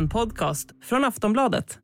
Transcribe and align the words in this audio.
En 0.00 0.08
podcast 0.08 0.70
från 0.82 1.04
Aftonbladet. 1.04 1.78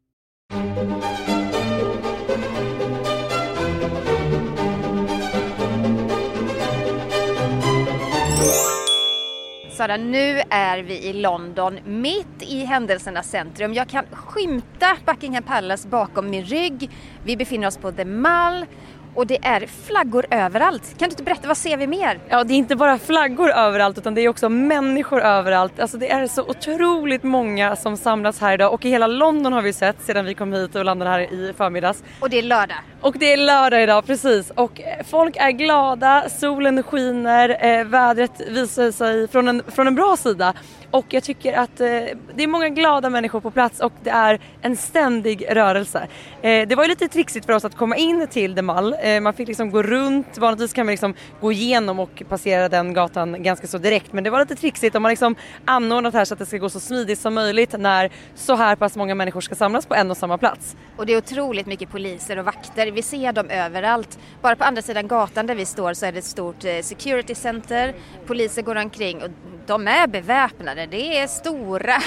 Sara, 9.71 9.97
nu 9.97 10.43
är 10.51 10.83
vi 10.83 11.03
i 11.03 11.13
London, 11.13 11.79
mitt 11.85 12.43
i 12.43 12.65
händelsernas 12.65 13.31
centrum. 13.31 13.75
Jag 13.75 13.89
kan 13.89 14.05
skymta 14.13 14.97
Buckingham 15.07 15.43
Palace 15.43 15.89
bakom 15.89 16.31
min 16.31 16.45
rygg. 16.45 16.91
Vi 17.25 17.37
befinner 17.37 17.67
oss 17.67 17.77
på 17.77 17.93
The 17.93 18.05
Mall 18.05 18.67
och 19.17 19.27
det 19.27 19.39
är 19.43 19.67
flaggor 19.87 20.27
överallt. 20.31 20.99
Kan 20.99 21.09
du 21.09 21.13
inte 21.13 21.23
berätta, 21.23 21.49
vad 21.49 21.57
ser 21.57 21.77
vi 21.77 21.87
mer? 21.87 22.21
Ja, 22.29 22.45
det 22.45 22.55
är 22.55 22.57
inte 22.57 22.77
bara 22.77 22.99
flaggor 22.99 23.51
överallt 23.51 23.99
utan 23.99 24.15
det 24.15 24.21
är 24.21 24.29
också 24.29 24.49
människor 24.49 25.21
överallt. 25.21 25.81
Alltså 25.81 25.97
det 25.97 26.11
är 26.11 26.27
så 26.27 26.43
otroligt 26.43 27.23
många 27.23 27.77
som 27.77 27.97
samlas 27.97 28.41
här 28.41 28.55
idag 28.55 28.73
och 28.73 28.85
i 28.85 28.89
hela 28.91 29.07
London 29.07 29.53
har 29.53 29.63
vi 29.63 29.73
sett 29.73 30.03
sedan 30.03 30.25
vi 30.25 30.35
kom 30.35 30.53
hit 30.53 30.75
och 30.75 30.85
landade 30.85 31.11
här 31.11 31.21
i 31.21 31.53
förmiddags. 31.57 32.03
Och 32.21 32.31
det 32.31 32.39
är 32.39 32.43
lördag. 32.43 32.77
Och 33.01 33.19
det 33.19 33.33
är 33.33 33.37
lördag 33.37 33.83
idag, 33.83 34.07
precis. 34.07 34.51
Och 34.51 34.81
eh, 34.81 35.05
folk 35.11 35.37
är 35.37 35.51
glada, 35.51 36.29
solen 36.29 36.83
skiner, 36.83 37.57
eh, 37.61 37.85
vädret 37.85 38.41
visar 38.49 38.91
sig 38.91 39.29
från 39.29 39.49
en, 39.49 39.63
från 39.69 39.87
en 39.87 39.95
bra 39.95 40.17
sida. 40.17 40.55
Och 40.91 41.07
jag 41.09 41.23
tycker 41.23 41.53
att 41.53 41.81
eh, 41.81 41.87
det 42.35 42.43
är 42.43 42.47
många 42.47 42.69
glada 42.69 43.11
människor 43.11 43.41
på 43.41 43.51
plats 43.51 43.81
och 43.81 43.93
det 44.03 44.11
är 44.11 44.41
en 44.63 44.77
ständig 44.77 45.47
rörelse. 45.51 46.09
Eh, 46.43 46.69
det 46.69 46.75
var 46.75 46.85
ju 46.85 46.89
lite 46.89 47.09
trixigt 47.09 47.47
för 47.47 47.53
oss 47.53 47.65
att 47.65 47.77
komma 47.77 47.97
in 47.97 48.27
till 48.31 48.55
The 48.55 48.63
Mall. 48.63 48.97
Eh, 49.03 49.21
man 49.21 49.35
fick 49.35 49.49
liksom 49.49 49.71
gå 49.71 49.83
runt, 49.83 50.39
vanligtvis 50.39 50.73
kan 50.73 50.87
man 50.87 50.91
liksom 50.91 51.15
gå 51.41 51.53
igenom 51.53 51.99
och 51.99 52.23
passera 52.29 52.69
den 52.69 52.95
gatan 52.95 53.43
ganska 53.43 53.67
så 53.67 53.79
direkt 53.79 54.13
men 54.13 54.25
det 54.25 54.31
var 54.31 54.41
lite 54.41 54.57
trixigt 54.57 54.97
och 54.97 55.03
man 55.03 55.11
liksom 55.11 55.37
anordnat 55.65 56.15
här 56.15 56.25
så 56.25 56.35
att 56.35 56.39
det 56.39 56.47
ska 56.47 56.59
gå 56.59 56.69
så 56.69 56.81
smidigt 56.81 57.19
som 57.19 57.35
möjligt 57.35 57.75
när 57.79 58.11
så 58.35 58.55
här 58.55 58.77
pass 58.77 58.97
många 58.97 59.15
människor 59.15 59.41
ska 59.41 59.55
samlas 59.55 59.87
på 59.87 59.95
en 59.95 60.11
och 60.11 60.17
samma 60.17 60.39
plats. 60.39 60.77
Och 60.97 61.07
det 61.07 61.13
är 61.13 61.19
otroligt 61.19 61.67
mycket 61.67 61.91
poliser 61.91 62.39
och 62.39 62.45
vakter. 62.45 62.87
Vi 62.91 63.03
ser 63.03 63.33
dem 63.33 63.51
överallt. 63.51 64.19
Bara 64.43 64.57
på 64.57 64.65
andra 64.65 64.83
sidan 64.83 65.09
gatan 65.09 65.47
där 65.47 65.55
vi 65.55 65.65
står 65.65 65.95
så 65.95 66.07
är 66.07 66.13
det 66.13 66.19
ett 66.19 66.25
stort 66.25 66.65
eh, 66.65 66.81
security 66.83 67.35
center. 67.35 67.95
Poliser 68.27 68.63
går 68.63 68.77
omkring 68.77 69.23
och 69.23 69.31
de 69.67 69.89
är 69.89 70.07
beväpnade. 70.07 70.86
Det 70.91 71.19
är 71.19 71.27
stora, 71.27 72.03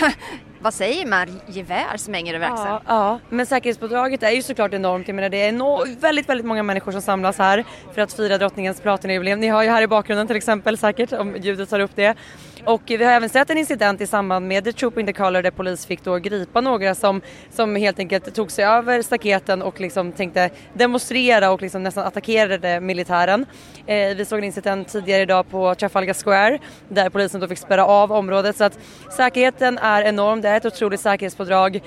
vad 0.61 0.73
säger 0.73 1.05
man, 1.05 1.41
gevär 1.47 1.97
som 1.97 2.13
hänger 2.13 2.33
över 2.33 2.47
axeln. 2.47 2.69
Ja, 2.69 2.81
ja, 2.87 3.19
men 3.29 3.45
säkerhetspådraget 3.45 4.23
är 4.23 4.31
ju 4.31 4.41
såklart 4.41 4.73
enormt. 4.73 5.07
Jag 5.07 5.15
menar 5.15 5.29
det 5.29 5.41
är 5.41 5.99
väldigt, 5.99 6.29
väldigt 6.29 6.45
många 6.45 6.63
människor 6.63 6.91
som 6.91 7.01
samlas 7.01 7.37
här 7.37 7.63
för 7.93 8.01
att 8.01 8.13
fira 8.13 8.37
drottningens 8.37 8.81
platinajubileum. 8.81 9.39
Ni 9.39 9.47
har 9.47 9.63
ju 9.63 9.69
här 9.69 9.81
i 9.81 9.87
bakgrunden 9.87 10.27
till 10.27 10.35
exempel 10.35 10.77
säkert 10.77 11.13
om 11.13 11.35
ljudet 11.35 11.69
tar 11.69 11.79
upp 11.79 11.91
det. 11.95 12.17
Och 12.65 12.81
vi 12.85 13.03
har 13.03 13.11
även 13.11 13.29
sett 13.29 13.49
en 13.49 13.57
incident 13.57 14.01
i 14.01 14.07
samband 14.07 14.47
med 14.47 14.63
The 14.63 14.73
Troop 14.73 14.97
in 14.97 15.05
the 15.05 15.13
Color 15.13 15.41
där 15.41 15.51
polis 15.51 15.85
fick 15.85 16.03
då 16.03 16.17
gripa 16.17 16.61
några 16.61 16.95
som, 16.95 17.21
som 17.51 17.75
helt 17.75 17.99
enkelt 17.99 18.35
tog 18.35 18.51
sig 18.51 18.65
över 18.65 19.01
staketen 19.01 19.61
och 19.61 19.79
liksom 19.79 20.11
tänkte 20.11 20.49
demonstrera 20.73 21.51
och 21.51 21.61
liksom 21.61 21.83
nästan 21.83 22.07
attackerade 22.07 22.79
militären. 22.79 23.45
Eh, 23.85 24.15
vi 24.15 24.25
såg 24.25 24.39
en 24.39 24.45
incident 24.45 24.87
tidigare 24.87 25.21
idag 25.21 25.49
på 25.49 25.75
Trafalgar 25.75 26.13
Square 26.13 26.59
där 26.89 27.09
polisen 27.09 27.41
då 27.41 27.47
fick 27.47 27.57
spärra 27.57 27.85
av 27.85 28.11
området 28.11 28.57
så 28.57 28.63
att 28.63 28.79
säkerheten 29.17 29.77
är 29.77 30.01
enorm, 30.01 30.41
det 30.49 30.53
är 30.53 30.57
ett 30.57 30.65
otroligt 30.65 30.99
säkerhetspådrag. 30.99 31.75
Eh, 31.75 31.81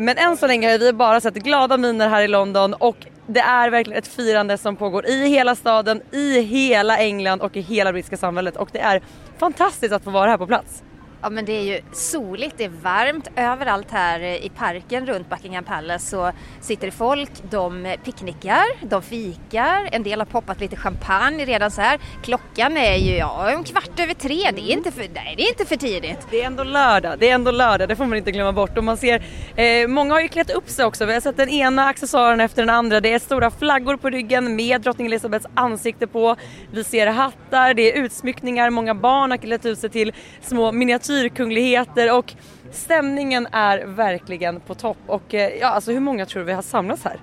men 0.00 0.08
än 0.08 0.36
så 0.36 0.46
länge 0.46 0.70
har 0.70 0.78
vi 0.78 0.92
bara 0.92 1.20
sett 1.20 1.34
glada 1.34 1.76
miner 1.76 2.08
här 2.08 2.22
i 2.22 2.28
London 2.28 2.74
och 2.74 2.96
det 3.26 3.40
är 3.40 3.70
verkligen 3.70 3.98
ett 3.98 4.06
firande 4.06 4.58
som 4.58 4.76
pågår 4.76 5.06
i 5.06 5.28
hela 5.28 5.54
staden, 5.54 6.02
i 6.10 6.40
hela 6.40 6.98
England 6.98 7.40
och 7.40 7.56
i 7.56 7.60
hela 7.60 7.92
brittiska 7.92 8.16
samhället 8.16 8.56
och 8.56 8.68
det 8.72 8.78
är 8.78 9.02
fantastiskt 9.38 9.92
att 9.92 10.04
få 10.04 10.10
vara 10.10 10.30
här 10.30 10.38
på 10.38 10.46
plats. 10.46 10.82
Ja 11.24 11.30
men 11.30 11.44
det 11.44 11.52
är 11.52 11.62
ju 11.62 11.80
soligt, 11.92 12.54
det 12.58 12.64
är 12.64 12.72
varmt. 12.82 13.28
Överallt 13.36 13.90
här 13.90 14.20
i 14.20 14.50
parken 14.56 15.06
runt 15.06 15.30
Buckingham 15.30 15.64
Palace 15.64 16.06
så 16.06 16.32
sitter 16.60 16.90
folk, 16.90 17.30
de 17.50 17.96
picknickar, 18.04 18.86
de 18.86 19.02
fikar, 19.02 19.88
en 19.92 20.02
del 20.02 20.20
har 20.20 20.26
poppat 20.26 20.60
lite 20.60 20.76
champagne 20.76 21.44
redan 21.44 21.70
så 21.70 21.80
här. 21.80 22.00
Klockan 22.22 22.76
är 22.76 22.96
ju 22.96 23.16
ja, 23.16 23.50
en 23.50 23.64
kvart 23.64 24.00
över 24.00 24.14
tre, 24.14 24.50
det 24.54 24.60
är 24.60 24.72
inte 24.72 24.92
för, 24.92 25.06
nej, 25.14 25.34
det 25.36 25.42
är 25.42 25.48
inte 25.48 25.64
för 25.64 25.76
tidigt. 25.76 26.26
Det 26.30 26.42
är 26.42 26.46
ändå 26.46 26.64
lördag, 26.64 27.18
det 27.18 27.30
är 27.30 27.34
ändå 27.34 27.50
lördag, 27.50 27.88
det 27.88 27.96
får 27.96 28.06
man 28.06 28.18
inte 28.18 28.32
glömma 28.32 28.52
bort. 28.52 28.78
Och 28.78 28.84
man 28.84 28.96
ser, 28.96 29.24
eh, 29.56 29.88
många 29.88 30.14
har 30.14 30.20
ju 30.20 30.28
klätt 30.28 30.50
upp 30.50 30.68
sig 30.68 30.84
också, 30.84 31.04
vi 31.04 31.12
har 31.12 31.20
sett 31.20 31.36
den 31.36 31.48
ena 31.48 31.86
accessoaren 31.88 32.40
efter 32.40 32.62
den 32.62 32.70
andra. 32.70 33.00
Det 33.00 33.12
är 33.12 33.18
stora 33.18 33.50
flaggor 33.50 33.96
på 33.96 34.10
ryggen 34.10 34.56
med 34.56 34.80
drottning 34.80 35.06
Elizabeths 35.06 35.46
ansikte 35.54 36.06
på. 36.06 36.36
Vi 36.72 36.84
ser 36.84 37.06
hattar, 37.06 37.74
det 37.74 37.92
är 37.92 38.02
utsmyckningar, 38.02 38.70
många 38.70 38.94
barn 38.94 39.30
har 39.30 39.38
klätt 39.38 39.66
ut 39.66 39.78
sig 39.78 39.90
till 39.90 40.12
små 40.42 40.72
miniatyrer 40.72 41.13
miniatyrkungligheter 41.14 42.18
och 42.18 42.34
stämningen 42.70 43.46
är 43.52 43.86
verkligen 43.86 44.60
på 44.60 44.74
topp. 44.74 44.98
Och 45.06 45.34
eh, 45.34 45.50
ja, 45.60 45.66
alltså 45.66 45.92
hur 45.92 46.00
många 46.00 46.26
tror 46.26 46.40
du 46.40 46.46
vi 46.46 46.52
har 46.52 46.62
samlats 46.62 47.04
här? 47.04 47.20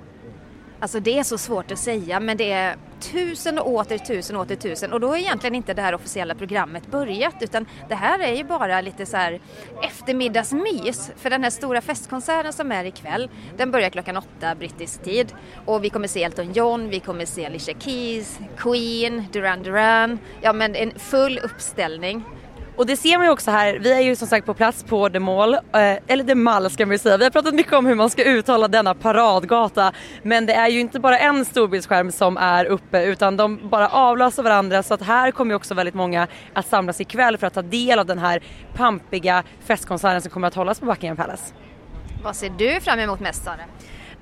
Alltså 0.80 1.00
det 1.00 1.20
är 1.20 1.24
så 1.24 1.38
svårt 1.38 1.72
att 1.72 1.80
säga 1.80 2.20
men 2.20 2.38
det 2.38 2.52
är 2.52 2.76
tusen 3.00 3.60
och 3.60 3.70
åter 3.70 3.98
tusen 3.98 4.36
och 4.36 4.42
åter 4.42 4.56
tusen 4.56 4.94
och 4.94 5.00
då 5.00 5.14
är 5.14 5.18
egentligen 5.18 5.56
inte 5.56 5.74
det 5.74 5.82
här 5.82 5.96
officiella 5.96 6.36
programmet 6.36 6.88
börjat 6.92 7.36
utan 7.42 7.66
det 7.90 7.96
här 7.96 8.20
är 8.20 8.36
ju 8.36 8.44
bara 8.44 8.82
lite 8.82 9.06
så 9.06 9.18
här 9.18 9.40
eftermiddagsmys 9.84 11.12
för 11.18 11.30
den 11.30 11.44
här 11.44 11.50
stora 11.50 11.82
festkonserten 11.82 12.54
som 12.54 12.72
är 12.72 12.86
ikväll 12.86 13.30
den 13.58 13.72
börjar 13.72 13.90
klockan 13.90 14.18
åtta 14.18 14.56
brittisk 14.56 15.04
tid 15.04 15.34
och 15.66 15.84
vi 15.84 15.90
kommer 15.90 16.08
se 16.08 16.24
Elton 16.24 16.54
John, 16.54 16.90
vi 16.90 17.00
kommer 17.00 17.26
se 17.26 17.46
Alicia 17.46 17.76
Keys, 17.80 18.40
Queen, 18.58 19.26
Duran 19.32 19.64
Duran, 19.64 20.20
ja 20.42 20.54
men 20.54 20.76
en 20.76 21.00
full 21.00 21.40
uppställning. 21.44 22.24
Och 22.76 22.86
det 22.86 22.98
ser 22.98 23.18
man 23.18 23.26
ju 23.26 23.32
också 23.32 23.52
här, 23.52 23.80
vi 23.80 23.92
är 23.94 24.00
ju 24.00 24.16
som 24.16 24.28
sagt 24.28 24.46
på 24.46 24.54
plats 24.54 24.84
på 24.84 25.10
The 25.10 25.20
Mall, 25.20 25.54
eh, 25.54 25.60
eller 26.08 26.24
The 26.24 26.36
Mall 26.36 26.70
ska 26.70 26.86
man 26.86 26.92
ju 26.92 26.98
säga. 26.98 27.18
Vi 27.18 27.24
har 27.24 27.32
pratat 27.32 27.54
mycket 27.54 27.74
om 27.74 27.86
hur 27.86 27.96
man 27.96 28.10
ska 28.10 28.24
uttala 28.24 28.68
denna 28.68 28.94
paradgata. 28.94 29.92
Men 30.24 30.46
det 30.46 30.54
är 30.54 30.68
ju 30.68 30.80
inte 30.80 31.00
bara 31.00 31.20
en 31.20 31.46
storbildsskärm 31.46 32.12
som 32.12 32.38
är 32.38 32.66
uppe 32.66 33.04
utan 33.04 33.38
de 33.38 33.70
bara 33.70 33.88
avlöser 33.90 34.44
varandra 34.44 34.84
så 34.84 34.94
att 34.94 35.02
här 35.02 35.32
kommer 35.32 35.52
ju 35.52 35.56
också 35.56 35.74
väldigt 35.74 35.96
många 35.96 36.28
att 36.54 36.68
samlas 36.68 37.02
ikväll 37.02 37.38
för 37.38 37.48
att 37.48 37.54
ta 37.54 37.62
del 37.62 38.00
av 38.00 38.06
den 38.06 38.20
här 38.20 38.44
pampiga 38.74 39.44
festkonserten 39.66 40.22
som 40.22 40.32
kommer 40.32 40.48
att 40.48 40.56
hållas 40.56 40.80
på 40.80 40.86
Buckingham 40.86 41.18
Palace. 41.18 41.54
Vad 42.24 42.36
ser 42.36 42.50
du 42.50 42.80
fram 42.82 43.00
emot 43.00 43.20
mest 43.20 43.44
Sara? 43.44 43.56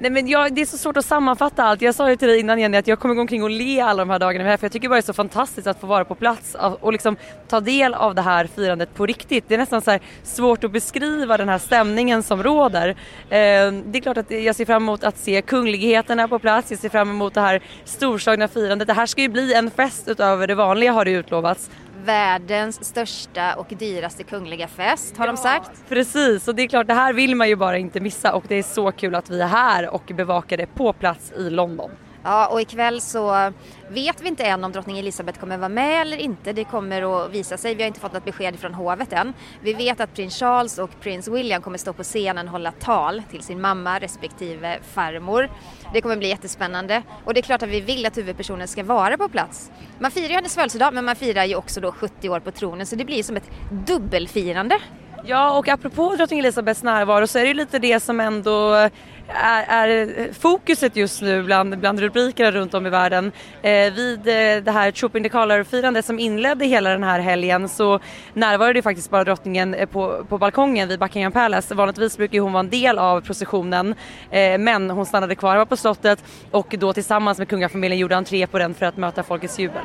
Nej 0.01 0.11
men 0.11 0.27
jag, 0.27 0.53
det 0.53 0.61
är 0.61 0.65
så 0.65 0.77
svårt 0.77 0.97
att 0.97 1.05
sammanfatta 1.05 1.63
allt. 1.63 1.81
Jag 1.81 1.95
sa 1.95 2.09
ju 2.09 2.15
till 2.15 2.27
dig 2.27 2.39
innan 2.39 2.59
Jenny 2.59 2.77
att 2.77 2.87
jag 2.87 2.99
kommer 2.99 3.15
gå 3.15 3.21
omkring 3.21 3.43
och 3.43 3.49
le 3.49 3.81
alla 3.81 4.05
de 4.05 4.09
här 4.09 4.19
dagarna 4.19 4.49
här 4.49 4.57
för 4.57 4.65
jag 4.65 4.71
tycker 4.71 4.89
bara 4.89 4.95
det 4.95 4.99
är 4.99 5.01
så 5.01 5.13
fantastiskt 5.13 5.67
att 5.67 5.79
få 5.79 5.87
vara 5.87 6.05
på 6.05 6.15
plats 6.15 6.55
och 6.79 6.93
liksom 6.93 7.15
ta 7.47 7.59
del 7.59 7.93
av 7.93 8.15
det 8.15 8.21
här 8.21 8.47
firandet 8.55 8.93
på 8.95 9.05
riktigt. 9.05 9.45
Det 9.47 9.53
är 9.53 9.57
nästan 9.57 9.81
så 9.81 9.99
svårt 10.23 10.63
att 10.63 10.71
beskriva 10.71 11.37
den 11.37 11.49
här 11.49 11.57
stämningen 11.57 12.23
som 12.23 12.43
råder. 12.43 12.89
Eh, 12.89 12.95
det 13.29 13.97
är 13.97 14.01
klart 14.01 14.17
att 14.17 14.31
jag 14.31 14.55
ser 14.55 14.65
fram 14.65 14.83
emot 14.83 15.03
att 15.03 15.17
se 15.17 15.41
kungligheterna 15.41 16.27
på 16.27 16.39
plats, 16.39 16.71
jag 16.71 16.79
ser 16.79 16.89
fram 16.89 17.09
emot 17.09 17.33
det 17.33 17.41
här 17.41 17.61
storslagna 17.83 18.47
firandet. 18.47 18.87
Det 18.87 18.93
här 18.93 19.05
ska 19.05 19.21
ju 19.21 19.29
bli 19.29 19.53
en 19.53 19.71
fest 19.71 20.07
utöver 20.07 20.47
det 20.47 20.55
vanliga 20.55 20.91
har 20.91 21.05
det 21.05 21.11
utlovats 21.11 21.69
världens 22.05 22.85
största 22.85 23.55
och 23.55 23.67
dyraste 23.69 24.23
kungliga 24.23 24.67
fest 24.67 25.17
har 25.17 25.25
ja, 25.25 25.31
de 25.31 25.37
sagt. 25.37 25.71
Precis 25.89 26.47
och 26.47 26.55
det 26.55 26.63
är 26.63 26.67
klart 26.67 26.87
det 26.87 26.93
här 26.93 27.13
vill 27.13 27.35
man 27.35 27.49
ju 27.49 27.55
bara 27.55 27.77
inte 27.77 27.99
missa 27.99 28.33
och 28.33 28.43
det 28.47 28.55
är 28.55 28.63
så 28.63 28.91
kul 28.91 29.15
att 29.15 29.29
vi 29.29 29.41
är 29.41 29.47
här 29.47 29.89
och 29.89 30.11
bevakar 30.15 30.57
det 30.57 30.65
på 30.65 30.93
plats 30.93 31.31
i 31.31 31.49
London. 31.49 31.91
Ja, 32.23 32.47
och 32.47 32.61
ikväll 32.61 33.01
så 33.01 33.53
vet 33.89 34.21
vi 34.21 34.27
inte 34.27 34.43
än 34.43 34.63
om 34.63 34.71
drottning 34.71 34.99
Elizabeth 34.99 35.39
kommer 35.39 35.57
vara 35.57 35.69
med 35.69 36.01
eller 36.01 36.17
inte. 36.17 36.53
Det 36.53 36.63
kommer 36.63 37.25
att 37.25 37.31
visa 37.31 37.57
sig. 37.57 37.75
Vi 37.75 37.83
har 37.83 37.87
inte 37.87 37.99
fått 37.99 38.13
något 38.13 38.25
besked 38.25 38.59
från 38.59 38.73
hovet 38.73 39.13
än. 39.13 39.33
Vi 39.61 39.73
vet 39.73 39.99
att 39.99 40.13
prins 40.13 40.39
Charles 40.39 40.77
och 40.77 40.99
prins 41.01 41.27
William 41.27 41.61
kommer 41.61 41.77
stå 41.77 41.93
på 41.93 42.03
scenen 42.03 42.47
och 42.47 42.51
hålla 42.51 42.71
tal 42.71 43.23
till 43.31 43.43
sin 43.43 43.61
mamma 43.61 43.99
respektive 43.99 44.79
farmor. 44.93 45.49
Det 45.93 46.01
kommer 46.01 46.17
bli 46.17 46.27
jättespännande 46.27 47.03
och 47.25 47.33
det 47.33 47.39
är 47.39 47.41
klart 47.41 47.63
att 47.63 47.69
vi 47.69 47.81
vill 47.81 48.05
att 48.05 48.17
huvudpersonen 48.17 48.67
ska 48.67 48.83
vara 48.83 49.17
på 49.17 49.29
plats. 49.29 49.71
Man 49.99 50.11
firar 50.11 50.27
ju 50.27 50.35
hennes 50.35 50.55
födelsedag 50.55 50.93
men 50.93 51.05
man 51.05 51.15
firar 51.15 51.45
ju 51.45 51.55
också 51.55 51.81
då 51.81 51.91
70 51.91 52.29
år 52.29 52.39
på 52.39 52.51
tronen 52.51 52.85
så 52.85 52.95
det 52.95 53.05
blir 53.05 53.23
som 53.23 53.37
ett 53.37 53.49
dubbelfirande. 53.87 54.79
Ja 55.25 55.57
och 55.57 55.67
apropå 55.67 56.15
drottning 56.15 56.39
Elisabeths 56.39 56.83
närvaro 56.83 57.27
så 57.27 57.39
är 57.39 57.41
det 57.41 57.47
ju 57.47 57.53
lite 57.53 57.79
det 57.79 57.99
som 57.99 58.19
ändå 58.19 58.89
är, 59.33 59.87
är 59.87 60.33
fokuset 60.33 60.95
just 60.95 61.21
nu 61.21 61.43
bland, 61.43 61.77
bland 61.77 61.99
rubrikerna 61.99 62.51
runt 62.51 62.73
om 62.73 62.87
i 62.87 62.89
världen. 62.89 63.31
Eh, 63.61 63.93
vid 63.93 64.19
eh, 64.19 64.63
det 64.63 64.71
här 64.71 64.91
Troop 64.91 65.15
in 65.15 65.23
the 65.23 65.29
Color-firandet 65.29 66.05
som 66.05 66.19
inledde 66.19 66.65
hela 66.65 66.89
den 66.89 67.03
här 67.03 67.19
helgen 67.19 67.69
så 67.69 67.99
närvarade 68.33 68.81
faktiskt 68.81 69.09
bara 69.09 69.23
drottningen 69.23 69.73
eh, 69.73 69.85
på, 69.85 70.25
på 70.29 70.37
balkongen 70.37 70.87
vid 70.87 70.99
Buckingham 70.99 71.31
Palace. 71.31 71.75
Vanligtvis 71.75 72.17
brukar 72.17 72.39
hon 72.39 72.53
vara 72.53 72.63
en 72.63 72.69
del 72.69 72.99
av 72.99 73.21
processionen 73.21 73.95
eh, 74.31 74.57
men 74.57 74.89
hon 74.89 75.05
stannade 75.05 75.35
kvar 75.35 75.65
på 75.65 75.77
slottet 75.77 76.23
och 76.51 76.75
då 76.79 76.93
tillsammans 76.93 77.37
med 77.37 77.47
kungafamiljen 77.47 77.99
gjorde 77.99 78.17
entré 78.17 78.47
på 78.47 78.59
den 78.59 78.73
för 78.73 78.85
att 78.85 78.97
möta 78.97 79.23
folkets 79.23 79.59
jubel. 79.59 79.83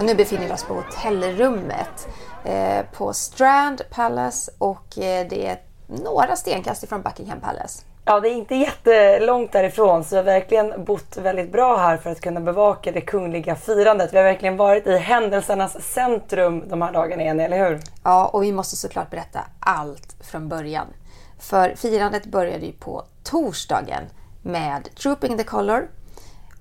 Och 0.00 0.06
nu 0.06 0.14
befinner 0.14 0.46
vi 0.46 0.52
oss 0.52 0.64
på 0.64 0.74
hotellrummet 0.74 2.08
eh, 2.44 2.86
på 2.92 3.12
Strand 3.12 3.82
Palace 3.90 4.52
och 4.58 4.98
eh, 4.98 5.26
det 5.28 5.46
är 5.46 5.60
några 5.86 6.36
stenkast 6.36 6.82
ifrån 6.82 7.02
Buckingham 7.02 7.40
Palace. 7.40 7.82
Ja, 8.04 8.20
det 8.20 8.28
är 8.28 8.32
inte 8.32 8.54
jättelångt 8.54 9.52
därifrån 9.52 10.04
så 10.04 10.10
vi 10.10 10.16
har 10.16 10.24
verkligen 10.24 10.84
bott 10.84 11.16
väldigt 11.16 11.52
bra 11.52 11.76
här 11.76 11.96
för 11.96 12.10
att 12.10 12.20
kunna 12.20 12.40
bevaka 12.40 12.92
det 12.92 13.00
kungliga 13.00 13.56
firandet. 13.56 14.12
Vi 14.12 14.16
har 14.16 14.24
verkligen 14.24 14.56
varit 14.56 14.86
i 14.86 14.96
händelsernas 14.96 15.82
centrum 15.82 16.68
de 16.68 16.82
här 16.82 16.92
dagarna 16.92 17.22
igen, 17.22 17.40
eller 17.40 17.68
hur? 17.68 17.80
Ja, 18.04 18.26
och 18.26 18.42
vi 18.42 18.52
måste 18.52 18.76
såklart 18.76 19.10
berätta 19.10 19.40
allt 19.60 20.16
från 20.20 20.48
början. 20.48 20.86
För 21.38 21.74
firandet 21.74 22.26
började 22.26 22.66
ju 22.66 22.72
på 22.72 23.02
torsdagen 23.24 24.02
med 24.42 24.88
Trooping 24.94 25.38
the 25.38 25.44
Color 25.44 25.88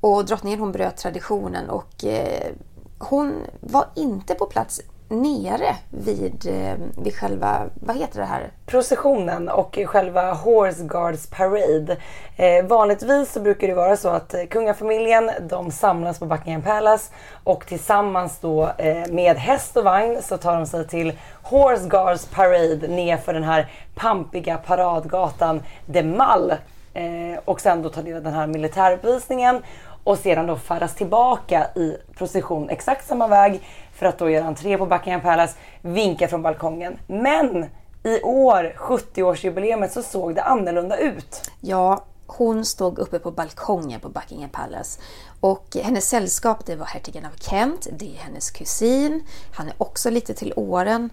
och 0.02 0.26
drottningen 0.26 0.60
hon 0.60 0.72
bröt 0.72 0.98
traditionen 0.98 1.70
och 1.70 2.06
eh, 2.06 2.52
hon 3.00 3.42
var 3.60 3.86
inte 3.96 4.36
på 4.36 4.46
plats 4.46 4.82
nere 5.10 5.76
vid, 5.90 6.48
eh, 6.48 7.04
vid 7.04 7.16
själva, 7.16 7.62
vad 7.74 7.98
heter 7.98 8.20
det 8.20 8.26
här? 8.26 8.52
Processionen 8.66 9.50
och 9.50 9.80
själva 9.86 10.34
Horse 10.34 10.84
Guards 10.84 11.28
Parade. 11.28 11.98
Eh, 12.36 12.66
vanligtvis 12.66 13.32
så 13.32 13.40
brukar 13.40 13.68
det 13.68 13.74
vara 13.74 13.98
så 13.98 14.10
att 14.10 14.34
eh, 14.34 14.44
kungafamiljen 14.44 15.32
de 15.50 15.72
samlas 15.72 16.20
på 16.20 16.26
Buckingham 16.26 16.62
Palace 16.62 17.14
och 17.44 17.66
tillsammans 17.68 18.40
då 18.40 18.70
eh, 18.78 19.08
med 19.10 19.38
häst 19.38 19.78
och 19.78 19.84
vagn 19.84 20.22
så 20.22 20.38
tar 20.38 20.56
de 20.56 20.66
sig 20.66 20.88
till 20.88 21.20
Horse 21.44 21.88
Guards 21.88 22.26
Parade 22.26 22.88
nerför 22.88 23.34
den 23.34 23.44
här 23.44 23.72
pampiga 23.96 24.58
paradgatan 24.58 25.64
de 25.86 26.04
Mall 26.04 26.54
eh, 26.94 27.40
och 27.46 27.62
sen 27.62 27.82
då 27.82 27.90
tar 27.90 28.04
del 28.04 28.18
av 28.18 28.24
den 28.24 28.34
här 28.34 28.48
militäruppvisningen 28.48 29.62
och 30.04 30.18
sedan 30.18 30.48
då 30.48 30.56
färdas 30.56 30.96
tillbaka 30.96 31.68
i 31.76 31.98
procession 32.18 32.70
exakt 32.70 33.08
samma 33.08 33.28
väg 33.28 33.62
för 33.94 34.06
att 34.06 34.18
då 34.18 34.30
göra 34.30 34.46
entré 34.46 34.78
på 34.78 34.86
Buckingham 34.86 35.22
Palace, 35.22 35.58
vinka 35.82 36.28
från 36.28 36.42
balkongen. 36.42 36.98
Men 37.08 37.66
i 38.04 38.22
år, 38.22 38.76
70-årsjubileet, 38.78 39.88
så 39.88 40.04
såg 40.04 40.36
det 40.36 40.44
annorlunda 40.44 40.98
ut. 40.98 41.52
Ja, 41.62 42.04
hon 42.28 42.66
stod 42.66 43.00
uppe 43.00 43.20
på 43.20 43.32
balkongen 43.32 44.00
på 44.00 44.10
Buckingham 44.10 44.50
Palace 44.50 45.00
och 45.40 45.78
hennes 45.84 46.10
sällskap 46.10 46.66
det 46.66 46.76
var 46.76 46.86
hertigen 46.86 47.26
av 47.26 47.32
Kent, 47.40 47.88
det 47.92 48.16
är 48.16 48.20
hennes 48.20 48.52
kusin, 48.52 49.24
han 49.54 49.68
är 49.68 49.74
också 49.78 50.10
lite 50.10 50.34
till 50.34 50.54
åren. 50.56 51.10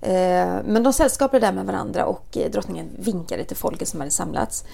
Eh, 0.00 0.56
men 0.64 0.82
de 0.82 0.92
sällskapade 0.92 1.46
där 1.46 1.52
med 1.52 1.66
varandra 1.66 2.06
och 2.06 2.36
eh, 2.36 2.50
drottningen 2.50 2.88
vinkade 2.98 3.44
till 3.44 3.56
folket 3.56 3.88
som 3.88 4.00
hade 4.00 4.10
samlats. 4.10 4.64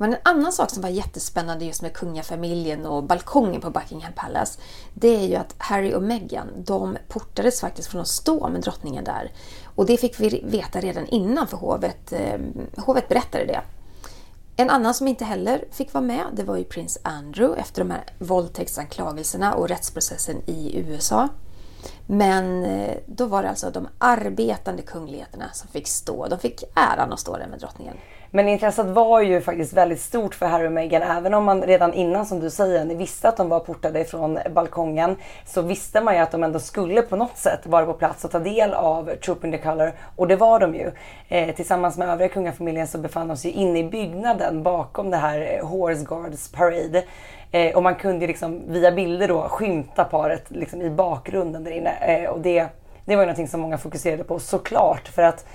Men 0.00 0.12
en 0.12 0.20
annan 0.22 0.52
sak 0.52 0.70
som 0.70 0.82
var 0.82 0.88
jättespännande 0.88 1.64
just 1.64 1.82
med 1.82 1.92
kungafamiljen 1.92 2.86
och 2.86 3.04
balkongen 3.04 3.60
på 3.60 3.70
Buckingham 3.70 4.12
Palace, 4.12 4.60
det 4.94 5.16
är 5.16 5.28
ju 5.28 5.34
att 5.34 5.54
Harry 5.58 5.94
och 5.94 6.02
Meghan, 6.02 6.48
de 6.56 6.98
portades 7.08 7.60
faktiskt 7.60 7.88
från 7.88 8.00
att 8.00 8.08
stå 8.08 8.48
med 8.48 8.60
drottningen 8.60 9.04
där. 9.04 9.32
Och 9.64 9.86
det 9.86 9.96
fick 9.96 10.20
vi 10.20 10.42
veta 10.44 10.80
redan 10.80 11.06
innan 11.06 11.46
för 11.46 11.56
hovet, 11.56 12.12
eh, 12.12 12.40
hovet 12.76 13.08
berättade 13.08 13.44
det. 13.44 13.60
En 14.56 14.70
annan 14.70 14.94
som 14.94 15.08
inte 15.08 15.24
heller 15.24 15.64
fick 15.70 15.94
vara 15.94 16.04
med, 16.04 16.24
det 16.32 16.44
var 16.44 16.56
ju 16.56 16.64
prins 16.64 16.98
Andrew 17.02 17.60
efter 17.60 17.80
de 17.84 17.90
här 17.90 18.04
våldtäktsanklagelserna 18.18 19.54
och 19.54 19.68
rättsprocessen 19.68 20.36
i 20.46 20.78
USA. 20.78 21.28
Men 22.06 22.64
eh, 22.64 22.96
då 23.06 23.26
var 23.26 23.42
det 23.42 23.48
alltså 23.48 23.70
de 23.70 23.88
arbetande 23.98 24.82
kungligheterna 24.82 25.50
som 25.52 25.68
fick 25.68 25.88
stå. 25.88 26.26
De 26.26 26.38
fick 26.38 26.64
äran 26.74 27.12
att 27.12 27.20
stå 27.20 27.36
där 27.36 27.46
med 27.46 27.60
drottningen. 27.60 27.96
Men 28.32 28.48
intresset 28.48 28.86
var 28.86 29.20
ju 29.20 29.40
faktiskt 29.40 29.72
väldigt 29.72 30.00
stort 30.00 30.34
för 30.34 30.46
Harry 30.46 30.66
och 30.66 30.72
Meghan. 30.72 31.02
Även 31.02 31.34
om 31.34 31.44
man 31.44 31.62
redan 31.62 31.94
innan 31.94 32.26
som 32.26 32.40
du 32.40 32.50
säger 32.50 32.84
ni 32.84 32.94
visste 32.94 33.28
att 33.28 33.36
de 33.36 33.48
var 33.48 33.60
portade 33.60 34.04
från 34.04 34.38
balkongen 34.54 35.16
så 35.46 35.62
visste 35.62 36.00
man 36.00 36.14
ju 36.14 36.20
att 36.20 36.30
de 36.30 36.44
ändå 36.44 36.58
skulle 36.58 37.02
på 37.02 37.16
något 37.16 37.36
sätt 37.36 37.66
vara 37.66 37.86
på 37.86 37.92
plats 37.92 38.24
och 38.24 38.30
ta 38.30 38.38
del 38.38 38.74
av 38.74 39.10
Troop 39.24 39.44
in 39.44 39.52
the 39.52 39.58
Colour 39.58 39.92
Och 40.16 40.28
det 40.28 40.36
var 40.36 40.60
de 40.60 40.74
ju. 40.74 40.90
Eh, 41.28 41.54
tillsammans 41.54 41.98
med 41.98 42.08
övriga 42.08 42.28
kungafamiljen 42.28 42.86
så 42.86 42.98
befann 42.98 43.28
de 43.28 43.36
sig 43.36 43.50
inne 43.50 43.78
i 43.78 43.84
byggnaden 43.84 44.62
bakom 44.62 45.10
det 45.10 45.16
här 45.16 45.58
eh, 45.58 45.66
Horse 45.66 46.04
Guards 46.04 46.52
Parade. 46.52 47.04
Eh, 47.50 47.76
och 47.76 47.82
man 47.82 47.94
kunde 47.94 48.26
liksom 48.26 48.62
via 48.66 48.92
bilder 48.92 49.28
då 49.28 49.42
skymta 49.42 50.04
paret 50.04 50.50
liksom 50.50 50.82
i 50.82 50.90
bakgrunden 50.90 51.64
där 51.64 51.70
inne. 51.70 51.90
Eh, 51.90 52.30
och 52.30 52.40
det, 52.40 52.66
det 53.04 53.16
var 53.16 53.22
ju 53.22 53.26
någonting 53.26 53.48
som 53.48 53.60
många 53.60 53.78
fokuserade 53.78 54.24
på 54.24 54.38
såklart. 54.38 55.08
För 55.08 55.22
att 55.22 55.46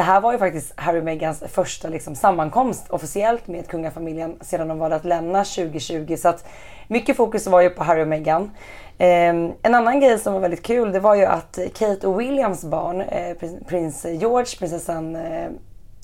det 0.00 0.04
här 0.04 0.20
var 0.20 0.32
ju 0.32 0.38
faktiskt 0.38 0.72
Harry 0.76 1.00
och 1.00 1.04
Meghans 1.04 1.42
första 1.48 1.88
liksom, 1.88 2.14
sammankomst 2.14 2.90
officiellt 2.90 3.46
med 3.46 3.68
kungafamiljen 3.68 4.36
sedan 4.40 4.68
de 4.68 4.78
valde 4.78 4.96
att 4.96 5.04
lämna 5.04 5.44
2020. 5.44 6.16
Så 6.18 6.28
att 6.28 6.46
mycket 6.88 7.16
fokus 7.16 7.46
var 7.46 7.60
ju 7.60 7.70
på 7.70 7.84
Harry 7.84 8.02
och 8.02 8.08
Meghan. 8.08 8.50
Eh, 8.98 9.28
en 9.62 9.74
annan 9.74 10.00
grej 10.00 10.18
som 10.18 10.32
var 10.32 10.40
väldigt 10.40 10.62
kul 10.62 10.92
det 10.92 11.00
var 11.00 11.14
ju 11.14 11.24
att 11.24 11.58
Kate 11.78 12.06
och 12.06 12.20
Williams 12.20 12.64
barn, 12.64 13.00
eh, 13.00 13.36
prins 13.68 14.04
George, 14.04 14.58
prinsessan 14.58 15.16
eh, 15.16 15.48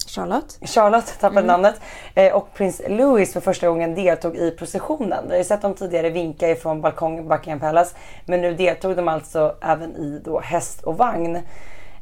Charlotte. 0.06 0.58
Charlotte 0.62 1.18
tappade 1.20 1.40
mm. 1.40 1.46
namnet. 1.46 1.80
Eh, 2.14 2.32
och 2.34 2.54
prins 2.54 2.82
Louis 2.88 3.32
för 3.32 3.40
första 3.40 3.68
gången 3.68 3.94
deltog 3.94 4.36
i 4.36 4.50
processionen. 4.50 5.24
Vi 5.24 5.30
har 5.30 5.38
ju 5.38 5.44
sett 5.44 5.62
dem 5.62 5.74
tidigare 5.74 6.10
vinka 6.10 6.50
ifrån 6.50 6.80
balkongen 6.80 7.24
på 7.24 7.28
Buckingham 7.28 7.60
Palace. 7.60 7.96
Men 8.26 8.40
nu 8.40 8.54
deltog 8.54 8.96
de 8.96 9.08
alltså 9.08 9.56
även 9.62 9.96
i 9.96 10.20
då 10.24 10.40
häst 10.40 10.82
och 10.82 10.98
vagn. 10.98 11.38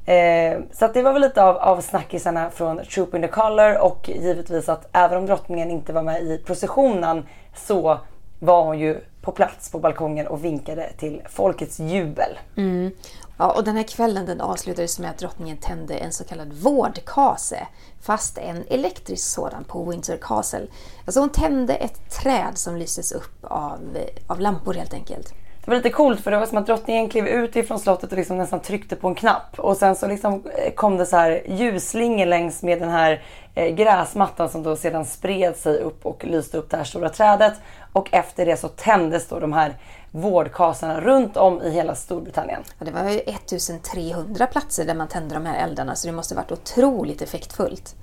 Eh, 0.06 0.60
så 0.72 0.86
det 0.86 1.02
var 1.02 1.12
väl 1.12 1.22
lite 1.22 1.42
av, 1.42 1.56
av 1.56 1.80
snackisarna 1.80 2.50
från 2.50 2.80
Troop 2.84 3.14
in 3.14 3.22
the 3.22 3.28
Color 3.28 3.78
och 3.78 4.08
givetvis 4.08 4.68
att 4.68 4.88
även 4.92 5.18
om 5.18 5.26
drottningen 5.26 5.70
inte 5.70 5.92
var 5.92 6.02
med 6.02 6.22
i 6.22 6.38
processionen 6.38 7.26
så 7.54 7.98
var 8.38 8.64
hon 8.64 8.78
ju 8.78 9.00
på 9.22 9.32
plats 9.32 9.70
på 9.70 9.78
balkongen 9.78 10.26
och 10.26 10.44
vinkade 10.44 10.92
till 10.98 11.22
folkets 11.30 11.80
jubel. 11.80 12.38
Mm. 12.56 12.90
Ja, 13.38 13.52
och 13.52 13.64
den 13.64 13.76
här 13.76 13.82
kvällen 13.82 14.26
den 14.26 14.40
avslutades 14.40 14.98
med 14.98 15.10
att 15.10 15.18
drottningen 15.18 15.56
tände 15.56 15.94
en 15.94 16.12
så 16.12 16.24
kallad 16.24 16.52
vårdkase, 16.52 17.66
fast 18.00 18.38
en 18.38 18.64
elektrisk 18.68 19.24
sådan 19.24 19.64
på 19.64 19.84
Windsor 19.84 20.16
Castle. 20.20 20.66
Alltså 21.04 21.20
hon 21.20 21.30
tände 21.30 21.74
ett 21.74 22.10
träd 22.10 22.58
som 22.58 22.76
lystes 22.76 23.12
upp 23.12 23.44
av, 23.44 23.80
av 24.26 24.40
lampor 24.40 24.74
helt 24.74 24.94
enkelt. 24.94 25.34
Det 25.64 25.70
var 25.70 25.76
lite 25.76 25.90
coolt 25.90 26.20
för 26.20 26.30
det 26.30 26.38
var 26.38 26.46
som 26.46 26.58
att 26.58 26.66
drottningen 26.66 27.08
klev 27.08 27.26
ut 27.26 27.56
ifrån 27.56 27.78
slottet 27.78 28.12
och 28.12 28.18
liksom 28.18 28.38
nästan 28.38 28.60
tryckte 28.60 28.96
på 28.96 29.08
en 29.08 29.14
knapp. 29.14 29.58
Och 29.58 29.76
sen 29.76 29.96
så 29.96 30.06
liksom 30.06 30.42
eh, 30.56 30.72
kom 30.74 30.96
det 30.96 31.06
så 31.06 31.16
här 31.16 31.42
ljusslingor 31.46 32.26
längs 32.26 32.62
med 32.62 32.80
den 32.80 32.88
här 32.88 33.22
eh, 33.54 33.74
gräsmattan 33.74 34.48
som 34.48 34.62
då 34.62 34.76
sedan 34.76 35.04
spred 35.04 35.56
sig 35.56 35.78
upp 35.78 36.06
och 36.06 36.24
lyste 36.24 36.58
upp 36.58 36.70
det 36.70 36.76
här 36.76 36.84
stora 36.84 37.08
trädet. 37.08 37.54
Och 37.92 38.08
efter 38.12 38.46
det 38.46 38.56
så 38.56 38.68
tändes 38.68 39.28
då 39.28 39.40
de 39.40 39.52
här 39.52 39.74
vårdkasarna 40.10 41.00
runt 41.00 41.36
om 41.36 41.62
i 41.62 41.70
hela 41.70 41.94
Storbritannien. 41.94 42.62
Ja, 42.78 42.84
det 42.84 42.90
var 42.90 43.10
ju 43.10 43.18
1300 43.18 44.46
platser 44.46 44.84
där 44.84 44.94
man 44.94 45.08
tände 45.08 45.34
de 45.34 45.46
här 45.46 45.64
eldarna 45.64 45.94
så 45.94 46.06
det 46.06 46.12
måste 46.12 46.34
varit 46.34 46.52
otroligt 46.52 47.22
effektfullt. 47.22 47.96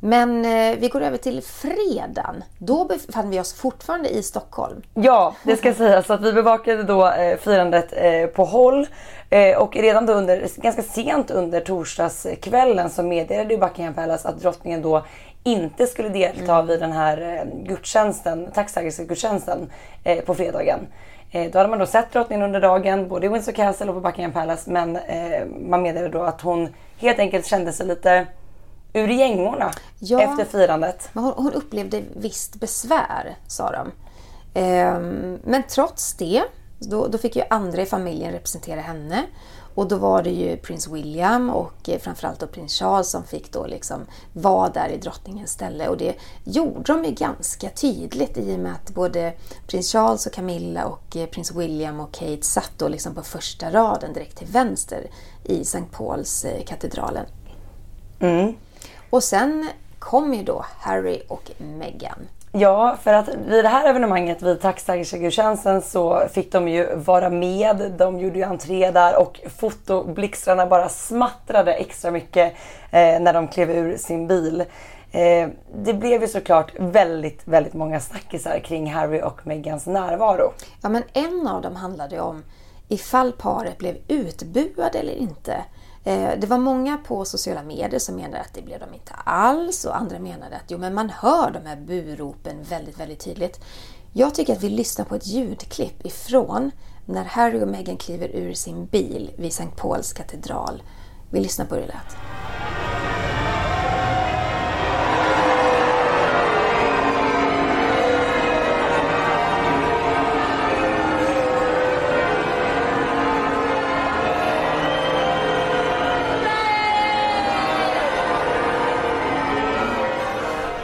Men 0.00 0.44
eh, 0.44 0.78
vi 0.78 0.88
går 0.88 1.00
över 1.00 1.16
till 1.16 1.42
fredagen. 1.42 2.44
Då 2.58 2.84
befann 2.84 3.30
vi 3.30 3.40
oss 3.40 3.52
fortfarande 3.52 4.08
i 4.08 4.22
Stockholm. 4.22 4.82
Ja, 4.94 5.34
det 5.42 5.56
ska 5.56 5.74
sägas 5.74 6.10
att 6.10 6.22
vi 6.22 6.32
bevakade 6.32 6.82
då 6.82 7.10
eh, 7.10 7.38
firandet 7.38 7.92
eh, 7.92 8.26
på 8.26 8.44
håll. 8.44 8.86
Eh, 9.30 9.58
och 9.58 9.76
redan 9.76 10.06
då 10.06 10.12
under, 10.12 10.48
ganska 10.56 10.82
sent 10.82 11.30
under 11.30 11.60
torsdagskvällen 11.60 12.90
så 12.90 13.02
meddelade 13.02 13.56
Buckingham 13.56 13.94
Palace 13.94 14.28
att 14.28 14.40
drottningen 14.40 14.82
då 14.82 15.04
inte 15.44 15.86
skulle 15.86 16.08
delta 16.08 16.54
mm. 16.54 16.66
vid 16.66 16.80
den 16.80 16.92
här 16.92 17.20
eh, 17.20 17.62
gudstjänsten, 17.62 18.50
tacksägelsegudstjänsten 18.54 19.70
eh, 20.04 20.24
på 20.24 20.34
fredagen. 20.34 20.80
Eh, 21.30 21.50
då 21.50 21.58
hade 21.58 21.70
man 21.70 21.78
då 21.78 21.86
sett 21.86 22.12
drottningen 22.12 22.44
under 22.44 22.60
dagen 22.60 23.08
både 23.08 23.26
i 23.26 23.28
Windsor 23.28 23.52
Castle 23.52 23.86
och 23.86 23.94
på 23.94 24.00
Buckingham 24.00 24.32
Palace 24.32 24.70
men 24.70 24.98
man 25.68 25.82
meddelade 25.82 26.12
då 26.12 26.22
att 26.22 26.40
hon 26.40 26.74
helt 26.98 27.18
enkelt 27.18 27.46
kände 27.46 27.72
sig 27.72 27.86
lite 27.86 28.26
ur 28.96 29.08
gängorna 29.08 29.72
ja, 29.98 30.20
efter 30.20 30.44
firandet. 30.44 31.08
Men 31.12 31.24
hon, 31.24 31.32
hon, 31.36 31.52
upplevde 31.52 32.02
visst 32.16 32.54
besvär 32.54 33.36
sa 33.46 33.72
de. 33.72 33.92
Ehm, 34.60 35.38
men 35.44 35.62
trots 35.68 36.14
det, 36.14 36.42
då, 36.78 37.06
då, 37.06 37.18
fick 37.18 37.36
ju 37.36 37.42
andra 37.50 37.82
i 37.82 37.86
familjen 37.86 38.32
representera 38.32 38.80
henne. 38.80 39.22
Och 39.74 39.88
då 39.88 39.96
var 39.96 40.22
det 40.22 40.30
ju 40.30 40.56
prins 40.56 40.88
William 40.88 41.50
och 41.50 41.88
eh, 41.88 41.98
framförallt 41.98 42.40
då 42.40 42.46
prins 42.46 42.78
Charles 42.78 43.10
som 43.10 43.24
fick 43.24 43.52
då 43.52 43.66
liksom 43.66 44.00
vara 44.32 44.68
där 44.68 44.88
i 44.88 44.96
drottningens 44.96 45.50
ställe. 45.50 45.88
Och 45.88 45.96
det 45.96 46.14
gjorde 46.44 46.92
de 46.92 47.04
ju 47.04 47.10
ganska 47.10 47.70
tydligt 47.70 48.38
i 48.38 48.54
och 48.54 48.58
med 48.58 48.72
att 48.72 48.94
både 48.94 49.32
prins 49.66 49.92
Charles 49.92 50.26
och 50.26 50.32
Camilla 50.32 50.86
och 50.86 51.16
eh, 51.16 51.26
prins 51.26 51.54
William 51.54 52.00
och 52.00 52.12
Kate 52.12 52.42
satt 52.42 52.72
då 52.78 52.88
liksom 52.88 53.14
på 53.14 53.22
första 53.22 53.70
raden 53.70 54.12
direkt 54.12 54.38
till 54.38 54.46
vänster 54.46 55.06
i 55.44 55.60
St. 55.60 55.84
Pauls 55.92 56.44
eh, 56.44 56.64
katedralen. 56.64 57.26
Mm. 58.20 58.54
Och 59.10 59.24
sen 59.24 59.68
kom 59.98 60.34
ju 60.34 60.42
då 60.42 60.64
Harry 60.78 61.22
och 61.28 61.50
Meghan. 61.58 62.28
Ja, 62.52 62.96
för 63.02 63.12
att 63.12 63.28
vid 63.28 63.64
det 63.64 63.68
här 63.68 63.88
evenemanget 63.88 64.42
vid 64.42 64.60
tacksägelsetjänsten 64.60 65.82
så 65.82 66.28
fick 66.32 66.52
de 66.52 66.68
ju 66.68 66.94
vara 66.94 67.30
med. 67.30 67.92
De 67.98 68.18
gjorde 68.18 68.38
ju 68.38 68.44
entré 68.44 68.90
där 68.90 69.20
och 69.20 69.40
fotoblixtrarna 69.56 70.66
bara 70.66 70.88
smattrade 70.88 71.74
extra 71.74 72.10
mycket 72.10 72.52
eh, 72.90 73.20
när 73.20 73.32
de 73.32 73.48
klev 73.48 73.70
ur 73.70 73.96
sin 73.96 74.26
bil. 74.26 74.64
Eh, 75.10 75.48
det 75.74 75.94
blev 75.94 76.22
ju 76.22 76.28
såklart 76.28 76.72
väldigt, 76.78 77.42
väldigt 77.44 77.74
många 77.74 78.00
snackisar 78.00 78.58
kring 78.58 78.92
Harry 78.92 79.22
och 79.22 79.46
Meghans 79.46 79.86
närvaro. 79.86 80.52
Ja, 80.82 80.88
men 80.88 81.02
en 81.12 81.46
av 81.46 81.62
dem 81.62 81.76
handlade 81.76 82.20
om 82.20 82.42
ifall 82.88 83.32
paret 83.32 83.78
blev 83.78 83.96
utbuade 84.08 84.98
eller 84.98 85.14
inte. 85.14 85.64
Eh, 86.06 86.38
det 86.38 86.46
var 86.46 86.58
många 86.58 86.98
på 86.98 87.24
sociala 87.24 87.62
medier 87.62 87.98
som 87.98 88.16
menade 88.16 88.40
att 88.40 88.54
det 88.54 88.62
blev 88.62 88.80
de 88.80 88.94
inte 88.94 89.12
alls 89.24 89.84
och 89.84 89.96
andra 89.96 90.18
menade 90.18 90.56
att 90.56 90.70
jo, 90.70 90.78
men 90.78 90.94
man 90.94 91.10
hör 91.10 91.50
de 91.50 91.66
här 91.66 91.76
buropen 91.76 92.62
väldigt, 92.62 93.00
väldigt 93.00 93.20
tydligt. 93.20 93.60
Jag 94.12 94.34
tycker 94.34 94.52
att 94.52 94.62
vi 94.62 94.68
lyssnar 94.68 95.04
på 95.04 95.14
ett 95.14 95.26
ljudklipp 95.26 96.06
ifrån 96.06 96.70
när 97.06 97.24
Harry 97.24 97.62
och 97.62 97.68
Meghan 97.68 97.96
kliver 97.96 98.28
ur 98.28 98.54
sin 98.54 98.86
bil 98.86 99.30
vid 99.36 99.52
Sankt 99.52 99.76
Pauls 99.76 100.12
katedral. 100.12 100.82
Vi 101.30 101.40
lyssnar 101.40 101.66
på 101.66 101.74
hur 101.74 101.82
det 101.82 101.88
lät. 101.88 102.16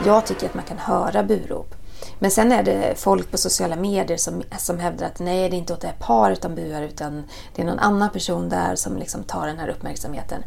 Jag 0.07 0.27
tycker 0.27 0.47
att 0.47 0.55
man 0.55 0.65
kan 0.65 0.79
höra 0.79 1.23
burop. 1.23 1.75
Men 2.19 2.31
sen 2.31 2.53
är 2.53 2.63
det 2.63 2.95
folk 2.99 3.31
på 3.31 3.39
sociala 3.39 3.77
medier 3.77 4.17
som, 4.17 4.43
som 4.59 4.79
hävdar 4.79 5.07
att 5.07 5.19
nej, 5.19 5.51
det 5.51 5.57
är 5.57 5.59
inte 5.59 5.73
åt 5.73 5.81
det 5.81 5.87
här 5.87 5.97
paret 5.99 6.43
de 6.43 6.55
buar 6.55 6.83
utan 6.83 7.25
det 7.55 7.63
är 7.63 7.67
någon 7.67 7.79
annan 7.79 8.11
person 8.11 8.49
där 8.49 8.77
som 8.77 8.97
liksom 8.97 9.23
tar 9.23 9.47
den 9.47 9.59
här 9.59 9.69
uppmärksamheten. 9.69 10.43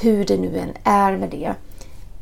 Hur 0.00 0.24
det 0.24 0.36
nu 0.36 0.58
än 0.58 0.72
är 0.84 1.16
med 1.16 1.30
det. 1.30 1.54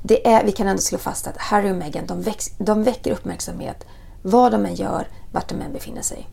det 0.02 0.28
är, 0.28 0.44
vi 0.44 0.52
kan 0.52 0.68
ändå 0.68 0.82
slå 0.82 0.98
fast 0.98 1.26
att 1.26 1.36
Harry 1.36 1.72
och 1.72 1.76
Meghan 1.76 2.06
de, 2.06 2.22
väx, 2.22 2.46
de 2.58 2.82
väcker 2.82 3.12
uppmärksamhet 3.12 3.84
vad 4.22 4.52
de 4.52 4.66
än 4.66 4.74
gör, 4.74 5.08
vart 5.32 5.48
de 5.48 5.60
än 5.60 5.72
befinner 5.72 6.02
sig. 6.02 6.28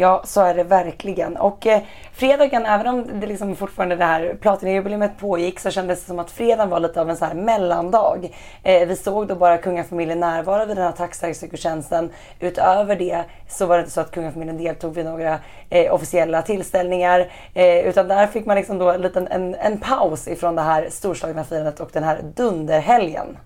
Ja, 0.00 0.22
så 0.24 0.40
är 0.40 0.54
det 0.54 0.62
verkligen. 0.62 1.36
Och 1.36 1.66
eh, 1.66 1.82
fredagen, 2.12 2.66
även 2.66 2.86
om 2.86 3.20
det 3.20 3.26
liksom 3.26 3.56
fortfarande 3.56 3.96
det 3.96 4.04
här 4.04 4.36
platinajubileet 4.40 5.18
pågick 5.18 5.60
så 5.60 5.70
kändes 5.70 6.00
det 6.00 6.06
som 6.06 6.18
att 6.18 6.30
fredagen 6.30 6.70
var 6.70 6.80
lite 6.80 7.00
av 7.00 7.10
en 7.10 7.16
så 7.16 7.24
här 7.24 7.34
mellandag. 7.34 8.34
Eh, 8.62 8.88
vi 8.88 8.96
såg 8.96 9.26
då 9.26 9.34
bara 9.34 9.58
kungafamiljen 9.58 10.20
närvara 10.20 10.64
vid 10.64 10.76
den 10.76 10.84
här 10.84 10.92
tacksägelsekurstjänsten. 10.92 12.10
Utöver 12.40 12.96
det 12.96 13.24
så 13.48 13.66
var 13.66 13.76
det 13.76 13.80
inte 13.80 13.92
så 13.92 14.00
att 14.00 14.10
kungafamiljen 14.10 14.58
deltog 14.58 14.94
vid 14.94 15.04
några 15.04 15.38
eh, 15.70 15.94
officiella 15.94 16.42
tillställningar. 16.42 17.30
Eh, 17.54 17.78
utan 17.78 18.08
där 18.08 18.26
fick 18.26 18.46
man 18.46 18.56
liksom 18.56 18.78
då 18.78 18.90
en, 18.90 19.00
liten, 19.00 19.28
en, 19.28 19.54
en 19.54 19.78
paus 19.78 20.28
ifrån 20.28 20.54
det 20.54 20.62
här 20.62 20.88
storslagna 20.90 21.44
firandet 21.44 21.80
och 21.80 21.90
den 21.92 22.04
här 22.04 22.20
dunderhelgen. 22.34 23.36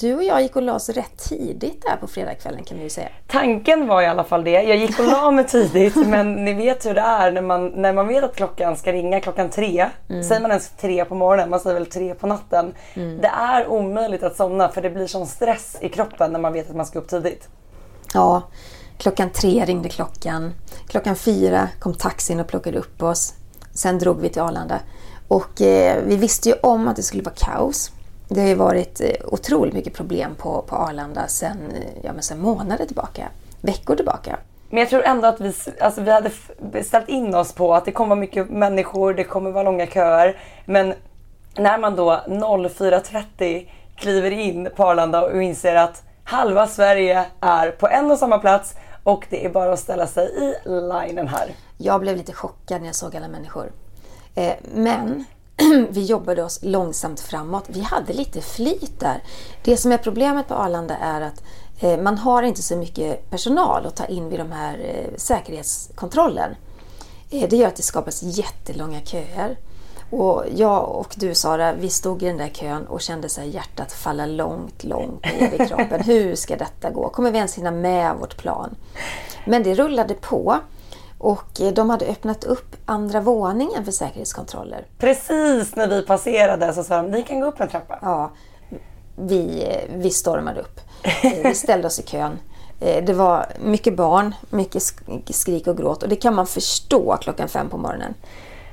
Du 0.00 0.14
och 0.14 0.24
jag 0.24 0.42
gick 0.42 0.56
och 0.56 0.62
la 0.62 0.74
oss 0.74 0.88
rätt 0.88 1.28
tidigt 1.28 1.82
där 1.82 1.96
på 1.96 2.06
fredagskvällen 2.06 2.64
kan 2.64 2.76
vi 2.76 2.82
ju 2.82 2.90
säga. 2.90 3.08
Tanken 3.26 3.86
var 3.86 4.02
i 4.02 4.06
alla 4.06 4.24
fall 4.24 4.44
det. 4.44 4.50
Jag 4.50 4.76
gick 4.76 4.98
och 4.98 5.06
la 5.06 5.30
mig 5.30 5.46
tidigt 5.46 5.96
men 6.06 6.44
ni 6.44 6.54
vet 6.54 6.86
hur 6.86 6.94
det 6.94 7.00
är 7.00 7.32
när 7.32 7.42
man, 7.42 7.66
när 7.68 7.92
man 7.92 8.08
vet 8.08 8.24
att 8.24 8.36
klockan 8.36 8.76
ska 8.76 8.92
ringa 8.92 9.20
klockan 9.20 9.50
tre. 9.50 9.88
Mm. 10.08 10.24
Säger 10.24 10.40
man 10.40 10.50
ens 10.50 10.70
tre 10.80 11.04
på 11.04 11.14
morgonen? 11.14 11.50
Man 11.50 11.60
säger 11.60 11.74
väl 11.74 11.86
tre 11.86 12.14
på 12.14 12.26
natten. 12.26 12.74
Mm. 12.94 13.20
Det 13.20 13.28
är 13.28 13.68
omöjligt 13.68 14.22
att 14.22 14.36
somna 14.36 14.68
för 14.68 14.82
det 14.82 14.90
blir 14.90 15.06
sån 15.06 15.26
stress 15.26 15.76
i 15.80 15.88
kroppen 15.88 16.32
när 16.32 16.40
man 16.40 16.52
vet 16.52 16.70
att 16.70 16.76
man 16.76 16.86
ska 16.86 16.98
upp 16.98 17.08
tidigt. 17.08 17.48
Ja, 18.14 18.42
klockan 18.98 19.30
tre 19.30 19.64
ringde 19.64 19.88
klockan. 19.88 20.54
Klockan 20.88 21.16
fyra 21.16 21.68
kom 21.78 21.94
taxin 21.94 22.40
och 22.40 22.46
plockade 22.46 22.78
upp 22.78 23.02
oss. 23.02 23.34
Sen 23.74 23.98
drog 23.98 24.20
vi 24.20 24.28
till 24.28 24.42
Arlanda. 24.42 24.80
Och 25.28 25.60
eh, 25.60 26.02
vi 26.04 26.16
visste 26.16 26.48
ju 26.48 26.54
om 26.62 26.88
att 26.88 26.96
det 26.96 27.02
skulle 27.02 27.22
vara 27.22 27.34
kaos. 27.34 27.92
Det 28.28 28.40
har 28.40 28.48
ju 28.48 28.54
varit 28.54 29.00
eh, 29.00 29.10
otroligt 29.24 29.74
mycket 29.74 29.94
problem 29.94 30.34
på, 30.34 30.62
på 30.62 30.76
Arlanda 30.76 31.28
sedan, 31.28 31.58
eh, 31.74 31.82
ja, 32.02 32.12
men 32.12 32.22
sedan 32.22 32.40
månader 32.40 32.86
tillbaka, 32.86 33.28
veckor 33.60 33.96
tillbaka. 33.96 34.36
Men 34.70 34.80
jag 34.80 34.88
tror 34.88 35.02
ändå 35.02 35.28
att 35.28 35.40
vi, 35.40 35.54
alltså 35.80 36.00
vi 36.00 36.10
hade 36.10 36.30
ställt 36.82 37.08
in 37.08 37.34
oss 37.34 37.52
på 37.52 37.74
att 37.74 37.84
det 37.84 37.92
kommer 37.92 38.08
vara 38.08 38.20
mycket 38.20 38.50
människor, 38.50 39.14
det 39.14 39.24
kommer 39.24 39.50
vara 39.50 39.64
långa 39.64 39.86
köer. 39.86 40.40
Men 40.64 40.94
när 41.56 41.78
man 41.78 41.96
då 41.96 42.20
04.30 42.26 43.68
kliver 43.96 44.30
in 44.30 44.68
på 44.76 44.84
Arlanda 44.84 45.22
och 45.22 45.42
inser 45.42 45.74
att 45.74 46.02
halva 46.24 46.66
Sverige 46.66 47.24
är 47.40 47.70
på 47.70 47.88
en 47.88 48.10
och 48.10 48.18
samma 48.18 48.38
plats 48.38 48.74
och 49.02 49.26
det 49.30 49.44
är 49.44 49.50
bara 49.50 49.72
att 49.72 49.78
ställa 49.78 50.06
sig 50.06 50.26
i 50.26 50.54
linen 50.64 51.28
här. 51.28 51.50
Jag 51.76 52.00
blev 52.00 52.16
lite 52.16 52.32
chockad 52.32 52.80
när 52.80 52.88
jag 52.88 52.94
såg 52.94 53.16
alla 53.16 53.28
människor. 53.28 53.72
Eh, 54.34 54.52
men 54.74 55.24
vi 55.90 56.04
jobbade 56.04 56.42
oss 56.42 56.58
långsamt 56.62 57.20
framåt. 57.20 57.64
Vi 57.68 57.80
hade 57.80 58.12
lite 58.12 58.40
flit 58.40 59.00
där. 59.00 59.22
Det 59.62 59.76
som 59.76 59.92
är 59.92 59.98
problemet 59.98 60.48
på 60.48 60.54
Arlanda 60.54 60.96
är 60.96 61.20
att 61.20 61.42
eh, 61.80 62.00
man 62.00 62.18
har 62.18 62.42
inte 62.42 62.62
så 62.62 62.76
mycket 62.76 63.30
personal 63.30 63.86
att 63.86 63.96
ta 63.96 64.04
in 64.04 64.28
vid 64.28 64.40
de 64.40 64.52
här 64.52 64.78
eh, 64.78 65.16
säkerhetskontrollen. 65.16 66.54
Eh, 67.30 67.48
det 67.48 67.56
gör 67.56 67.68
att 67.68 67.76
det 67.76 67.82
skapas 67.82 68.22
jättelånga 68.22 69.00
köer. 69.00 69.56
Och 70.10 70.44
jag 70.54 70.88
och 70.88 71.14
du 71.16 71.34
Sara, 71.34 71.72
vi 71.72 71.88
stod 71.88 72.22
i 72.22 72.26
den 72.26 72.36
där 72.36 72.48
kön 72.48 72.86
och 72.86 73.00
kände 73.00 73.28
så 73.28 73.42
hjärtat 73.42 73.92
falla 73.92 74.26
långt, 74.26 74.84
långt 74.84 75.24
ner 75.24 75.62
i 75.62 75.68
kroppen. 75.68 76.00
Hur 76.04 76.34
ska 76.34 76.56
detta 76.56 76.90
gå? 76.90 77.08
Kommer 77.08 77.30
vi 77.30 77.38
ens 77.38 77.58
hinna 77.58 77.70
med 77.70 78.16
vårt 78.16 78.36
plan? 78.36 78.74
Men 79.46 79.62
det 79.62 79.74
rullade 79.74 80.14
på. 80.14 80.58
Och 81.18 81.60
eh, 81.60 81.72
de 81.72 81.90
hade 81.90 82.06
öppnat 82.06 82.44
upp 82.44 82.76
andra 82.84 83.20
våningen 83.20 83.84
för 83.84 83.92
säkerhetskontroller. 83.92 84.86
Precis 84.98 85.76
när 85.76 85.88
vi 85.88 86.02
passerade 86.02 86.72
så 86.72 86.84
sa 86.84 86.96
de, 86.96 87.10
ni 87.10 87.22
kan 87.22 87.40
gå 87.40 87.46
upp 87.46 87.60
en 87.60 87.68
trappa. 87.68 87.98
Ja, 88.02 88.30
vi, 89.16 89.64
eh, 89.64 89.96
vi 89.96 90.10
stormade 90.10 90.60
upp. 90.60 90.80
Eh, 91.02 91.48
vi 91.48 91.54
ställde 91.54 91.86
oss 91.86 91.98
i 91.98 92.02
kön. 92.02 92.38
Det 92.78 93.12
var 93.12 93.46
mycket 93.60 93.96
barn, 93.96 94.34
mycket 94.50 94.82
skrik 95.30 95.66
och 95.66 95.76
gråt 95.76 96.02
och 96.02 96.08
det 96.08 96.16
kan 96.16 96.34
man 96.34 96.46
förstå 96.46 97.16
klockan 97.20 97.48
fem 97.48 97.68
på 97.68 97.76
morgonen. 97.76 98.14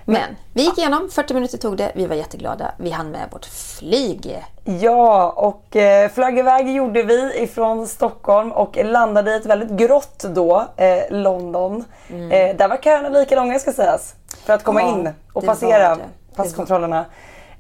Men 0.06 0.36
vi 0.54 0.64
gick 0.64 0.78
igenom, 0.78 1.10
40 1.10 1.34
minuter 1.34 1.58
tog 1.58 1.78
det, 1.78 1.92
vi 1.96 2.06
var 2.06 2.16
jätteglada. 2.16 2.72
Vi 2.78 2.90
hann 2.90 3.12
med 3.12 3.28
vårt 3.32 3.46
flyg. 3.46 4.44
Ja, 4.64 5.34
och 5.38 5.76
eh, 5.76 6.10
flög 6.10 6.40
iväg 6.40 6.70
gjorde 6.70 7.04
vi 7.04 7.44
ifrån 7.44 7.88
Stockholm 7.88 8.52
och 8.52 8.78
landade 8.84 9.32
i 9.32 9.36
ett 9.36 9.46
väldigt 9.46 9.70
grått 9.70 10.26
då, 10.28 10.68
eh, 10.78 11.04
London. 11.10 11.84
Mm. 12.10 12.32
Eh, 12.32 12.56
där 12.56 12.68
var 12.68 12.78
köerna 12.78 13.10
lika 13.10 13.36
långa 13.36 13.60
ska 13.60 13.74
sägas, 13.74 14.16
för 14.46 14.54
att 14.54 14.64
komma 14.64 14.82
ja, 14.82 14.88
in 14.90 15.10
och 15.34 15.46
passera 15.46 15.98
passkontrollerna. 16.36 17.06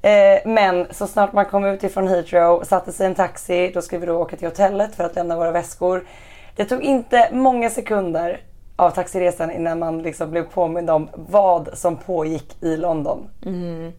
Eh, 0.02 0.40
men 0.46 0.88
så 0.92 1.08
snart 1.08 1.34
man 1.34 1.46
kom 1.46 1.66
ut 1.66 1.84
ifrån 1.84 2.08
Heathrow, 2.08 2.64
satte 2.64 2.92
sig 2.92 3.04
i 3.06 3.10
en 3.10 3.16
taxi, 3.16 3.72
då 3.74 3.82
skulle 3.82 4.00
vi 4.00 4.06
då 4.06 4.18
åka 4.18 4.38
till 4.38 4.48
hotellet 4.48 4.96
för 4.96 5.04
att 5.04 5.16
lämna 5.16 5.36
våra 5.36 5.52
väskor. 5.52 6.08
Det 6.56 6.66
tog 6.66 6.82
inte 6.82 7.30
många 7.32 7.70
sekunder 7.70 8.42
av 8.75 8.89
taxiresan 8.89 9.51
innan 9.51 9.79
man 9.79 10.01
liksom 10.01 10.32
blev 10.32 10.44
påmind 10.44 10.89
om 10.89 11.10
vad 11.15 11.70
som 11.74 11.98
pågick 11.98 12.63
i 12.63 12.77
London. 12.77 13.27
Mm. 13.46 13.91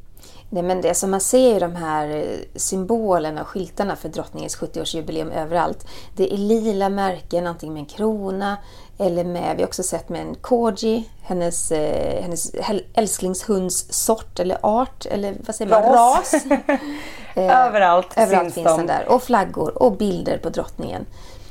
Nej, 0.51 0.63
men 0.63 0.81
det 0.81 0.95
som 0.95 1.11
man 1.11 1.21
ser 1.21 1.61
de 1.61 1.77
här 1.77 2.09
eh, 2.09 2.25
symbolerna 2.55 3.41
och 3.41 3.49
skyltarna 3.49 3.97
för 3.97 4.09
drottningens 4.09 4.59
70-årsjubileum 4.59 5.33
överallt. 5.33 5.87
Det 6.17 6.35
är 6.35 6.37
lila 6.37 6.89
märken, 6.89 7.47
antingen 7.47 7.73
med 7.73 7.81
en 7.81 7.87
krona 7.87 8.57
eller 8.99 9.25
med, 9.25 9.57
vi 9.57 9.63
har 9.63 9.69
också 9.69 9.83
sett 9.83 10.09
med 10.09 10.21
en 10.21 10.35
corgi, 10.35 11.09
hennes, 11.23 11.73
eh, 11.73 12.23
hennes 12.23 12.53
älsklingshundssort 12.95 14.41
eller 14.41 14.59
art, 14.63 15.07
eller 15.07 15.35
vad 15.47 15.55
säger 15.55 15.71
man, 15.71 15.83
ras. 15.83 16.33
ras. 16.33 16.45
överallt, 17.37 18.07
överallt 18.17 18.55
finns 18.55 18.77
den 18.77 18.87
där. 18.87 19.09
Och 19.09 19.23
flaggor 19.23 19.83
och 19.83 19.97
bilder 19.97 20.39
på 20.39 20.49
drottningen. 20.49 21.07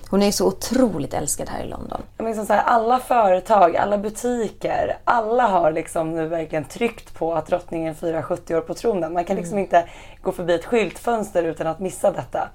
Hon 0.09 0.21
är 0.21 0.31
så 0.31 0.47
otroligt 0.47 1.13
älskad 1.13 1.49
här 1.49 1.63
i 1.63 1.67
London. 1.67 2.01
Men 2.17 2.45
så 2.45 2.53
här, 2.53 2.63
alla 2.63 2.99
företag, 2.99 3.77
alla 3.77 3.97
butiker, 3.97 4.97
alla 5.03 5.43
har 5.43 5.71
liksom 5.71 6.15
nu 6.15 6.27
verkligen 6.27 6.65
tryckt 6.65 7.13
på 7.13 7.33
att 7.33 7.47
drottningen 7.47 7.95
firar 7.95 8.21
70 8.21 8.55
år 8.55 8.61
på 8.61 8.73
tronen. 8.73 9.13
Man 9.13 9.25
kan 9.25 9.35
liksom 9.35 9.53
mm. 9.53 9.63
inte 9.63 9.85
gå 10.21 10.31
förbi 10.31 10.53
ett 10.53 10.65
skyltfönster 10.65 11.43
utan 11.43 11.67
att 11.67 11.79
missa 11.79 12.11
detta. 12.11 12.49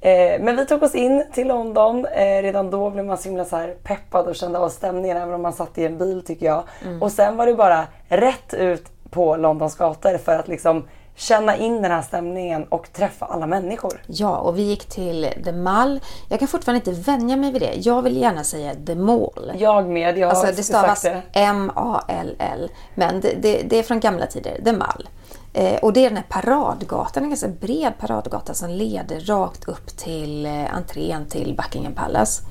Eh, 0.00 0.40
men 0.40 0.56
vi 0.56 0.66
tog 0.66 0.82
oss 0.82 0.94
in 0.94 1.24
till 1.32 1.48
London. 1.48 2.06
Eh, 2.06 2.42
redan 2.42 2.70
då 2.70 2.90
blev 2.90 3.04
man 3.04 3.18
så 3.18 3.28
himla 3.28 3.44
så 3.44 3.56
här 3.56 3.74
peppad 3.82 4.26
och 4.26 4.36
kände 4.36 4.58
av 4.58 4.68
stämningen 4.68 5.16
även 5.16 5.34
om 5.34 5.42
man 5.42 5.52
satt 5.52 5.78
i 5.78 5.86
en 5.86 5.98
bil 5.98 6.24
tycker 6.26 6.46
jag. 6.46 6.62
Mm. 6.84 7.02
Och 7.02 7.12
sen 7.12 7.36
var 7.36 7.46
det 7.46 7.54
bara 7.54 7.86
rätt 8.08 8.54
ut 8.54 8.86
på 9.10 9.36
Londons 9.36 9.76
gator 9.76 10.18
för 10.18 10.38
att 10.38 10.48
liksom 10.48 10.84
känna 11.20 11.56
in 11.56 11.82
den 11.82 11.90
här 11.90 12.02
stämningen 12.02 12.64
och 12.64 12.92
träffa 12.92 13.26
alla 13.26 13.46
människor. 13.46 14.02
Ja, 14.06 14.36
och 14.36 14.58
vi 14.58 14.62
gick 14.62 14.84
till 14.84 15.28
The 15.44 15.52
Mall. 15.52 16.00
Jag 16.28 16.38
kan 16.38 16.48
fortfarande 16.48 16.90
inte 16.90 17.10
vänja 17.10 17.36
mig 17.36 17.52
vid 17.52 17.62
det. 17.62 17.74
Jag 17.74 18.02
vill 18.02 18.16
gärna 18.16 18.44
säga 18.44 18.74
The 18.86 18.94
Mall. 18.94 19.52
Jag 19.58 19.88
med. 19.88 20.18
Jag 20.18 20.30
alltså, 20.30 20.52
det 20.56 20.62
stavas 20.62 21.06
M-A-L-L. 21.32 22.70
Men 22.94 23.20
det, 23.20 23.34
det, 23.42 23.62
det, 23.62 23.78
är 23.78 23.82
från 23.82 24.00
gamla 24.00 24.26
tider. 24.26 24.60
The 24.64 24.72
Mall. 24.72 25.08
Eh, 25.52 25.80
och 25.80 25.92
det 25.92 26.00
är 26.00 26.08
den 26.08 26.16
här 26.16 26.26
paradgatan, 26.28 27.22
en 27.22 27.28
ganska 27.28 27.48
bred 27.48 27.92
paradgata 28.00 28.54
som 28.54 28.70
leder 28.70 29.20
rakt 29.20 29.68
upp 29.68 29.96
till 29.96 30.46
eh, 30.46 30.74
entrén 30.74 31.26
till 31.26 31.54
Buckingham 31.56 31.94
Palace. 31.94 32.42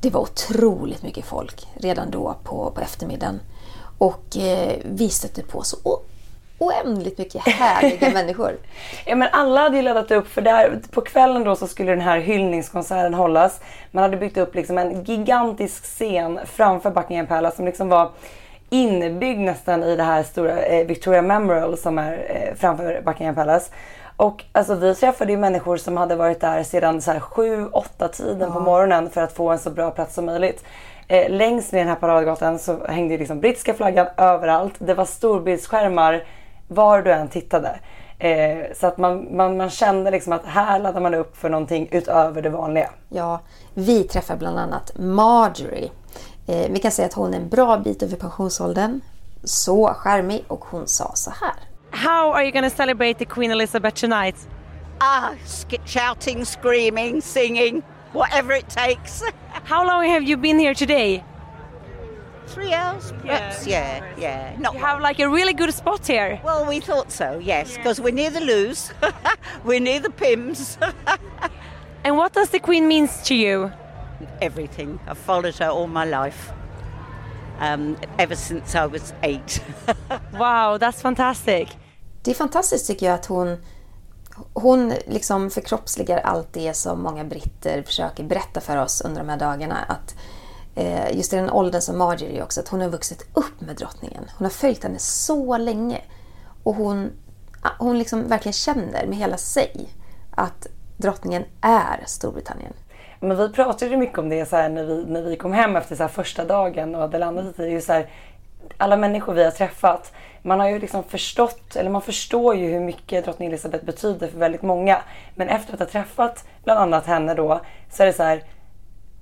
Det 0.00 0.10
var 0.10 0.20
otroligt 0.20 1.02
mycket 1.02 1.24
folk 1.24 1.68
redan 1.74 2.10
då 2.10 2.34
på, 2.44 2.72
på 2.74 2.80
eftermiddagen. 2.80 3.40
Och 3.98 4.36
eh, 4.36 4.76
vi 4.84 5.08
stötte 5.08 5.42
på 5.42 5.62
så 5.62 5.76
oändligt 6.66 7.18
mycket 7.18 7.48
härliga 7.48 8.10
människor. 8.14 8.52
Ja 9.06 9.16
men 9.16 9.28
alla 9.32 9.60
hade 9.60 9.76
ju 9.76 9.82
laddat 9.82 10.10
upp 10.10 10.28
för 10.28 10.42
där, 10.42 10.80
på 10.90 11.00
kvällen 11.00 11.44
då 11.44 11.56
så 11.56 11.66
skulle 11.66 11.90
den 11.90 12.00
här 12.00 12.18
hyllningskonserten 12.18 13.14
hållas. 13.14 13.60
Man 13.90 14.02
hade 14.02 14.16
byggt 14.16 14.36
upp 14.36 14.54
liksom 14.54 14.78
en 14.78 15.04
gigantisk 15.04 15.84
scen 15.84 16.40
framför 16.44 16.90
Buckingham 16.90 17.26
Palace 17.26 17.56
som 17.56 17.66
liksom 17.66 17.88
var 17.88 18.10
inbyggd 18.70 19.40
nästan 19.40 19.82
i 19.82 19.96
det 19.96 20.02
här 20.02 20.22
stora 20.22 20.62
eh, 20.62 20.86
Victoria 20.86 21.22
Memorial 21.22 21.76
som 21.76 21.98
är 21.98 22.12
eh, 22.12 22.54
framför 22.54 23.02
Buckingham 23.04 23.34
Palace. 23.34 23.70
Och 24.16 24.44
alltså 24.52 24.74
vi 24.74 24.94
träffade 24.94 25.32
ju 25.32 25.38
människor 25.38 25.76
som 25.76 25.96
hade 25.96 26.16
varit 26.16 26.40
där 26.40 26.62
sedan 26.62 27.02
så 27.02 27.10
här 27.10 27.20
7-8 27.20 28.08
tiden 28.08 28.52
på 28.52 28.60
morgonen 28.60 29.10
för 29.10 29.22
att 29.22 29.32
få 29.32 29.50
en 29.50 29.58
så 29.58 29.70
bra 29.70 29.90
plats 29.90 30.14
som 30.14 30.26
möjligt. 30.26 30.64
Eh, 31.08 31.30
längs 31.30 31.72
med 31.72 31.80
den 31.80 31.88
här 31.88 31.96
paradgatan 31.96 32.58
så 32.58 32.86
hängde 32.86 33.18
liksom 33.18 33.40
brittiska 33.40 33.74
flaggan 33.74 34.06
överallt. 34.16 34.74
Det 34.78 34.94
var 34.94 35.04
storbildsskärmar 35.04 36.24
var 36.68 37.02
du 37.02 37.12
än 37.12 37.28
tittade. 37.28 37.78
Eh, 38.18 38.58
så 38.80 38.86
att 38.86 38.98
man, 38.98 39.36
man, 39.36 39.56
man 39.56 39.70
kände 39.70 40.10
liksom 40.10 40.32
att 40.32 40.44
här 40.46 40.78
laddar 40.78 41.00
man 41.00 41.14
upp 41.14 41.36
för 41.36 41.48
någonting 41.48 41.88
utöver 41.90 42.42
det 42.42 42.50
vanliga. 42.50 42.90
Ja, 43.08 43.40
vi 43.74 44.02
träffar 44.04 44.36
bland 44.36 44.58
annat 44.58 44.92
Marjorie. 44.98 45.90
Eh, 46.46 46.70
vi 46.70 46.78
kan 46.78 46.90
säga 46.90 47.06
att 47.06 47.14
hon 47.14 47.34
är 47.34 47.38
en 47.38 47.48
bra 47.48 47.76
bit 47.78 48.02
över 48.02 48.16
pensionsåldern. 48.16 49.00
Så 49.44 49.86
charmig 49.94 50.44
och 50.48 50.64
hon 50.64 50.86
sa 50.86 51.12
så 51.14 51.30
här. 51.30 51.54
How 51.90 52.32
are 52.34 52.42
you 52.42 52.52
going 52.52 52.70
to 52.70 52.76
celebrate 52.76 53.14
the 53.18 53.24
Queen 53.24 53.50
Elizabeth 53.50 54.00
tonight? 54.00 54.36
Ah, 54.98 55.28
sk- 55.46 55.86
shouting, 55.86 56.44
screaming, 56.46 57.22
singing, 57.22 57.82
whatever 58.12 58.58
it 58.58 58.70
takes. 58.70 59.22
How 59.64 59.84
long 59.84 60.10
have 60.10 60.22
you 60.24 60.36
been 60.36 60.58
here 60.58 60.74
today? 60.74 61.24
Three 62.46 62.72
hours, 62.72 63.12
perhaps. 63.22 63.66
Yeah, 63.66 64.04
yeah. 64.18 64.56
Not 64.58 64.74
You 64.74 64.80
have 64.80 65.00
like 65.00 65.18
a 65.18 65.28
really 65.28 65.52
good 65.54 65.72
spot 65.74 66.06
here. 66.06 66.40
well. 66.44 66.66
We 66.66 66.80
thought 66.80 67.10
so, 67.12 67.38
yes, 67.38 67.76
because 67.76 68.00
we're 68.00 68.14
near 68.14 68.30
the 68.30 68.40
loos, 68.40 68.92
we're 69.64 69.80
near 69.80 70.00
the 70.00 70.10
Pims. 70.10 70.76
And 72.04 72.16
what 72.18 72.34
does 72.34 72.50
the 72.50 72.58
Queen 72.60 72.86
means 72.86 73.22
to 73.28 73.34
you? 73.34 73.70
Everything. 74.42 74.98
I've 75.08 75.18
followed 75.18 75.54
her 75.58 75.70
all 75.70 75.86
my 75.86 76.04
life, 76.04 76.52
um, 77.60 77.96
ever 78.18 78.36
since 78.36 78.74
I 78.74 78.86
was 78.86 79.12
eight. 79.22 79.60
Wow, 80.32 80.78
that's 80.78 81.00
fantastic. 81.02 81.68
Det 82.22 82.30
är 82.30 82.34
fantastiskt 82.34 82.86
tycker 82.86 83.06
jag 83.06 83.14
att 83.14 83.26
hon, 83.26 83.56
hon 84.54 84.92
liksom 85.06 85.50
förkroppsligar 85.50 86.18
allt 86.18 86.52
det 86.52 86.74
som 86.76 87.02
många 87.02 87.24
britter 87.24 87.82
försöker 87.82 88.24
berätta 88.24 88.60
för 88.60 88.76
oss 88.76 89.00
under 89.00 89.20
de 89.20 89.28
här 89.28 89.36
dagarna. 89.38 89.76
Att 89.88 90.14
eh, 90.14 90.18
Eh, 90.74 91.16
just 91.16 91.32
i 91.32 91.36
den 91.36 91.50
åldern 91.50 91.80
som 91.80 91.98
Marjorie 91.98 92.42
också, 92.42 92.60
att 92.60 92.68
hon 92.68 92.80
har 92.80 92.88
vuxit 92.88 93.26
upp 93.34 93.60
med 93.60 93.76
drottningen. 93.76 94.30
Hon 94.38 94.44
har 94.44 94.50
följt 94.50 94.82
henne 94.82 94.98
så 94.98 95.56
länge. 95.56 96.00
Och 96.62 96.74
hon, 96.74 97.10
hon 97.78 97.98
liksom 97.98 98.28
verkligen 98.28 98.52
känner 98.52 99.06
med 99.06 99.18
hela 99.18 99.36
sig 99.36 99.88
att 100.30 100.66
drottningen 100.96 101.44
är 101.60 102.02
Storbritannien. 102.06 102.72
Men 103.20 103.36
vi 103.36 103.48
pratade 103.48 103.90
ju 103.90 103.96
mycket 103.96 104.18
om 104.18 104.28
det 104.28 104.46
så 104.48 104.56
här, 104.56 104.68
när, 104.68 104.84
vi, 104.84 105.04
när 105.06 105.22
vi 105.22 105.36
kom 105.36 105.52
hem 105.52 105.76
efter 105.76 105.96
så 105.96 106.02
här, 106.02 106.08
första 106.08 106.44
dagen 106.44 106.94
och 106.94 107.00
hade 107.00 107.18
landat 107.18 107.60
i 107.60 107.62
just 107.62 107.86
så 107.86 107.92
här, 107.92 108.10
alla 108.76 108.96
människor 108.96 109.34
vi 109.34 109.44
har 109.44 109.50
träffat. 109.50 110.12
Man 110.42 110.60
har 110.60 110.68
ju 110.68 110.78
liksom 110.78 111.04
förstått, 111.04 111.76
eller 111.76 111.90
man 111.90 112.02
förstår 112.02 112.54
ju 112.56 112.66
hur 112.66 112.80
mycket 112.80 113.24
drottning 113.24 113.48
Elizabeth 113.48 113.84
betyder 113.84 114.28
för 114.28 114.38
väldigt 114.38 114.62
många. 114.62 115.02
Men 115.34 115.48
efter 115.48 115.74
att 115.74 115.80
ha 115.80 115.86
träffat 115.86 116.44
bland 116.64 116.80
annat 116.80 117.06
henne 117.06 117.34
då 117.34 117.60
så 117.90 118.02
är 118.02 118.06
det 118.06 118.12
så 118.12 118.22
här. 118.22 118.42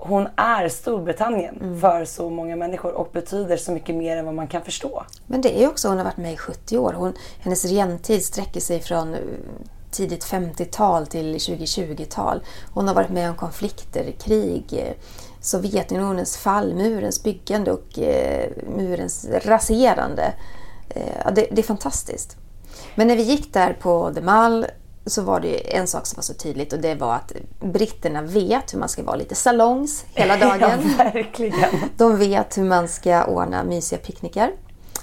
Hon 0.05 0.29
är 0.37 0.69
Storbritannien 0.69 1.81
för 1.81 2.05
så 2.05 2.31
många 2.31 2.57
människor 2.57 2.93
och 2.93 3.11
betyder 3.13 3.57
så 3.57 3.73
mycket 3.73 3.95
mer 3.95 4.17
än 4.17 4.25
vad 4.25 4.35
man 4.35 4.47
kan 4.47 4.63
förstå. 4.63 5.05
Men 5.27 5.41
det 5.41 5.63
är 5.63 5.69
också, 5.69 5.89
hon 5.89 5.97
har 5.97 6.05
varit 6.05 6.17
med 6.17 6.33
i 6.33 6.37
70 6.37 6.79
år. 6.79 6.93
Hon, 6.93 7.15
hennes 7.41 7.65
regentid 7.65 8.25
sträcker 8.25 8.61
sig 8.61 8.81
från 8.81 9.15
eh, 9.15 9.21
tidigt 9.91 10.25
50-tal 10.25 11.07
till 11.07 11.35
2020-tal. 11.35 12.41
Hon 12.75 12.89
har 12.89 12.95
varit 12.95 13.11
med 13.11 13.31
om 13.31 13.37
konflikter, 13.37 14.13
krig, 14.19 14.65
eh, 14.73 14.95
Sovjetunionens 15.41 16.37
fall, 16.37 16.75
murens 16.75 17.23
byggande 17.23 17.73
och 17.73 17.99
eh, 17.99 18.51
murens 18.77 19.29
raserande. 19.45 20.33
Det, 21.35 21.47
det 21.51 21.59
är 21.59 21.63
fantastiskt. 21.63 22.37
Men 22.95 23.07
när 23.07 23.17
vi 23.17 23.23
gick 23.23 23.53
där 23.53 23.73
på 23.81 24.13
The 24.15 24.21
Mall 24.21 24.67
så 25.07 25.23
var 25.23 25.41
det 25.41 25.77
en 25.77 25.87
sak 25.87 26.07
som 26.07 26.17
var 26.17 26.23
så 26.23 26.35
tydligt 26.35 26.73
och 26.73 26.79
det 26.79 26.95
var 26.95 27.15
att 27.15 27.33
britterna 27.61 28.23
vet 28.23 28.75
hur 28.75 28.79
man 28.79 28.89
ska 28.89 29.03
vara 29.03 29.17
lite 29.17 29.35
salongs 29.35 30.05
hela 30.15 30.37
dagen. 30.49 30.95
Ja, 30.99 31.05
verkligen. 31.05 31.71
De 31.97 32.17
vet 32.19 32.59
hur 32.59 32.65
man 32.65 32.89
ska 32.89 33.25
ordna 33.25 33.65
mysiga 33.65 33.99
picknickar. 33.99 34.53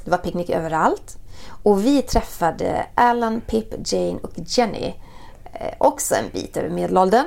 Det 0.03 0.11
var 0.11 0.17
picknick 0.17 0.49
överallt. 0.49 1.17
Och 1.63 1.85
vi 1.85 2.01
träffade 2.01 2.85
Alan, 2.95 3.41
Pip, 3.41 3.73
Jane 3.85 4.19
och 4.23 4.31
Jenny. 4.35 4.93
Eh, 5.53 5.73
också 5.77 6.15
en 6.15 6.25
bit 6.33 6.57
över 6.57 6.69
medelåldern. 6.69 7.25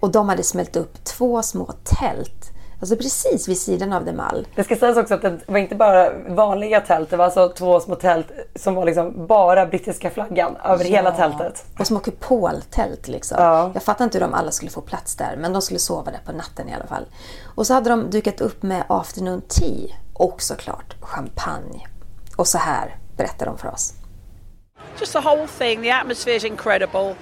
Och 0.00 0.10
de 0.10 0.28
hade 0.28 0.42
smält 0.42 0.76
upp 0.76 1.04
två 1.04 1.42
små 1.42 1.72
tält. 1.84 2.50
Alltså 2.80 2.96
precis 2.96 3.48
vid 3.48 3.58
sidan 3.58 3.92
av 3.92 4.04
The 4.04 4.12
Mall. 4.12 4.46
Det 4.54 4.64
ska 4.64 4.76
sägas 4.76 4.96
också 4.96 5.14
att 5.14 5.22
det 5.22 5.38
var 5.46 5.58
inte 5.58 5.74
bara 5.74 6.10
vanliga 6.28 6.80
tält. 6.80 7.10
Det 7.10 7.16
var 7.16 7.24
alltså 7.24 7.48
två 7.48 7.80
små 7.80 7.94
tält 7.94 8.26
som 8.56 8.74
var 8.74 8.84
liksom 8.84 9.26
bara 9.26 9.66
brittiska 9.66 10.10
flaggan 10.10 10.56
över 10.64 10.84
hela 10.84 11.10
tältet. 11.12 11.64
Och 11.78 11.86
små 11.86 11.98
kupoltält 11.98 13.08
liksom. 13.08 13.36
Ja. 13.40 13.70
Jag 13.74 13.82
fattar 13.82 14.04
inte 14.04 14.18
hur 14.18 14.26
de 14.26 14.34
alla 14.34 14.50
skulle 14.50 14.70
få 14.70 14.80
plats 14.80 15.16
där, 15.16 15.36
men 15.36 15.52
de 15.52 15.62
skulle 15.62 15.80
sova 15.80 16.10
där 16.10 16.20
på 16.24 16.32
natten 16.32 16.68
i 16.68 16.74
alla 16.74 16.86
fall. 16.86 17.06
Och 17.54 17.66
så 17.66 17.74
hade 17.74 17.90
de 17.90 18.10
dukat 18.10 18.40
upp 18.40 18.62
med 18.62 18.84
afternoon 18.88 19.40
tea 19.40 19.94
och 20.12 20.42
såklart 20.42 20.96
champagne. 21.00 21.86
Och 22.36 22.46
så 22.46 22.58
här 22.58 22.96
berättar 23.16 23.46
de 23.46 23.58
för 23.58 23.68
oss. 23.68 23.92
Just 25.00 25.12
the 25.12 25.20
whole 25.20 25.46
thing, 25.58 25.82
the 25.82 25.90
atmosphere 25.90 26.36
is 26.36 26.44
incredible. 26.44 27.14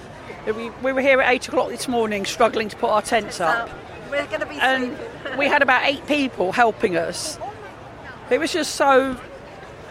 We, 0.45 0.71
we 0.81 0.93
were 0.93 1.01
here 1.01 1.23
at 1.23 1.33
eight 1.33 1.49
o'clock 1.49 1.69
this 1.69 1.87
morning 1.87 2.25
struggling 2.25 2.69
to 2.69 2.77
put 2.77 2.89
our 2.89 3.01
tents 3.01 3.39
up. 3.39 3.69
We're 4.09 4.25
going 4.27 4.41
to 4.41 4.45
be 4.45 4.55
And 4.59 4.97
we 5.37 5.47
had 5.47 5.61
about 5.61 5.85
eight 5.85 6.05
people 6.07 6.51
helping 6.51 6.95
us. 6.95 7.37
It 8.29 8.39
was 8.39 8.51
just 8.51 8.75
so 8.75 9.19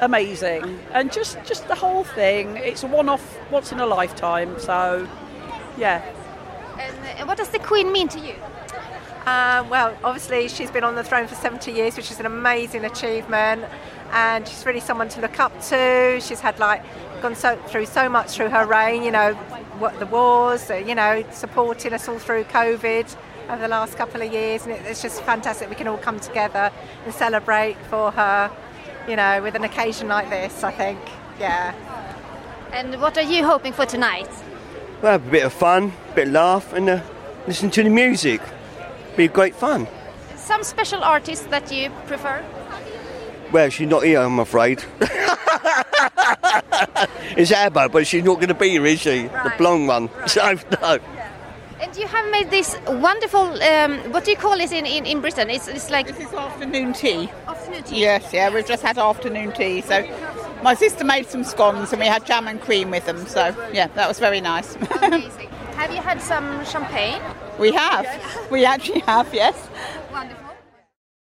amazing. 0.01 0.79
And 0.93 1.13
just, 1.13 1.43
just 1.45 1.67
the 1.69 1.75
whole 1.75 2.05
thing, 2.05 2.57
it's 2.57 2.83
a 2.83 2.87
one 2.87 3.09
off, 3.09 3.39
once 3.51 3.73
in 3.73 3.81
a 3.81 3.87
lifetime. 3.87 4.59
So, 4.59 5.09
yeah. 5.77 6.03
And 7.17 7.29
what 7.29 7.39
does 7.39 7.49
the 7.49 7.59
Queen 7.59 7.93
mean 7.93 8.09
to 8.09 8.19
you? 8.21 8.35
Uh, 9.27 9.65
well, 9.69 9.97
obviously, 10.05 10.49
she's 10.49 10.71
been 10.71 10.85
on 10.85 10.95
the 10.95 11.05
throne 11.05 11.27
for 11.27 11.35
70 11.35 11.73
years, 11.73 11.97
which 11.97 12.11
is 12.11 12.19
an 12.19 12.27
amazing 12.27 12.85
achievement, 12.85 13.65
and 14.11 14.49
she's 14.49 14.65
really 14.65 14.81
someone 14.81 15.09
to 15.11 15.21
look 15.21 15.39
up 15.39 15.53
to. 15.65 16.19
She's 16.23 16.41
had 16.41 16.59
like 16.59 16.83
gone 17.21 17.35
so 17.35 17.57
through 17.67 17.87
so 17.87 18.09
much 18.09 18.31
through 18.31 18.49
her 18.49 18.65
reign, 18.65 19.03
you 19.03 19.11
know, 19.11 19.35
what 19.79 19.99
the 19.99 20.07
wars, 20.07 20.71
uh, 20.71 20.77
you 20.77 20.95
know, 20.95 21.25
supporting 21.31 21.93
us 21.93 22.09
all 22.09 22.19
through 22.19 22.45
COVID 22.45 23.15
over 23.49 23.63
the 23.63 23.69
last 23.69 23.97
couple 23.97 24.23
of 24.23 24.33
years, 24.33 24.65
and 24.65 24.73
it, 24.73 24.83
it's 24.85 25.03
just 25.03 25.23
fantastic. 25.23 25.69
We 25.69 25.75
can 25.75 25.89
all 25.89 25.99
come 25.99 26.21
together 26.21 26.71
and 27.05 27.15
celebrate 27.15 27.77
for 27.89 28.11
her, 28.13 28.51
you 29.09 29.17
know, 29.17 29.43
with 29.43 29.55
an 29.55 29.65
occasion 29.65 30.09
like 30.09 30.31
this. 30.31 30.63
I 30.63 30.71
think, 30.71 30.99
yeah. 31.41 31.75
And 32.73 33.01
what 33.01 33.17
are 33.17 33.23
you 33.23 33.45
hoping 33.45 33.73
for 33.73 33.87
tonight? 33.87 34.29
We'll 35.01 35.13
have 35.13 35.27
a 35.27 35.31
bit 35.31 35.45
of 35.45 35.53
fun, 35.53 35.93
a 36.11 36.15
bit 36.15 36.27
of 36.29 36.35
laugh, 36.35 36.73
and 36.73 36.89
uh, 36.89 37.01
listen 37.47 37.71
to 37.71 37.83
the 37.83 37.91
music. 37.91 38.41
Be 39.17 39.29
great 39.29 39.55
fun. 39.55 39.89
Some 40.37 40.63
special 40.63 41.03
artists 41.03 41.47
that 41.47 41.73
you 41.73 41.91
prefer? 42.07 42.45
Well, 43.53 43.71
she's 43.71 43.89
not 43.89 44.05
here, 44.05 44.21
I'm 44.21 44.39
afraid. 44.39 44.85
it's 47.37 47.51
Abba, 47.51 47.89
but 47.89 48.07
she's 48.07 48.23
not 48.23 48.35
going 48.35 48.49
to 48.49 48.55
be 48.55 48.71
here, 48.71 48.85
is 48.85 49.01
she? 49.01 49.23
The 49.23 49.55
blonde 49.57 49.89
one. 49.89 50.11
So, 50.27 50.55
no. 50.83 50.99
You 51.99 52.07
have 52.07 52.31
made 52.31 52.49
this 52.51 52.77
wonderful, 52.87 53.61
um, 53.63 53.99
what 54.13 54.25
do 54.25 54.31
you 54.31 54.37
call 54.37 54.61
it 54.61 54.71
in, 54.71 54.87
in, 54.87 55.05
in 55.05 55.21
Britain? 55.21 55.51
It's, 55.51 55.67
it's 55.67 55.91
like 55.91 56.07
This 56.07 56.29
is 56.29 56.33
afternoon 56.33 56.93
tea. 56.93 57.29
afternoon 57.49 57.83
tea. 57.83 58.01
Yes, 58.01 58.33
yeah, 58.33 58.55
we've 58.55 58.67
just 58.67 58.85
had 58.85 58.99
afternoon 58.99 59.51
tea. 59.53 59.81
So 59.81 60.07
my 60.63 60.75
sister 60.75 61.05
made 61.05 61.27
some 61.29 61.43
scones 61.43 61.93
and 61.93 62.01
we 62.01 62.07
had 62.07 62.25
jam 62.25 62.47
and 62.47 62.61
cream 62.61 62.91
with 62.93 63.05
them. 63.07 63.27
So 63.27 63.53
yeah, 63.73 63.89
that 63.97 64.07
was 64.07 64.21
very 64.21 64.41
nice. 64.41 64.77
Amazing. 65.03 65.49
Have 65.75 65.91
you 65.93 66.01
had 66.01 66.23
some 66.23 66.65
champagne? 66.65 67.21
we 67.59 67.73
have. 67.73 68.07
We 68.51 68.65
actually 68.65 69.01
have, 69.01 69.35
yes. 69.35 69.57
Wonderful. 70.13 70.45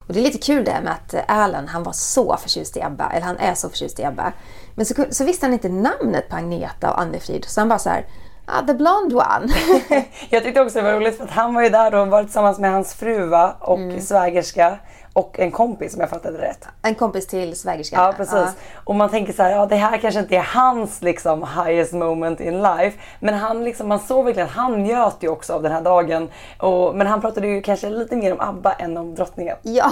Och 0.07 0.13
det 0.13 0.19
är 0.19 0.23
lite 0.23 0.37
kul 0.37 0.63
det 0.65 0.81
med 0.83 0.93
att 0.93 1.29
Alan, 1.29 1.67
han 1.67 1.83
var 1.83 1.93
så 1.93 2.37
förtjust 2.37 2.77
i 2.77 2.79
Ebba, 2.79 3.09
eller 3.09 3.25
han 3.25 3.37
är 3.37 3.55
så 3.55 3.69
förtjust 3.69 3.99
i 3.99 4.03
Ebba. 4.03 4.33
Men 4.75 4.85
så, 4.85 5.05
så 5.09 5.23
visste 5.23 5.45
han 5.45 5.53
inte 5.53 5.69
namnet 5.69 6.29
på 6.29 6.35
Agneta 6.35 6.91
och 6.91 7.01
Annefrid, 7.01 7.45
så 7.45 7.61
han 7.61 7.69
bara 7.69 7.79
så 7.79 7.89
här, 7.89 8.05
ah, 8.51 8.61
the 8.67 8.73
blonde 8.73 9.15
one. 9.15 9.53
Jag 10.29 10.43
tyckte 10.43 10.61
också 10.61 10.77
det 10.77 10.83
var 10.83 10.93
roligt 10.93 11.17
för 11.17 11.23
att 11.23 11.31
han 11.31 11.53
var 11.53 11.61
ju 11.61 11.69
där 11.69 11.95
och 11.95 12.07
var 12.07 12.23
tillsammans 12.23 12.59
med 12.59 12.71
hans 12.71 12.93
fru 12.93 13.33
och 13.59 13.79
svägerska 14.01 14.77
och 15.13 15.39
en 15.39 15.51
kompis 15.51 15.93
om 15.93 15.99
jag 15.99 16.09
fattade 16.09 16.37
rätt. 16.37 16.67
en 16.81 16.95
kompis 16.95 17.27
till 17.27 17.55
svägerskan. 17.55 18.03
Ja 18.03 18.13
precis. 18.17 18.55
Och 18.73 18.95
man 18.95 19.09
tänker 19.09 19.33
så 19.33 19.43
här, 19.43 19.51
ja 19.51 19.65
det 19.65 19.75
här 19.75 19.97
kanske 19.97 20.19
inte 20.19 20.35
är 20.35 20.41
hans 20.41 21.01
liksom 21.01 21.43
highest 21.43 21.93
moment 21.93 22.39
in 22.39 22.61
life. 22.61 22.99
Men 23.19 23.33
han 23.33 23.63
liksom, 23.63 23.87
man 23.87 23.99
såg 23.99 24.25
verkligen 24.25 24.47
att 24.47 24.55
han 24.55 24.83
njöt 24.83 25.17
ju 25.19 25.29
också 25.29 25.53
av 25.53 25.63
den 25.63 25.71
här 25.71 25.81
dagen. 25.81 26.29
Och, 26.57 26.95
men 26.95 27.07
han 27.07 27.21
pratade 27.21 27.47
ju 27.47 27.61
kanske 27.61 27.89
lite 27.89 28.15
mer 28.15 28.33
om 28.33 28.39
ABBA 28.39 28.73
än 28.73 28.97
om 28.97 29.15
drottningen. 29.15 29.55
Ja, 29.61 29.91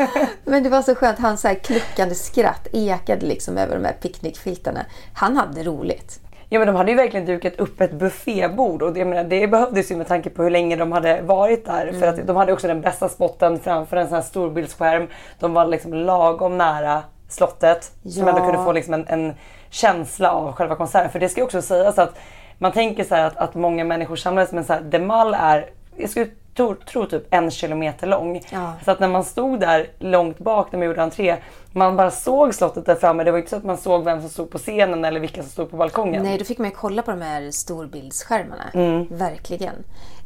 men 0.44 0.62
det 0.62 0.68
var 0.68 0.82
så 0.82 0.94
skönt. 0.94 1.18
Hans 1.18 1.40
så 1.40 1.48
här 1.48 1.54
kluckande 1.54 2.14
skratt 2.14 2.66
ekade 2.72 3.26
liksom 3.26 3.58
över 3.58 3.76
de 3.76 3.84
här 3.84 3.92
picknickfiltarna. 3.92 4.80
Han 5.14 5.36
hade 5.36 5.62
roligt. 5.62 6.20
Ja 6.50 6.58
men 6.58 6.66
de 6.66 6.76
hade 6.76 6.90
ju 6.90 6.96
verkligen 6.96 7.26
dukat 7.26 7.56
upp 7.56 7.80
ett 7.80 7.92
buffébord 7.92 8.82
och 8.82 8.92
det, 8.92 8.98
jag 8.98 9.08
menar, 9.08 9.24
det 9.24 9.46
behövdes 9.46 9.90
ju 9.90 9.96
med 9.96 10.08
tanke 10.08 10.30
på 10.30 10.42
hur 10.42 10.50
länge 10.50 10.76
de 10.76 10.92
hade 10.92 11.22
varit 11.22 11.66
där. 11.66 11.92
För 11.92 12.06
att 12.06 12.26
de 12.26 12.36
hade 12.36 12.52
också 12.52 12.66
den 12.66 12.80
bästa 12.80 13.08
spotten 13.08 13.58
framför 13.58 13.96
en 13.96 14.06
sån 14.06 14.14
här 14.14 14.22
storbildsskärm. 14.22 15.06
De 15.38 15.54
var 15.54 15.66
liksom 15.66 15.94
lagom 15.94 16.58
nära 16.58 17.02
slottet. 17.28 17.92
Ja. 18.02 18.28
ändå 18.28 18.40
kunde 18.40 18.64
få 18.64 18.72
liksom 18.72 18.94
en, 18.94 19.06
en 19.08 19.34
känsla 19.70 20.32
av 20.32 20.52
själva 20.52 20.76
konserten. 20.76 21.10
För 21.10 21.20
det 21.20 21.28
ska 21.28 21.40
ju 21.40 21.44
också 21.44 21.62
sägas 21.62 21.98
att 21.98 22.18
man 22.58 22.72
tänker 22.72 23.04
så 23.04 23.14
här 23.14 23.26
att, 23.26 23.36
att 23.36 23.54
många 23.54 23.84
människor 23.84 24.16
samlades 24.16 24.52
men 24.52 24.64
så 24.64 24.72
här, 24.72 24.90
The 24.90 24.98
Mall 24.98 25.34
är, 25.34 25.70
jag 25.96 26.10
skulle 26.10 26.26
tro, 26.58 26.74
tro 26.74 27.06
typ 27.06 27.26
en 27.30 27.50
kilometer 27.50 28.06
lång. 28.06 28.42
Ja. 28.50 28.72
Så 28.84 28.90
att 28.90 29.00
när 29.00 29.08
man 29.08 29.24
stod 29.24 29.60
där 29.60 29.90
långt 29.98 30.38
bak 30.38 30.72
när 30.72 30.78
man 30.78 30.88
gjorde 30.88 31.02
entré, 31.02 31.36
man 31.72 31.96
bara 31.96 32.10
såg 32.10 32.54
slottet 32.54 32.86
där 32.86 32.94
framme. 32.94 33.24
Det 33.24 33.30
var 33.30 33.38
inte 33.38 33.50
så 33.50 33.56
att 33.56 33.64
man 33.64 33.76
såg 33.76 34.04
vem 34.04 34.20
som 34.20 34.30
stod 34.30 34.50
på 34.50 34.58
scenen 34.58 35.04
eller 35.04 35.20
vilka 35.20 35.42
som 35.42 35.50
stod 35.50 35.70
på 35.70 35.76
balkongen. 35.76 36.22
Nej, 36.22 36.38
då 36.38 36.44
fick 36.44 36.58
man 36.58 36.68
ju 36.68 36.74
kolla 36.74 37.02
på 37.02 37.10
de 37.10 37.22
här 37.22 37.50
storbildsskärmarna. 37.50 38.70
Mm. 38.74 39.06
Verkligen. 39.10 39.74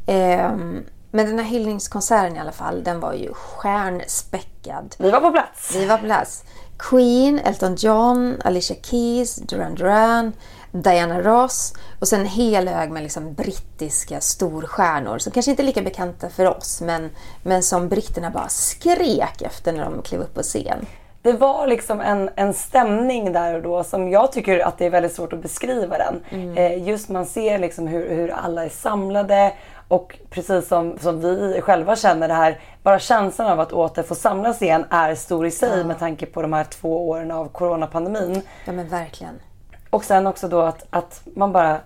Ehm, 0.07 0.83
men 1.11 1.25
den 1.25 1.39
här 1.39 1.45
hyllningskonserten 1.45 2.35
i 2.35 2.39
alla 2.39 2.51
fall, 2.51 2.83
den 2.83 2.99
var 2.99 3.13
ju 3.13 3.33
stjärnspäckad. 3.33 4.95
Vi 4.97 5.11
var 5.11 5.19
på 5.19 5.31
plats. 5.31 5.75
Vi 5.75 5.85
var 5.85 5.97
på 5.97 6.03
plats. 6.03 6.43
Queen, 6.77 7.39
Elton 7.39 7.75
John, 7.75 8.41
Alicia 8.43 8.77
Keys, 8.81 9.35
Duran 9.35 9.75
Duran, 9.75 10.33
Diana 10.73 11.21
Ross 11.21 11.73
och 11.99 12.07
sen 12.07 12.19
en 12.19 12.27
hel 12.27 12.67
hög 12.67 12.91
med 12.91 13.03
liksom 13.03 13.33
brittiska 13.33 14.21
storstjärnor 14.21 15.17
som 15.17 15.31
kanske 15.31 15.51
inte 15.51 15.63
är 15.63 15.65
lika 15.65 15.81
bekanta 15.81 16.29
för 16.29 16.57
oss 16.57 16.81
men, 16.81 17.09
men 17.43 17.63
som 17.63 17.89
britterna 17.89 18.29
bara 18.29 18.47
skrek 18.47 19.41
efter 19.41 19.73
när 19.73 19.85
de 19.85 20.01
klev 20.01 20.21
upp 20.21 20.33
på 20.33 20.41
scen. 20.41 20.85
Det 21.21 21.33
var 21.33 21.67
liksom 21.67 22.01
en, 22.01 22.29
en 22.35 22.53
stämning 22.53 23.31
där 23.33 23.55
och 23.55 23.61
då 23.61 23.83
som 23.83 24.09
jag 24.09 24.31
tycker 24.31 24.59
att 24.59 24.77
det 24.77 24.85
är 24.85 24.89
väldigt 24.89 25.15
svårt 25.15 25.33
att 25.33 25.41
beskriva 25.41 25.97
den. 25.97 26.23
Eh, 26.57 26.87
just 26.87 27.09
man 27.09 27.25
ser 27.25 27.59
liksom 27.59 27.87
hur, 27.87 28.09
hur 28.09 28.29
alla 28.29 28.65
är 28.65 28.69
samlade 28.69 29.53
och 29.87 30.19
precis 30.29 30.67
som, 30.67 30.97
som 31.01 31.21
vi 31.21 31.61
själva 31.61 31.95
känner 31.95 32.27
det 32.27 32.33
här, 32.33 32.59
bara 32.83 32.99
känslan 32.99 33.47
av 33.47 33.59
att 33.59 33.73
åter 33.73 34.03
få 34.03 34.15
samlas 34.15 34.61
igen 34.61 34.85
är 34.89 35.15
stor 35.15 35.45
i 35.45 35.51
sig 35.51 35.83
med 35.83 35.99
tanke 35.99 36.25
på 36.25 36.41
de 36.41 36.53
här 36.53 36.63
två 36.63 37.09
åren 37.09 37.31
av 37.31 37.47
coronapandemin. 37.47 38.41
Ja 38.65 38.71
men 38.71 38.87
verkligen. 38.87 39.39
Och 39.93 40.03
sen 40.03 40.27
också 40.27 40.47
då 40.47 40.61
att, 40.61 40.85
att 40.89 41.21
man 41.35 41.51
bara 41.51 41.79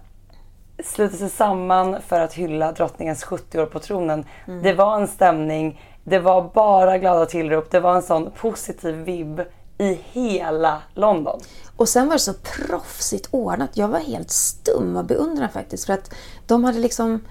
sluter 0.83 1.17
sig 1.17 1.29
samman 1.29 2.01
för 2.01 2.19
att 2.19 2.33
hylla 2.33 2.71
drottningens 2.71 3.23
70 3.23 3.59
år 3.61 3.65
på 3.65 3.79
tronen. 3.79 4.25
Det 4.63 4.73
var 4.73 4.95
en 5.01 5.07
stämning, 5.07 5.81
det 6.03 6.19
var 6.19 6.51
bara 6.53 6.97
glada 6.97 7.25
tillrop, 7.25 7.71
det 7.71 7.79
var 7.79 7.95
en 7.95 8.01
sån 8.01 8.31
positiv 8.31 8.95
vibb 8.95 9.41
i 9.77 9.99
hela 10.11 10.81
London. 10.93 11.39
Och 11.75 11.89
sen 11.89 12.07
var 12.07 12.13
det 12.13 12.19
så 12.19 12.33
proffsigt 12.33 13.27
ordnat. 13.31 13.77
Jag 13.77 13.87
var 13.87 13.99
helt 13.99 14.31
stum 14.31 14.97
av 14.97 15.07
beundran 15.07 15.49
faktiskt. 15.49 15.85
För 15.85 15.93
att 15.93 16.13
de 16.45 16.63
hade 16.63 16.79
liksom... 16.79 17.21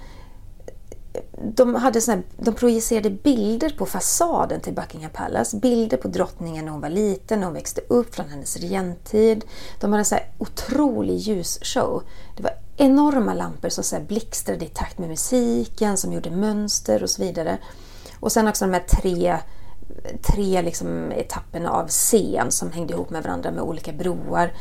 De, 1.42 1.74
hade 1.74 2.00
såna 2.00 2.16
här, 2.16 2.24
de 2.36 2.54
projicerade 2.54 3.10
bilder 3.10 3.74
på 3.78 3.86
fasaden 3.86 4.60
till 4.60 4.74
Buckingham 4.74 5.10
Palace. 5.10 5.56
Bilder 5.56 5.96
på 5.96 6.08
drottningen 6.08 6.64
när 6.64 6.72
hon 6.72 6.80
var 6.80 6.88
liten, 6.88 7.40
när 7.40 7.46
hon 7.46 7.54
växte 7.54 7.80
upp, 7.88 8.14
från 8.14 8.28
hennes 8.28 8.56
regenttid. 8.56 9.44
De 9.80 9.92
hade 9.92 10.00
en 10.00 10.04
så 10.04 10.14
här 10.14 10.30
otrolig 10.38 11.16
ljusshow. 11.16 12.02
Det 12.36 12.42
var 12.42 12.52
enorma 12.76 13.34
lampor 13.34 13.68
som 13.68 13.84
så 13.84 13.96
här 13.96 14.02
blixtrade 14.02 14.64
i 14.64 14.68
takt 14.68 14.98
med 14.98 15.08
musiken, 15.08 15.96
som 15.96 16.12
gjorde 16.12 16.30
mönster 16.30 17.02
och 17.02 17.10
så 17.10 17.22
vidare. 17.22 17.58
Och 18.20 18.32
sen 18.32 18.48
också 18.48 18.64
de 18.64 18.72
här 18.72 18.84
tre 19.02 19.38
tre 20.22 20.62
liksom 20.62 21.12
etapperna 21.12 21.70
av 21.70 21.88
scen 21.88 22.52
som 22.52 22.72
hängde 22.72 22.92
ihop 22.92 23.10
med 23.10 23.22
varandra 23.22 23.50
med 23.50 23.62
olika 23.62 23.92
broar. 23.92 24.52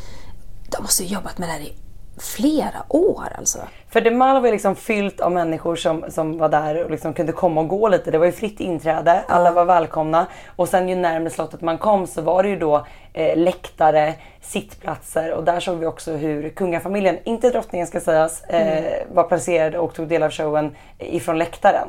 De 0.71 0.83
måste 0.83 1.03
ju 1.03 1.13
jobbat 1.13 1.37
med 1.37 1.49
det 1.49 1.53
här 1.53 1.59
i 1.59 1.73
flera 2.17 2.83
år 2.87 3.23
alltså. 3.37 3.59
För 3.89 4.01
The 4.01 4.11
Mall 4.11 4.41
var 4.41 4.47
ju 4.47 4.51
liksom 4.51 4.75
fyllt 4.75 5.19
av 5.19 5.31
människor 5.31 5.75
som, 5.75 6.05
som 6.09 6.37
var 6.37 6.49
där 6.49 6.83
och 6.83 6.91
liksom 6.91 7.13
kunde 7.13 7.31
komma 7.31 7.61
och 7.61 7.67
gå 7.67 7.89
lite. 7.89 8.11
Det 8.11 8.17
var 8.17 8.25
ju 8.25 8.31
fritt 8.31 8.59
inträde, 8.59 9.23
alla 9.27 9.51
var 9.51 9.65
välkomna. 9.65 10.27
Och 10.55 10.69
sen 10.69 10.89
ju 10.89 10.95
närmare 10.95 11.29
slottet 11.29 11.61
man 11.61 11.77
kom 11.77 12.07
så 12.07 12.21
var 12.21 12.43
det 12.43 12.49
ju 12.49 12.59
då 12.59 12.87
eh, 13.13 13.37
läktare, 13.37 14.13
sittplatser 14.41 15.31
och 15.33 15.43
där 15.43 15.59
såg 15.59 15.77
vi 15.77 15.85
också 15.85 16.11
hur 16.11 16.49
kungafamiljen, 16.49 17.17
inte 17.23 17.49
drottningen 17.49 17.87
ska 17.87 17.99
sägas, 17.99 18.43
eh, 18.43 19.03
var 19.13 19.23
placerade 19.23 19.79
och 19.79 19.93
tog 19.93 20.07
del 20.07 20.23
av 20.23 20.31
showen 20.31 20.75
ifrån 20.97 21.37
läktaren. 21.37 21.87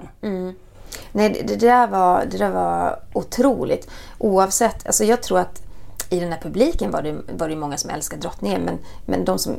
Nej, 1.12 1.30
det, 1.30 1.42
det, 1.42 1.66
där 1.66 1.86
var, 1.86 2.24
det 2.30 2.38
där 2.38 2.50
var 2.50 2.98
otroligt. 3.12 3.90
Oavsett, 4.18 4.86
alltså 4.86 5.04
jag 5.04 5.22
tror 5.22 5.38
att 5.38 5.62
i 6.10 6.20
den 6.20 6.32
här 6.32 6.40
publiken 6.40 6.90
var 6.90 7.02
det, 7.02 7.16
var 7.38 7.48
det 7.48 7.56
många 7.56 7.76
som 7.76 7.90
älskade 7.90 8.22
drottningen 8.22 8.62
men, 8.62 8.78
men 9.06 9.24
de 9.24 9.38
som 9.38 9.56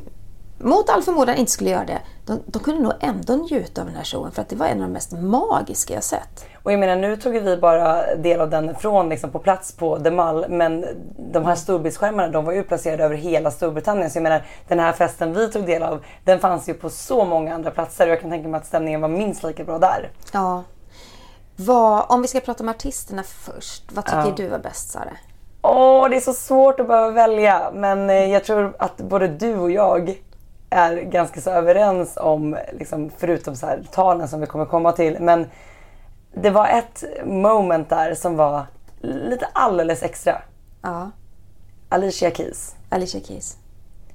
mot 0.59 0.89
all 0.89 1.01
förmodan 1.03 1.35
inte 1.35 1.51
skulle 1.51 1.69
göra 1.69 1.85
det, 1.85 1.99
de, 2.25 2.39
de 2.45 2.59
kunde 2.63 2.81
nog 2.81 2.93
ändå 2.99 3.33
njuta 3.33 3.81
av 3.81 3.87
den 3.87 3.95
här 3.95 4.03
showen 4.03 4.31
för 4.31 4.41
att 4.41 4.49
det 4.49 4.55
var 4.55 4.65
en 4.67 4.77
av 4.81 4.87
de 4.87 4.93
mest 4.93 5.11
magiska 5.11 5.93
jag 5.93 6.03
sett. 6.03 6.45
Och 6.63 6.71
jag 6.71 6.79
menar 6.79 6.95
nu 6.95 7.15
tog 7.17 7.33
vi 7.33 7.57
bara 7.57 8.15
del 8.15 8.41
av 8.41 8.49
den 8.49 8.75
från 8.75 9.09
liksom 9.09 9.31
på 9.31 9.39
plats 9.39 9.71
på 9.71 9.99
The 9.99 10.11
Mall 10.11 10.45
men 10.49 10.85
de 11.33 11.45
här 11.45 11.55
storbildsskärmarna 11.55 12.27
de 12.29 12.45
var 12.45 12.53
ju 12.53 12.63
placerade 12.63 13.03
över 13.03 13.15
hela 13.15 13.51
Storbritannien 13.51 14.09
så 14.11 14.17
jag 14.17 14.23
menar 14.23 14.45
den 14.67 14.79
här 14.79 14.91
festen 14.93 15.33
vi 15.33 15.51
tog 15.51 15.65
del 15.65 15.83
av 15.83 16.03
den 16.23 16.39
fanns 16.39 16.69
ju 16.69 16.73
på 16.73 16.89
så 16.89 17.25
många 17.25 17.55
andra 17.55 17.71
platser 17.71 18.05
och 18.05 18.11
jag 18.11 18.21
kan 18.21 18.29
tänka 18.29 18.47
mig 18.49 18.57
att 18.57 18.65
stämningen 18.65 19.01
var 19.01 19.07
minst 19.09 19.43
lika 19.43 19.63
bra 19.63 19.79
där. 19.79 20.11
Ja. 20.33 20.63
Vad, 21.55 22.05
om 22.09 22.21
vi 22.21 22.27
ska 22.27 22.39
prata 22.39 22.63
om 22.63 22.69
artisterna 22.69 23.23
först, 23.23 23.83
vad 23.91 24.05
tycker 24.05 24.17
Ja. 24.19 24.33
du 24.37 24.47
var 24.47 24.59
bäst 24.59 24.89
Sara? 24.89 25.11
Åh, 25.61 26.09
det 26.09 26.15
är 26.15 26.19
så 26.21 26.33
svårt 26.33 26.79
att 26.79 26.87
behöva 26.87 27.11
välja 27.11 27.71
men 27.73 28.09
eh, 28.09 28.15
jag 28.31 28.43
tror 28.43 28.75
att 28.79 28.97
både 28.97 29.27
du 29.27 29.57
och 29.57 29.71
jag 29.71 30.21
är 30.69 30.95
ganska 30.95 31.41
så 31.41 31.49
överens 31.49 32.17
om, 32.17 32.57
liksom, 32.71 33.11
förutom 33.17 33.55
så 33.55 33.65
här, 33.65 33.83
talen 33.91 34.27
som 34.27 34.39
vi 34.41 34.45
kommer 34.47 34.65
komma 34.65 34.91
till, 34.91 35.17
men 35.19 35.45
det 36.33 36.49
var 36.49 36.67
ett 36.67 37.03
moment 37.25 37.89
där 37.89 38.15
som 38.15 38.35
var 38.35 38.65
lite 39.01 39.47
alldeles 39.53 40.03
extra. 40.03 40.41
Ja, 40.81 41.11
Alicia 41.89 42.31
Keys. 42.31 42.75
Alicia 42.89 43.21
Keys. 43.21 43.57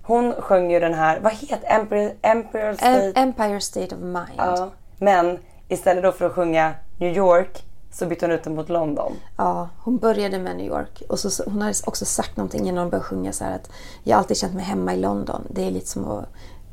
Hon 0.03 0.33
sjöng 0.33 0.71
ju 0.71 0.81
den 0.81 0.95
här, 0.95 1.21
vad 1.21 1.33
heter 1.33 1.61
Emperor, 1.65 2.13
Emperor 2.23 2.75
State? 2.75 3.13
Em- 3.13 3.13
Empire 3.23 3.61
State 3.61 3.95
of 3.95 4.01
Mind. 4.01 4.29
ja. 4.37 4.71
Men 4.99 5.39
istället 5.69 6.05
då 6.05 6.13
för 6.13 6.27
att 6.27 6.33
sjunga 6.33 6.75
New 6.99 7.17
York 7.17 7.63
så 7.93 8.07
bytte 8.07 8.27
hon 8.27 8.33
ut 8.35 8.45
den 8.45 8.55
mot 8.55 8.69
London. 8.69 9.13
Ja, 9.37 9.69
hon 9.79 9.99
började 9.99 10.39
med 10.39 10.57
New 10.57 10.67
York. 10.67 11.03
Och 11.09 11.19
så, 11.19 11.45
hon 11.51 11.63
har 11.63 11.75
också 11.87 12.05
sagt 12.05 12.37
någonting 12.37 12.69
innan 12.69 12.79
hon 12.79 12.91
började 12.91 13.05
sjunga 13.09 13.33
så 13.33 13.45
här 13.45 13.55
att 13.55 13.71
jag 14.03 14.17
har 14.17 14.19
alltid 14.19 14.37
känt 14.37 14.55
mig 14.55 14.65
hemma 14.65 14.95
i 14.95 14.97
London. 14.97 15.43
Det 15.51 15.67
är 15.67 15.71
lite 15.71 15.87
som, 15.87 16.05
att, 16.11 16.25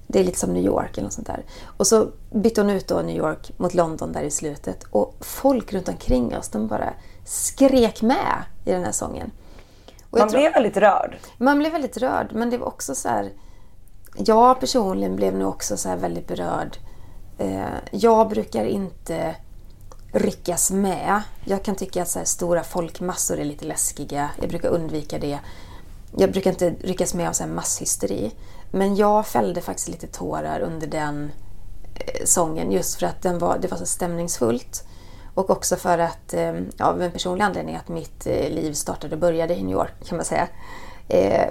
det 0.07 0.19
är 0.19 0.23
lite 0.23 0.39
som 0.39 0.53
New 0.53 0.63
York 0.65 0.91
eller 0.97 1.03
något 1.03 1.13
sånt 1.13 1.27
där. 1.27 1.43
Och 1.77 1.87
så 1.87 2.07
bytte 2.31 2.61
hon 2.61 2.69
ut 2.69 2.87
då 2.87 2.95
New 3.01 3.17
York 3.17 3.51
mot 3.57 3.73
London 3.73 4.11
där 4.11 4.21
i 4.23 4.31
slutet. 4.31 4.83
Och 4.91 5.15
folk 5.21 5.73
runt 5.73 5.89
omkring 5.89 6.37
oss, 6.37 6.49
de 6.49 6.67
bara 6.67 6.93
skrek 7.25 8.01
med 8.01 8.43
i 8.65 8.71
den 8.71 8.83
här 8.83 8.91
sången. 8.91 9.31
Och 10.09 10.19
Man 10.19 10.29
tror- 10.29 10.39
blev 10.39 10.53
väldigt 10.53 10.77
rörd. 10.77 11.17
man 11.37 11.59
blev 11.59 11.71
väldigt 11.71 11.97
rörd, 11.97 12.27
men 12.33 12.49
det 12.49 12.57
var 12.57 12.67
också 12.67 12.95
så 12.95 13.09
här... 13.09 13.31
Jag 14.17 14.59
personligen 14.59 15.15
blev 15.15 15.35
nog 15.35 15.49
också 15.49 15.77
så 15.77 15.89
här 15.89 15.97
väldigt 15.97 16.27
berörd. 16.27 16.77
Eh, 17.37 17.63
jag 17.91 18.29
brukar 18.29 18.65
inte 18.65 19.35
ryckas 20.11 20.71
med. 20.71 21.21
Jag 21.45 21.63
kan 21.63 21.75
tycka 21.75 22.01
att 22.01 22.09
så 22.09 22.19
här 22.19 22.25
stora 22.25 22.63
folkmassor 22.63 23.39
är 23.39 23.45
lite 23.45 23.65
läskiga. 23.65 24.29
Jag 24.41 24.49
brukar 24.49 24.69
undvika 24.69 25.19
det. 25.19 25.39
Jag 26.17 26.31
brukar 26.31 26.49
inte 26.49 26.69
ryckas 26.81 27.13
med 27.13 27.29
av 27.29 27.33
så 27.33 27.43
här 27.43 27.51
masshysteri. 27.51 28.31
Men 28.71 28.95
jag 28.95 29.27
fällde 29.27 29.61
faktiskt 29.61 29.87
lite 29.87 30.07
tårar 30.07 30.59
under 30.59 30.87
den 30.87 31.31
eh, 31.95 32.25
sången 32.25 32.71
just 32.71 32.99
för 32.99 33.05
att 33.05 33.21
den 33.21 33.39
var, 33.39 33.57
det 33.57 33.67
var 33.67 33.77
så 33.77 33.85
stämningsfullt. 33.85 34.83
Och 35.33 35.49
också 35.49 35.75
för 35.75 35.99
att, 35.99 36.33
eh, 36.33 36.53
ja, 36.77 36.85
av 36.85 37.01
en 37.01 37.11
personlig 37.11 37.45
anledning, 37.45 37.75
att 37.75 37.87
mitt 37.87 38.27
eh, 38.27 38.49
liv 38.49 38.73
startade 38.73 39.15
och 39.15 39.21
började 39.21 39.55
i 39.55 39.63
New 39.63 39.73
York 39.73 40.07
kan 40.07 40.17
man 40.17 40.25
säga. 40.25 40.47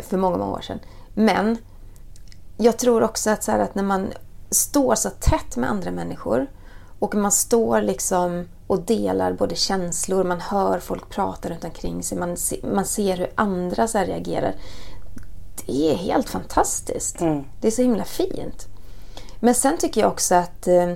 För 0.00 0.16
många, 0.16 0.36
många 0.36 0.52
år 0.52 0.60
sedan. 0.60 0.78
Men 1.14 1.58
jag 2.56 2.78
tror 2.78 3.02
också 3.02 3.30
att, 3.30 3.44
så 3.44 3.52
här, 3.52 3.58
att 3.58 3.74
när 3.74 3.82
man 3.82 4.12
står 4.50 4.94
så 4.94 5.10
tätt 5.10 5.56
med 5.56 5.70
andra 5.70 5.90
människor 5.90 6.46
och 6.98 7.14
man 7.14 7.32
står 7.32 7.82
liksom 7.82 8.48
och 8.66 8.80
delar 8.80 9.32
både 9.32 9.54
känslor, 9.54 10.24
man 10.24 10.40
hör 10.40 10.78
folk 10.78 11.08
prata 11.08 11.48
runt 11.48 11.64
omkring 11.64 12.02
sig, 12.02 12.18
man, 12.18 12.36
se, 12.36 12.60
man 12.74 12.84
ser 12.84 13.16
hur 13.16 13.30
andra 13.34 13.88
så 13.88 13.98
reagerar. 13.98 14.54
Det 15.66 15.92
är 15.92 15.94
helt 15.94 16.28
fantastiskt. 16.28 17.18
Det 17.60 17.66
är 17.66 17.70
så 17.70 17.82
himla 17.82 18.04
fint. 18.04 18.66
Men 19.40 19.54
sen 19.54 19.78
tycker 19.78 20.00
jag 20.00 20.10
också 20.10 20.34
att 20.34 20.66
eh, 20.66 20.92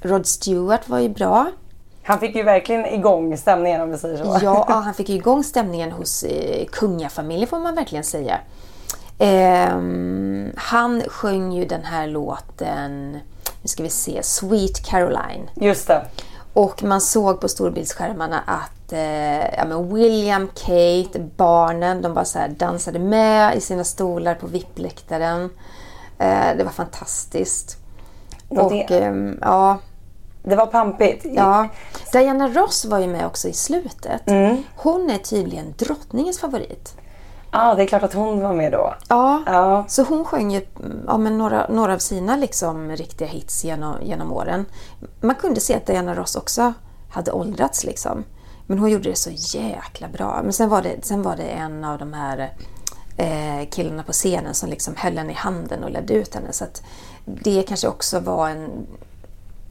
Rod 0.00 0.26
Stewart 0.26 0.88
var 0.88 0.98
ju 0.98 1.08
bra. 1.08 1.50
Han 2.02 2.18
fick 2.20 2.36
ju 2.36 2.42
verkligen 2.42 2.86
igång 2.86 3.36
stämningen 3.36 3.80
om 3.80 3.90
vi 3.90 3.98
säger 3.98 4.24
så. 4.24 4.38
Ja, 4.42 4.66
han 4.84 4.94
fick 4.94 5.08
ju 5.08 5.14
igång 5.14 5.44
stämningen 5.44 5.92
hos 5.92 6.22
eh, 6.22 6.66
kungafamiljen 6.66 7.48
får 7.48 7.58
man 7.58 7.74
verkligen 7.74 8.04
säga. 8.04 8.40
Ehm, 9.18 10.52
han 10.56 11.02
sjöng 11.08 11.52
ju 11.52 11.64
den 11.64 11.84
här 11.84 12.06
låten, 12.06 13.18
nu 13.62 13.68
ska 13.68 13.82
vi 13.82 13.90
se, 13.90 14.22
Sweet 14.22 14.86
Caroline. 14.86 15.50
Just 15.54 15.86
det. 15.86 16.06
Och 16.52 16.82
man 16.82 17.00
såg 17.00 17.40
på 17.40 17.48
storbildsskärmarna 17.48 18.40
att 18.46 18.92
eh, 18.92 19.54
ja, 19.56 19.64
men 19.68 19.94
William, 19.94 20.48
Kate, 20.54 21.18
barnen, 21.36 22.02
de 22.02 22.14
bara 22.14 22.24
så 22.24 22.38
dansade 22.48 22.98
med 22.98 23.56
i 23.56 23.60
sina 23.60 23.84
stolar 23.84 24.34
på 24.34 24.46
VIP-läktaren. 24.46 25.50
Eh, 26.18 26.56
det 26.56 26.64
var 26.64 26.70
fantastiskt. 26.72 27.76
Och 28.48 28.58
Och, 28.58 28.72
det- 28.72 28.98
ehm, 28.98 29.38
ja, 29.42 29.78
Det 30.42 30.56
var 30.56 30.66
pampigt. 30.66 31.24
Ja. 31.24 31.68
Diana 32.12 32.48
Ross 32.48 32.84
var 32.84 32.98
ju 32.98 33.06
med 33.06 33.26
också 33.26 33.48
i 33.48 33.52
slutet. 33.52 34.22
Mm. 34.28 34.62
Hon 34.76 35.10
är 35.10 35.18
tydligen 35.18 35.74
drottningens 35.78 36.38
favorit. 36.38 36.94
Ja, 37.52 37.74
det 37.74 37.82
är 37.82 37.86
klart 37.86 38.02
att 38.02 38.14
hon 38.14 38.40
var 38.40 38.52
med 38.52 38.72
då. 38.72 38.94
Ja, 39.08 39.42
Ja. 39.46 39.84
så 39.88 40.02
hon 40.02 40.24
sjöng 40.24 40.50
ju 40.52 40.60
ja, 41.06 41.18
men 41.18 41.38
några, 41.38 41.66
några 41.68 41.94
av 41.94 41.98
sina 41.98 42.36
liksom, 42.36 42.90
riktiga 42.90 43.28
hits 43.28 43.64
genom, 43.64 43.94
genom 44.02 44.32
åren. 44.32 44.64
Man 45.20 45.34
kunde 45.36 45.60
se 45.60 45.74
att 45.74 45.86
Diana 45.86 46.14
Ross 46.14 46.36
också 46.36 46.72
hade 47.10 47.32
åldrats 47.32 47.84
liksom. 47.84 48.24
Men 48.66 48.78
hon 48.78 48.90
gjorde 48.90 49.10
det 49.10 49.16
så 49.16 49.30
jäkla 49.58 50.08
bra. 50.08 50.40
Men 50.42 50.52
sen 50.52 50.68
var 50.68 50.82
det, 50.82 51.04
sen 51.04 51.22
var 51.22 51.36
det 51.36 51.42
en 51.42 51.84
av 51.84 51.98
de 51.98 52.12
här 52.12 52.52
eh, 53.16 53.68
killarna 53.70 54.02
på 54.02 54.12
scenen 54.12 54.54
som 54.54 54.68
liksom 54.68 54.94
höll 54.96 55.18
henne 55.18 55.32
i 55.32 55.36
handen 55.36 55.84
och 55.84 55.90
ledde 55.90 56.14
ut 56.14 56.34
henne. 56.34 56.52
Så 56.52 56.64
det 57.24 57.62
kanske 57.62 57.88
också 57.88 58.20
var 58.20 58.48
en, 58.48 58.86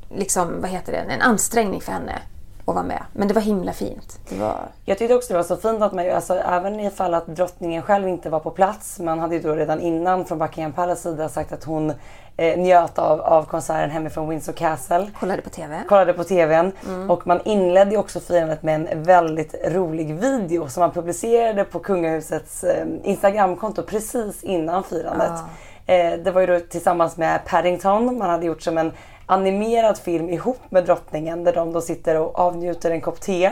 liksom, 0.09 0.61
vad 0.61 0.69
heter 0.69 0.91
det, 0.91 0.97
en 0.97 1.21
ansträngning 1.21 1.81
för 1.81 1.91
henne 1.91 2.19
att 2.67 2.75
vara 2.75 2.85
med. 2.85 3.03
Men 3.13 3.27
det 3.27 3.33
var 3.33 3.41
himla 3.41 3.73
fint. 3.73 4.19
Det 4.29 4.35
var... 4.35 4.59
Jag 4.85 4.97
tyckte 4.97 5.15
också 5.15 5.33
det 5.33 5.37
var 5.37 5.43
så 5.43 5.57
fint 5.57 5.81
att 5.81 5.93
man, 5.93 6.11
alltså, 6.11 6.35
även 6.35 6.79
ifall 6.79 7.13
att 7.13 7.27
drottningen 7.27 7.81
själv 7.81 8.07
inte 8.07 8.29
var 8.29 8.39
på 8.39 8.51
plats, 8.51 8.99
man 8.99 9.19
hade 9.19 9.35
ju 9.35 9.41
då 9.41 9.55
redan 9.55 9.79
innan 9.81 10.25
från 10.25 10.39
Buckingham 10.39 10.73
Palace 10.73 11.01
sida 11.01 11.29
sagt 11.29 11.51
att 11.51 11.63
hon 11.63 11.93
eh, 12.37 12.59
njöt 12.59 12.99
av, 12.99 13.21
av 13.21 13.43
konserten 13.43 13.89
hemifrån 13.89 14.29
Windsor 14.29 14.53
Castle. 14.53 15.09
Kollade 15.19 15.41
på 15.41 15.49
TV. 15.49 15.81
Kollade 15.87 16.13
på 16.13 16.23
TVn 16.23 16.71
och 17.09 17.27
man 17.27 17.41
inledde 17.45 17.97
också 17.97 18.19
firandet 18.19 18.63
med 18.63 18.87
en 18.91 19.03
väldigt 19.03 19.55
rolig 19.67 20.15
video 20.15 20.67
som 20.69 20.81
man 20.81 20.91
publicerade 20.91 21.63
på 21.63 21.79
kungahusets 21.79 22.63
eh, 22.63 22.87
Instagramkonto 23.03 23.83
precis 23.83 24.43
innan 24.43 24.83
firandet. 24.83 25.39
Eh, 25.85 26.13
det 26.23 26.31
var 26.31 26.41
ju 26.41 26.47
då 26.47 26.59
tillsammans 26.59 27.17
med 27.17 27.45
Paddington, 27.45 28.17
man 28.17 28.29
hade 28.29 28.45
gjort 28.45 28.61
som 28.61 28.77
en 28.77 28.91
animerad 29.27 29.97
film 29.97 30.29
ihop 30.29 30.59
med 30.69 30.85
drottningen 30.85 31.43
där 31.43 31.53
de 31.53 31.73
då 31.73 31.81
sitter 31.81 32.19
och 32.19 32.39
avnjuter 32.39 32.91
en 32.91 33.01
kopp 33.01 33.21
te. 33.21 33.51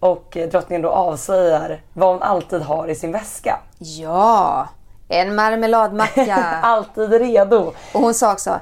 Och 0.00 0.36
eh, 0.36 0.48
drottningen 0.48 0.82
då 0.82 0.88
avslöjar 0.88 1.80
vad 1.92 2.08
hon 2.08 2.22
alltid 2.22 2.62
har 2.62 2.88
i 2.88 2.94
sin 2.94 3.12
väska. 3.12 3.58
Ja, 3.78 4.68
en 5.08 5.34
marmeladmacka. 5.34 6.34
Alltid 6.62 7.12
redo. 7.12 7.72
och 7.92 8.00
hon 8.00 8.14
sa 8.14 8.32
också 8.32 8.60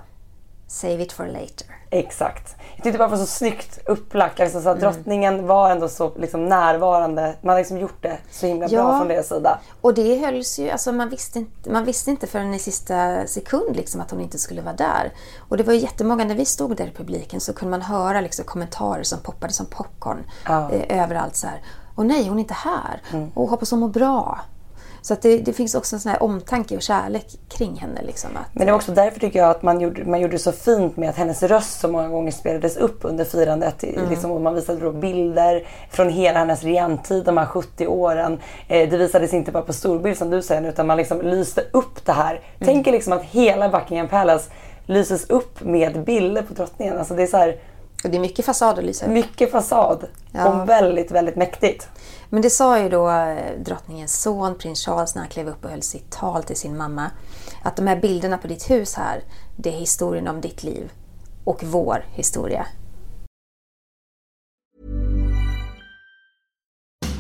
Save 0.73 1.03
it 1.03 1.13
for 1.13 1.27
later. 1.27 1.67
Exakt. 1.91 2.57
Jag 2.77 2.85
tyckte 2.85 2.99
bara 2.99 3.09
det 3.09 3.17
var 3.17 3.19
så 3.19 3.27
snyggt 3.27 3.79
upplagt. 3.87 4.39
Liksom, 4.39 4.63
så 4.63 4.69
att 4.69 4.81
drottningen 4.81 5.47
var 5.47 5.71
ändå 5.71 5.89
så 5.89 6.13
liksom, 6.19 6.47
närvarande. 6.47 7.35
Man 7.43 7.51
har 7.51 7.59
liksom 7.59 7.79
gjort 7.79 8.03
det 8.03 8.19
så 8.31 8.47
himla 8.47 8.69
bra 8.69 8.77
Ja. 8.79 8.99
från 8.99 9.09
deras 9.09 9.29
sida. 9.29 9.59
Och 9.81 9.95
det 9.95 10.19
hölls 10.19 10.59
ju, 10.59 10.71
alltså 10.71 10.93
man 10.93 11.09
visste 11.09 11.39
inte, 11.39 11.71
man 11.71 11.85
visste 11.85 12.11
inte 12.11 12.27
förrän 12.27 12.55
i 12.55 12.59
sista 12.59 13.27
sekund 13.27 13.77
liksom 13.77 14.01
att 14.01 14.11
hon 14.11 14.21
inte 14.21 14.39
skulle 14.39 14.63
vara 14.63 14.75
där. 14.75 15.13
Och 15.49 15.57
det 15.57 15.63
var 15.63 15.73
ju 15.73 15.79
jättemånga, 15.81 16.25
när 16.25 16.35
vi 16.35 16.45
stod 16.45 16.77
där 16.77 16.87
i 16.87 16.91
publiken 16.93 17.41
så 17.41 17.53
kunde 17.53 17.71
man 17.71 17.83
höra 17.83 18.21
liksom 18.21 18.45
kommentarer 18.45 19.03
som 19.03 19.19
poppade 19.21 19.53
som 19.53 19.67
popcorn 19.67 20.25
Ja. 20.47 20.71
eh, 20.73 21.03
överallt 21.05 21.37
så 21.37 21.47
här. 21.47 21.63
Och 21.95 22.07
nej, 22.07 22.29
hon 22.29 22.37
är 22.39 22.41
inte 22.41 22.55
här. 22.55 23.03
Och 23.35 23.49
hoppas 23.49 23.71
hon 23.71 23.81
mår 23.81 23.89
bra. 23.89 24.41
Så 25.03 25.13
att 25.15 25.23
det, 25.23 25.39
det 25.39 25.53
finns 25.53 25.75
också 25.75 25.97
en 25.97 26.01
sån 26.01 26.13
här 26.13 26.23
omtanke 26.23 26.77
och 26.77 26.83
kärlek 26.83 27.27
kring 27.49 27.77
henne. 27.77 28.03
Liksom, 28.03 28.31
att, 28.37 28.55
Men 28.55 28.67
det 28.67 28.73
var 28.73 28.77
också 28.79 28.93
därför 28.93 29.21
tycker 29.21 29.39
jag 29.39 29.51
att 29.51 29.63
man 29.63 29.81
gjorde, 29.81 30.05
man 30.05 30.21
gjorde 30.21 30.35
det 30.35 30.39
så 30.39 30.53
fint 30.53 30.97
med 30.97 31.09
att 31.11 31.17
hennes 31.17 31.43
röst 31.43 31.81
så 31.81 31.89
många 31.89 32.09
gånger 32.09 32.31
spelades 32.33 32.77
upp 32.77 32.99
under 33.03 33.25
firandet. 33.25 33.85
Liksom, 34.11 34.31
och 34.31 34.41
man 34.41 34.55
visade 34.55 34.81
då 34.81 34.93
bilder 34.93 35.67
från 35.91 36.09
hela 36.09 36.39
hennes 36.39 36.63
regenttid, 36.63 37.25
de 37.25 37.37
här 37.37 37.47
70 37.47 37.87
åren. 37.87 38.39
Eh, 38.69 38.89
det 38.91 38.97
visades 38.97 39.35
inte 39.35 39.53
bara 39.53 39.63
på 39.63 39.73
storbild 39.73 40.19
som 40.19 40.31
du 40.31 40.43
säger 40.43 40.69
utan 40.69 40.87
man 40.87 40.97
liksom 40.97 41.23
lyste 41.23 41.65
upp 41.73 42.05
det 42.07 42.13
här. 42.13 42.41
Tänk 42.59 42.87
er 42.87 42.93
liksom 42.93 43.13
att 43.13 43.23
hela 43.23 43.69
Buckingham 43.69 44.09
Palace 44.09 44.51
lyses 44.87 45.31
upp 45.31 45.61
med 45.65 46.05
bilder 46.05 46.43
på 46.43 46.55
drottningen. 46.55 46.99
Alltså 46.99 47.15
det 47.15 47.23
är 47.23 47.27
så 47.27 47.37
här, 47.37 47.57
och 48.05 48.11
det 48.11 48.17
är 48.17 48.21
mycket 48.21 48.45
fasad 48.45 48.79
att 48.79 48.85
lysa 48.85 49.07
upp. 49.07 49.13
mycket 49.13 49.53
fasad 49.53 50.07
Ja. 50.33 50.49
och 50.49 50.69
väldigt, 50.69 51.11
väldigt 51.11 51.37
mäktigt. 51.37 51.89
Men 52.33 52.43
det 52.43 52.51
sa 52.51 52.83
ju 52.83 52.89
då 52.89 53.11
eh, 53.11 53.59
drottningens 53.61 54.23
son, 54.23 54.59
prins 54.59 54.85
Charles, 54.85 55.15
när 55.15 55.23
han 55.23 55.31
klev 55.31 55.49
upp 55.49 55.65
och 55.65 55.71
höll 55.71 55.83
sitt 55.83 56.11
tal 56.11 56.43
till 56.43 56.57
sin 56.57 56.77
mamma. 56.77 57.11
Att 57.63 57.77
de 57.77 57.87
här 57.87 58.01
bilderna 58.01 58.39
på 58.39 58.49
ditt 58.49 58.71
hus 58.71 58.95
här, 58.95 59.25
det 59.57 59.69
är 59.69 59.79
historien 59.79 60.29
om 60.29 60.41
ditt 60.41 60.63
liv. 60.63 60.93
Och 61.45 61.65
vår 61.65 62.05
historia. 62.15 62.67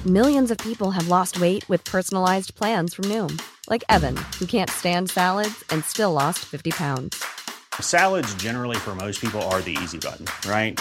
Millions 0.07 0.51
of 0.51 0.59
people 0.59 0.91
have 0.91 1.09
lost 1.09 1.37
weight 1.37 1.71
with 1.71 1.85
personalized 1.85 2.55
plans 2.55 2.95
from 2.95 3.05
Noom, 3.05 3.39
like 3.69 3.85
Evan, 3.89 4.17
who 4.39 4.47
can't 4.47 4.71
stand 4.71 5.11
salads 5.11 5.65
and 5.69 5.85
still 5.85 6.13
lost 6.13 6.39
50 6.39 6.71
pounds. 6.71 7.23
Salads, 7.81 8.35
generally, 8.43 8.77
for 8.77 8.95
most 8.95 9.21
people, 9.21 9.43
are 9.43 9.61
the 9.61 9.77
easy 9.83 9.99
button, 9.99 10.27
right? 10.51 10.81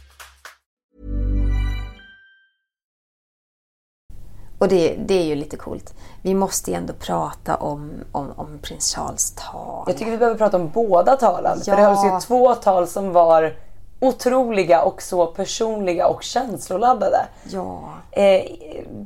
Och 4.61 4.67
det, 4.67 4.95
det 4.97 5.13
är 5.13 5.23
ju 5.23 5.35
lite 5.35 5.57
coolt. 5.57 5.93
Vi 6.21 6.33
måste 6.33 6.71
ju 6.71 6.77
ändå 6.77 6.93
prata 6.93 7.55
om, 7.55 7.91
om, 8.11 8.31
om 8.35 8.59
prins 8.61 8.95
Charles 8.95 9.31
tal. 9.31 9.83
Jag 9.87 9.97
tycker 9.97 10.11
vi 10.11 10.17
behöver 10.17 10.37
prata 10.37 10.57
om 10.57 10.69
båda 10.69 11.17
talen. 11.17 11.57
Ja. 11.65 11.75
För 11.75 11.81
det 11.81 11.87
hölls 11.87 12.05
ju 12.05 12.27
två 12.27 12.55
tal 12.55 12.87
som 12.87 13.11
var 13.11 13.55
otroliga 13.99 14.83
och 14.83 15.01
så 15.01 15.27
personliga 15.27 16.07
och 16.07 16.23
känsloladdade. 16.23 17.25
Ja. 17.43 17.83
Eh, 18.11 18.41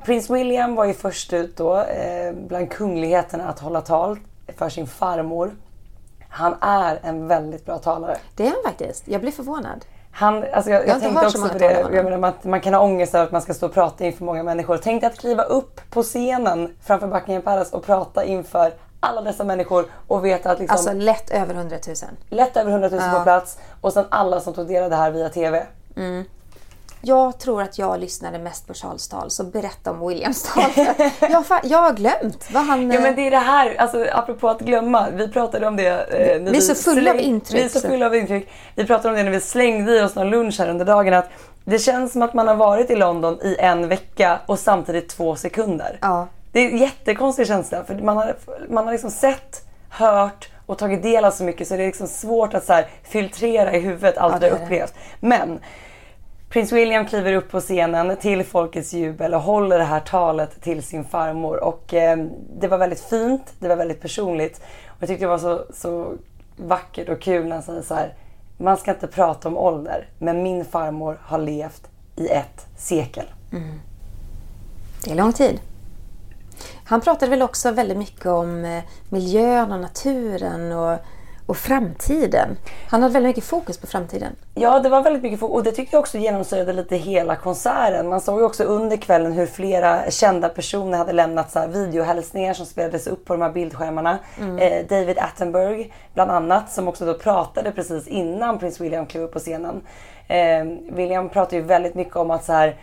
Prins 0.05 0.29
William 0.29 0.75
var 0.75 0.85
ju 0.85 0.93
först 0.93 1.33
ut 1.33 1.57
då 1.57 1.77
eh, 1.77 2.33
bland 2.33 2.71
kungligheterna 2.71 3.49
att 3.49 3.59
hålla 3.59 3.81
tal 3.81 4.19
för 4.57 4.69
sin 4.69 4.87
farmor. 4.87 5.55
Han 6.29 6.55
är 6.61 6.99
en 7.03 7.27
väldigt 7.27 7.65
bra 7.65 7.77
talare. 7.77 8.17
Det 8.35 8.43
är 8.43 8.47
han 8.47 8.63
faktiskt. 8.65 9.07
Jag 9.07 9.21
blir 9.21 9.31
förvånad. 9.31 9.85
Han, 10.17 10.45
alltså 10.53 10.71
jag, 10.71 10.87
jag, 10.87 10.95
inte 10.95 10.99
tänkte 11.07 11.25
också 11.25 11.47
på 11.49 11.57
det. 11.57 11.85
Jag 11.93 12.05
menar, 12.05 12.17
man, 12.17 12.33
man 12.41 12.61
kan 12.61 12.73
ha 12.73 12.81
ångest 12.81 13.15
över 13.15 13.25
att 13.25 13.31
man 13.31 13.41
ska 13.41 13.53
stå 13.53 13.65
och 13.65 13.73
prata 13.73 14.05
inför 14.05 14.25
många 14.25 14.43
människor. 14.43 14.79
Tänk 14.83 15.01
dig 15.01 15.07
att 15.11 15.17
kliva 15.19 15.43
upp 15.43 15.81
på 15.89 16.03
scenen 16.03 16.75
framför 16.83 17.07
Buckingham 17.07 17.41
Palace 17.41 17.75
och 17.75 17.85
prata 17.85 18.23
inför 18.23 18.73
alla 18.99 19.21
dessa 19.21 19.43
människor 19.43 19.85
och 20.07 20.25
veta 20.25 20.51
att 20.51 20.59
liksom, 20.59 20.75
Alltså 20.77 20.93
lätt 20.93 21.29
över 21.29 21.53
100 21.53 21.77
000. 21.87 21.95
lätt 22.29 22.57
över 22.57 22.71
100 22.71 22.89
000 22.89 22.99
Ja. 23.03 23.17
på 23.17 23.23
plats 23.23 23.57
och 23.81 23.93
sen 23.93 24.05
alla 24.09 24.39
som 24.39 24.53
tog 24.53 24.67
del 24.67 24.83
av 24.83 24.89
det 24.89 24.95
här 24.95 25.11
via 25.11 25.29
TV. 25.29 25.65
Jag 27.07 27.39
tror 27.39 27.61
att 27.61 27.77
jag 27.77 27.99
lyssnade 27.99 28.39
mest 28.39 28.67
på 28.67 28.73
Charles 28.73 29.07
tal, 29.07 29.31
så 29.31 29.43
berätta 29.43 29.91
om 29.91 30.07
Williams 30.07 30.43
tal. 30.43 30.63
jag, 30.75 31.29
har 31.29 31.43
fa- 31.43 31.59
jag 31.63 31.77
har 31.77 31.93
glömt 31.93 32.47
vad 32.51 32.63
han... 32.65 32.91
Ja 32.91 32.99
men 32.99 33.09
eh, 33.09 33.15
det 33.15 33.27
är 33.27 33.31
det 33.31 33.37
här, 33.37 33.75
alltså 33.77 34.05
apropå 34.11 34.49
att 34.49 34.59
glömma. 34.59 35.07
Vi 35.13 35.27
pratade 35.27 35.67
om 35.67 35.75
det. 35.75 35.87
Eh, 35.87 36.41
Vi 36.41 36.57
är 36.57 36.61
så 36.61 36.75
fulla 36.75 37.11
av 37.11 37.17
släng- 37.17 37.19
intryck, 37.23 37.59
Vi 37.61 37.65
är 37.65 37.69
så 37.69 37.79
fulla 37.79 38.05
av 38.05 38.15
intryck. 38.15 38.49
Vi 38.75 38.85
pratade 38.85 39.09
om 39.09 39.15
det 39.17 39.23
när 39.23 39.31
vi 39.31 39.41
slängde 39.41 39.97
i 39.99 40.01
oss 40.01 40.15
någon 40.15 40.29
lunch 40.29 40.59
här 40.59 40.69
under 40.69 40.85
dagen. 40.85 41.13
Att 41.13 41.29
det 41.63 41.79
känns 41.79 42.11
som 42.13 42.21
att 42.21 42.33
man 42.33 42.47
har 42.47 42.55
varit 42.55 42.89
i 42.89 42.95
London 42.95 43.39
i 43.41 43.55
en 43.59 43.87
vecka 43.87 44.39
och 44.45 44.59
samtidigt 44.59 45.09
två 45.09 45.35
sekunder. 45.35 45.97
Ja. 46.01 46.27
Det 46.51 46.59
är 46.59 46.69
en 46.71 46.77
jättekonstig 46.77 47.47
känsla. 47.47 47.83
För 47.83 47.95
man 47.95 48.17
har, 48.17 48.35
man 48.69 48.85
har 48.85 48.91
liksom 48.91 49.11
sett, 49.11 49.61
hört 49.89 50.49
och 50.65 50.77
tagit 50.77 51.03
del 51.03 51.25
av 51.25 51.31
så 51.31 51.43
mycket 51.43 51.67
så 51.67 51.75
det 51.75 51.83
är 51.83 51.87
liksom 51.87 52.07
svårt 52.07 52.53
att 52.53 52.65
så 52.65 52.73
här 52.73 52.87
filtrera 53.03 53.73
i 53.73 53.79
huvudet 53.79 54.17
allt 54.17 54.33
Ja, 54.33 54.39
det 54.39 54.49
det 54.49 54.55
har 54.55 54.63
upplevt. 54.65 54.93
Men 55.19 55.59
Prins 56.55 56.71
William 56.71 57.05
kliver 57.05 57.33
upp 57.33 57.51
på 57.51 57.59
scenen 57.59 58.17
till 58.17 58.43
folkets 58.43 58.93
jubel 58.93 59.33
och 59.33 59.41
håller 59.41 59.77
det 59.77 59.83
här 59.83 59.99
talet 59.99 60.61
till 60.61 60.83
sin 60.83 61.05
farmor. 61.05 61.63
Och 61.63 61.93
eh, 61.93 62.17
det 62.59 62.67
var 62.67 62.77
väldigt 62.77 62.99
fint, 62.99 63.53
det 63.59 63.67
var 63.67 63.75
väldigt 63.75 64.01
personligt. 64.01 64.61
Och 64.87 64.97
jag 64.99 65.09
tyckte 65.09 65.25
det 65.25 65.29
var 65.29 65.37
så, 65.37 65.65
så 65.73 66.13
vackert 66.55 67.09
och 67.09 67.21
kul 67.21 67.47
när 67.47 67.55
han 67.55 67.63
säger 67.63 67.81
så 67.81 67.95
här. 67.95 68.13
Man 68.57 68.77
ska 68.77 68.91
inte 68.91 69.07
prata 69.07 69.47
om 69.47 69.57
ålder, 69.57 70.07
men 70.19 70.43
min 70.43 70.65
farmor 70.65 71.19
har 71.21 71.39
levt 71.39 71.87
i 72.15 72.27
ett 72.27 72.67
sekel. 72.77 73.25
Mm. 73.51 73.79
Det 75.05 75.11
är 75.11 75.15
lång 75.15 75.33
tid. 75.33 75.59
Han 76.85 77.01
pratade 77.01 77.29
väl 77.29 77.41
också 77.41 77.71
väldigt 77.71 77.97
mycket 77.97 78.25
om 78.25 78.65
eh, 78.65 78.83
miljön 79.09 79.71
och 79.71 79.79
naturen 79.79 80.71
och, 80.71 80.97
och 81.45 81.57
framtiden. 81.57 82.57
Han 82.89 83.01
hade 83.01 83.13
väldigt 83.13 83.29
mycket 83.29 83.49
fokus 83.49 83.77
på 83.77 83.87
framtiden. 83.87 84.35
Ja, 84.53 84.79
det 84.79 84.89
var 84.89 85.01
väldigt 85.01 85.23
mycket 85.23 85.39
fokus 85.39 85.55
och 85.55 85.63
det 85.63 85.71
tyckte 85.71 85.95
jag 85.95 85.99
också 85.99 86.17
genomsyrade 86.17 86.73
lite 86.73 86.95
hela 86.95 87.35
konserten. 87.35 88.07
Man 88.07 88.21
såg 88.21 88.39
ju 88.39 88.45
också 88.45 88.63
under 88.63 88.97
kvällen 88.97 89.33
hur 89.33 89.45
flera 89.45 90.11
kända 90.11 90.49
personer 90.49 90.97
hade 90.97 91.13
lämnat 91.13 91.51
så 91.51 91.59
här 91.59 91.67
videohälsningar 91.67 92.53
som 92.53 92.65
spelades 92.65 93.07
upp 93.07 93.25
på 93.25 93.33
de 93.33 93.41
här 93.41 93.51
bildskärmarna. 93.51 94.19
Eh, 94.59 94.85
David 94.89 95.19
Attenborough 95.19 95.85
bland 96.13 96.31
annat 96.31 96.71
som 96.71 96.87
också 96.87 97.05
då 97.05 97.13
pratade 97.13 97.71
precis 97.71 98.07
innan 98.07 98.59
prins 98.59 98.81
William 98.81 99.05
klev 99.05 99.23
upp 99.23 99.33
på 99.33 99.39
scenen. 99.39 99.81
Eh, 100.27 100.65
William 100.95 101.29
pratade 101.29 101.55
ju 101.55 101.61
väldigt 101.61 101.95
mycket 101.95 102.15
om 102.15 102.31
att 102.31 102.45
så 102.45 102.53
här 102.53 102.75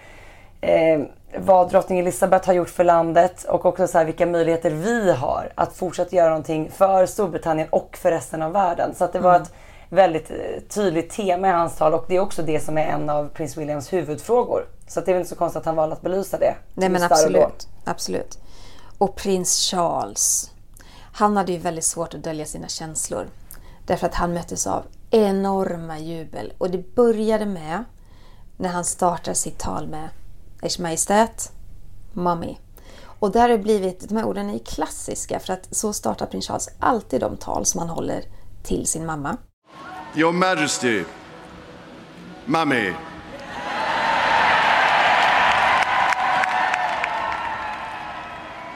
eh, 0.61 1.01
vad 1.38 1.71
drottning 1.71 1.99
Elizabeth 1.99 2.47
har 2.47 2.55
gjort 2.55 2.71
för 2.71 2.85
landet 2.85 3.45
och 3.45 3.66
också 3.66 3.87
så 3.87 3.99
här 3.99 4.05
vilka 4.05 4.27
möjligheter 4.27 4.71
vi 4.71 5.12
har 5.12 5.53
att 5.55 5.73
fortsätta 5.73 6.16
göra 6.16 6.29
någonting 6.29 6.71
för 6.71 7.07
Storbritannien 7.07 7.68
och 7.71 7.97
för 7.97 8.11
resten 8.11 8.42
av 8.42 8.53
världen. 8.53 8.95
Så 8.95 9.05
att 9.05 9.12
det 9.12 9.18
var 9.18 9.37
ett 9.37 9.53
väldigt 9.88 10.31
eh, 10.31 10.37
tydligt 10.68 11.11
tema 11.11 11.49
i 11.49 11.51
hans 11.51 11.77
tal 11.77 11.95
och 11.95 12.05
det 12.09 12.16
är 12.16 12.21
också 12.21 12.42
det 12.42 12.61
som 12.61 12.79
är 12.79 12.87
en 12.87 13.11
av 13.11 13.29
prins 13.29 13.57
Williams 13.57 13.92
huvudfrågor 13.92 14.66
Så 14.87 15.01
det 15.01 15.11
är 15.11 15.12
väl 15.12 15.21
inte 15.21 15.31
så 15.31 15.37
konstigt 15.37 15.61
att 15.61 15.66
han 15.66 15.77
valde 15.77 15.95
att 15.95 16.03
belysa 16.03 16.38
det. 16.38 16.55
Nej 16.75 16.88
men 16.88 17.03
absolut. 17.03 17.68
absolut. 17.85 18.38
Och 18.99 19.16
prins 19.16 19.71
Charles. 19.71 20.51
Han 21.12 21.37
hade 21.37 21.53
ju 21.53 21.59
väldigt 21.59 21.85
svårt 21.85 22.14
att 22.14 22.25
dölja 22.25 22.47
sina 22.47 22.68
känslor. 22.68 23.27
Därför 23.87 24.07
att 24.07 24.14
han 24.14 24.35
möttes 24.35 24.66
av 24.66 24.83
enorma 25.11 25.99
jubel. 25.99 26.53
Och 26.59 26.71
det 26.71 26.95
började 26.95 27.47
med 27.47 27.85
när 28.57 28.68
han 28.68 28.85
startar 28.85 29.35
sitt 29.35 29.59
tal 29.59 29.88
med 29.88 30.09
Ers 30.62 30.79
Majestät, 30.79 31.53
Mommy. 32.12 32.57
Och 33.05 33.33
där 33.33 33.40
har 33.40 33.48
det 33.48 33.59
blivit, 33.59 34.09
de 34.09 34.16
här 34.16 34.25
orden 34.25 34.51
är 34.51 34.53
ju 34.53 34.59
klassiska 34.59 35.40
för 35.40 35.53
att 35.53 35.68
så 35.70 35.92
startar 35.92 36.27
prins 36.27 36.46
Charles 36.46 36.68
alltid 36.79 37.20
de 37.20 37.37
tal 37.37 37.66
som 37.66 37.79
han 37.81 37.88
håller 37.88 38.25
till 38.62 38.87
sin 38.87 39.07
mamma. 39.07 39.37
Your 40.16 40.33
Majesty, 40.33 41.05
Mummy. 42.46 42.92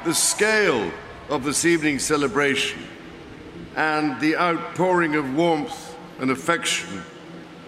The 0.04 0.14
scale 0.14 0.90
of 1.28 1.44
this 1.44 1.64
evening's 1.64 1.98
celebration 1.98 2.78
and 3.76 4.20
the 4.20 4.36
outpouring 4.36 5.18
of 5.18 5.24
warmth 5.36 5.74
and 6.20 6.30
affection 6.30 7.02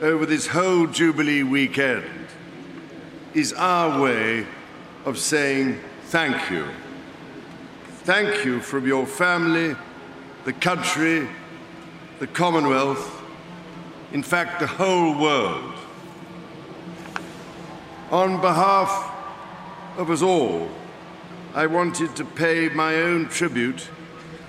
over 0.02 0.26
this 0.26 0.48
whole 0.48 0.86
Jubilee 0.86 1.42
weekend 1.42 2.17
is 3.38 3.52
our 3.52 4.00
way 4.02 4.44
of 5.04 5.16
saying 5.16 5.78
thank 6.06 6.50
you. 6.50 6.66
Thank 8.02 8.44
you 8.44 8.58
from 8.60 8.84
your 8.84 9.06
family, 9.06 9.76
the 10.44 10.52
country, 10.52 11.28
the 12.18 12.26
Commonwealth, 12.26 13.22
in 14.12 14.24
fact, 14.24 14.58
the 14.58 14.66
whole 14.66 15.20
world. 15.20 15.74
On 18.10 18.40
behalf 18.40 19.14
of 19.96 20.10
us 20.10 20.22
all, 20.22 20.68
I 21.54 21.66
wanted 21.66 22.16
to 22.16 22.24
pay 22.24 22.68
my 22.70 22.96
own 22.96 23.28
tribute 23.28 23.88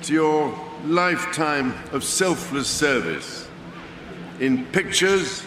to 0.03 0.13
your 0.13 0.59
lifetime 0.85 1.75
of 1.91 2.03
selfless 2.03 2.67
service 2.67 3.47
in 4.39 4.65
pictures, 4.67 5.43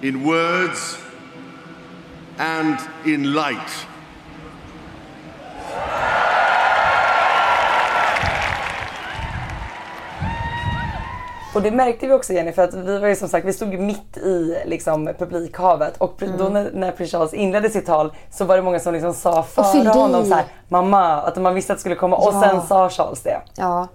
in 0.00 0.24
words, 0.24 1.01
and 2.38 2.76
in 3.04 3.32
light. 3.32 3.86
Och 11.54 11.62
det 11.62 11.70
märkte 11.70 12.06
vi 12.06 12.12
också 12.12 12.32
Jenny 12.32 12.52
för 12.52 12.62
att 12.62 12.74
vi 12.74 12.98
var 12.98 13.08
ju 13.08 13.16
som 13.16 13.28
sagt, 13.28 13.46
vi 13.46 13.52
stod 13.52 13.72
ju 13.72 13.78
mitt 13.78 14.16
i 14.16 14.56
liksom, 14.66 15.10
publikhavet 15.18 15.96
och 15.98 16.18
pre- 16.20 16.38
då 16.38 16.48
när, 16.48 16.70
när 16.74 16.92
prins 16.92 17.10
Charles 17.12 17.34
inledde 17.34 17.70
sitt 17.70 17.86
tal 17.86 18.12
så 18.30 18.44
var 18.44 18.56
det 18.56 18.62
många 18.62 18.80
som 18.80 18.92
liksom 18.94 19.14
sa 19.14 19.42
före 19.42 19.88
honom 19.88 20.24
så 20.24 20.34
här, 20.34 20.44
mamma, 20.68 21.22
att 21.22 21.36
man 21.36 21.54
visste 21.54 21.72
att 21.72 21.76
det 21.76 21.80
skulle 21.80 21.94
komma 21.94 22.16
och 22.16 22.34
Ja. 22.34 22.40
sen 22.42 22.62
sa 22.66 22.88
Charles 22.90 23.22
det. 23.22 23.42
Ja. 23.56 23.88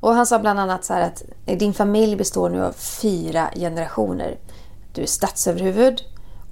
Och 0.00 0.14
han 0.14 0.26
sa 0.26 0.38
bland 0.38 0.60
annat 0.60 0.84
så 0.84 0.94
här 0.94 1.00
att 1.02 1.22
din 1.58 1.74
familj 1.74 2.16
består 2.16 2.50
nu 2.50 2.64
av 2.64 2.72
fyra 2.72 3.48
generationer. 3.56 4.36
Du 4.92 5.02
är 5.02 5.06
statsöverhuvud 5.06 6.00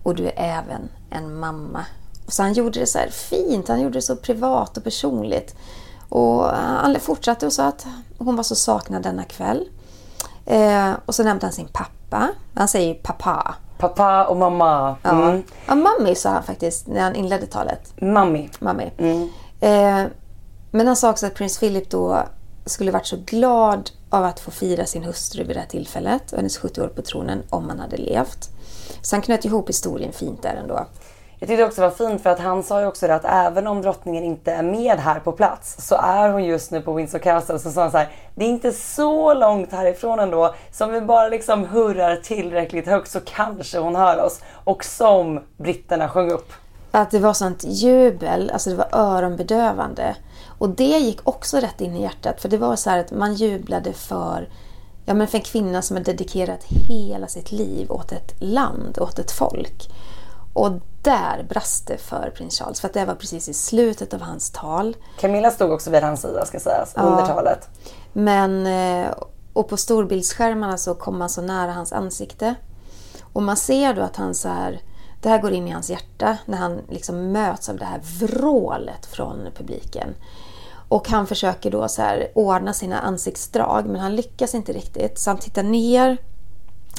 och 0.02 0.14
du 0.14 0.26
är 0.26 0.32
även 0.36 0.88
en 1.10 1.38
mamma. 1.38 1.84
Och 2.26 2.32
så 2.32 2.42
han 2.42 2.52
gjorde 2.52 2.80
det 2.80 2.86
så 2.86 2.98
här 2.98 3.08
fint, 3.08 3.68
han 3.68 3.80
gjorde 3.80 3.98
det 3.98 4.02
så 4.02 4.16
privat 4.16 4.76
och 4.76 4.84
personligt. 4.84 5.54
Och 6.08 6.44
han 6.46 6.96
fortsatte 7.00 7.46
och 7.46 7.52
sa 7.52 7.64
att 7.64 7.86
hon 8.18 8.36
var 8.36 8.42
så 8.42 8.54
saknad 8.54 9.02
denna 9.02 9.24
kväll. 9.24 9.68
Eh, 10.46 10.90
och 11.06 11.14
så 11.14 11.22
nämnde 11.24 11.46
han 11.46 11.52
sin 11.52 11.68
pappa. 11.68 12.28
Han 12.54 12.68
säger 12.68 12.94
pappa. 12.94 13.54
Pappa 13.78 14.26
och 14.26 14.36
mamma. 14.36 14.96
Ja, 15.02 15.10
Mm. 15.10 15.42
ja 15.66 15.74
mammi 15.74 16.14
sa 16.14 16.30
han 16.30 16.42
faktiskt 16.42 16.86
när 16.86 17.00
han 17.00 17.14
inledde 17.14 17.46
talet. 17.46 17.92
Mammi. 18.02 18.50
Mammi. 18.58 18.90
Mm. 18.98 19.28
Eh, 19.60 20.10
men 20.70 20.86
han 20.86 20.96
sa 20.96 21.10
också 21.10 21.26
att 21.26 21.34
prins 21.34 21.58
Philip 21.58 21.90
då 21.90 22.22
skulle 22.66 22.90
varit 22.90 23.06
så 23.06 23.16
glad 23.26 23.90
av 24.10 24.24
att 24.24 24.40
få 24.40 24.50
fira 24.50 24.86
sin 24.86 25.04
hustru 25.04 25.44
vid 25.44 25.56
det 25.56 25.60
här 25.60 25.66
tillfället 25.66 26.32
och 26.32 26.36
hennes 26.38 26.58
70 26.58 26.80
år 26.82 26.88
på 26.88 27.02
tronen 27.02 27.42
om 27.50 27.68
han 27.68 27.80
hade 27.80 27.96
levt. 27.96 28.50
Så 29.02 29.16
han 29.16 29.22
knöt 29.22 29.44
ihop 29.44 29.68
historien 29.68 30.12
fint 30.12 30.42
där 30.42 30.54
ändå. 30.54 30.86
Jag 31.42 31.48
tyckte 31.48 31.64
också 31.64 31.80
det 31.80 31.88
var 31.88 32.08
fint 32.08 32.22
för 32.22 32.30
att 32.30 32.38
han 32.38 32.62
sa 32.62 32.80
ju 32.80 32.86
också 32.86 33.06
det 33.06 33.14
att 33.14 33.24
även 33.24 33.66
om 33.66 33.82
drottningen 33.82 34.24
inte 34.24 34.52
är 34.52 34.62
med 34.62 34.98
här 34.98 35.20
på 35.20 35.32
plats 35.32 35.76
så 35.88 35.94
är 35.94 36.28
hon 36.28 36.44
just 36.44 36.70
nu 36.70 36.80
på 36.80 36.92
Windsor 36.92 37.18
Castle. 37.18 37.58
Så 37.58 37.70
sa 37.70 37.80
han 37.80 37.90
så 37.90 37.98
här, 37.98 38.08
det 38.34 38.44
är 38.44 38.48
inte 38.48 38.72
så 38.72 39.34
långt 39.34 39.72
härifrån 39.72 40.18
ändå. 40.18 40.54
Så 40.72 40.84
om 40.84 40.92
vi 40.92 41.00
bara 41.00 41.28
liksom 41.28 41.64
hurrar 41.64 42.16
tillräckligt 42.16 42.86
högt 42.86 43.10
så 43.10 43.20
kanske 43.20 43.78
hon 43.78 43.96
hör 43.96 44.24
oss. 44.24 44.40
Och 44.64 44.84
som 44.84 45.40
britterna 45.56 46.08
sjöng 46.08 46.30
upp. 46.30 46.52
Att 46.90 47.10
det 47.10 47.18
var 47.18 47.32
sånt 47.32 47.64
jubel, 47.64 48.50
alltså 48.50 48.70
det 48.70 48.76
var 48.76 48.88
öronbedövande. 48.92 50.16
Och 50.58 50.68
det 50.68 50.98
gick 50.98 51.28
också 51.28 51.56
rätt 51.56 51.80
in 51.80 51.96
i 51.96 52.02
hjärtat 52.02 52.40
för 52.40 52.48
det 52.48 52.58
var 52.58 52.76
så 52.76 52.90
här 52.90 52.98
att 52.98 53.10
man 53.10 53.34
jublade 53.34 53.92
för, 53.92 54.48
ja 55.04 55.14
men 55.14 55.28
för 55.28 55.38
en 55.38 55.44
kvinna 55.44 55.82
som 55.82 55.96
har 55.96 56.04
dedikerat 56.04 56.64
hela 56.64 57.26
sitt 57.28 57.52
liv 57.52 57.92
åt 57.92 58.12
ett 58.12 58.34
land, 58.38 58.98
åt 59.00 59.18
ett 59.18 59.30
folk. 59.30 59.90
Och 60.52 60.72
där 61.02 61.46
brast 61.48 61.86
det 61.86 61.96
för 61.98 62.32
prins 62.36 62.58
Charles 62.58 62.80
för 62.80 62.88
att 62.88 62.94
det 62.94 63.04
var 63.04 63.14
precis 63.14 63.48
i 63.48 63.54
slutet 63.54 64.14
av 64.14 64.20
hans 64.20 64.50
tal. 64.50 64.96
Camilla 65.20 65.50
stod 65.50 65.72
också 65.72 65.90
vid 65.90 66.02
hans 66.02 66.20
sida 66.22 66.46
ska 66.46 66.60
sägas 66.60 66.92
Ja. 66.96 67.02
under 67.02 67.26
talet. 67.26 67.68
Men, 68.12 68.66
eh, 68.66 69.10
och 69.52 69.68
på 69.68 69.76
storbildsskärmarna 69.76 70.78
så 70.78 70.94
kom 70.94 71.18
man 71.18 71.28
så 71.30 71.42
nära 71.42 71.72
hans 71.72 71.92
ansikte. 71.92 72.54
Och 73.32 73.42
man 73.42 73.56
ser 73.56 73.94
då 73.94 74.02
att 74.02 74.16
han 74.16 74.34
så 74.34 74.48
här, 74.48 74.80
det 75.22 75.28
här 75.28 75.38
går 75.42 75.52
in 75.52 75.68
i 75.68 75.70
hans 75.70 75.90
hjärta 75.90 76.36
när 76.46 76.58
han 76.58 76.80
liksom 76.88 77.32
möts 77.32 77.68
av 77.68 77.76
det 77.76 77.84
här 77.84 78.00
vrålet 78.20 79.06
från 79.06 79.48
publiken. 79.56 80.14
Och 80.90 81.08
han 81.08 81.26
försöker 81.26 81.70
då 81.70 81.88
så 81.88 82.02
här 82.02 82.28
ordna 82.34 82.72
sina 82.72 83.00
ansiktsdrag 83.00 83.86
men 83.86 84.00
han 84.00 84.16
lyckas 84.16 84.54
inte 84.54 84.72
riktigt. 84.72 85.18
Så 85.18 85.30
han 85.30 85.38
tittar 85.38 85.62
ner, 85.62 86.16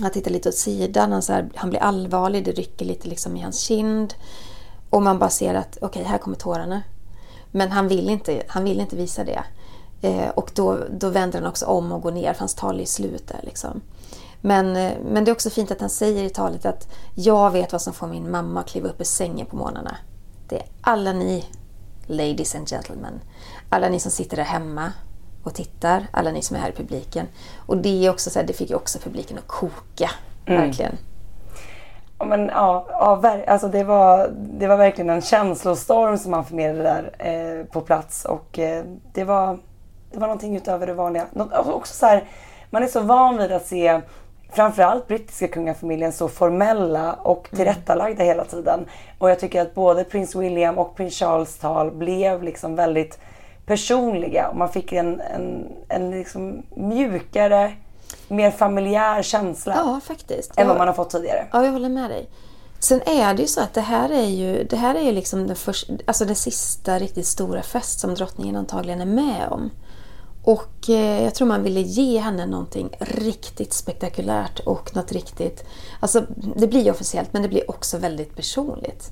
han 0.01 0.11
tittar 0.11 0.31
lite 0.31 0.49
åt 0.49 0.55
sidan, 0.55 1.11
han, 1.11 1.21
så 1.21 1.33
här, 1.33 1.49
han 1.55 1.69
blir 1.69 1.79
allvarlig, 1.79 2.45
det 2.45 2.51
rycker 2.51 2.85
lite 2.85 3.07
liksom 3.07 3.37
i 3.37 3.41
hans 3.41 3.59
kind. 3.59 4.13
Och 4.89 5.01
man 5.01 5.19
bara 5.19 5.29
ser 5.29 5.53
att 5.53 5.77
okej, 5.81 6.03
här 6.03 6.17
kommer 6.17 6.37
tårarna. 6.37 6.81
Men 7.51 7.71
han 7.71 7.87
vill 7.87 8.09
inte, 8.09 8.43
han 8.47 8.63
vill 8.63 8.79
inte 8.79 8.95
visa 8.95 9.23
det. 9.23 9.43
Eh, 10.01 10.29
och 10.29 10.51
då, 10.55 10.77
då 10.91 11.09
vänder 11.09 11.39
han 11.39 11.49
också 11.49 11.65
om 11.65 11.91
och 11.91 12.01
går 12.01 12.11
ner, 12.11 12.33
för 12.33 12.39
hans 12.39 12.55
tal 12.55 12.79
är 12.79 12.85
slut 12.85 13.27
där. 13.27 13.39
Liksom. 13.43 13.81
Men, 14.41 14.75
eh, 14.75 14.93
men 15.05 15.25
det 15.25 15.31
är 15.31 15.33
också 15.33 15.49
fint 15.49 15.71
att 15.71 15.81
han 15.81 15.89
säger 15.89 16.23
i 16.23 16.29
talet 16.29 16.65
att 16.65 16.87
jag 17.15 17.51
vet 17.51 17.71
vad 17.71 17.81
som 17.81 17.93
får 17.93 18.07
min 18.07 18.31
mamma 18.31 18.59
att 18.59 18.69
kliva 18.69 18.89
upp 18.89 19.01
ur 19.01 19.05
sängen 19.05 19.45
på 19.45 19.55
morgnarna. 19.55 19.97
Det 20.49 20.55
är 20.55 20.65
alla 20.81 21.13
ni, 21.13 21.45
ladies 22.07 22.55
and 22.55 22.69
gentlemen. 22.69 23.19
Alla 23.73 23.89
ni 23.89 23.99
som 23.99 24.11
sitter 24.11 24.37
där 24.37 24.43
hemma 24.43 24.91
och 25.43 25.53
tittar, 25.53 26.07
alla 26.11 26.31
ni 26.31 26.41
som 26.41 26.55
är 26.55 26.61
här 26.61 26.69
i 26.69 26.71
publiken. 26.71 27.25
Och 27.65 27.77
det, 27.77 28.05
är 28.05 28.09
också 28.09 28.29
så 28.29 28.39
här, 28.39 28.45
det 28.47 28.53
fick 28.53 28.69
ju 28.69 28.75
också 28.75 28.99
publiken 28.99 29.37
att 29.37 29.47
koka, 29.47 30.09
Mm. 30.45 30.61
verkligen. 30.61 30.97
Ja, 32.19 32.25
men, 32.25 32.47
ja, 32.47 32.85
ja, 32.89 33.37
alltså 33.47 33.67
det, 33.67 33.83
var, 33.83 34.29
det 34.35 34.67
var 34.67 34.77
verkligen 34.77 35.09
en 35.09 35.21
känslostorm 35.21 36.17
som 36.17 36.33
han 36.33 36.45
förmedlade 36.45 37.11
där 37.19 37.59
eh, 37.59 37.65
på 37.65 37.81
plats. 37.81 38.25
Och 38.25 38.59
eh, 38.59 38.83
det, 39.13 39.23
var, 39.23 39.59
det 40.11 40.19
var 40.19 40.27
någonting 40.27 40.55
utöver 40.57 40.87
det 40.87 40.93
vanliga. 40.93 41.25
Nå- 41.33 41.49
alltså 41.51 41.71
också 41.73 41.93
så 41.93 42.05
här, 42.05 42.23
man 42.69 42.83
är 42.83 42.87
så 42.87 42.99
van 42.99 43.37
vid 43.37 43.51
att 43.51 43.65
se 43.65 44.01
framförallt 44.51 45.07
brittiska 45.07 45.47
kungafamiljen 45.47 46.13
så 46.13 46.27
formella 46.27 47.13
och 47.13 47.49
tillrättalagda 47.55 48.23
hela 48.23 48.45
tiden. 48.45 48.85
Och 49.19 49.29
jag 49.29 49.39
tycker 49.39 49.61
att 49.61 49.75
både 49.75 50.03
prins 50.03 50.35
William 50.35 50.77
och 50.77 50.95
prins 50.95 51.13
Charles 51.19 51.57
tal 51.57 51.91
blev 51.91 52.43
liksom 52.43 52.75
väldigt 52.75 53.19
personliga. 53.65 54.49
Och 54.49 54.57
man 54.57 54.69
fick 54.69 54.91
en, 54.91 55.21
en, 55.21 55.67
en 55.87 56.11
liksom 56.11 56.63
mjukare, 56.75 57.73
mer 58.27 58.51
familjär 58.51 59.23
känsla. 59.23 59.73
Ja, 59.75 59.99
faktiskt. 60.03 60.51
Än 60.57 60.67
vad 60.67 60.77
man 60.77 60.87
har 60.87 60.95
fått 60.95 61.09
tidigare. 61.09 61.47
Ja, 61.51 61.65
jag 61.65 61.71
håller 61.71 61.89
med 61.89 62.09
dig. 62.09 62.29
Sen 62.79 63.01
är 63.05 63.33
det 63.33 63.41
ju 63.41 63.47
så 63.47 63.61
att 63.61 63.73
det 63.73 63.81
här 63.81 64.09
är 64.09 64.27
ju, 64.27 64.63
det 64.63 64.75
här 64.75 64.95
är 64.95 65.01
ju 65.01 65.11
liksom 65.11 65.47
den, 65.47 65.55
först, 65.55 65.89
alltså 66.05 66.25
den 66.25 66.35
sista 66.35 66.99
riktigt 66.99 67.27
stora 67.27 67.61
fest 67.61 67.99
som 67.99 68.15
drottningen 68.15 68.55
antagligen 68.55 69.01
är 69.01 69.05
med 69.05 69.47
om. 69.51 69.69
Och 70.43 70.89
eh, 70.89 71.23
jag 71.23 71.35
tror 71.35 71.47
man 71.47 71.63
ville 71.63 71.81
ge 71.81 72.19
henne 72.19 72.45
någonting 72.45 72.89
riktigt 72.99 73.73
spektakulärt 73.73 74.59
och 74.59 74.95
något 74.95 75.11
riktigt... 75.11 75.63
Alltså 75.99 76.25
det 76.55 76.67
blir 76.67 76.81
ju 76.81 76.91
officiellt 76.91 77.33
men 77.33 77.41
det 77.41 77.47
blir 77.47 77.69
också 77.69 77.97
väldigt 77.97 78.35
personligt. 78.35 79.11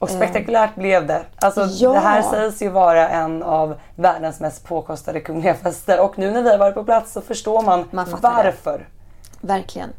Och 0.00 0.10
spektakulärt 0.10 0.74
blev 0.74 1.06
det. 1.06 1.22
Alltså, 1.36 1.66
Ja. 1.70 1.92
Det 1.92 1.98
här 1.98 2.22
sägs 2.22 2.62
ju 2.62 2.68
vara 2.68 3.08
en 3.08 3.42
av 3.42 3.74
världens 3.96 4.40
mest 4.40 4.64
påkostade 4.64 5.20
kungliga 5.20 5.54
fester. 5.54 6.00
Och 6.00 6.18
nu 6.18 6.30
när 6.30 6.42
vi 6.42 6.50
har 6.50 6.58
varit 6.58 6.74
på 6.74 6.84
plats 6.84 7.12
så 7.12 7.20
förstår 7.20 7.62
man, 7.62 7.84
det. 7.90 8.04
varför. 8.22 8.88
Verkligen. 9.40 9.92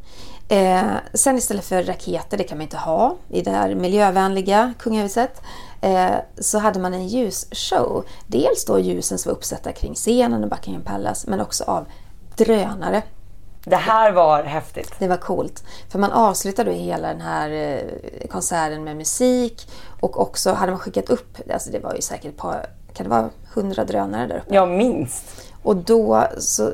Eh, 0.49 0.81
sen 1.13 1.37
istället 1.37 1.65
för 1.65 1.83
raketer, 1.83 2.37
det 2.37 2.43
kan 2.43 2.57
man 2.57 2.63
inte 2.63 2.77
ha 2.77 3.15
i 3.29 3.41
det 3.41 3.51
här 3.51 3.75
miljövänliga 3.75 4.73
kungahuset, 4.79 5.41
eh, 5.81 6.11
så 6.39 6.59
hade 6.59 6.79
man 6.79 6.93
en 6.93 7.07
ljusshow. 7.07 8.05
Dels 8.27 8.65
då 8.65 8.79
ljusen 8.79 9.17
som 9.17 9.29
var 9.29 9.37
uppsatta 9.37 9.71
kring 9.71 9.95
scenen 9.95 10.43
och 10.43 10.49
Buckingham 10.49 10.83
Palace, 10.83 11.29
men 11.29 11.41
också 11.41 11.63
av 11.63 11.85
drönare. 12.37 13.01
Det 13.63 13.75
här 13.75 14.11
var 14.11 14.43
häftigt. 14.43 14.93
Det 14.99 15.07
var 15.07 15.17
coolt. 15.17 15.63
För 15.89 15.99
man 15.99 16.11
avslutade 16.11 16.71
hela 16.71 17.07
den 17.07 17.21
här 17.21 17.49
eh, 17.49 18.27
konserten 18.29 18.83
med 18.83 18.97
musik 18.97 19.67
och 20.01 20.21
också 20.21 20.51
hade 20.51 20.71
man 20.71 20.79
skickat 20.79 21.09
upp, 21.09 21.37
alltså 21.53 21.71
det 21.71 21.79
var 21.79 21.95
ju 21.95 22.01
säkert 22.01 22.31
ett 22.31 22.37
par, 22.37 22.65
kan 22.93 23.03
det 23.03 23.09
vara 23.09 23.29
hundra 23.53 23.85
drönare 23.85 24.27
där 24.27 24.37
uppe? 24.37 24.55
Ja, 24.55 24.65
minst. 24.65 25.23
Och 25.63 25.75
då 25.75 26.27
så, 26.37 26.71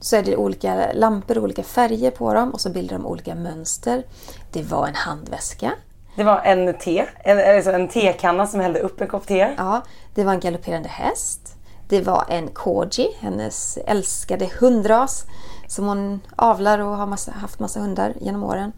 så 0.00 0.16
är 0.16 0.22
det 0.22 0.36
olika 0.36 0.92
lampor, 0.92 1.38
olika 1.38 1.62
färger 1.62 2.10
på 2.10 2.34
dem 2.34 2.50
och 2.50 2.60
så 2.60 2.70
bildar 2.70 2.96
de 2.96 3.06
olika 3.06 3.34
mönster. 3.34 4.02
Det 4.52 4.62
var 4.62 4.86
en 4.86 4.94
handväska. 4.94 5.72
Det 6.16 6.24
var 6.24 6.40
en 6.44 6.74
te, 6.78 7.06
en, 7.18 7.56
alltså 7.56 7.70
en 7.70 7.88
tekanna 7.88 8.46
som 8.46 8.60
hällde 8.60 8.80
upp 8.80 9.00
en 9.00 9.08
kopp 9.08 9.26
te. 9.26 9.54
Ja, 9.56 9.82
det 10.14 10.24
var 10.24 10.32
en 10.32 10.40
galopperande 10.40 10.88
häst. 10.88 11.56
Det 11.88 12.00
var 12.00 12.24
en 12.28 12.48
Koji, 12.48 13.08
hennes 13.20 13.78
älskade 13.86 14.50
hundras 14.60 15.24
som 15.68 15.86
hon 15.86 16.20
avlar 16.36 16.78
och 16.78 16.96
har 16.96 17.06
massa, 17.06 17.32
haft 17.32 17.60
massa 17.60 17.80
hundar 17.80 18.14
genom 18.20 18.42
åren. 18.42 18.72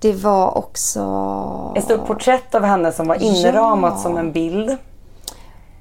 Det 0.00 0.12
var 0.12 0.58
också... 0.58 1.72
Ett 1.76 1.84
stort 1.84 2.06
porträtt 2.06 2.54
av 2.54 2.62
henne 2.62 2.92
som 2.92 3.08
var 3.08 3.22
inramat 3.22 3.92
ja. 3.96 4.02
som 4.02 4.16
en 4.16 4.32
bild. 4.32 4.76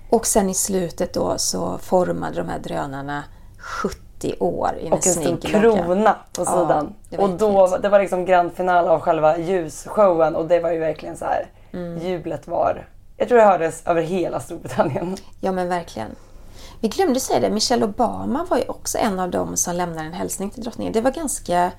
Och 0.10 0.28
sen 0.28 0.50
i 0.50 0.54
slutet 0.54 1.14
då 1.14 1.34
så 1.38 1.78
formade 1.78 2.36
de 2.36 2.50
här 2.50 2.60
drönarna 2.60 3.24
70 3.60 4.36
år 4.40 4.72
i 4.82 4.88
en 4.88 4.94
Och 4.94 5.08
en 5.08 5.14
stor 5.14 5.38
krona 5.38 6.16
på 6.34 6.46
sidan. 6.46 6.94
Ja, 7.10 7.22
och 7.22 7.30
då, 7.30 7.78
det 7.82 7.90
var 7.90 8.00
liksom 8.00 8.26
grand 8.26 8.54
final 8.54 8.88
av 8.88 9.00
själva 9.00 9.38
ljusshowen 9.38 10.36
och 10.36 10.48
det 10.48 10.60
var 10.60 10.72
ju 10.72 10.80
verkligen 10.80 11.18
så 11.18 11.26
här. 11.26 11.52
Mm. 11.74 11.98
Jublet 11.98 12.48
var, 12.48 12.88
jag 13.18 13.28
tror 13.28 13.38
det 13.38 13.46
hördes 13.46 13.88
över 13.88 14.02
hela 14.02 14.40
Storbritannien. 14.40 15.18
Ja 15.42 15.52
men 15.52 15.70
verkligen. 15.70 16.10
Vi 16.80 16.88
glömde 16.88 17.20
säga 17.20 17.40
det, 17.40 17.50
Michelle 17.50 17.86
Obama 17.86 18.46
var 18.50 18.58
ju 18.58 18.64
också 18.68 18.98
en 18.98 19.20
av 19.20 19.30
dem 19.30 19.58
som 19.58 19.76
lämnade 19.76 20.08
en 20.08 20.14
hälsning 20.14 20.50
till 20.50 20.64
drottningen. 20.64 20.94
Det 20.94 21.02
var 21.02 21.12
ganska, 21.12 21.72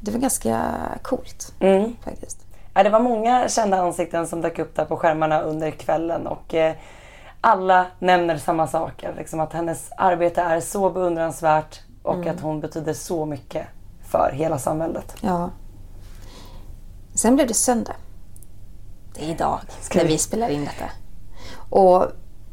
det 0.00 0.10
var 0.10 0.18
ganska 0.18 0.74
coolt 1.02 1.54
mm. 1.60 1.96
faktiskt. 2.04 2.46
Ja, 2.74 2.82
det 2.82 2.90
var 2.90 3.00
många 3.00 3.48
kända 3.48 3.80
ansikten 3.80 4.26
som 4.26 4.40
dök 4.40 4.58
upp 4.58 4.74
där 4.76 4.84
på 4.84 4.96
skärmarna 4.96 5.40
under 5.40 5.70
kvällen 5.70 6.26
och 6.26 6.54
eh, 6.54 6.74
alla 7.40 7.86
nämner 7.98 8.36
samma 8.36 8.66
saker. 8.66 9.14
Liksom 9.16 9.40
att 9.40 9.52
hennes 9.52 9.90
arbete 9.96 10.40
är 10.40 10.60
så 10.60 10.90
beundransvärt 10.90 11.80
och 12.02 12.14
mm. 12.14 12.34
att 12.34 12.40
hon 12.40 12.60
betyder 12.60 12.92
så 12.92 13.26
mycket 13.26 13.66
för 14.10 14.30
hela 14.34 14.58
samhället. 14.58 15.14
Ja. 15.20 15.50
Sen 17.14 17.34
blev 17.34 17.48
det 17.48 17.54
söndag. 17.54 17.96
Det 19.14 19.24
är 19.24 19.30
idag 19.30 19.60
Ska 19.80 19.98
när 19.98 20.06
vi 20.06 20.18
spelar 20.18 20.48
in 20.48 20.64
detta. 20.64 20.90
Och 21.70 22.06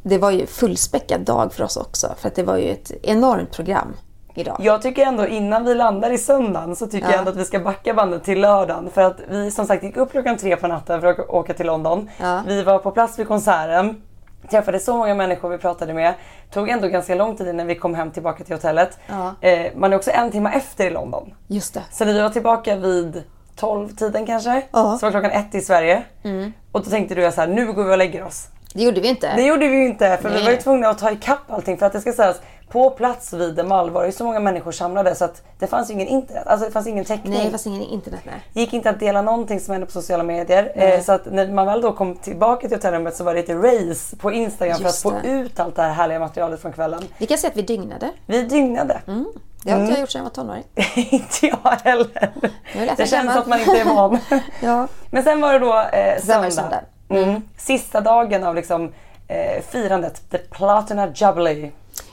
det 0.03 0.17
var 0.17 0.31
ju 0.31 0.45
fullspäckad 0.45 1.21
dag 1.21 1.53
för 1.53 1.63
oss 1.63 1.77
också. 1.77 2.15
För 2.17 2.27
att 2.27 2.35
det 2.35 2.43
var 2.43 2.57
ju 2.57 2.69
ett 2.69 2.91
enormt 3.03 3.51
program 3.51 3.93
idag. 4.35 4.57
Jag 4.59 4.81
tycker 4.81 5.05
ändå 5.05 5.27
innan 5.27 5.65
vi 5.65 5.75
landar 5.75 6.11
i 6.11 6.17
söndagen 6.17 6.75
så 6.75 6.87
tycker 6.87 7.05
ja. 7.05 7.11
jag 7.11 7.19
ändå 7.19 7.31
att 7.31 7.37
vi 7.37 7.45
ska 7.45 7.59
backa 7.59 7.93
bandet 7.93 8.23
till 8.23 8.41
lördagen. 8.41 8.89
För 8.93 9.01
att 9.01 9.19
vi 9.29 9.51
som 9.51 9.65
sagt 9.65 9.83
gick 9.83 9.97
upp 9.97 10.11
klockan 10.11 10.37
tre 10.37 10.55
på 10.55 10.67
natten 10.67 11.01
för 11.01 11.07
att 11.07 11.29
åka 11.29 11.53
till 11.53 11.65
London. 11.65 12.09
Ja. 12.17 12.41
Vi 12.47 12.63
var 12.63 12.79
på 12.79 12.91
plats 12.91 13.19
vid 13.19 13.27
konserten. 13.27 14.01
Träffade 14.49 14.79
så 14.79 14.97
många 14.97 15.15
människor 15.15 15.49
vi 15.49 15.57
pratade 15.57 15.93
med. 15.93 16.13
Tog 16.51 16.69
ändå 16.69 16.87
ganska 16.87 17.15
lång 17.15 17.35
tid 17.37 17.47
innan 17.47 17.67
vi 17.67 17.75
kom 17.75 17.95
hem 17.95 18.11
tillbaka 18.11 18.43
till 18.43 18.55
hotellet. 18.55 18.99
Ja. 19.07 19.35
Eh, 19.41 19.71
man 19.75 19.93
är 19.93 19.97
också 19.97 20.11
en 20.11 20.31
timme 20.31 20.51
efter 20.55 20.87
i 20.87 20.89
London. 20.89 21.33
Just 21.47 21.73
det. 21.73 21.83
Så 21.91 22.05
vi 22.05 22.21
var 22.21 22.29
tillbaka 22.29 22.75
vid 22.75 23.23
12-tiden 23.59 24.25
kanske, 24.25 24.63
ja. 24.71 24.97
så 24.97 25.05
var 25.05 25.11
klockan 25.11 25.31
ett 25.31 25.55
i 25.55 25.61
Sverige. 25.61 26.03
Mm. 26.23 26.53
Och 26.71 26.83
då 26.83 26.89
tänkte 26.89 27.15
du 27.15 27.31
så 27.31 27.41
här, 27.41 27.47
nu 27.47 27.73
går 27.73 27.83
vi 27.83 27.93
och 27.93 27.97
lägger 27.97 28.23
oss. 28.23 28.47
Det 28.73 28.83
gjorde 28.83 29.01
vi 29.01 29.07
inte. 29.07 29.35
Det 29.35 29.43
gjorde 29.43 29.67
vi 29.67 29.85
inte 29.85 30.17
för 30.21 30.29
Nej. 30.29 30.39
vi 30.39 30.45
var 30.45 30.51
ju 30.51 30.57
tvungna 30.57 30.89
att 30.89 30.97
ta 30.97 31.11
ikapp 31.11 31.51
allting 31.51 31.77
för 31.77 31.85
att 31.85 31.93
det 31.93 32.01
ska 32.01 32.13
sägas 32.13 32.37
på 32.73 32.89
plats 32.89 33.33
vid 33.33 33.55
The 33.55 33.63
Mall 33.63 33.89
var 33.89 34.01
det 34.01 34.07
ju 34.07 34.11
så 34.11 34.23
många 34.23 34.39
människor 34.39 34.71
samlade 34.71 35.15
så 35.15 35.25
att 35.25 35.41
det 35.59 35.67
fanns 35.67 35.89
ingen 35.89 36.07
internet. 36.07 36.47
Alltså 36.47 36.65
det 36.65 36.71
fanns 36.71 36.87
ingen 36.87 37.05
täckning. 37.05 37.33
Nej, 37.33 37.43
det 37.45 37.49
fanns 37.49 37.67
ingen 37.67 37.81
internet. 37.81 38.19
Nej. 38.23 38.35
Det 38.53 38.59
gick 38.59 38.73
inte 38.73 38.89
att 38.89 38.99
dela 38.99 39.21
någonting 39.21 39.59
som 39.59 39.71
hände 39.71 39.85
på 39.85 39.91
sociala 39.91 40.23
medier. 40.23 40.71
Eh, 40.75 41.01
så 41.01 41.11
att 41.11 41.25
när 41.25 41.47
man 41.47 41.65
väl 41.65 41.81
då 41.81 41.91
kom 41.91 42.15
tillbaka 42.15 42.67
till 42.67 42.77
hotellrummet 42.77 43.15
så 43.15 43.23
var 43.23 43.33
det 43.33 43.39
ett 43.39 43.49
race 43.49 44.15
på 44.15 44.31
Instagram 44.31 44.81
Just 44.81 45.01
för 45.01 45.09
att 45.09 45.21
få 45.21 45.27
ut 45.27 45.59
allt 45.59 45.75
det 45.75 45.81
här 45.81 45.93
härliga 45.93 46.19
materialet 46.19 46.61
från 46.61 46.73
kvällen. 46.73 47.03
Vi 47.17 47.25
kan 47.25 47.37
säga 47.37 47.51
att 47.51 47.57
vi 47.57 47.61
dygnade. 47.61 48.09
Vi 48.25 48.41
dygnade. 48.41 49.01
Mm. 49.07 49.25
Det 49.63 49.71
har 49.71 49.77
inte 49.77 49.85
mm. 49.85 49.91
jag 49.91 49.99
gjort 49.99 50.09
sedan 50.09 50.19
jag 50.19 50.23
var 50.23 50.29
tonåring. 50.29 50.63
inte 50.95 51.47
jag 51.47 51.77
heller. 51.83 52.31
Det, 52.73 52.93
det 52.97 53.07
känns 53.07 53.35
att 53.35 53.47
man 53.47 53.59
inte 53.59 53.79
är 53.79 53.85
van. 53.85 54.19
ja. 54.61 54.87
Men 55.11 55.23
sen 55.23 55.41
var 55.41 55.53
det 55.53 55.59
då 55.59 55.79
eh, 55.79 56.21
söndag. 56.21 56.51
söndag. 56.51 56.81
Mm. 57.17 57.41
Sista 57.57 58.01
dagen 58.01 58.43
av 58.43 58.55
liksom 58.55 58.91
eh, 59.27 59.63
firandet, 59.69 60.29
The 60.29 60.37
Platina 60.37 61.13
Jubilee. 61.15 61.71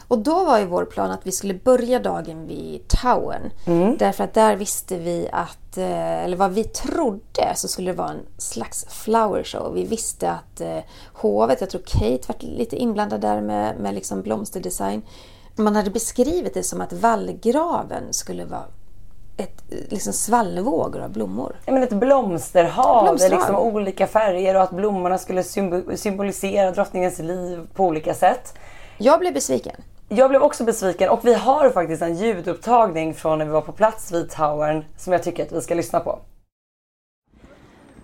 Och 0.08 0.18
då 0.18 0.44
var 0.44 0.58
ju 0.58 0.66
vår 0.66 0.84
plan 0.84 1.10
att 1.10 1.26
vi 1.26 1.32
skulle 1.32 1.54
börja 1.54 1.98
dagen 1.98 2.46
vid 2.46 2.88
Towern. 2.88 3.50
Mm. 3.66 3.96
Därför 3.96 4.24
att 4.24 4.34
där 4.34 4.56
visste 4.56 4.98
vi 4.98 5.28
att, 5.32 5.76
eh, 5.78 6.24
eller 6.24 6.36
vad 6.36 6.52
vi 6.52 6.64
trodde, 6.64 7.52
så 7.54 7.68
skulle 7.68 7.90
det 7.90 7.96
vara 7.96 8.10
en 8.10 8.26
slags 8.38 8.84
flower 8.84 9.44
show. 9.44 9.74
Vi 9.74 9.84
visste 9.84 10.30
att 10.30 10.60
eh, 10.60 10.78
hovet, 11.12 11.60
jag 11.60 11.70
tror 11.70 11.82
Kate 11.86 12.20
var 12.26 12.36
lite 12.38 12.76
inblandad 12.76 13.20
där 13.20 13.40
med, 13.40 13.76
med 13.76 13.94
liksom 13.94 14.22
blomsterdesign. 14.22 15.02
Man 15.56 15.76
hade 15.76 15.90
beskrivit 15.90 16.54
det 16.54 16.62
som 16.62 16.80
att 16.80 16.92
vallgraven 16.92 18.12
skulle 18.12 18.44
vara 18.44 18.64
ett, 19.40 19.62
liksom 19.88 20.12
svallvågor 20.12 21.00
av 21.00 21.10
blommor. 21.10 21.56
Ja, 21.66 21.72
men 21.72 21.82
ett 21.82 21.92
blomsterhav, 21.92 23.04
blomsterhav. 23.04 23.38
liksom 23.38 23.56
olika 23.56 24.06
färger 24.06 24.54
och 24.54 24.62
att 24.62 24.70
blommorna 24.70 25.18
skulle 25.18 25.42
symbolisera 25.96 26.70
drottningens 26.70 27.18
liv 27.18 27.68
på 27.74 27.84
olika 27.84 28.14
sätt. 28.14 28.54
Jag 28.98 29.20
blev 29.20 29.34
besviken. 29.34 29.76
Jag 30.08 30.30
blev 30.30 30.42
också 30.42 30.64
besviken 30.64 31.08
och 31.08 31.20
vi 31.24 31.34
har 31.34 31.70
faktiskt 31.70 32.02
en 32.02 32.16
ljudupptagning 32.16 33.14
från 33.14 33.38
när 33.38 33.44
vi 33.44 33.50
var 33.50 33.60
på 33.60 33.72
plats 33.72 34.12
vid 34.12 34.30
Towern 34.30 34.84
som 34.96 35.12
jag 35.12 35.22
tycker 35.22 35.42
att 35.42 35.52
vi 35.52 35.60
ska 35.60 35.74
lyssna 35.74 36.00
på. 36.00 36.18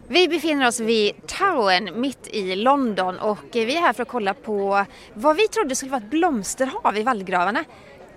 Vi 0.09 0.28
befinner 0.28 0.68
oss 0.68 0.80
vid 0.80 1.26
Towern 1.26 2.01
mitt 2.01 2.28
i 2.28 2.57
London 2.57 3.18
och 3.18 3.39
vi 3.53 3.76
är 3.76 3.80
här 3.80 3.93
för 3.93 4.03
att 4.03 4.09
kolla 4.09 4.34
på 4.34 4.84
vad 5.14 5.37
vi 5.37 5.49
trodde 5.49 5.76
skulle 5.76 5.93
vara 5.93 6.03
ett 6.03 6.11
blomsterhav 6.11 6.97
i 6.97 7.03
vallgravarna. 7.03 7.64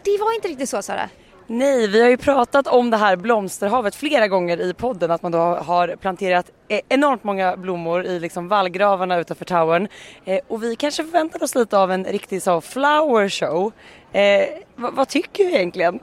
Det 0.03 0.17
var 0.20 0.36
inte 0.36 0.47
riktigt 0.47 0.70
så 0.70 0.82
Sara. 0.82 1.09
Nej, 1.52 1.88
vi 1.88 2.02
har 2.02 2.10
ju 2.10 2.18
pratat 2.18 2.68
om 2.68 2.89
det 2.89 2.97
här 2.97 3.16
blomsterhavet 3.16 3.95
flera 3.95 4.28
gånger 4.28 4.62
i 4.62 4.74
podden 4.74 5.12
att 5.12 5.24
man 5.24 5.32
då 5.32 5.38
har 5.38 5.95
planterat 5.95 6.52
e- 6.68 6.82
enormt 6.89 7.24
många 7.24 7.58
blommor 7.58 8.06
i 8.06 8.20
liksom 8.20 8.47
vallgravarna 8.47 9.20
utanför 9.20 9.45
towern. 9.45 9.88
Eh, 10.26 10.39
och 10.47 10.64
vi 10.64 10.76
kanske 10.76 11.04
förväntar 11.04 11.43
oss 11.43 11.56
lite 11.56 11.78
av 11.78 11.91
en 11.91 12.06
riktig 12.06 12.43
så 12.43 12.62
flower 12.62 13.30
show. 13.30 13.72
Eh, 14.12 14.47
vad 14.76 15.08
tycker 15.08 15.43
du 15.43 15.50
egentligen? 15.50 16.00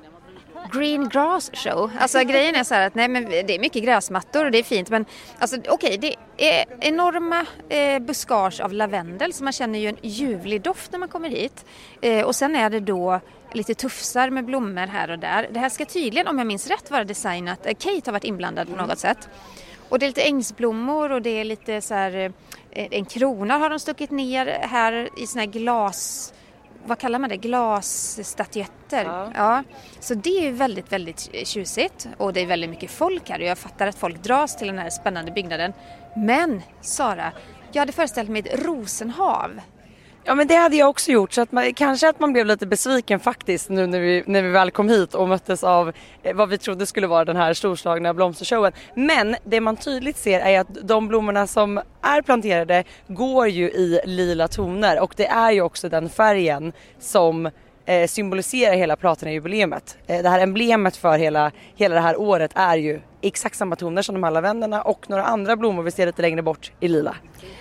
Green 0.72 1.08
grass 1.08 1.50
show. 1.54 1.90
Alltså 2.00 2.18
grejen 2.24 2.54
är 2.54 2.64
så 2.64 2.74
här 2.74 2.86
att 2.86 2.94
nej 2.94 3.08
men 3.08 3.24
det 3.24 3.54
är 3.54 3.58
mycket 3.58 3.84
gräsmattor 3.84 4.44
och 4.44 4.50
det 4.50 4.58
är 4.58 4.62
fint 4.62 4.90
men 4.90 5.04
alltså 5.38 5.56
okej 5.56 5.70
okay, 5.72 5.96
det 5.96 6.16
är 6.36 6.64
enorma 6.80 7.46
eh, 7.68 7.98
buskage 7.98 8.60
av 8.60 8.72
lavendel 8.72 9.32
så 9.32 9.44
man 9.44 9.52
känner 9.52 9.78
ju 9.78 9.88
en 9.88 9.98
ljuvlig 10.02 10.62
doft 10.62 10.92
när 10.92 10.98
man 10.98 11.08
kommer 11.08 11.28
hit. 11.28 11.64
Eh, 12.00 12.24
och 12.24 12.34
sen 12.34 12.56
är 12.56 12.70
det 12.70 12.80
då 12.80 13.20
lite 13.56 13.74
tufsar 13.74 14.30
med 14.30 14.44
blommor 14.44 14.86
här 14.86 15.10
och 15.10 15.18
där. 15.18 15.48
Det 15.52 15.60
här 15.60 15.68
ska 15.68 15.84
tydligen, 15.84 16.28
om 16.28 16.38
jag 16.38 16.46
minns 16.46 16.66
rätt, 16.66 16.90
vara 16.90 17.04
designat, 17.04 17.66
eh, 17.66 17.74
Kate 17.74 18.02
har 18.04 18.12
varit 18.12 18.24
inblandad 18.24 18.68
på 18.68 18.86
något 18.86 18.98
sätt. 18.98 19.28
Och 19.88 19.98
det 19.98 20.06
är 20.06 20.08
lite 20.08 20.22
ängsblommor 20.22 21.12
och 21.12 21.22
det 21.22 21.30
är 21.30 21.44
lite 21.44 21.80
så 21.80 21.94
här, 21.94 22.32
eh, 22.70 22.88
en 22.90 23.04
krona 23.04 23.58
har 23.58 23.70
de 23.70 23.78
stuckit 23.78 24.10
ner 24.10 24.46
här 24.46 25.08
i 25.16 25.26
såna 25.26 25.42
här 25.42 25.50
glas 25.50 26.32
vad 26.86 26.98
kallar 26.98 27.18
man 27.18 27.30
det, 27.30 27.36
glasstatyetter. 27.36 29.04
Ja. 29.04 29.30
ja. 29.34 29.62
Så 30.00 30.14
det 30.14 30.38
är 30.38 30.42
ju 30.42 30.52
väldigt, 30.52 30.92
väldigt 30.92 31.46
tjusigt 31.46 32.08
och 32.16 32.32
det 32.32 32.40
är 32.40 32.46
väldigt 32.46 32.70
mycket 32.70 32.90
folk 32.90 33.30
här 33.30 33.38
och 33.38 33.46
jag 33.46 33.58
fattar 33.58 33.86
att 33.86 33.98
folk 33.98 34.22
dras 34.22 34.56
till 34.56 34.66
den 34.66 34.78
här 34.78 34.90
spännande 34.90 35.32
byggnaden. 35.32 35.72
Men 36.16 36.62
Sara, 36.80 37.32
jag 37.72 37.80
hade 37.80 37.92
föreställt 37.92 38.30
mig 38.30 38.42
ett 38.46 38.66
rosenhav 38.66 39.60
Ja 40.28 40.34
men 40.34 40.46
det 40.46 40.54
hade 40.54 40.76
jag 40.76 40.88
också 40.88 41.10
gjort 41.10 41.32
så 41.32 41.40
att 41.40 41.52
man, 41.52 41.74
kanske 41.74 42.08
att 42.08 42.20
man 42.20 42.32
blev 42.32 42.46
lite 42.46 42.66
besviken 42.66 43.20
faktiskt 43.20 43.68
nu 43.68 43.86
när 43.86 44.00
vi, 44.00 44.22
när 44.26 44.42
vi 44.42 44.48
väl 44.48 44.70
kom 44.70 44.88
hit 44.88 45.14
och 45.14 45.28
möttes 45.28 45.64
av 45.64 45.92
eh, 46.22 46.34
vad 46.34 46.48
vi 46.48 46.58
trodde 46.58 46.86
skulle 46.86 47.06
vara 47.06 47.24
den 47.24 47.36
här 47.36 47.54
storslagna 47.54 48.14
blomstershowen. 48.14 48.72
Men 48.94 49.36
det 49.44 49.60
man 49.60 49.76
tydligt 49.76 50.16
ser 50.16 50.40
är 50.40 50.60
att 50.60 50.74
de 50.82 51.08
blommorna 51.08 51.46
som 51.46 51.80
är 52.02 52.22
planterade 52.22 52.84
går 53.08 53.48
ju 53.48 53.70
i 53.70 54.00
lila 54.04 54.48
toner 54.48 55.00
och 55.00 55.14
det 55.16 55.26
är 55.26 55.50
ju 55.50 55.60
också 55.60 55.88
den 55.88 56.08
färgen 56.08 56.72
som 57.00 57.50
eh, 57.86 58.06
symboliserar 58.06 58.74
hela 58.74 58.96
Platina-jubileumet. 58.96 59.96
Eh, 60.06 60.22
det 60.22 60.28
här 60.28 60.40
emblemet 60.40 60.96
för 60.96 61.18
hela, 61.18 61.52
hela 61.76 61.94
det 61.94 62.00
här 62.00 62.20
året 62.20 62.50
är 62.54 62.76
ju 62.76 63.00
exakt 63.26 63.56
samma 63.56 63.76
toner 63.76 64.02
som 64.02 64.14
de 64.14 64.24
här 64.24 64.30
lavenderna 64.30 64.82
och 64.82 65.10
några 65.10 65.24
andra 65.24 65.56
blommor 65.56 65.82
vi 65.82 65.90
ser 65.90 66.06
lite 66.06 66.22
längre 66.22 66.42
bort 66.42 66.72
i 66.80 66.88
lila. 66.88 67.16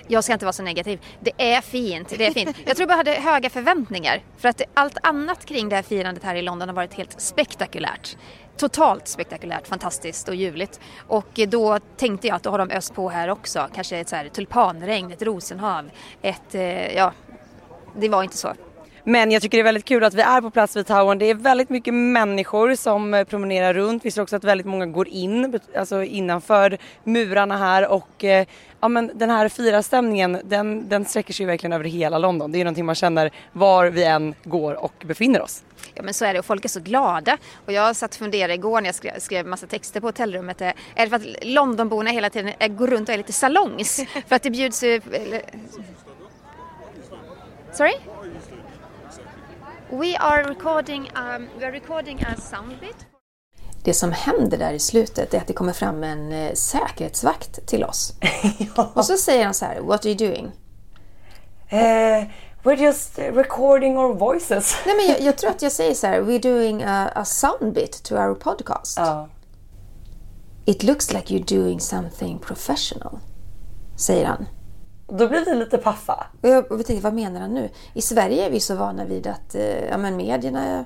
Jag 0.07 0.23
ska 0.23 0.33
inte 0.33 0.45
vara 0.45 0.53
så 0.53 0.63
negativ. 0.63 0.99
Det 1.19 1.53
är 1.55 1.61
fint, 1.61 2.13
det 2.17 2.25
är 2.25 2.31
fint. 2.31 2.57
Jag 2.65 2.77
tror 2.77 2.89
jag 2.89 2.97
hade 2.97 3.11
höga 3.11 3.49
förväntningar 3.49 4.23
för 4.37 4.49
att 4.49 4.61
allt 4.73 4.97
annat 5.03 5.45
kring 5.45 5.69
det 5.69 5.75
här 5.75 5.83
firandet 5.83 6.23
här 6.23 6.35
i 6.35 6.41
London 6.41 6.69
har 6.69 6.75
varit 6.75 6.93
helt 6.93 7.21
spektakulärt. 7.21 8.17
Totalt 8.57 9.07
spektakulärt, 9.07 9.67
fantastiskt 9.67 10.29
och 10.29 10.35
ljuvligt. 10.35 10.79
Och 11.07 11.39
då 11.47 11.79
tänkte 11.97 12.27
jag 12.27 12.35
att 12.35 12.43
då 12.43 12.49
har 12.49 12.57
de 12.57 12.71
öst 12.71 12.93
på 12.93 13.09
här 13.09 13.29
också. 13.29 13.67
Kanske 13.75 13.97
ett 13.97 14.09
så 14.09 14.15
här 14.15 14.29
tulpanregn, 14.29 15.11
ett 15.11 15.21
rosenhav, 15.21 15.89
ett, 16.21 16.55
eh, 16.55 16.95
ja, 16.95 17.13
det 17.95 18.09
var 18.09 18.23
inte 18.23 18.37
så. 18.37 18.53
Men 19.07 19.31
jag 19.31 19.41
tycker 19.41 19.57
det 19.57 19.61
är 19.61 19.63
väldigt 19.63 19.85
kul 19.85 20.03
att 20.03 20.13
vi 20.13 20.21
är 20.21 20.41
på 20.41 20.49
plats 20.49 20.75
vid 20.75 20.87
Towern. 20.87 21.17
Det 21.17 21.25
är 21.25 21.33
väldigt 21.35 21.69
mycket 21.69 21.93
människor 21.93 22.75
som 22.75 23.13
eh, 23.13 23.23
promenerar 23.23 23.73
runt. 23.73 24.05
Vi 24.05 24.11
ser 24.11 24.21
också 24.21 24.35
att 24.35 24.43
väldigt 24.43 24.67
många 24.67 24.85
går 24.85 25.07
in, 25.07 25.59
alltså 25.77 26.03
innanför 26.03 26.77
murarna 27.03 27.57
här 27.57 27.87
och 27.87 28.23
eh, 28.23 28.47
ja 28.81 28.87
men 28.87 29.11
den 29.15 29.29
här 29.29 29.49
firastämningen 29.49 30.41
den, 30.43 30.89
den 30.89 31.05
sträcker 31.05 31.33
sig 31.33 31.45
verkligen 31.45 31.73
över 31.73 31.85
hela 31.85 32.17
London. 32.17 32.51
Det 32.51 32.55
är 32.55 32.59
ju 32.59 32.63
någonting 32.63 32.85
man 32.85 32.95
känner 32.95 33.31
var 33.51 33.85
vi 33.85 34.03
än 34.03 34.35
går 34.43 34.73
och 34.83 35.03
befinner 35.05 35.41
oss. 35.41 35.63
Ja 35.93 36.03
men 36.03 36.13
så 36.13 36.25
är 36.25 36.33
det 36.33 36.39
och 36.39 36.45
folk 36.45 36.65
är 36.65 36.69
så 36.69 36.79
glada. 36.79 37.37
Och 37.65 37.73
jag 37.73 37.95
satt 37.95 38.11
och 38.11 38.19
funderade 38.19 38.53
igår 38.53 38.81
när 38.81 38.87
jag 38.87 38.95
skrev, 38.95 39.19
skrev 39.19 39.45
massa 39.45 39.67
texter 39.67 40.01
på 40.01 40.07
hotellrummet. 40.07 40.61
eh, 40.61 40.67
Är 40.95 41.05
det 41.05 41.09
för 41.09 41.15
att 41.15 41.45
Londonborna 41.45 42.09
hela 42.09 42.29
tiden 42.29 42.53
är, 42.59 42.67
går 42.67 42.87
runt 42.87 43.09
och 43.09 43.13
är 43.13 43.17
lite 43.17 43.33
salongs? 43.33 44.01
för 44.27 44.35
att 44.35 44.43
det 44.43 44.49
bjuds 44.49 44.83
ju... 44.83 45.01
Sorry? 47.73 47.93
We 49.91 50.17
are 50.17 50.43
recording, 50.43 51.09
um, 51.15 51.47
we 51.59 51.65
are 51.65 51.71
recording 51.71 52.23
a 52.23 52.35
soundbit. 52.41 53.05
Det 53.83 53.93
som 53.93 54.11
händer 54.11 54.57
där 54.57 54.73
i 54.73 54.79
slutet 54.79 55.33
är 55.33 55.37
att 55.37 55.47
det 55.47 55.53
kommer 55.53 55.73
fram 55.73 56.03
en 56.03 56.31
eh, 56.31 56.53
säkerhetsvakt 56.53 57.67
till 57.67 57.83
oss. 57.83 58.13
Och 58.93 59.05
så 59.05 59.17
säger 59.17 59.45
han 59.45 59.53
så 59.53 59.65
här, 59.65 59.79
What 59.81 60.05
are 60.05 60.09
you 60.09 60.17
doing? 60.17 60.51
Eh, 61.69 62.27
we're 62.63 62.75
just 62.77 63.19
recording 63.19 63.97
our 63.97 64.13
voices. 64.13 64.77
Nej, 64.85 64.95
men 64.95 65.07
jag, 65.07 65.21
jag 65.21 65.37
tror 65.37 65.49
att 65.49 65.61
jag 65.61 65.71
säger 65.71 65.93
så 65.93 66.07
här, 66.07 66.21
We're 66.21 66.41
doing 66.41 66.83
a, 66.83 67.11
a 67.15 67.25
soundbit 67.25 68.03
to 68.03 68.15
our 68.15 68.35
podcast. 68.35 68.99
It 70.65 70.83
looks 70.83 71.13
like 71.13 71.33
you're 71.33 71.59
doing 71.59 71.79
something 71.79 72.39
professional. 72.39 73.19
Säger 73.97 74.25
han. 74.25 74.45
Då 75.07 75.27
blir 75.27 75.45
vi 75.45 75.55
lite 75.55 75.77
paffa. 75.77 76.27
Och 76.41 76.49
jag, 76.49 76.71
och 76.71 76.79
jag 76.79 76.85
tänkte, 76.85 77.03
vad 77.03 77.13
menar 77.13 77.41
han 77.41 77.53
nu? 77.53 77.69
I 77.93 78.01
Sverige 78.01 78.45
är 78.45 78.49
vi 78.49 78.59
så 78.59 78.75
vana 78.75 79.05
vid 79.05 79.27
att 79.27 79.55
eh, 79.55 79.85
ja, 79.85 79.97
men 79.97 80.17
medierna... 80.17 80.85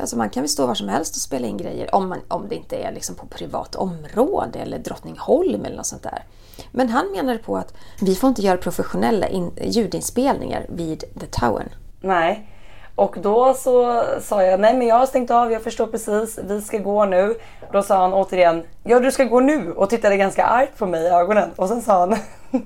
Alltså 0.00 0.16
man 0.16 0.30
kan 0.30 0.42
väl 0.42 0.48
stå 0.48 0.66
var 0.66 0.74
som 0.74 0.88
helst 0.88 1.14
och 1.16 1.20
spela 1.20 1.46
in 1.46 1.56
grejer 1.56 1.94
om, 1.94 2.08
man, 2.08 2.20
om 2.28 2.48
det 2.48 2.54
inte 2.54 2.76
är 2.76 2.92
liksom 2.92 3.14
på 3.14 3.26
privat 3.26 3.74
område 3.74 4.58
eller 4.58 4.78
Drottningholm 4.78 5.64
eller 5.64 5.76
något 5.76 5.86
sånt 5.86 6.02
där. 6.02 6.24
Men 6.72 6.88
han 6.88 7.12
menade 7.12 7.38
på 7.38 7.56
att 7.56 7.74
vi 8.00 8.14
får 8.14 8.28
inte 8.28 8.42
göra 8.42 8.56
professionella 8.56 9.28
in, 9.28 9.50
ljudinspelningar 9.60 10.66
vid 10.68 11.04
The 11.20 11.26
Towern. 11.26 11.68
Nej. 12.00 12.50
Och 12.94 13.16
då 13.20 13.54
så 13.54 14.02
sa 14.20 14.42
jag, 14.42 14.60
nej 14.60 14.76
men 14.76 14.86
jag 14.86 14.96
har 14.96 15.06
stängt 15.06 15.30
av, 15.30 15.52
jag 15.52 15.62
förstår 15.62 15.86
precis, 15.86 16.38
vi 16.48 16.60
ska 16.60 16.78
gå 16.78 17.04
nu. 17.04 17.34
Då 17.72 17.82
sa 17.82 17.96
han 17.96 18.12
återigen, 18.12 18.62
ja 18.84 19.00
du 19.00 19.12
ska 19.12 19.24
gå 19.24 19.40
nu 19.40 19.72
och 19.72 19.90
tittade 19.90 20.16
ganska 20.16 20.44
argt 20.44 20.78
på 20.78 20.86
mig 20.86 21.04
i 21.04 21.08
ögonen. 21.08 21.50
Och 21.56 21.68
sen 21.68 21.82
sa 21.82 22.00
han, 22.00 22.16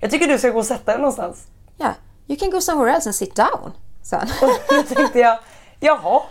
jag 0.00 0.10
tycker 0.10 0.26
du 0.26 0.38
ska 0.38 0.50
gå 0.50 0.58
och 0.58 0.66
sätta 0.66 0.92
dig 0.92 1.00
någonstans. 1.00 1.46
Ja, 1.76 1.94
you 2.26 2.38
can 2.38 2.50
go 2.50 2.60
somewhere 2.60 2.94
else 2.94 3.08
and 3.08 3.14
sit 3.14 3.36
down, 3.36 3.72
sa 4.02 4.16
han. 4.16 4.28
Och 4.42 4.58
då 4.68 4.82
tänkte 4.94 5.18
jag, 5.18 5.38
jaha. 5.80 6.22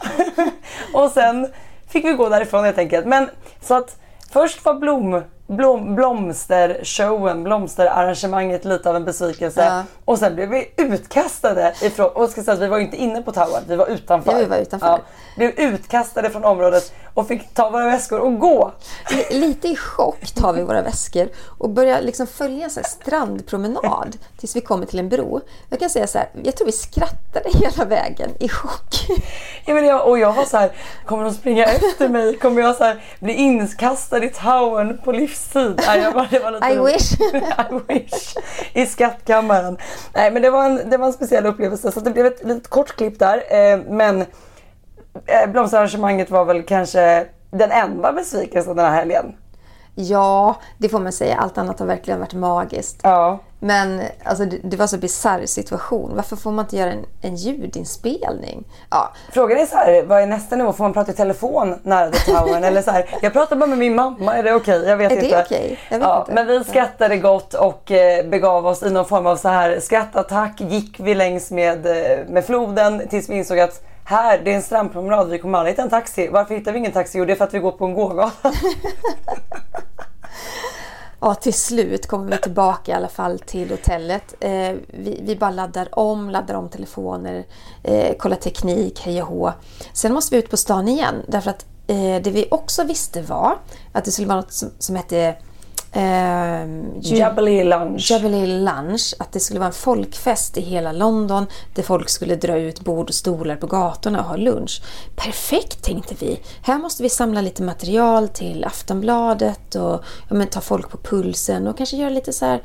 och 0.94 1.12
sen 1.12 1.48
fick 1.88 2.06
vi 2.06 2.14
gå 2.14 2.30
därifrån 2.30 2.64
helt 2.66 2.78
enkelt. 2.78 3.06
Men 3.06 3.30
så 3.62 3.74
att 3.74 4.00
först 4.32 4.66
var 4.66 4.74
blom, 4.74 5.24
blom, 5.50 5.96
blomstershowen, 5.96 7.44
blomsterarrangemanget 7.44 8.66
lite 8.66 8.90
av 8.90 8.96
en 8.96 9.06
besvikelse. 9.06 9.64
Ja. 9.66 9.84
Och 10.06 10.18
sen 10.20 10.36
blev 10.36 10.50
vi 10.50 10.72
utkastade 10.78 11.74
ifrån, 11.82 12.10
och 12.14 12.30
ska 12.30 12.44
säga 12.44 12.54
att 12.54 12.60
vi 12.62 12.68
var 12.68 12.80
inte 12.80 12.98
inne 12.98 13.22
på 13.22 13.32
towern, 13.32 13.64
vi 13.68 13.76
var 13.76 13.88
utanför. 13.88 14.32
Ja, 14.32 14.38
vi 14.38 14.46
var 14.46 14.58
utanför. 14.58 15.00
blev 15.38 15.50
utkastade 15.50 16.30
från 16.30 16.44
området 16.46 16.94
och 17.14 17.28
fick 17.28 17.54
ta 17.54 17.70
våra 17.70 17.86
väskor 17.86 18.20
och 18.20 18.40
gå. 18.40 18.72
Li- 19.12 19.40
Lite 19.40 19.68
i 19.68 19.76
chock 19.76 20.32
tar 20.36 20.54
vi 20.54 20.64
våra 20.64 20.82
väskor 20.82 21.30
och 21.60 21.70
börjar 21.70 22.02
liksom 22.02 22.28
följa 22.28 22.66
en 22.66 22.84
strandpromenad 22.84 24.18
tills 24.38 24.56
vi 24.56 24.62
kommer 24.62 24.86
till 24.86 25.00
en 25.00 25.10
bro. 25.10 25.42
Jag 25.70 25.80
kan 25.80 25.90
säga 25.90 26.08
så 26.08 26.18
här, 26.18 26.30
jag 26.44 26.56
tror 26.56 26.66
vi 26.66 26.72
skrattade 26.72 27.50
hela 27.54 27.86
vägen 27.86 28.30
i 28.40 28.50
chock. 28.50 29.08
Ja, 29.66 29.74
men 29.74 29.86
jag, 29.86 30.08
och 30.08 30.20
jag 30.20 30.34
var 30.34 30.46
så 30.46 30.58
här, 30.58 30.72
kommer 31.06 31.24
de 31.24 31.34
springa 31.34 31.66
efter 31.66 32.10
mig? 32.10 32.38
Kommer 32.38 32.62
jag 32.62 32.76
så 32.76 32.84
här, 32.84 33.04
bli 33.20 33.34
inkastad 33.34 34.24
i 34.24 34.30
towern 34.30 34.98
på 35.04 35.12
livstid? 35.40 35.86
Nej, 35.88 36.02
jag 36.02 36.14
bara, 36.14 36.28
det 36.32 36.40
var 36.40 36.52
lite 36.52 36.68
I 36.68 36.78
wish. 36.78 37.14
I 37.60 37.94
wish. 37.94 38.36
I 38.74 38.86
skattkammaren. 38.86 39.78
Nej, 40.14 40.32
men 40.32 40.42
det 40.42 40.50
var 40.50 40.66
en, 40.66 40.90
det 40.90 40.98
var 40.98 41.08
en 41.08 41.14
speciell 41.14 41.46
upplevelse. 41.46 41.92
Så 41.92 42.00
det 42.00 42.12
blev 42.12 42.26
ett 42.26 42.44
litet 42.44 42.68
kort 42.68 42.96
klipp 42.96 43.20
där. 43.20 43.38
Eh, 43.50 43.80
men 43.90 44.22
eh, 45.26 45.50
blomsterarrangemanget 45.52 46.30
var 46.30 46.46
väl 46.46 46.64
kanske 46.64 47.26
den 47.52 47.72
enda 47.72 48.14
besvikelsen 48.14 48.76
den 48.76 48.86
här 48.86 48.96
helgen. 48.96 49.36
Ja, 49.96 50.56
det 50.78 50.90
får 50.90 51.00
man 51.00 51.12
säga. 51.12 51.36
Allt 51.38 51.58
annat 51.58 51.80
har 51.80 51.88
verkligen 51.88 52.20
varit 52.20 52.34
magiskt. 52.34 53.00
Ja. 53.04 53.40
Men 53.60 54.02
alltså, 54.24 54.46
det, 54.46 54.58
det 54.64 54.78
var 54.78 54.88
så 54.88 54.98
bisarr 54.98 55.46
situation. 55.46 56.12
Varför 56.16 56.36
får 56.36 56.52
man 56.52 56.66
inte 56.66 56.78
göra 56.78 56.92
en, 56.92 57.06
en 57.22 57.36
ljudinspelning? 57.36 58.64
Ja, 58.90 59.14
Frågan 59.32 59.58
är 59.58 59.66
så 59.66 59.76
här, 59.76 60.04
vad 60.04 60.22
är 60.22 60.28
nästa 60.28 60.56
nivå? 60.56 60.74
Får 60.74 60.84
man 60.84 60.94
prata 60.94 61.12
i 61.12 61.16
telefon 61.16 61.80
nära 61.84 62.12
The 62.12 62.32
Towern? 62.32 62.64
Eller 62.64 62.82
så 62.82 62.92
här, 62.92 63.10
jag 63.22 63.34
pratar 63.34 63.56
bara 63.56 63.68
med 63.68 63.78
min 63.78 63.96
mamma, 63.96 64.38
är 64.38 64.44
det 64.44 64.54
okej? 64.54 64.84
Jag 64.84 64.98
vet 64.98 65.12
Är 65.12 65.16
det 65.16 65.26
inte. 65.26 65.44
okej? 65.46 65.80
Jag 65.90 66.00
vet 66.00 66.08
ja, 66.08 66.20
inte. 66.20 66.34
Men 66.34 66.48
vi 66.48 66.64
skrattade 66.64 67.18
gott 67.18 67.54
och 67.54 67.92
eh, 67.92 68.26
begav 68.26 68.68
oss 68.68 68.84
i 68.84 68.90
någon 68.90 69.06
form 69.06 69.28
av 69.28 69.36
så 69.36 69.50
här 69.50 69.80
skrattattack. 69.80 70.62
Gick 70.62 71.00
vi 71.00 71.16
längs 71.16 71.52
med, 71.52 71.86
eh, 71.86 72.28
med 72.28 72.46
floden 72.46 73.08
tills 73.10 73.30
vi 73.30 73.38
insåg 73.38 73.60
att 73.60 73.84
här, 74.04 74.42
det 74.44 74.52
är 74.52 74.56
en 74.56 74.62
strandpromenad, 74.62 75.30
vi 75.30 75.40
kommer 75.40 75.58
aldrig 75.58 75.74
hitta 75.74 75.82
en 75.82 75.90
taxi. 75.90 76.28
Varför 76.28 76.56
hittar 76.56 76.72
vi 76.72 76.78
ingen 76.80 76.92
taxi? 76.92 77.18
Jo, 77.18 77.26
det 77.26 77.34
är 77.34 77.36
för 77.36 77.46
att 77.46 77.54
vi 77.54 77.60
går 77.60 77.72
på 77.72 77.86
en 77.86 77.94
gågata. 77.94 78.52
Ja, 81.22 81.36
till 81.36 81.54
slut 81.54 82.08
kommer 82.08 82.32
vi 82.32 82.38
tillbaka 82.38 82.92
i 82.92 82.96
alla 82.96 83.08
fall 83.08 83.40
till 83.40 83.70
hotellet. 83.70 84.36
Eh, 84.40 84.76
vi, 84.88 85.20
vi 85.24 85.36
bara 85.36 85.52
laddar 85.52 86.00
om, 86.00 86.30
laddar 86.30 86.56
om 86.56 86.70
telefoner, 86.70 87.46
eh, 87.84 88.18
kollar 88.18 88.36
teknik, 88.36 89.00
hej 89.00 89.22
och 89.22 89.28
hå. 89.28 89.54
Sen 89.94 90.14
måste 90.14 90.36
vi 90.36 90.40
ut 90.40 90.50
på 90.50 90.58
stan 90.58 90.88
igen 90.88 91.16
därför 91.28 91.50
att 91.50 91.66
eh, 91.88 92.22
det 92.24 92.32
vi 92.32 92.48
också 92.52 92.84
visste 92.84 93.22
var 93.22 93.58
att 93.92 94.06
det 94.06 94.12
skulle 94.12 94.28
vara 94.28 94.40
något 94.40 94.54
som, 94.54 94.70
som 94.80 94.96
hette 94.96 95.36
eh, 95.92 96.66
Jubilee 97.02 97.64
Lunch. 97.64 98.12
Jubilee 98.12 98.48
Lunch. 98.48 99.14
Att 99.20 99.32
det 99.32 99.40
skulle 99.40 99.60
vara 99.60 99.68
en 99.68 99.74
folkfest 99.74 100.58
i 100.58 100.62
hela 100.62 100.92
London 100.92 101.46
där 101.76 101.84
folk 101.84 102.10
skulle 102.10 102.36
dra 102.36 102.58
ut 102.58 102.82
bord 102.82 103.10
och 103.10 103.16
stolar 103.16 103.56
på 103.56 103.68
gatorna 103.68 104.20
och 104.20 104.26
ha 104.26 104.36
lunch. 104.36 104.82
Perfekt 105.16 105.84
tänkte 105.84 106.16
vi. 106.20 106.40
Här 106.62 106.78
måste 106.78 107.04
vi 107.04 107.10
samla 107.10 107.42
lite 107.42 107.64
material 107.64 108.28
till 108.28 108.66
Aftonbladet 108.66 109.76
och 109.76 110.04
ja, 110.30 110.36
men, 110.36 110.48
ta 110.48 110.62
folk 110.62 110.90
på 110.90 110.98
pulsen 110.98 111.68
och 111.68 111.78
kanske 111.78 111.98
göra 111.98 112.10
lite 112.10 112.34
så 112.34 112.46
här 112.46 112.62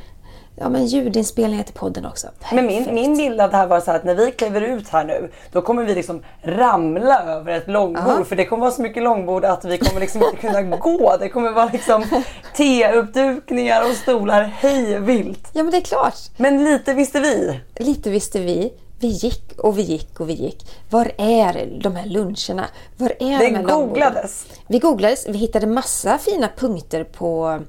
ja, 0.56 0.68
men 0.68 0.86
ljudinspelningar 0.86 1.64
till 1.64 1.74
podden 1.74 2.06
också. 2.06 2.26
Men 2.52 2.66
min, 2.66 2.94
min 2.94 3.16
bild 3.16 3.40
av 3.40 3.50
det 3.50 3.56
här 3.56 3.66
var 3.66 3.80
så 3.80 3.90
att 3.90 4.04
när 4.04 4.14
vi 4.14 4.30
kliver 4.32 4.60
ut 4.60 4.88
här 4.88 5.04
nu 5.04 5.30
då 5.52 5.62
kommer 5.62 5.84
vi 5.84 5.94
liksom 5.94 6.22
ramla 6.42 7.22
över 7.22 7.52
ett 7.52 7.68
långbord 7.68 8.02
Aha. 8.12 8.24
för 8.24 8.36
det 8.36 8.44
kommer 8.46 8.60
vara 8.60 8.70
så 8.70 8.82
mycket 8.82 9.02
långbord 9.02 9.44
att 9.44 9.64
vi 9.64 9.78
kommer 9.78 10.00
liksom 10.00 10.22
inte 10.22 10.36
kunna 10.36 10.62
gå. 10.76 11.16
Det 11.20 11.28
kommer 11.28 11.52
vara 11.52 11.70
liksom 11.72 12.04
teuppdukningar 12.56 13.82
och 13.90 13.96
stolar 13.96 14.42
hej 14.42 15.00
vilt. 15.00 15.48
Ja 15.52 15.62
men 15.62 15.70
det 15.70 15.76
är 15.76 15.80
klart. 15.80 16.14
Men 16.36 16.64
lite 16.64 16.94
visste 16.94 17.20
vi. 17.20 17.60
Lite 17.76 18.10
visste 18.10 18.40
vi. 18.40 18.72
Vi 19.00 19.06
gick 19.08 19.52
och 19.58 19.78
vi 19.78 19.82
gick 19.82 20.20
och 20.20 20.28
vi 20.28 20.32
gick. 20.32 20.66
Var 20.90 21.12
är 21.18 21.78
de 21.82 21.96
här 21.96 22.06
luncherna? 22.06 22.64
Var 22.96 23.08
är 23.08 23.14
Det 23.18 23.24
de 23.24 23.30
här 23.30 23.50
långborden? 23.50 23.88
googlades. 23.88 24.46
Vi 24.66 24.78
googlades. 24.78 25.26
Vi 25.28 25.38
hittade 25.38 25.66
massa 25.66 26.18
fina 26.18 26.48
punkter 26.56 27.04
på 27.04 27.60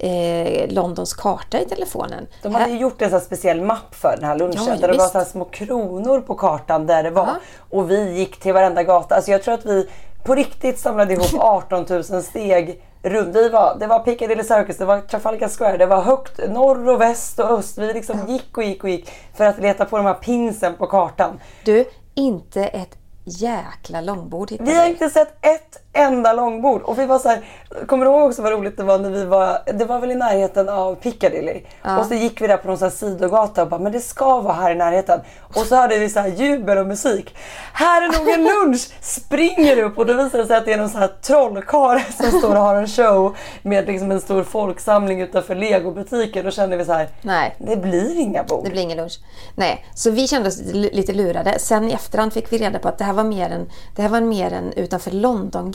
eh, 0.00 0.68
Londons 0.68 1.14
karta 1.14 1.60
i 1.60 1.64
telefonen. 1.64 2.26
De 2.42 2.54
hade 2.54 2.70
ju 2.70 2.78
gjort 2.78 3.02
en 3.02 3.10
sån 3.10 3.18
här 3.18 3.26
speciell 3.26 3.60
mapp 3.60 3.94
för 3.94 4.16
den 4.16 4.24
här 4.24 4.38
lunchen. 4.38 4.64
Ja, 4.66 4.76
där 4.76 4.80
det 4.80 4.86
var 4.86 4.94
visst. 4.94 5.12
så 5.12 5.18
här 5.18 5.24
små 5.24 5.44
kronor 5.44 6.20
på 6.20 6.34
kartan 6.34 6.86
där 6.86 7.02
det 7.02 7.10
var. 7.10 7.26
Ja. 7.26 7.36
Och 7.70 7.90
vi 7.90 8.18
gick 8.18 8.40
till 8.40 8.52
varenda 8.52 8.82
gata. 8.82 9.14
Alltså 9.14 9.30
jag 9.30 9.42
tror 9.42 9.54
att 9.54 9.66
vi 9.66 9.88
på 10.24 10.34
riktigt 10.34 10.78
samlade 10.78 11.12
ihop 11.12 11.34
18 11.38 11.86
000 11.88 12.22
steg 12.22 12.82
runt. 13.02 13.36
Vi 13.36 13.48
var, 13.48 13.76
det 13.80 13.86
var 13.86 13.98
Piccadilly 13.98 14.44
Circus, 14.44 14.76
det 14.76 14.84
var 14.84 15.00
Trafalgar 15.00 15.48
Square, 15.48 15.76
det 15.76 15.86
var 15.86 16.02
högt 16.02 16.48
norr 16.48 16.88
och 16.88 17.00
väst 17.00 17.38
och 17.38 17.50
öst. 17.50 17.78
Vi 17.78 17.92
liksom 17.92 18.28
gick 18.28 18.56
och 18.56 18.64
gick 18.64 18.84
och 18.84 18.90
gick 18.90 19.10
för 19.34 19.44
att 19.44 19.58
leta 19.58 19.84
på 19.84 19.96
de 19.96 20.06
här 20.06 20.14
pinsen 20.14 20.76
på 20.76 20.86
kartan. 20.86 21.40
Du, 21.64 21.84
inte 22.14 22.64
ett 22.64 22.96
jäkla 23.24 24.00
långbord 24.00 24.50
hittade 24.50 24.70
Vi 24.70 24.76
har 24.76 24.86
inte 24.86 25.10
sett 25.10 25.46
ett 25.46 25.89
enda 25.92 26.32
långbord 26.32 26.82
och 26.82 26.98
vi 26.98 27.06
var 27.06 27.18
så 27.18 27.28
här, 27.28 27.40
kommer 27.86 28.04
du 28.06 28.10
ihåg 28.12 28.22
också 28.28 28.42
vad 28.42 28.52
roligt 28.52 28.76
det 28.76 28.82
var 28.82 28.98
när 28.98 29.10
vi 29.10 29.24
var, 29.24 29.58
det 29.74 29.84
var 29.84 29.98
väl 29.98 30.10
i 30.10 30.14
närheten 30.14 30.68
av 30.68 30.94
Piccadilly 30.94 31.62
Ja. 31.82 31.98
och 31.98 32.06
så 32.06 32.14
gick 32.14 32.40
vi 32.40 32.46
där 32.46 32.56
på 32.56 32.68
någon 32.68 32.78
här 32.80 32.90
sidogata 32.90 33.62
och 33.62 33.68
bara, 33.68 33.80
men 33.80 33.92
det 33.92 34.00
ska 34.00 34.40
vara 34.40 34.54
här 34.54 34.70
i 34.70 34.74
närheten 34.74 35.20
och 35.54 35.66
så 35.66 35.76
hörde 35.76 35.98
vi 35.98 36.08
så 36.08 36.20
här 36.20 36.28
jubel 36.28 36.78
och 36.78 36.86
musik. 36.86 37.36
Här 37.72 38.02
är 38.02 38.18
nog 38.18 38.28
en 38.28 38.44
lunch! 38.64 38.88
Springer 39.00 39.82
upp 39.82 39.98
och 39.98 40.06
då 40.06 40.12
visar 40.14 40.38
det 40.38 40.46
sig 40.46 40.56
att 40.56 40.64
det 40.64 40.72
är 40.72 40.78
någon 40.78 40.88
sån 40.88 41.00
här 41.00 41.10
trollkarl 41.22 42.00
som 42.12 42.38
står 42.38 42.50
och 42.56 42.62
har 42.62 42.74
en 42.76 42.86
show 42.88 43.36
med 43.62 43.86
liksom 43.86 44.10
en 44.10 44.20
stor 44.20 44.42
folksamling 44.42 45.20
utanför 45.20 45.54
legobutiken. 45.54 46.44
Då 46.44 46.50
kände 46.50 46.76
vi 46.76 46.84
så 46.84 46.92
här, 46.92 47.08
Nej. 47.22 47.54
det 47.58 47.76
blir 47.76 48.18
inga 48.18 48.44
bord. 48.44 48.64
Det 48.64 48.70
blir 48.70 48.82
ingen 48.82 48.96
lunch. 48.96 49.20
Nej, 49.54 49.86
så 49.94 50.10
vi 50.10 50.28
kände 50.28 50.48
oss 50.48 50.58
lite- 50.72 51.12
lurade. 51.12 51.58
Sen 51.58 51.88
i 51.88 51.92
efterhand 51.92 52.32
fick 52.32 52.52
vi 52.52 52.58
reda 52.58 52.78
på 52.78 52.88
att 52.88 52.98
det 52.98 53.04
här 53.04 53.12
var 53.12 53.24
mer 53.24 53.50
en, 53.50 53.70
det 53.96 54.02
här 54.02 54.08
var 54.08 54.20
mer 54.20 54.52
en 54.52 54.72
utanför 54.72 55.10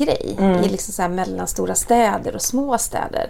London-grej. 0.06 0.36
Mm. 0.40 0.64
I 0.64 0.68
liksom 0.70 0.94
så 0.94 1.02
här 1.02 1.10
mellanstora 1.10 1.76
städer 1.76 2.36
och 2.36 2.42
små 2.42 2.78
städer. 2.78 3.30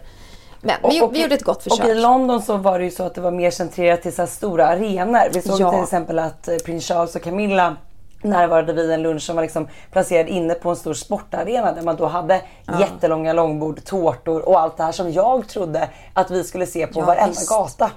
Men 0.62 0.76
vi, 0.90 1.02
Och- 1.02 1.06
och 1.08 1.16
vi 1.16 1.22
gjorde 1.22 1.36
ett 1.36 1.44
gott 1.44 1.64
försök. 1.64 1.80
Och 1.86 1.92
i 1.92 1.96
London 1.96 2.42
så 2.42 2.58
var 2.58 2.80
det 2.80 2.86
ju 2.86 2.92
så 2.92 3.04
att 3.04 3.16
det 3.16 3.22
var 3.22 3.32
mer 3.32 3.52
centrerat 3.52 4.02
till 4.02 4.16
så 4.16 4.28
stora 4.28 4.68
arenor. 4.68 5.30
Vi 5.34 5.42
såg 5.42 5.60
Ja. 5.62 5.72
till 5.72 5.84
exempel 5.84 6.20
att 6.20 6.48
eh, 6.48 6.56
prins 6.66 6.88
Charles 6.88 7.16
och 7.16 7.22
Camilla 7.22 7.76
närvarade 8.22 8.74
vid 8.74 8.92
en 8.92 9.02
lunch 9.02 9.22
som 9.22 9.36
var 9.36 9.44
liksom 9.44 9.68
placerad 9.92 10.28
inne 10.28 10.54
på 10.54 10.70
en 10.70 10.76
stor 10.76 10.94
sportarena 10.94 11.72
där 11.72 11.82
man 11.82 11.96
då 11.96 12.06
hade 12.06 12.42
Ja. 12.68 12.80
jättelånga 12.80 13.34
långbord, 13.34 13.84
tårtor 13.86 14.50
och 14.50 14.60
allt 14.60 14.78
det 14.78 14.84
här 14.84 14.92
som 14.92 15.12
jag 15.12 15.48
trodde 15.48 15.90
att 16.14 16.32
vi 16.32 16.44
skulle 16.44 16.66
se 16.66 16.88
på 16.88 17.00
Ja, 17.00 17.06
varenda 17.06 17.28
visst. 17.28 17.50
gata. 17.50 17.92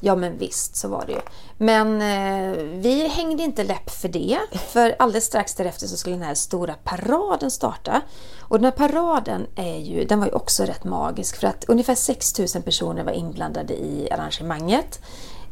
Ja 0.00 0.16
men 0.16 0.38
visst, 0.38 0.76
så 0.76 0.88
var 0.88 1.04
det 1.06 1.12
ju. 1.12 1.20
Men 1.58 2.02
eh, 2.02 2.62
vi 2.62 3.08
hängde 3.08 3.42
inte 3.42 3.64
läpp 3.64 3.90
för 3.90 4.08
det. 4.08 4.38
För 4.68 4.96
alldeles 4.98 5.24
strax 5.24 5.54
därefter 5.54 5.86
så 5.86 5.96
skulle 5.96 6.16
den 6.16 6.24
här 6.24 6.34
stora 6.34 6.74
paraden 6.74 7.50
starta. 7.50 8.00
Och 8.40 8.58
den 8.58 8.64
här 8.64 8.88
paraden 8.88 9.46
är 9.56 9.78
ju, 9.78 10.04
den 10.04 10.18
var 10.18 10.26
ju 10.26 10.32
också 10.32 10.64
rätt 10.64 10.84
magisk 10.84 11.36
för 11.36 11.46
att 11.46 11.64
ungefär 11.68 11.94
6000 11.94 12.62
personer 12.62 13.04
var 13.04 13.12
inblandade 13.12 13.74
i 13.74 14.08
arrangemanget. 14.10 15.00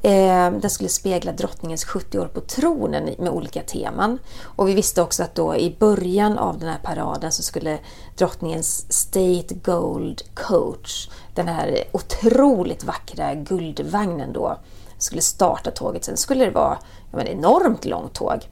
Eh, 0.05 0.51
den 0.51 0.71
skulle 0.71 0.89
spegla 0.89 1.33
drottningens 1.33 1.85
70 1.85 2.19
år 2.19 2.27
på 2.27 2.41
tronen 2.41 3.05
med 3.19 3.29
olika 3.29 3.63
teman. 3.63 4.19
Och 4.43 4.69
vi 4.69 4.75
visste 4.75 5.03
också 5.03 5.23
att 5.23 5.35
då 5.35 5.57
i 5.57 5.77
början 5.79 6.39
av 6.39 6.59
den 6.59 6.69
här 6.69 6.79
paraden 6.83 7.33
så 7.33 7.43
skulle 7.43 7.79
drottningens 8.17 8.93
State 8.93 9.55
Gold 9.55 10.23
Coach, 10.35 11.09
den 11.35 11.49
här 11.49 11.85
otroligt 11.93 12.85
vackra 12.85 13.35
guldvagnen 13.35 14.33
då, 14.33 14.59
skulle 14.99 15.23
starta 15.23 15.71
tåget. 15.71 16.05
Sen 16.05 16.17
skulle 16.17 16.45
det 16.45 16.51
vara 16.51 16.79
ja, 17.11 17.17
men 17.17 17.27
enormt 17.27 17.85
långt 17.85 18.15
tåg. 18.15 18.49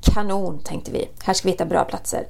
Kanon 0.00 0.58
tänkte 0.58 0.90
vi. 0.90 1.08
Här 1.24 1.34
ska 1.34 1.48
vi 1.48 1.52
hitta 1.52 1.64
bra 1.64 1.84
platser. 1.84 2.26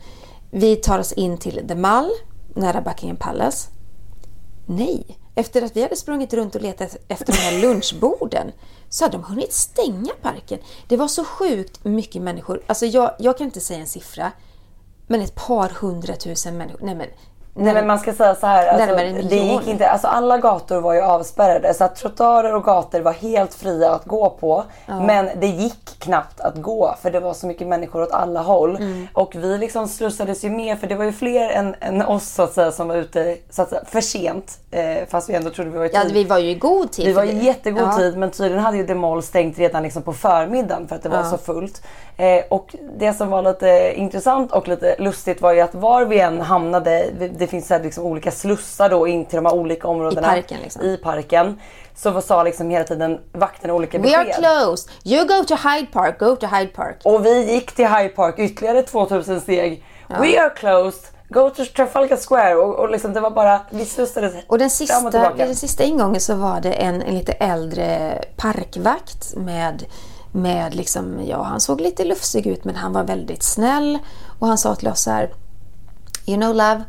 Vi 0.50 0.76
tar 0.76 0.98
oss 0.98 1.12
in 1.12 1.38
till 1.38 1.68
The 1.68 1.74
Mall, 1.74 2.10
nära 2.54 2.80
Buckingham 2.80 3.16
Palace. 3.16 3.68
Nej, 4.66 5.18
efter 5.34 5.62
att 5.62 5.76
vi 5.76 5.82
hade 5.82 5.96
sprungit 5.96 6.34
runt 6.34 6.54
och 6.54 6.62
letat 6.62 6.96
efter 7.08 7.32
de 7.32 7.38
här 7.38 7.60
lunchborden 7.62 8.52
så 8.88 9.04
hade 9.04 9.16
de 9.16 9.24
hunnit 9.24 9.52
stänga 9.52 10.12
parken. 10.22 10.58
Det 10.88 10.96
var 10.96 11.08
så 11.08 11.24
sjukt 11.24 11.84
mycket 11.84 12.22
människor. 12.22 12.62
Alltså 12.66 12.86
jag, 12.86 13.16
jag 13.18 13.38
kan 13.38 13.44
inte 13.44 13.60
säga 13.60 13.80
en 13.80 13.86
siffra, 13.86 14.32
men 15.06 15.20
ett 15.20 15.34
par 15.34 15.68
hundratusen 15.68 16.56
människor. 16.56 16.80
Nej 16.82 16.94
men, 16.94 17.08
Nej 17.58 17.74
men 17.74 17.86
man 17.86 17.98
ska 17.98 18.12
säga 18.12 18.34
så 18.34 18.46
här, 18.46 18.68
alltså, 18.68 18.96
det 19.28 19.36
gick 19.36 19.66
inte, 19.68 19.88
alltså 19.88 20.06
alla 20.08 20.38
gator 20.38 20.80
var 20.80 20.94
ju 20.94 21.00
avspärrade 21.00 21.74
så 21.74 21.84
att 21.84 21.96
trottoarer 21.96 22.54
och 22.54 22.64
gator 22.64 23.00
var 23.00 23.12
helt 23.12 23.54
fria 23.54 23.94
att 23.94 24.04
gå 24.04 24.30
på. 24.30 24.64
Ja. 24.86 25.00
Men 25.00 25.28
det 25.40 25.46
gick 25.46 25.98
knappt 25.98 26.40
att 26.40 26.56
gå 26.56 26.94
för 27.02 27.10
det 27.10 27.20
var 27.20 27.34
så 27.34 27.46
mycket 27.46 27.66
människor 27.66 28.02
åt 28.02 28.12
alla 28.12 28.40
håll. 28.42 28.76
Mm. 28.76 29.08
Och 29.12 29.34
vi 29.36 29.58
liksom 29.58 29.88
slussades 29.88 30.44
ju 30.44 30.50
med 30.50 30.78
för 30.78 30.86
det 30.86 30.94
var 30.94 31.04
ju 31.04 31.12
fler 31.12 31.50
än, 31.50 31.74
än 31.80 32.02
oss 32.02 32.28
så 32.28 32.42
att 32.42 32.52
säga 32.52 32.72
som 32.72 32.88
var 32.88 32.96
ute 32.96 33.36
så 33.50 33.62
att 33.62 33.68
säga, 33.68 33.82
för 33.86 34.00
sent. 34.00 34.58
Eh, 34.70 34.96
fast 35.08 35.28
vi 35.30 35.34
ändå 35.34 35.50
trodde 35.50 35.70
vi 35.70 35.78
var 35.78 35.84
i 35.84 35.88
tid. 35.88 36.00
Ja, 36.04 36.10
vi 36.12 36.24
var 36.24 36.38
ju 36.38 36.50
i 36.50 36.54
god 36.54 36.92
tid. 36.92 37.06
Vi 37.06 37.12
var 37.12 37.24
i 37.24 37.44
jättegod 37.44 37.82
Ja. 37.82 37.96
tid 37.96 38.16
men 38.18 38.30
tydligen 38.30 38.64
hade 38.64 38.76
ju 38.76 38.94
Mall 38.94 39.22
stängt 39.22 39.58
redan 39.58 39.82
liksom 39.82 40.02
på 40.02 40.12
förmiddagen 40.12 40.88
för 40.88 40.96
att 40.96 41.02
det 41.02 41.08
var 41.08 41.16
Ja. 41.18 41.24
så 41.24 41.38
fullt. 41.38 41.82
Eh, 42.18 42.44
och 42.50 42.74
det 42.98 43.12
som 43.12 43.30
var 43.30 43.42
lite 43.42 43.92
intressant 43.96 44.52
och 44.52 44.68
lite 44.68 44.96
lustigt 44.98 45.40
var 45.40 45.52
ju 45.52 45.60
att 45.60 45.74
var 45.74 46.04
vi 46.04 46.20
än 46.20 46.40
hamnade, 46.40 47.06
det- 47.18 47.28
finns 47.46 47.66
så 47.68 47.74
här 47.74 47.82
liksom 47.82 48.04
olika 48.04 48.30
slussar 48.30 48.88
då 48.90 49.06
in 49.08 49.24
till 49.24 49.36
de 49.36 49.46
här 49.46 49.54
olika 49.54 49.88
områdena 49.88 50.28
parken, 50.28 50.58
liksom. 50.62 50.82
i 50.82 50.96
parken. 50.96 51.60
Så 51.94 52.20
sa 52.22 52.42
liksom 52.42 52.70
hela 52.70 52.84
tiden 52.84 53.20
vakterna 53.32 53.74
olika 53.74 53.98
We 53.98 54.02
besked. 54.02 54.18
are 54.18 54.32
closed. 54.32 54.90
You 55.04 55.24
go 55.26 55.44
to 55.44 55.54
Hyde 55.68 55.86
Park, 55.92 56.18
go 56.18 56.36
to 56.36 56.46
Hyde 56.46 56.72
Park. 56.72 56.96
Och 57.04 57.26
vi 57.26 57.52
gick 57.52 57.72
till 57.74 57.86
Hyde 57.86 58.08
Park 58.08 58.34
ytterligare 58.38 58.82
2000 58.82 59.40
steg. 59.40 59.84
Ja. 60.08 60.16
We 60.20 60.40
are 60.42 60.50
closed. 60.50 61.00
Go 61.28 61.50
to 61.50 61.64
Trafalgar 61.76 62.16
Square. 62.16 62.54
Och, 62.54 62.74
och 62.74 62.90
liksom 62.90 63.12
det 63.12 63.20
var 63.20 63.30
bara, 63.30 63.60
vi 63.70 63.84
slussades 63.84 64.34
Och 64.46 64.58
den 64.58 64.70
fram 64.70 64.70
sista, 64.70 65.04
och 65.06 65.10
tillbaka. 65.10 65.46
den 65.46 65.56
sista 65.56 65.84
ingången 65.84 66.20
så 66.20 66.34
var 66.34 66.60
det 66.60 66.72
en, 66.72 67.02
en 67.02 67.14
lite 67.14 67.32
äldre 67.32 68.18
parkvakt 68.36 69.34
med, 69.36 69.84
med 70.36 70.74
liksom, 70.74 71.26
ja 71.26 71.42
han 71.42 71.60
såg 71.60 71.80
lite 71.80 72.04
lufsig 72.04 72.46
ut 72.46 72.64
men 72.64 72.76
han 72.76 72.92
var 72.92 73.04
väldigt 73.04 73.42
snäll 73.42 73.98
och 74.38 74.46
han 74.46 74.58
sa 74.58 74.74
till 74.74 74.88
oss 74.88 75.02
så 75.02 75.10
här 75.10 75.34
You 76.28 76.40
know 76.40 76.54
love, 76.54 76.84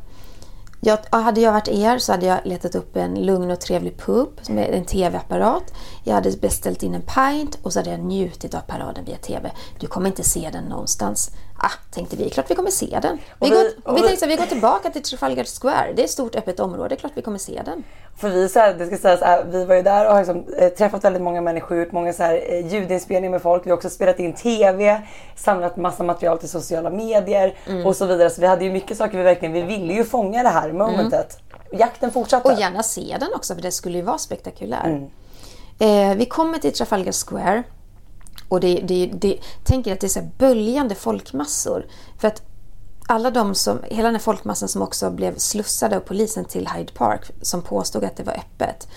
jag, 0.80 0.98
hade 1.12 1.42
jag 1.42 1.52
varit 1.52 1.68
er 1.68 1.98
så 1.98 2.12
hade 2.12 2.26
jag 2.26 2.40
letat 2.44 2.76
upp 2.76 2.96
en 2.96 3.26
lugn 3.26 3.52
och 3.52 3.60
trevlig 3.60 3.98
pub 3.98 4.30
med 4.50 4.74
en 4.74 4.86
TV-apparat. 4.86 5.74
Jag 6.04 6.14
hade 6.14 6.32
beställt 6.32 6.84
in 6.84 6.96
en 6.96 7.02
pint 7.02 7.58
och 7.62 7.74
så 7.74 7.80
hade 7.80 7.90
jag 7.90 8.00
njutit 8.00 8.54
av 8.54 8.60
paraden 8.60 9.06
via 9.06 9.18
TV. 9.18 9.52
Du 9.80 9.88
kommer 9.88 10.08
inte 10.08 10.24
se 10.24 10.50
den 10.54 10.64
någonstans. 10.64 11.32
Ah, 11.60 11.72
tänkte 11.92 12.16
vi, 12.16 12.30
klart 12.30 12.52
vi 12.52 12.56
kommer 12.56 12.72
se 12.72 13.00
den. 13.02 13.18
Vi, 13.40 13.46
Och 13.46 13.50
går, 13.50 13.64
vi- 13.64 13.74
vi 13.86 14.02
vi- 14.02 14.08
tänkte 14.08 14.26
här, 14.26 14.30
vi 14.32 14.36
går 14.36 14.46
tillbaka 14.46 14.90
till 14.90 15.02
Trafalgar 15.04 15.44
Square. 15.62 15.94
Det 15.96 16.02
är 16.02 16.04
ett 16.04 16.10
stort 16.12 16.36
öppet 16.36 16.60
område, 16.60 16.96
klart 16.96 17.12
vi 17.16 17.22
kommer 17.22 17.38
se 17.38 17.62
den. 17.66 17.84
För 18.18 18.30
vi, 18.30 18.50
så 18.50 18.60
här, 18.60 18.74
det 18.74 18.88
ska 18.88 18.98
sägas, 18.98 19.46
vi 19.52 19.66
var 19.66 19.76
ju 19.76 19.82
där 19.82 20.06
och 20.06 20.12
har 20.12 20.20
liksom, 20.20 20.46
eh, 20.58 20.70
träffat 20.70 21.04
väldigt 21.04 21.22
många 21.22 21.42
människor, 21.42 21.78
gjort 21.78 21.92
många 21.92 22.14
så 22.14 22.24
här, 22.24 22.42
eh, 22.54 22.68
ljudinspelningar 22.74 23.32
med 23.32 23.42
folk. 23.42 23.66
Vi 23.66 23.70
har 23.70 23.78
också 23.78 23.90
spelat 23.90 24.20
in 24.20 24.34
TV, 24.34 25.02
samlat 25.36 25.78
massa 25.78 26.04
material 26.04 26.38
till 26.38 26.50
sociala 26.50 26.90
medier 26.90 27.58
Mm. 27.68 27.86
och 27.86 27.96
så 27.96 28.06
vidare. 28.06 28.30
Så 28.30 28.42
vi 28.42 28.48
hade 28.48 28.66
ju 28.66 28.72
mycket 28.72 28.98
saker 28.98 29.18
vi 29.18 29.24
verkligen, 29.24 29.54
vi 29.54 29.62
ville 29.62 29.94
ju 29.94 30.04
fånga 30.04 30.44
det 30.44 30.50
här 30.50 30.72
momentet. 30.72 31.38
Jakten 31.72 32.12
fortsatte. 32.12 32.48
Och 32.54 32.60
gärna 32.60 32.84
se 32.84 33.18
den 33.20 33.30
också 33.36 33.56
för 33.56 33.62
det 33.62 33.72
skulle 33.72 33.98
ju 33.98 34.04
vara 34.04 34.18
spektakulär. 34.18 34.86
Mm. 34.86 36.12
Eh, 36.12 36.18
vi 36.18 36.26
kommer 36.26 36.58
till 36.58 36.74
Trafalgar 36.74 37.12
Square 37.28 37.64
och 38.50 38.60
det, 38.60 38.76
det, 38.76 39.06
det, 39.14 39.38
tänker 39.64 39.94
att 39.94 40.00
det 40.00 40.08
är 40.08 40.10
så 40.10 40.30
böljande 40.38 40.96
folkmassor. 40.96 41.86
För 42.18 42.28
att 42.28 42.42
alla 43.10 43.32
de 43.32 43.56
som, 43.56 43.80
hela 43.84 44.04
den 44.08 44.16
här 44.16 44.22
folkmassan 44.22 44.70
som 44.70 44.82
också 44.82 45.10
blev 45.10 45.38
slussade 45.38 45.96
av 45.98 46.00
polisen 46.00 46.46
till 46.46 46.68
Hyde 46.68 46.94
Park 46.94 47.22
som 47.42 47.62
påstod 47.62 48.04
att 48.04 48.16
det 48.16 48.24
var 48.24 48.34
öppet. 48.34 48.88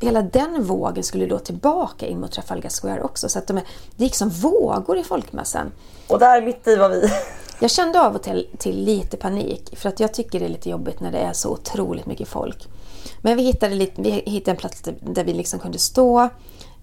Hela 0.00 0.22
den 0.22 0.64
vågen 0.64 1.04
skulle 1.04 1.26
då 1.26 1.38
tillbaka 1.38 2.06
in 2.06 2.20
mot 2.20 2.32
Trafalgar 2.32 2.70
Square 2.70 3.02
också. 3.02 3.28
Så 3.28 3.38
att 3.38 3.46
de 3.46 3.54
det 3.96 4.04
gick 4.04 4.14
som 4.14 4.28
vågor 4.28 4.98
i 4.98 5.04
folkmassan. 5.04 5.72
Och 6.08 6.18
där 6.18 6.42
mitt 6.42 6.66
i 6.66 6.76
var 6.76 6.88
vi. 6.88 7.10
Jag 7.60 7.70
kände 7.70 8.00
av 8.00 8.14
och 8.14 8.22
till, 8.22 8.48
till 8.58 8.84
lite 8.84 9.16
panik 9.16 9.78
för 9.78 9.88
att 9.88 10.00
jag 10.00 10.14
tycker 10.14 10.40
det 10.40 10.44
är 10.46 10.50
lite 10.50 10.70
jobbigt 10.70 11.00
när 11.00 11.12
det 11.12 11.18
är 11.18 11.32
så 11.32 11.50
otroligt 11.50 12.06
mycket 12.06 12.28
folk. 12.28 12.68
Men 13.22 13.36
vi 13.36 13.42
hittade, 13.42 13.74
lite, 13.74 14.02
vi 14.02 14.10
hittade 14.10 14.50
en 14.50 14.56
plats 14.56 14.80
där- 14.80 14.94
där 15.00 15.24
vi 15.24 15.32
liksom 15.32 15.60
kunde 15.60 15.78
stå. 15.78 16.28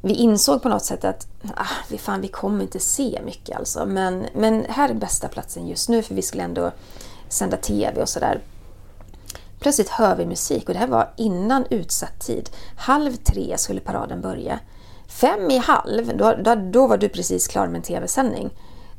Vi 0.05 0.13
insåg 0.13 0.61
på 0.61 0.69
något 0.69 0.85
sätt 0.85 1.05
att 1.05 1.27
ah, 1.55 1.65
vi, 1.89 1.97
fan, 1.97 2.21
vi 2.21 2.27
kommer 2.27 2.61
inte 2.63 2.79
se 2.79 3.21
mycket 3.25 3.57
alltså. 3.57 3.85
Men, 3.85 4.25
men 4.35 4.65
här 4.69 4.89
är 4.89 4.93
bästa 4.93 5.27
platsen 5.27 5.67
just 5.67 5.89
nu 5.89 6.01
för 6.01 6.15
vi 6.15 6.21
skulle 6.21 6.43
ändå 6.43 6.71
sända 7.29 7.57
TV 7.57 8.01
och 8.01 8.09
sådär. 8.09 8.41
Plötsligt 9.59 9.89
hör 9.89 10.15
vi 10.15 10.25
musik 10.25 10.67
och 10.67 10.73
det 10.73 10.79
här 10.79 10.87
var 10.87 11.13
innan 11.17 11.65
utsatt 11.69 12.19
tid. 12.19 12.49
Halv 12.77 13.15
tre 13.15 13.57
skulle 13.57 13.79
paraden 13.79 14.21
börja. 14.21 14.59
Fem 15.07 15.51
i 15.51 15.57
halv, 15.57 16.17
då, 16.17 16.33
då, 16.43 16.55
då 16.55 16.87
var 16.87 16.97
du 16.97 17.09
precis 17.09 17.47
klar 17.47 17.67
med 17.67 17.75
en 17.75 17.81
TV-sändning. 17.81 18.49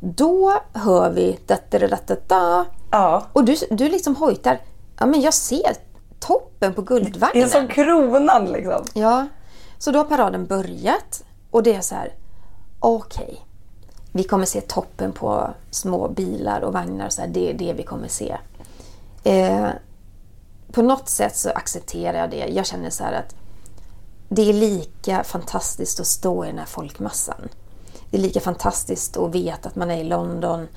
Då 0.00 0.52
hör 0.72 1.10
vi 1.10 1.38
da, 1.46 1.56
da, 1.70 1.78
da, 1.78 1.98
da, 2.06 2.16
da. 2.26 2.64
Ja. 2.90 3.26
Och 3.32 3.44
du, 3.44 3.56
du 3.70 3.88
liksom 3.88 4.16
hojtar. 4.16 4.60
Ja, 4.98 5.06
men 5.06 5.20
jag 5.20 5.34
ser 5.34 5.76
toppen 6.20 6.74
på 6.74 6.80
Det 6.80 6.94
är 6.94 7.00
Guldvagnen. 7.00 7.48
som 7.48 7.68
kronan 7.68 8.44
liksom. 8.44 8.84
Ja, 8.94 9.26
så 9.84 9.90
då 9.90 9.98
har 9.98 10.04
paraden 10.04 10.46
börjat 10.46 11.24
och 11.50 11.62
det 11.62 11.74
är 11.74 11.80
så 11.80 11.94
här, 11.94 12.12
okej, 12.80 13.46
vi 14.12 14.24
kommer 14.24 14.46
se 14.46 14.60
toppen 14.60 15.12
på 15.12 15.54
små 15.70 16.08
bilar 16.08 16.60
och 16.60 16.72
vagnar 16.72 17.06
och 17.06 17.12
så 17.12 17.20
här, 17.20 17.28
det 17.28 17.50
är 17.50 17.54
det 17.54 17.72
vi 17.72 17.82
kommer 17.82 18.08
se. 18.08 18.36
Eh, 19.24 19.68
på 20.72 20.82
något 20.82 21.08
sätt 21.08 21.36
så 21.36 21.50
accepterar 21.50 22.18
jag 22.18 22.30
det. 22.30 22.46
Jag 22.46 22.66
känner 22.66 22.90
så 22.90 23.04
här 23.04 23.12
att 23.12 23.34
det 24.28 24.48
är 24.48 24.52
lika 24.52 25.24
fantastiskt 25.24 26.00
att 26.00 26.06
stå 26.06 26.44
i 26.44 26.48
den 26.48 26.58
här 26.58 26.66
folkmassan. 26.66 27.48
Det 28.10 28.16
är 28.16 28.22
lika 28.22 28.40
fantastiskt 28.40 29.16
att 29.16 29.34
veta 29.34 29.68
att 29.68 29.76
man 29.76 29.90
är 29.90 29.98
i 29.98 30.04
London. 30.04 30.68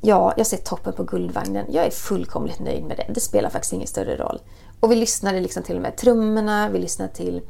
Ja, 0.00 0.34
jag 0.36 0.46
ser 0.46 0.56
toppen 0.56 0.92
på 0.92 1.04
Guldvagnen. 1.04 1.66
Jag 1.70 1.86
är 1.86 1.90
fullkomligt 1.90 2.60
nöjd 2.60 2.84
med 2.84 2.96
det. 2.96 3.12
Det 3.14 3.20
spelar 3.20 3.50
faktiskt 3.50 3.72
ingen 3.72 3.88
större 3.88 4.16
roll. 4.16 4.40
Och 4.80 4.92
vi 4.92 4.96
lyssnade 4.96 5.40
liksom 5.40 5.62
till 5.62 5.76
och 5.76 5.82
med 5.82 5.96
trummorna, 5.96 6.68
vi 6.68 6.78
lyssnade 6.78 7.12
till, 7.12 7.42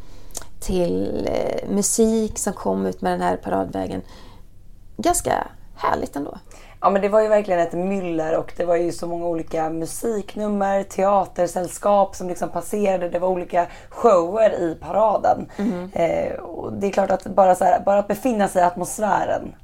till 0.61 1.29
eh, 1.31 1.69
musik 1.71 2.39
som 2.39 2.53
kom 2.53 2.87
ut 2.87 3.03
med 3.03 3.13
den 3.13 3.21
här 3.21 3.37
paradvägen. 3.37 4.03
Ganska 4.97 5.47
härligt 5.77 6.17
ändå. 6.17 6.39
Ja 6.81 6.91
men 6.91 7.03
det 7.03 7.09
var 7.09 7.21
ju 7.21 7.29
verkligen 7.29 7.61
ett 7.61 7.73
myller 7.73 8.37
och 8.37 8.53
det 8.57 8.65
var 8.65 8.77
ju 8.77 8.93
så 8.93 9.07
många 9.07 9.27
olika 9.27 9.71
musiknummer, 9.71 10.83
teatersällskap 10.83 12.17
som 12.17 12.29
liksom 12.29 12.49
passerade. 12.49 13.09
Det 13.09 13.19
var 13.19 13.29
olika 13.29 13.67
shower 13.89 14.51
i 14.51 14.75
paraden. 14.75 15.49
Mhm. 15.57 15.91
Eh, 15.93 16.33
och 16.33 16.73
det 16.73 16.87
är 16.87 16.91
klart 16.91 17.11
att 17.11 17.25
bara, 17.25 17.55
här, 17.55 17.81
bara 17.81 17.99
att 17.99 18.09
befinna 18.09 18.49
sig 18.49 18.63
i 18.63 18.65
atmosfären 18.65 19.55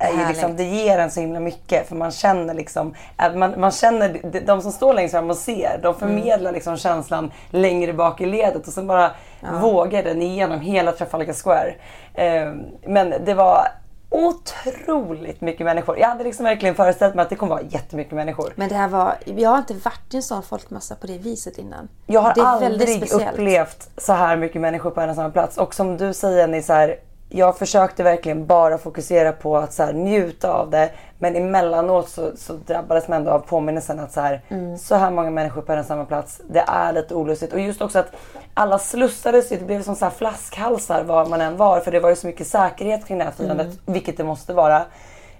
är 0.00 0.28
liksom, 0.28 0.56
det 0.56 0.64
ger 0.64 0.98
en 0.98 1.10
så 1.10 1.20
himla 1.20 1.40
mycket 1.40 1.88
för 1.88 1.96
man 1.96 2.10
känner 2.10 2.54
liksom, 2.54 2.94
man, 3.34 3.54
man 3.60 3.70
känner, 3.70 4.40
de- 4.46 4.62
som 4.62 4.72
står 4.72 4.94
längst 4.94 5.12
fram 5.14 5.30
och 5.30 5.36
ser, 5.36 5.80
de 5.82 5.94
förmedlar 5.94 6.52
liksom 6.52 6.76
känslan 6.76 7.32
längre 7.50 7.92
bak 7.92 8.20
i 8.20 8.26
ledet 8.26 8.66
och 8.66 8.72
sen 8.72 8.86
bara 8.86 9.10
Ja. 9.42 9.58
vågar 9.58 10.02
den 10.02 10.22
igenom 10.22 10.60
hela 10.60 10.92
Trafalgar 10.92 11.32
Square. 11.34 11.74
Eh, 12.14 12.52
men 12.86 13.14
det 13.24 13.34
var 13.34 13.68
otroligt 14.10 15.40
mycket 15.40 15.64
människor. 15.64 15.98
Jag 15.98 16.08
hade 16.08 16.24
liksom 16.24 16.44
verkligen 16.44 16.74
föreställt 16.74 17.14
mig 17.14 17.22
att 17.22 17.28
det 17.30 17.36
kommer 17.36 17.54
vara 17.54 17.62
jättemycket 17.68 18.12
människor. 18.12 18.52
Men 18.56 18.68
det 18.68 18.74
här 18.74 18.88
var, 18.88 19.14
jag 19.24 19.50
har 19.50 19.58
inte 19.58 19.74
varit 19.74 20.14
i 20.14 20.16
en 20.16 20.22
sån 20.22 20.42
folkmassa 20.42 20.94
på 20.94 21.06
det 21.06 21.18
viset 21.18 21.58
innan. 21.58 21.88
Jag 22.06 22.20
har 22.20 22.34
aldrig 22.44 23.12
upplevt 23.12 23.90
så 23.96 24.12
här 24.12 24.36
mycket 24.36 24.60
människor 24.60 24.90
på 24.90 25.00
en 25.00 25.10
och 25.10 25.16
samma 25.16 25.30
plats. 25.30 25.58
Och 25.58 25.74
som 25.74 25.96
du 25.96 26.12
säger 26.14 26.38
Jenny, 26.38 26.62
så 26.62 26.72
här, 26.72 26.96
jag 27.32 27.58
försökte 27.58 28.02
verkligen 28.02 28.46
bara 28.46 28.78
fokusera 28.78 29.32
på 29.32 29.56
att 29.56 29.72
så 29.72 29.82
här, 29.82 29.92
njuta 29.92 30.52
av 30.52 30.70
det. 30.70 30.90
Men 31.18 31.36
emellanåt 31.36 32.08
så, 32.08 32.30
så 32.36 32.52
drabbades 32.52 33.08
man 33.08 33.16
ändå 33.18 33.30
av 33.30 33.38
påminnelsen 33.38 34.00
att 34.00 34.12
så 34.12 34.20
här, 34.20 34.42
Mm. 34.48 34.78
så 34.78 34.94
här 34.94 35.10
många 35.10 35.30
människor 35.30 35.62
på 35.62 35.72
en 35.72 35.84
samma 35.84 36.04
plats. 36.04 36.40
Det 36.50 36.64
är 36.68 36.92
lite 36.92 37.14
olustigt. 37.14 37.52
Och 37.52 37.60
just 37.60 37.82
också 37.82 37.98
att 37.98 38.12
alla 38.54 38.78
slussades 38.78 39.52
ju. 39.52 39.56
Det 39.56 39.64
blev 39.64 39.82
som 39.82 39.96
så 39.96 40.04
här 40.04 40.12
flaskhalsar 40.12 41.02
var 41.04 41.26
man 41.26 41.40
än 41.40 41.56
var. 41.56 41.80
För 41.80 41.90
det 41.90 42.00
var 42.00 42.10
ju 42.10 42.16
så 42.16 42.26
mycket 42.26 42.46
säkerhet 42.46 43.06
kring 43.06 43.18
det 43.18 43.24
här 43.24 43.30
firandet. 43.30 43.66
Mm. 43.66 43.78
Vilket 43.86 44.16
det 44.16 44.24
måste 44.24 44.52
vara. 44.54 44.82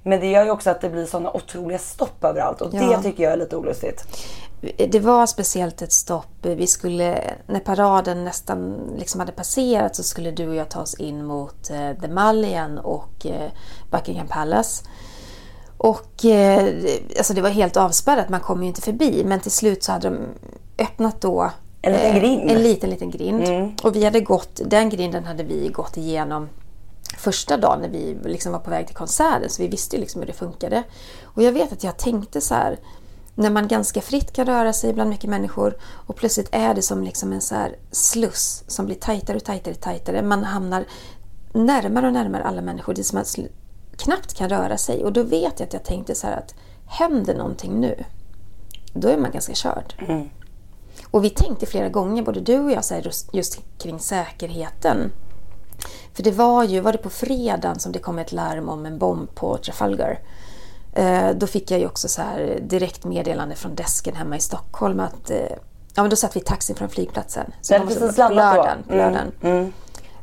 Men 0.02 0.20
det 0.20 0.26
gör 0.26 0.44
ju 0.44 0.50
också 0.50 0.70
att 0.70 0.80
det 0.80 0.88
blir 0.90 1.06
sådana 1.06 1.30
otroliga 1.32 1.78
stopp 1.78 2.24
överallt. 2.24 2.60
Och 2.60 2.68
Ja. 2.74 2.80
det 2.96 3.02
tycker 3.02 3.22
jag 3.24 3.32
är 3.32 3.36
lite 3.36 3.56
olustigt. 3.56 4.04
Det 4.88 5.00
var 5.00 5.26
speciellt 5.26 5.82
ett 5.82 5.92
stopp. 5.92 6.26
Vi 6.42 6.66
skulle, 6.66 7.34
när 7.46 7.60
paraden 7.60 8.24
nästan 8.24 8.76
liksom 8.98 9.20
hade 9.20 9.32
passerat 9.32 9.96
så 9.96 10.02
skulle 10.02 10.30
du 10.30 10.48
och 10.48 10.54
jag 10.54 10.68
ta 10.68 10.80
oss 10.80 10.94
in 10.94 11.24
mot 11.24 11.70
eh, 11.70 11.92
The 12.00 12.08
Mall 12.08 12.44
igen 12.44 12.78
och 12.78 13.26
eh, 13.26 13.50
Buckingham 13.90 14.28
Palace. 14.28 14.84
Och 15.76 16.24
eh, 16.24 16.74
alltså 17.18 17.34
det 17.34 17.40
var 17.40 17.50
helt 17.50 17.76
avspärrat, 17.76 18.28
man 18.28 18.40
kom 18.40 18.62
ju 18.62 18.68
inte 18.68 18.80
förbi. 18.80 19.24
Men 19.24 19.40
till 19.40 19.50
slut 19.50 19.82
så 19.82 19.92
hade 19.92 20.10
de 20.10 20.18
öppnat 20.78 21.20
då 21.20 21.50
En 21.82 21.92
liten 21.92 22.16
eh, 22.16 22.20
grind. 22.20 22.50
En 22.50 22.62
liten, 22.62 22.90
liten 22.90 23.10
grind. 23.10 23.48
Mm. 23.48 23.72
Och 23.82 23.96
vi 23.96 24.04
hade 24.04 24.20
gått, 24.20 24.60
den 24.64 24.88
grinden 24.88 25.24
hade 25.24 25.42
vi 25.42 25.68
gått 25.68 25.96
igenom 25.96 26.48
första 27.18 27.56
dagen 27.56 27.80
när 27.80 27.88
vi 27.88 28.16
liksom 28.24 28.52
var 28.52 28.58
på 28.58 28.70
väg 28.70 28.86
till 28.86 28.96
konserten. 28.96 29.50
Så 29.50 29.62
vi 29.62 29.68
visste 29.68 29.96
ju 29.96 30.00
liksom 30.00 30.20
hur 30.20 30.26
det 30.26 30.32
funkade. 30.32 30.82
Och 31.24 31.42
jag 31.42 31.52
vet 31.52 31.72
att 31.72 31.84
jag 31.84 31.96
tänkte 31.96 32.40
så 32.40 32.54
här. 32.54 32.78
När 33.40 33.50
man 33.50 33.68
ganska 33.68 34.00
fritt 34.00 34.32
kan 34.32 34.46
röra 34.46 34.72
sig 34.72 34.92
bland 34.92 35.10
mycket 35.10 35.30
människor 35.30 35.76
och 35.82 36.16
plötsligt 36.16 36.48
är 36.52 36.74
det 36.74 36.82
som 36.82 37.02
liksom 37.02 37.32
en 37.32 37.40
så 37.40 37.66
sluss 37.90 38.64
som 38.66 38.86
blir 38.86 38.96
tajtare 38.96 39.36
och 39.36 39.44
tajtare 39.44 39.74
och 39.74 39.80
tajtare. 39.80 40.22
Man 40.22 40.44
hamnar 40.44 40.84
närmare 41.52 42.06
och 42.06 42.12
närmare 42.12 42.42
alla 42.44 42.62
människor. 42.62 43.00
Att 43.00 43.12
man 43.12 43.24
knappt 43.96 44.34
kan 44.34 44.48
röra 44.48 44.76
sig. 44.76 45.04
Och 45.04 45.12
då 45.12 45.22
vet 45.22 45.60
jag 45.60 45.66
att 45.66 45.72
jag 45.72 45.84
tänkte 45.84 46.14
så 46.14 46.26
här 46.26 46.36
att 46.36 46.54
händer 46.86 47.34
någonting 47.34 47.80
nu, 47.80 48.04
då 48.92 49.08
är 49.08 49.18
man 49.18 49.30
ganska 49.30 49.54
körd. 49.54 49.94
Och 51.10 51.24
vi 51.24 51.30
tänkte 51.30 51.66
flera 51.66 51.88
gånger, 51.88 52.22
både 52.22 52.40
du 52.40 52.58
och 52.58 52.70
jag, 52.70 52.84
så 52.84 52.94
här, 52.94 53.02
just, 53.02 53.34
just 53.34 53.60
kring 53.78 53.98
säkerheten. 53.98 55.12
För 56.14 56.22
det 56.22 56.32
var 56.32 56.64
ju, 56.64 56.80
var 56.80 56.92
det 56.92 56.98
på 56.98 57.10
fredagen 57.10 57.78
som 57.78 57.92
det 57.92 57.98
kom 57.98 58.18
ett 58.18 58.32
larm 58.32 58.68
om 58.68 58.86
en 58.86 58.98
bomb 58.98 59.34
på 59.34 59.56
Trafalgar. 59.56 60.18
Eh, 60.92 61.30
då 61.30 61.46
fick 61.46 61.70
jag 61.70 61.80
ju 61.80 61.86
också 61.86 62.08
så 62.08 62.22
här 62.22 62.58
direkt 62.62 63.04
meddelande 63.04 63.54
från 63.54 63.74
desken 63.74 64.14
hemma 64.16 64.36
i 64.36 64.40
Stockholm 64.40 65.00
att 65.00 65.30
eh, 65.30 65.36
ja, 65.94 66.02
men 66.02 66.10
då 66.10 66.16
satt 66.16 66.36
vi 66.36 66.40
i 66.40 66.44
taxin 66.44 66.76
från 66.76 66.88
flygplatsen. 66.88 67.52
Det 67.68 67.74
hade 67.74 67.86
kom 67.86 67.94
precis 67.96 68.16
på 68.16 68.28
lördagen. 68.34 68.78
På 68.88 68.92
Mm, 68.94 68.98
lördagen. 69.12 69.32
mm. 69.42 69.72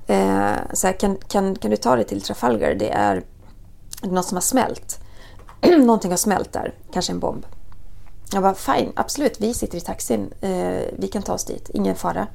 Eh, 0.07 0.57
så 0.74 0.88
här, 0.88 0.93
kan, 0.93 1.18
kan, 1.28 1.55
kan 1.55 1.72
du 1.72 1.78
ta 1.78 1.95
dig 1.95 2.05
till 2.05 2.22
Trafalgar? 2.22 2.74
Det 2.76 2.89
är 2.89 3.24
något 4.03 4.26
som 4.26 4.36
har 4.36 4.41
smält. 4.41 4.99
Någonting 5.78 6.11
har 6.11 6.18
smält 6.18 6.53
där, 6.53 6.74
kanske 6.93 7.11
en 7.13 7.20
bomb. 7.20 7.45
Jag 8.34 8.43
bara, 8.43 8.53
fine, 8.55 8.91
absolut, 8.95 9.41
vi 9.41 9.53
sitter 9.53 9.78
i 9.78 9.82
taxin. 9.82 10.34
Eh, 10.41 10.82
vi 10.97 11.09
kan 11.11 11.22
ta 11.22 11.34
oss 11.34 11.45
dit, 11.45 11.70
ingen 11.74 11.95
fara. 11.95 12.28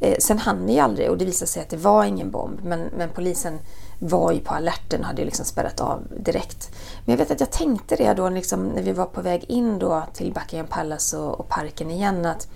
Eh, 0.00 0.16
sen 0.18 0.38
hann 0.38 0.66
vi 0.66 0.78
aldrig 0.80 1.10
och 1.10 1.18
det 1.18 1.24
visade 1.24 1.46
sig 1.48 1.62
att 1.62 1.68
det 1.70 1.76
var 1.76 2.04
ingen 2.04 2.30
bomb. 2.30 2.60
Men, 2.64 2.80
men 2.96 3.08
polisen 3.10 3.58
var 3.98 4.32
ju 4.32 4.40
på 4.40 4.54
alerten 4.54 5.00
och 5.00 5.06
hade 5.06 5.24
liksom 5.24 5.44
spärrat 5.44 5.80
av 5.80 6.02
direkt. 6.20 6.70
Men 7.04 7.12
jag 7.12 7.18
vet 7.18 7.30
att 7.30 7.40
jag 7.40 7.50
tänkte 7.50 7.96
det 7.96 8.14
då 8.14 8.28
liksom, 8.28 8.66
när 8.68 8.82
vi 8.82 8.92
var 8.92 9.06
på 9.06 9.22
väg 9.22 9.44
in 9.48 9.78
då 9.78 10.02
till 10.14 10.32
Buckingham 10.32 10.66
Palace 10.66 11.18
och, 11.18 11.40
och 11.40 11.48
parken 11.48 11.90
igen 11.90 12.26
att 12.26 12.48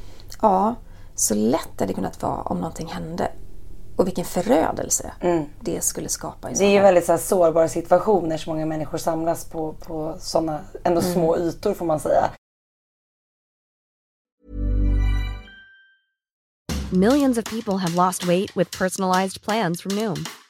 ja, 0.43 0.75
så 1.15 1.35
lätt 1.35 1.69
hade 1.79 1.87
det 1.87 1.95
kunnat 1.95 2.23
vara 2.23 2.43
om 2.43 2.57
någonting 2.57 2.87
hände. 2.89 3.31
Och 3.97 4.07
vilken 4.07 4.25
förödelse 4.25 5.13
det 5.61 5.85
skulle 5.85 6.09
skapa 6.09 6.51
i 6.51 6.55
Det 6.55 6.65
är 6.65 6.71
ju 6.71 6.81
väldigt 6.81 7.05
så 7.07 7.13
här, 7.13 7.19
sårbara 7.19 7.69
situationer 7.69 8.37
så 8.39 8.51
många 8.51 8.67
människor 8.67 8.99
samlas 8.99 9.45
på, 9.45 9.73
på 9.73 10.17
sådana 10.21 10.61
ändå 10.85 11.01
Mm. 11.01 11.13
små 11.13 11.37
ytor 11.37 11.75
får 11.75 11.87
man 11.87 12.01
säga. 12.01 12.31
Millions 16.93 17.39
of 17.39 17.45
people 17.45 17.79
have 17.79 17.95
lost 17.95 18.27
weight 18.27 18.57
with 18.57 18.79
personalized 18.79 19.43
plans 19.43 19.81
from 19.83 19.93
Noom, 19.97 20.25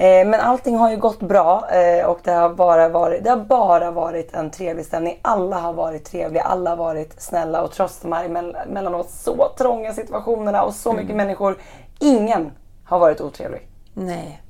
Men 0.00 0.34
allting 0.34 0.76
har 0.76 0.90
ju 0.90 0.96
gått 0.96 1.20
bra 1.20 1.68
eh, 1.70 2.06
och 2.06 2.18
det 2.24 2.30
har, 2.32 2.50
bara 2.50 2.88
varit, 2.88 3.24
det 3.24 3.30
har 3.30 3.36
bara 3.36 3.90
varit 3.90 4.34
en 4.34 4.50
trevlig 4.50 4.86
stämning. 4.86 5.18
Alla 5.22 5.56
har 5.56 5.72
varit 5.72 6.04
trevliga, 6.04 6.42
alla 6.42 6.70
har 6.70 6.76
varit 6.76 7.22
snälla 7.22 7.62
och 7.62 7.72
trots 7.72 8.00
de 8.00 8.12
här 8.12 8.28
emell- 8.28 8.56
emellanåt 8.68 9.10
så 9.10 9.48
trånga 9.58 9.92
situationerna 9.92 10.62
och 10.62 10.74
så 10.74 10.92
mycket 10.92 11.16
människor, 11.16 11.56
ingen 11.98 12.52
har 12.84 12.98
varit 12.98 13.20
otrevlig. 13.20 13.68
Nej. 13.94 14.42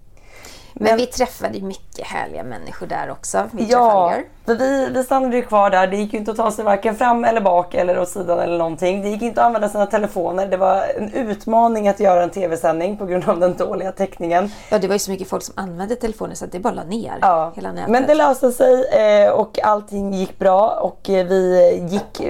Men, 0.83 0.97
vi 0.97 1.07
träffade 1.07 1.59
ju 1.59 1.65
mycket 1.65 2.07
härliga 2.07 2.43
människor 2.43 2.87
där 2.87 3.11
också 3.11 3.49
Ja, 3.59 4.15
för 4.47 4.55
vi, 4.55 4.89
vi 4.95 5.05
stannade 5.05 5.37
ju 5.37 5.43
kvar 5.43 5.71
där. 5.71 5.87
Det 5.87 5.97
gick 5.97 6.13
ju 6.13 6.19
inte 6.19 6.31
att 6.31 6.37
ta 6.37 6.51
sig 6.51 6.65
varken 6.65 6.97
fram 6.97 7.25
eller 7.25 7.41
bak 7.41 7.75
eller 7.75 7.99
åt 7.99 8.09
sidan 8.09 8.39
eller 8.39 8.59
någonting. 8.59 9.03
Det 9.03 9.09
gick 9.09 9.23
inte 9.23 9.41
att 9.41 9.47
använda 9.47 9.69
sina 9.69 9.87
telefoner. 9.87 10.47
Det 10.47 10.57
var 10.57 10.83
en 10.97 11.13
utmaning 11.13 11.89
att 11.89 12.01
göra 12.01 12.23
en 12.23 12.31
tv-sändning 12.31 12.97
på 12.97 13.07
grund 13.07 13.29
av 13.29 13.41
den 13.41 13.57
dåliga 13.57 13.93
täckningen. 13.93 14.53
Ja, 14.69 14.79
det 14.79 14.87
var 14.87 14.95
ju 14.95 14.99
så 14.99 15.11
mycket 15.11 15.29
folk 15.29 15.43
som 15.43 15.55
använde 15.57 15.97
telefonen 15.97 16.37
så 16.37 16.45
att 16.45 16.53
det 16.53 16.61
bara 16.61 16.75
la 16.75 16.85
ner 16.85 17.19
Ja, 17.21 17.53
hela 17.57 17.73
nätet. 17.73 17.91
Men 17.91 18.07
det 18.07 18.15
löste 18.15 18.53
sig 18.53 18.85
eh, 18.93 19.31
och 19.31 19.59
allting 19.63 20.13
gick 20.15 20.39
bra 20.39 20.69
och 20.83 21.11
eh, 21.11 21.27
vi 21.27 21.79
gick 21.91 22.21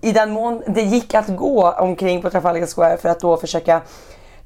i 0.00 0.12
den 0.12 0.30
mån 0.30 0.62
det 0.66 0.82
gick 0.82 1.14
att 1.14 1.28
gå 1.28 1.70
omkring 1.72 2.22
på 2.22 2.30
Trafalgar 2.30 2.66
Square 2.66 2.96
för 2.96 3.08
att 3.08 3.20
då 3.20 3.36
försöka 3.36 3.80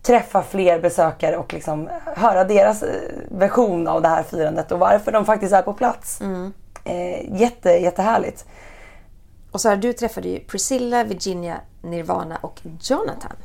träffa 0.03 0.43
fler 0.43 0.81
besökare 0.81 1.37
och 1.37 1.53
liksom 1.53 1.89
höra 2.17 2.45
deras 2.45 2.83
eh, 2.83 2.89
version 3.31 3.89
av 3.89 4.03
det 4.03 4.09
här 4.09 4.23
firandet 4.23 4.73
och 4.73 4.79
varför 4.79 5.13
de 5.13 5.25
faktiskt 5.25 5.53
är 5.53 5.63
på 5.63 5.73
plats. 5.73 6.21
Eh, 6.85 7.41
jätte, 7.41 7.71
jättehärligt. 7.71 8.45
Och 9.53 9.61
så 9.61 9.75
du 9.75 9.93
träffade 9.93 10.29
ju 10.29 10.41
Priscilla, 10.41 11.05
Virginia, 11.05 11.61
Nirvana 11.83 12.39
och 12.41 12.61
Jonathan. 12.81 13.37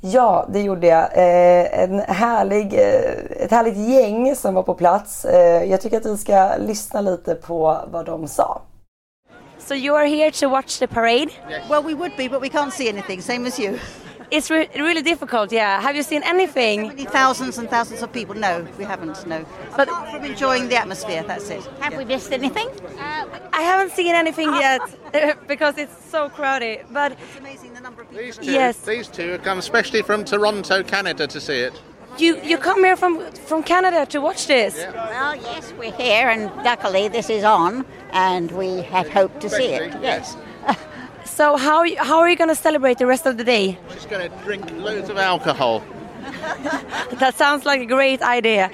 Ja, 0.00 0.46
det 0.52 0.60
gjorde 0.60 0.86
jag. 0.86 1.04
Eh, 1.04 1.82
en 1.82 1.98
härlig, 2.00 2.74
eh, 2.74 3.44
ett 3.44 3.50
härligt 3.50 3.76
gäng 3.76 4.36
som 4.36 4.54
var 4.54 4.62
på 4.62 4.74
plats. 4.74 5.24
Eh, 5.24 5.64
jag 5.64 5.80
tycker 5.80 5.96
att 5.96 6.06
vi 6.06 6.16
ska 6.16 6.56
lyssna 6.58 7.00
lite 7.00 7.34
på 7.34 7.78
vad 7.90 8.06
de 8.06 8.28
sa. 8.28 8.62
So 9.58 9.74
you 9.74 9.96
are 9.96 10.06
here 10.06 10.30
to 10.30 10.48
watch 10.48 10.78
the 10.78 10.86
parade? 10.86 11.28
Well, 11.70 11.82
we 11.82 11.94
would 11.94 12.12
be, 12.16 12.28
but 12.28 12.42
we 12.42 12.48
can't 12.48 12.70
see 12.70 12.88
anything, 12.88 13.22
same 13.22 13.48
as 13.48 13.60
you. 13.60 13.78
It's 14.30 14.50
re- 14.50 14.68
really 14.76 15.02
difficult, 15.02 15.52
yeah. 15.52 15.80
Have 15.80 15.96
you 15.96 16.02
seen 16.02 16.22
anything? 16.22 16.88
Many 16.88 17.04
thousands 17.06 17.56
and 17.56 17.68
thousands 17.70 18.02
of 18.02 18.12
people. 18.12 18.34
No, 18.34 18.66
we 18.76 18.84
haven't, 18.84 19.26
no. 19.26 19.44
But 19.76 19.88
Apart 19.88 20.10
from 20.10 20.24
enjoying 20.24 20.68
the 20.68 20.76
atmosphere, 20.76 21.22
that's 21.26 21.48
it. 21.48 21.64
Have 21.80 21.96
we 21.96 22.04
missed 22.04 22.32
anything? 22.32 22.68
Uh, 22.98 23.26
I 23.52 23.62
haven't 23.62 23.92
seen 23.92 24.14
anything 24.14 24.50
ah. 24.50 24.60
yet 24.60 25.38
because 25.48 25.78
it's 25.78 25.96
so 26.10 26.28
crowded. 26.28 26.84
But 26.90 27.12
it's 27.12 27.38
amazing 27.38 27.72
the 27.72 27.80
number 27.80 28.06
These 28.12 28.36
two, 28.36 28.52
yes, 28.52 28.76
these 28.80 29.08
two 29.08 29.30
have 29.30 29.42
come 29.42 29.58
especially 29.58 30.02
from 30.02 30.24
Toronto, 30.24 30.82
Canada 30.82 31.26
to 31.26 31.40
see 31.40 31.60
it. 31.60 31.80
you 32.18 32.40
you 32.42 32.58
come 32.58 32.84
here 32.84 32.96
from 32.96 33.32
from 33.32 33.62
Canada 33.62 34.04
to 34.06 34.20
watch 34.20 34.46
this. 34.46 34.74
Well, 34.76 35.36
yes, 35.36 35.72
we're 35.78 35.92
here, 35.92 36.28
and 36.28 36.44
luckily 36.64 37.08
this 37.08 37.30
is 37.30 37.44
on, 37.44 37.86
and 38.12 38.50
we 38.52 38.82
had 38.82 39.08
hoped 39.08 39.40
to 39.40 39.48
see 39.48 39.72
it. 39.74 39.94
Yes. 40.02 40.36
So 41.38 41.56
how 41.56 41.84
how 42.08 42.18
are 42.18 42.28
you 42.28 42.34
going 42.34 42.54
to 42.56 42.62
celebrate 42.68 42.98
the 42.98 43.06
rest 43.06 43.24
of 43.24 43.36
the 43.36 43.44
day? 43.44 43.78
She's 43.94 44.06
going 44.06 44.28
to 44.28 44.36
drink 44.44 44.64
loads 44.72 45.08
of 45.08 45.16
alcohol. 45.18 45.82
That 47.20 47.34
sounds 47.36 47.64
like 47.64 47.80
a 47.80 47.86
great 47.86 48.22
idea. 48.22 48.70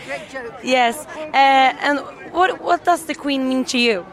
Yes. 0.63 0.97
Uh, 1.35 1.87
and 1.87 1.99
what 2.33 2.51
what 2.69 2.81
does 2.85 3.05
the 3.05 3.15
Queen 3.15 3.49
mean 3.51 3.65
to 3.67 3.79
you? 3.79 4.07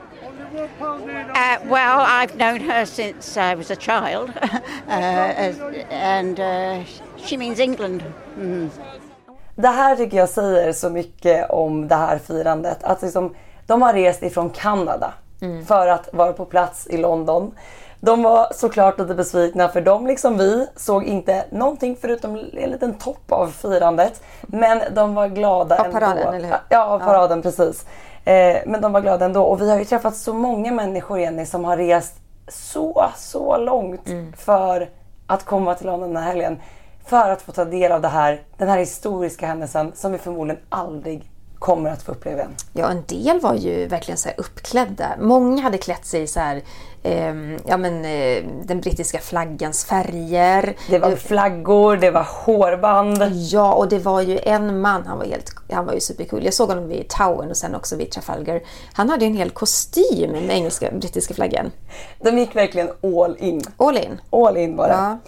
Uh, 1.42 1.58
well, 1.76 2.00
I've 2.20 2.36
known 2.36 2.60
her 2.72 2.86
since 2.86 3.38
I 3.38 3.56
was 3.56 3.72
a 3.72 3.76
child, 3.88 4.30
uh, 4.36 5.46
as, 5.46 5.56
and 5.90 6.38
uh, 6.40 6.84
she 7.26 7.38
means 7.38 7.60
England. 7.60 8.04
Mm. 8.38 8.70
Det 9.56 9.68
här 9.68 9.96
tycker 9.96 10.18
jag 10.18 10.30
säger 10.30 10.74
så 10.74 10.90
mycket 10.90 11.50
om 11.50 11.88
det 11.88 11.96
här 11.96 12.18
firandet. 12.18 12.84
Att 12.84 13.02
liksom, 13.02 13.36
de 13.68 13.82
har 13.82 13.94
rest 13.94 14.24
ifrån 14.24 14.50
Kanada 14.50 15.14
Mm. 15.42 15.66
för 15.66 15.88
att 15.88 16.10
vara 16.14 16.34
på 16.34 16.46
plats 16.46 16.88
i 16.88 16.98
London. 16.98 17.52
De 18.04 18.24
var 18.24 18.48
såklart 18.56 19.00
lite 19.00 19.16
besvikna 19.16 19.70
för 19.70 19.82
de 19.82 20.08
liksom 20.08 20.38
vi 20.38 20.68
såg 20.76 21.04
inte 21.04 21.46
någonting 21.52 21.98
förutom 22.02 22.36
en 22.36 22.70
liten 22.72 22.94
topp 22.94 23.32
av 23.32 23.48
firandet. 23.48 24.22
Men 24.42 24.82
de 24.96 25.16
var 25.16 25.28
glada 25.28 25.76
Av 25.80 25.84
paraden, 25.92 26.18
ändå. 26.18 26.32
eller 26.32 26.48
hur? 26.48 26.56
Ja, 26.70 26.86
av 26.86 27.00
paraden 27.00 27.42
precis. 27.42 27.86
Eh, 28.26 28.58
men 28.66 28.82
de 28.82 28.92
var 28.92 29.02
glada 29.02 29.26
ändå 29.26 29.44
och 29.44 29.62
vi 29.62 29.70
har 29.72 29.78
ju 29.80 29.86
träffat 29.86 30.16
så 30.16 30.34
många 30.34 30.72
människor 30.72 31.20
Jenny 31.20 31.46
som 31.46 31.66
har 31.66 31.78
rest 31.78 32.16
så, 32.48 33.06
så 33.18 33.58
långt 33.58 34.10
Mm. 34.10 34.34
för 34.34 34.90
att 35.28 35.46
komma 35.46 35.76
till 35.76 35.88
London 35.88 36.14
den 36.14 36.24
här 36.24 36.30
helgen. 36.32 36.60
För 37.06 37.30
att 37.32 37.42
få 37.42 37.52
ta 37.52 37.66
del 37.66 37.92
av 37.92 38.02
det 38.02 38.08
här, 38.08 38.42
den 38.58 38.70
här 38.70 38.78
historiska 38.78 39.46
händelsen 39.48 39.92
som 39.96 40.12
vi 40.12 40.18
förmodligen 40.18 40.62
aldrig 40.70 41.32
kommer 41.60 41.90
att 41.92 42.02
få 42.04 42.12
uppleva 42.12 42.38
igen. 42.38 42.52
Ja, 42.74 42.90
en 42.90 43.04
del 43.08 43.40
var 43.40 43.54
ju 43.54 43.88
verkligen 43.88 44.18
så 44.18 44.30
uppklädda. 44.38 45.06
Många 45.20 45.62
hade 45.62 45.78
klätt 45.78 46.06
sig 46.06 46.22
i 46.22 46.28
så 46.28 46.40
här, 46.40 46.62
ja, 47.66 47.78
men, 47.78 48.06
eh, 48.06 48.44
den 48.64 48.82
brittiska 48.82 49.20
flaggans 49.20 49.86
färger. 49.86 50.76
Det 50.90 51.00
var 51.00 51.16
flaggor, 51.16 51.98
det 51.98 52.12
var 52.12 52.28
hårband. 52.46 53.24
Ja, 53.34 53.74
och 53.74 53.90
det 53.90 54.00
var 54.00 54.22
ju 54.22 54.40
en 54.44 54.82
man, 54.82 55.04
han 55.08 55.18
var, 55.18 55.26
helt, 55.26 55.56
han 55.72 55.86
var 55.86 55.94
ju 55.94 56.00
supercool. 56.00 56.44
Jag 56.44 56.54
såg 56.54 56.70
honom 56.70 56.88
vid 56.88 57.08
Towern 57.08 57.50
och 57.50 57.58
sen 57.58 57.76
också 57.76 57.96
vid 57.96 58.12
Trafalgar. 58.12 58.62
Han 58.94 59.10
hade 59.10 59.26
en 59.26 59.38
hel 59.38 59.50
kostym 59.50 60.32
med 60.32 60.50
engelska, 60.50 60.92
brittiska 60.92 61.34
flaggan. 61.34 61.72
De 62.20 62.38
gick 62.38 62.56
verkligen 62.56 62.90
all 63.04 63.36
in. 63.40 63.62
All 63.78 63.98
in? 63.98 64.22
All 64.30 64.58
in 64.58 64.78
det. 64.78 64.88
Ja. 64.88 65.20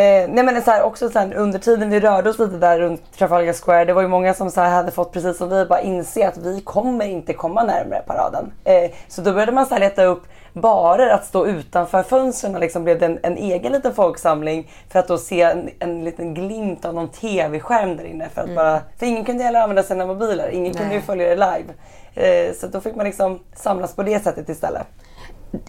Eh, 0.00 0.28
nej 0.28 0.44
men 0.44 0.62
så 0.62 0.70
här, 0.70 0.82
också 0.82 1.10
så 1.10 1.18
här, 1.18 1.34
under 1.34 1.58
tiden 1.58 1.90
vi 1.90 2.00
rörde 2.00 2.30
oss 2.30 2.38
lite 2.38 2.56
där 2.56 2.78
runt 2.78 3.02
Trafalgar 3.18 3.52
Square, 3.52 3.84
det 3.84 3.92
var 3.92 4.02
ju 4.02 4.08
många 4.08 4.34
som 4.34 4.50
så 4.50 4.60
här, 4.60 4.70
hade 4.70 4.90
fått 4.90 5.12
precis 5.12 5.38
som 5.38 5.50
vi 5.50 5.64
bara 5.64 5.80
inse 5.80 6.28
att 6.28 6.36
vi 6.36 6.60
kommer 6.60 7.06
inte 7.06 7.32
komma 7.32 7.62
närmare 7.64 8.02
paraden. 8.06 8.52
Eh, 8.64 8.90
så 9.08 9.22
då 9.22 9.32
började 9.32 9.52
man 9.52 9.66
så 9.66 9.74
här, 9.74 9.80
leta 9.80 10.04
upp 10.04 10.22
barer 10.52 11.08
att 11.08 11.24
stå 11.24 11.46
utanför 11.46 12.02
fönstren 12.02 12.54
och 12.54 12.60
liksom 12.60 12.84
blev 12.84 12.98
det 12.98 13.06
en, 13.06 13.18
en 13.22 13.36
egen 13.36 13.72
liten 13.72 13.94
folksamling 13.94 14.70
för 14.88 14.98
att 14.98 15.08
då 15.08 15.18
se 15.18 15.42
en, 15.42 15.70
en 15.78 16.04
liten 16.04 16.34
glimt 16.34 16.84
av 16.84 16.94
någon 16.94 17.08
tv-skärm 17.08 17.96
där 17.96 18.04
inne. 18.04 18.28
För, 18.34 18.40
att 18.40 18.46
Mm. 18.46 18.56
bara, 18.56 18.80
för 18.98 19.06
ingen 19.06 19.24
kunde 19.24 19.44
heller 19.44 19.60
använda 19.60 19.82
sina 19.82 20.06
mobiler, 20.06 20.48
ingen 20.48 20.72
kunde 20.74 20.94
ju 20.94 20.98
Nej. 20.98 21.06
följa 21.06 21.28
det 21.28 21.34
live. 21.34 21.72
Eh, 22.14 22.54
så 22.54 22.66
då 22.66 22.80
fick 22.80 22.94
man 22.94 23.06
liksom 23.06 23.38
samlas 23.54 23.96
på 23.96 24.02
det 24.02 24.22
sättet 24.24 24.48
istället. 24.48 24.86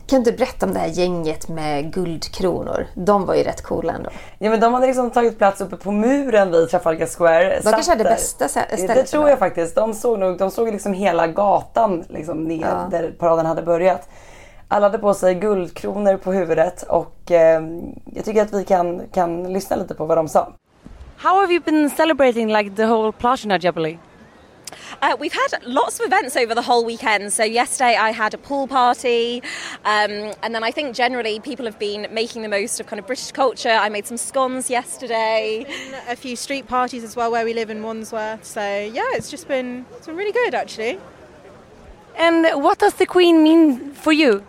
Kan 0.08 0.24
du 0.24 0.32
berätta 0.32 0.66
om 0.66 0.74
det 0.74 0.80
här 0.80 0.88
gänget 0.88 1.48
med 1.50 1.94
guldkronor? 1.94 2.88
De 2.94 3.26
var 3.26 3.36
ju 3.36 3.44
rätt 3.44 3.62
coola 3.62 3.94
ändå. 3.94 4.10
Ja 4.40 4.50
men 4.50 4.60
de 4.60 4.74
hade 4.74 4.88
liksom 4.88 5.12
tagit 5.12 5.38
plats 5.38 5.62
uppe 5.62 5.76
på 5.78 5.92
muren 5.92 6.52
vid 6.52 6.70
Trafalgar 6.70 7.06
Square. 7.08 7.56
De 7.58 7.62
Satt 7.64 7.74
kanske 7.74 7.92
hade 7.92 8.04
där. 8.04 8.12
bästa 8.12 8.48
sä- 8.48 8.66
Det 8.72 8.78
stället 8.78 9.08
tror 9.08 9.30
jag 9.30 9.40
faktiskt. 9.40 9.76
De 9.76 9.94
såg 9.94 10.20
nog, 10.20 10.38
de 10.38 10.52
såg 10.52 10.68
liksom 10.72 10.94
hela 10.94 11.28
gatan 11.28 12.04
liksom 12.10 12.44
ner 12.44 12.62
Ja. 12.62 12.88
där 12.92 13.12
paraden 13.20 13.46
hade 13.46 13.62
börjat. 13.62 14.10
Alla 14.68 14.86
hade 14.86 14.98
på 15.00 15.14
sig 15.14 15.36
guldkronor 15.36 16.18
på 16.18 16.34
huvudet 16.34 16.84
och 16.84 17.32
eh, 17.32 17.62
jag 18.06 18.26
tycker 18.26 18.42
att 18.42 18.54
vi 18.54 18.64
kan, 18.66 19.02
kan 19.14 19.54
lyssna 19.54 19.76
lite 19.76 19.94
på 19.96 20.06
vad 20.06 20.18
de 20.18 20.28
sa. 20.28 20.54
How 21.18 21.40
have 21.42 21.54
you 21.54 21.62
been 21.66 21.90
celebrating 21.90 22.48
like 22.54 22.70
the 22.76 22.86
whole 22.86 23.12
Plashina 23.12 23.58
Jubilee? 23.58 23.98
Uh, 25.02 25.16
we've 25.20 25.34
had 25.34 25.66
lots 25.66 26.00
of 26.00 26.06
events 26.06 26.36
over 26.36 26.54
the 26.54 26.62
whole 26.62 26.86
weekend. 26.86 27.34
So 27.34 27.44
yesterday 27.44 27.96
I 27.96 28.12
had 28.12 28.36
a 28.36 28.38
pool 28.38 28.68
party, 28.68 29.42
um, 29.84 30.34
and 30.44 30.54
then 30.54 30.64
I 30.64 30.70
think 30.70 30.96
generally 30.96 31.40
people 31.40 31.66
have 31.66 31.80
been 31.80 32.08
making 32.12 32.44
the 32.44 32.48
most 32.48 32.80
of 32.80 32.86
kind 32.86 33.00
of 33.00 33.08
British 33.08 33.32
culture. 33.32 33.70
I 33.70 33.90
made 33.90 34.06
some 34.06 34.18
scones 34.18 34.70
yesterday. 34.70 35.66
a 36.08 36.16
few 36.16 36.36
street 36.36 36.68
parties 36.68 37.04
as 37.04 37.16
well 37.16 37.32
where 37.32 37.44
we 37.44 37.54
live 37.54 37.72
in 37.72 37.82
Wandsworth. 37.82 38.46
So 38.46 38.62
yeah, 38.62 39.10
it's 39.14 39.32
just 39.32 39.48
been 39.48 39.88
it's 39.98 40.06
been 40.06 40.16
really 40.16 40.32
good 40.32 40.54
actually. 40.54 41.00
And 42.16 42.62
what 42.62 42.78
does 42.78 42.94
the 42.96 43.08
Queen 43.08 43.42
mean 43.42 43.94
for 43.94 44.12
you? 44.12 44.46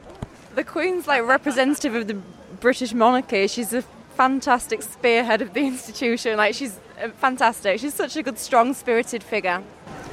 The 0.54 0.64
Queen's 0.64 1.06
like 1.06 1.22
representative 1.22 1.94
of 1.94 2.08
the 2.08 2.20
British 2.60 2.92
monarchy. 2.92 3.46
She's 3.46 3.72
a 3.72 3.82
fantastic 4.16 4.82
spearhead 4.82 5.40
of 5.40 5.54
the 5.54 5.60
institution. 5.60 6.36
Like 6.36 6.54
she's 6.54 6.78
uh, 7.02 7.08
fantastic. 7.16 7.80
She's 7.80 7.94
such 7.94 8.16
a 8.16 8.22
good, 8.22 8.38
strong-spirited 8.38 9.22
figure. 9.22 9.62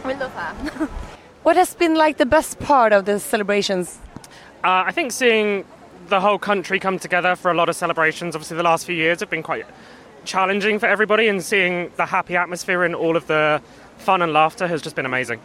We 0.06 0.14
love 0.14 0.32
her. 0.32 0.88
What 1.43 1.56
has 1.56 1.74
been 1.74 1.95
like 1.95 2.18
the 2.18 2.26
best 2.26 2.60
part 2.60 2.93
of 2.93 3.06
the 3.06 3.20
celebrations? 3.20 3.97
Uh, 4.64 4.84
I 4.88 4.91
think 4.91 5.12
seeing 5.12 5.66
the 6.10 6.20
whole 6.20 6.38
country 6.38 6.80
come 6.80 7.00
together 7.00 7.36
for 7.36 7.52
a 7.52 7.54
lot 7.54 7.70
of 7.70 7.76
celebrations. 7.76 8.36
Obviously, 8.36 8.58
the 8.58 8.64
last 8.64 8.86
few 8.86 8.95
years 8.95 9.20
have 9.20 9.30
been 9.30 9.43
quite 9.43 9.66
challenging 10.26 10.80
for 10.80 10.88
everybody, 10.88 11.30
and 11.30 11.43
seeing 11.43 11.91
the 11.95 12.06
happy 12.06 12.36
atmosphere 12.36 12.84
and 12.84 12.95
all 12.95 13.16
of 13.16 13.26
the 13.28 13.62
fun 13.97 14.22
and 14.22 14.34
laughter 14.34 14.68
has 14.68 14.82
just 14.82 14.95
been 14.95 15.06
amazing. 15.06 15.39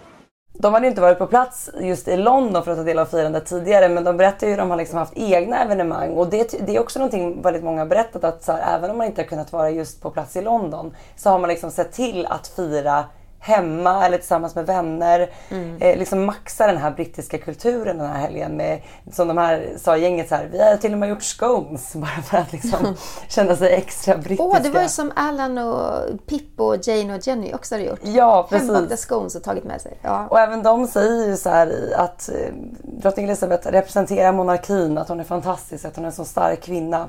De 0.59 0.75
hade 0.75 0.87
inte 0.87 1.01
varit 1.01 1.19
på 1.19 1.27
plats 1.27 1.71
just 1.81 2.09
i 2.09 2.17
London 2.17 2.65
för 2.65 2.71
att 2.71 2.79
ta 2.79 2.85
del 2.85 2.99
av 2.99 3.07
firandet 3.07 3.47
tidigare 3.47 3.89
men 3.89 4.05
de 4.05 4.17
berättade 4.17 4.47
ju 4.47 4.53
att 4.53 4.59
de 4.59 4.71
har 4.71 4.77
liksom 4.77 4.99
haft 4.99 5.13
egna 5.17 5.65
evenemang 5.65 6.11
och 6.11 6.31
det, 6.31 6.67
det 6.67 6.77
är 6.77 6.81
också 6.81 6.99
någonting 6.99 7.43
väldigt 7.43 7.65
många 7.65 7.81
har 7.81 7.87
berättat 7.87 8.25
att 8.25 8.43
så 8.43 8.53
här, 8.53 8.77
även 8.77 8.91
om 8.91 8.99
man 8.99 9.07
inte 9.07 9.23
har 9.23 9.27
kunnat 9.27 9.53
vara 9.53 9.71
just 9.71 10.03
på 10.03 10.11
plats 10.11 10.37
i 10.37 10.43
London 10.43 10.95
så 11.17 11.31
har 11.31 11.39
man 11.39 11.51
liksom 11.51 11.71
sett 11.71 11.93
till 11.93 12.27
att 12.27 12.47
fira 12.47 13.05
hemma 13.45 14.07
eller 14.07 14.19
tillsammans 14.19 14.55
med 14.55 14.67
vänner. 14.67 15.31
Mm. 15.49 15.77
Eh, 15.81 15.99
liksom 15.99 16.25
maxa 16.25 16.67
den 16.67 16.77
här 16.77 16.91
brittiska 16.91 17.39
kulturen 17.39 17.99
den 17.99 18.07
här 18.07 18.19
helgen 18.19 18.57
med, 18.57 18.81
som 19.13 19.29
de 19.29 19.39
här 19.39 19.69
sa 19.77 19.97
gänget 19.97 20.29
så 20.29 20.35
här, 20.35 20.49
vi 20.53 20.63
har 20.63 20.77
till 20.77 20.93
och 20.93 20.99
med 20.99 21.09
gjort 21.09 21.23
scones 21.23 21.93
bara 21.95 22.23
för 22.23 22.39
att 22.39 22.53
liksom 22.53 22.97
känna 23.29 23.57
sig 23.57 23.75
extra 23.75 24.17
brittiska. 24.17 24.43
Åh, 24.43 24.63
det 24.63 24.71
var 24.71 24.83
ju 24.83 24.89
som 24.89 25.13
Alan 25.17 25.59
och 25.59 26.27
Pippo, 26.27 26.65
och 26.65 26.89
Jane 26.89 27.15
och 27.15 27.27
Jenny 27.27 27.55
också 27.55 27.75
hade 27.75 27.85
gjort. 27.85 28.01
Ja, 28.03 28.47
precis. 28.51 28.71
Hembakta 28.71 28.97
scones 28.97 29.35
och 29.35 29.43
tagit 29.43 29.65
med 29.65 29.81
sig. 29.81 29.99
Ja. 30.03 30.27
Och 30.31 30.41
även 30.41 30.63
de 30.63 30.87
säger 30.87 31.27
ju 31.27 31.37
så 31.37 31.51
här 31.51 31.95
att 31.97 32.29
eh, 32.29 32.55
drottning 32.83 33.27
Elizabeth 33.27 33.69
representerar 33.69 34.33
monarkin, 34.33 34.99
att 34.99 35.09
hon 35.09 35.21
är 35.21 35.25
fantastisk, 35.25 35.85
att 35.85 35.97
hon 35.97 36.05
är 36.05 36.09
en 36.09 36.15
så 36.15 36.25
stark 36.25 36.63
kvinna. 36.63 37.09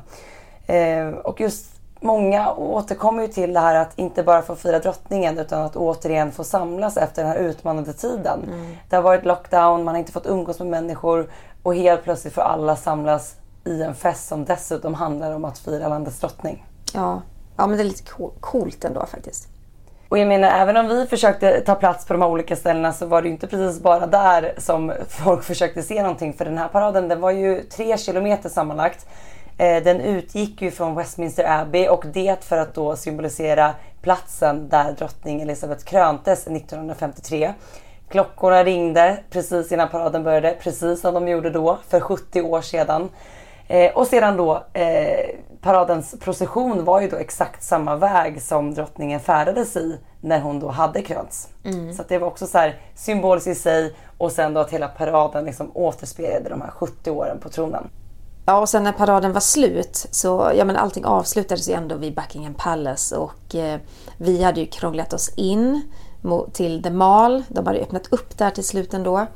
Eh, 0.68 1.08
och 1.08 1.42
just 1.42 1.75
många 2.06 2.54
återkommer 2.54 3.22
ju 3.22 3.28
till 3.28 3.54
det 3.54 3.60
här 3.60 3.76
att 3.76 4.00
inte 4.00 4.24
bara 4.24 4.42
få 4.42 4.56
fira 4.56 4.80
drottningen 4.80 5.40
utan 5.40 5.62
att 5.62 5.76
återigen 5.76 6.32
få 6.32 6.44
samlas 6.44 6.98
efter 6.98 7.24
den 7.24 7.32
här 7.32 7.40
utmanande 7.40 7.94
tiden. 7.94 8.44
Mm. 8.44 8.78
Det 8.90 8.96
har 8.96 9.04
varit 9.04 9.26
lockdown, 9.26 9.84
man 9.84 9.94
har 9.94 10.00
inte 10.00 10.12
fått 10.12 10.26
umgås 10.26 10.60
med 10.60 10.68
människor 10.68 11.30
och 11.64 11.76
helt 11.76 12.04
plötsligt 12.04 12.34
får 12.34 12.42
alla 12.42 12.76
samlas 12.76 13.36
i 13.66 13.84
en 13.84 13.96
fest 13.96 14.28
som 14.28 14.46
dessutom 14.46 14.94
handlar 14.94 15.36
om 15.36 15.46
att 15.46 15.58
fira 15.58 15.88
landets 15.88 16.20
drottning. 16.20 16.66
Ja. 16.94 17.22
ja, 17.58 17.68
men 17.68 17.78
det 17.78 17.84
är 17.84 17.86
lite 17.86 18.12
cool- 18.12 18.34
coolt 18.40 18.86
ändå 18.86 19.06
faktiskt. 19.06 19.48
Och 20.10 20.18
jag 20.18 20.28
menar, 20.28 20.48
även 20.48 20.78
om 20.78 20.88
vi 20.88 21.06
försökte 21.06 21.62
ta 21.62 21.76
plats 21.76 22.06
på 22.06 22.14
de 22.14 22.22
här 22.22 22.30
olika 22.30 22.56
ställena 22.56 22.94
så 22.94 23.06
var 23.06 23.22
det 23.22 23.28
ju 23.28 23.34
inte 23.34 23.48
precis 23.48 23.82
bara 23.82 24.08
där 24.08 24.54
som 24.58 24.94
folk 25.10 25.44
försökte 25.44 25.84
se 25.84 26.02
någonting. 26.02 26.34
För 26.34 26.46
den 26.46 26.58
här 26.58 26.68
paraden 26.68 27.08
den 27.08 27.22
var 27.22 27.32
ju 27.32 27.64
tre 27.64 27.98
kilometer 27.98 28.50
sammanlagt. 28.50 29.08
Eh, 29.58 29.84
Den 29.84 30.02
utgick 30.02 30.62
ju 30.62 30.72
från 30.72 30.96
Westminster 30.96 31.60
Abbey 31.62 31.88
och 31.88 32.06
det 32.14 32.44
för 32.44 32.58
att 32.58 32.74
då 32.74 32.96
symbolisera 32.96 33.74
platsen 34.02 34.70
där 34.70 34.92
drottning 34.92 35.42
Elizabeth 35.42 35.86
kröntes 35.86 36.48
1953. 36.48 37.54
Klockorna 38.10 38.64
ringde 38.64 39.18
precis 39.30 39.72
innan 39.72 39.90
paraden 39.90 40.24
började, 40.24 40.56
precis 40.60 41.02
som 41.02 41.14
de 41.14 41.28
gjorde 41.28 41.50
då 41.50 41.78
för 41.88 42.00
70 42.00 42.42
år 42.42 42.62
sedan. 42.62 43.10
Eh, 43.68 43.92
och 43.92 44.08
sedan 44.08 44.38
då, 44.38 44.64
eh, 44.74 45.36
paradens 45.62 46.20
procession 46.20 46.86
var 46.86 47.02
ju 47.02 47.10
då 47.10 47.18
exakt 47.18 47.64
samma 47.64 47.96
väg 47.96 48.42
som 48.42 48.74
drottningen 48.74 49.20
färdades 49.20 49.76
i 49.76 50.00
när 50.22 50.40
hon 50.40 50.60
då 50.60 50.70
hade 50.70 51.02
krönts. 51.02 51.50
Mm. 51.66 51.94
Så 51.94 52.04
det 52.08 52.18
var 52.18 52.28
också 52.28 52.48
så 52.48 52.58
här 52.58 52.80
symboliskt 52.96 53.48
i 53.48 53.56
sig 53.56 53.96
och 54.18 54.32
sen 54.32 54.54
då 54.54 54.60
att 54.60 54.72
hela 54.72 54.88
paraden 54.88 55.46
liksom 55.46 55.72
återspeglade 55.74 56.50
de 56.50 56.62
här 56.62 56.72
70 56.72 57.12
åren 57.12 57.40
på 57.40 57.50
tronen. 57.50 57.90
Ja, 58.46 58.60
och 58.60 58.70
sen 58.70 58.84
när 58.84 58.92
paraden 58.92 59.34
var 59.34 59.42
slut 59.42 60.06
så, 60.12 60.52
ja 60.56 60.66
men 60.66 60.76
allting 60.76 61.06
avslutades 61.06 61.70
ju 61.70 61.74
ändå 61.74 61.96
vid 61.96 62.16
Buckingham 62.16 62.54
Palace 62.54 63.18
och 63.18 63.56
eh, 63.56 63.80
vi 64.18 64.44
hade 64.44 64.60
ju 64.60 64.66
krånglat 64.66 65.14
oss 65.14 65.30
in 65.36 65.82
till 66.54 66.84
The 66.84 66.90
Mall. 66.90 67.44
De 67.48 67.68
hade 67.68 67.80
öppnat 67.80 68.14
upp 68.14 68.38
där 68.38 68.50
till 68.50 68.64
slut 68.64 68.94
ändå. 68.94 69.28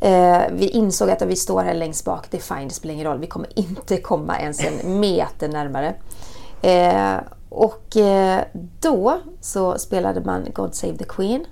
Eh, 0.00 0.42
vi 0.52 0.68
insåg 0.68 1.10
att 1.10 1.22
vi 1.22 1.36
står 1.36 1.62
här 1.62 1.74
längst 1.74 2.04
bak, 2.04 2.26
det 2.30 2.36
är 2.36 2.56
fine, 2.56 2.68
det 2.68 2.74
spelar 2.74 2.94
ingen 2.94 3.06
roll. 3.06 3.18
Vi 3.18 3.26
kommer 3.26 3.58
inte 3.58 3.96
komma 3.96 4.40
ens 4.40 4.60
en 4.64 5.00
meter 5.00 5.48
närmare. 5.48 5.94
Eh, 6.62 7.20
och 7.48 7.96
eh, 7.96 8.40
då 8.80 9.20
så 9.40 9.78
spelade 9.78 10.20
man 10.20 10.46
God 10.54 10.74
Save 10.74 10.96
the 10.96 11.04
Queen. 11.04 11.46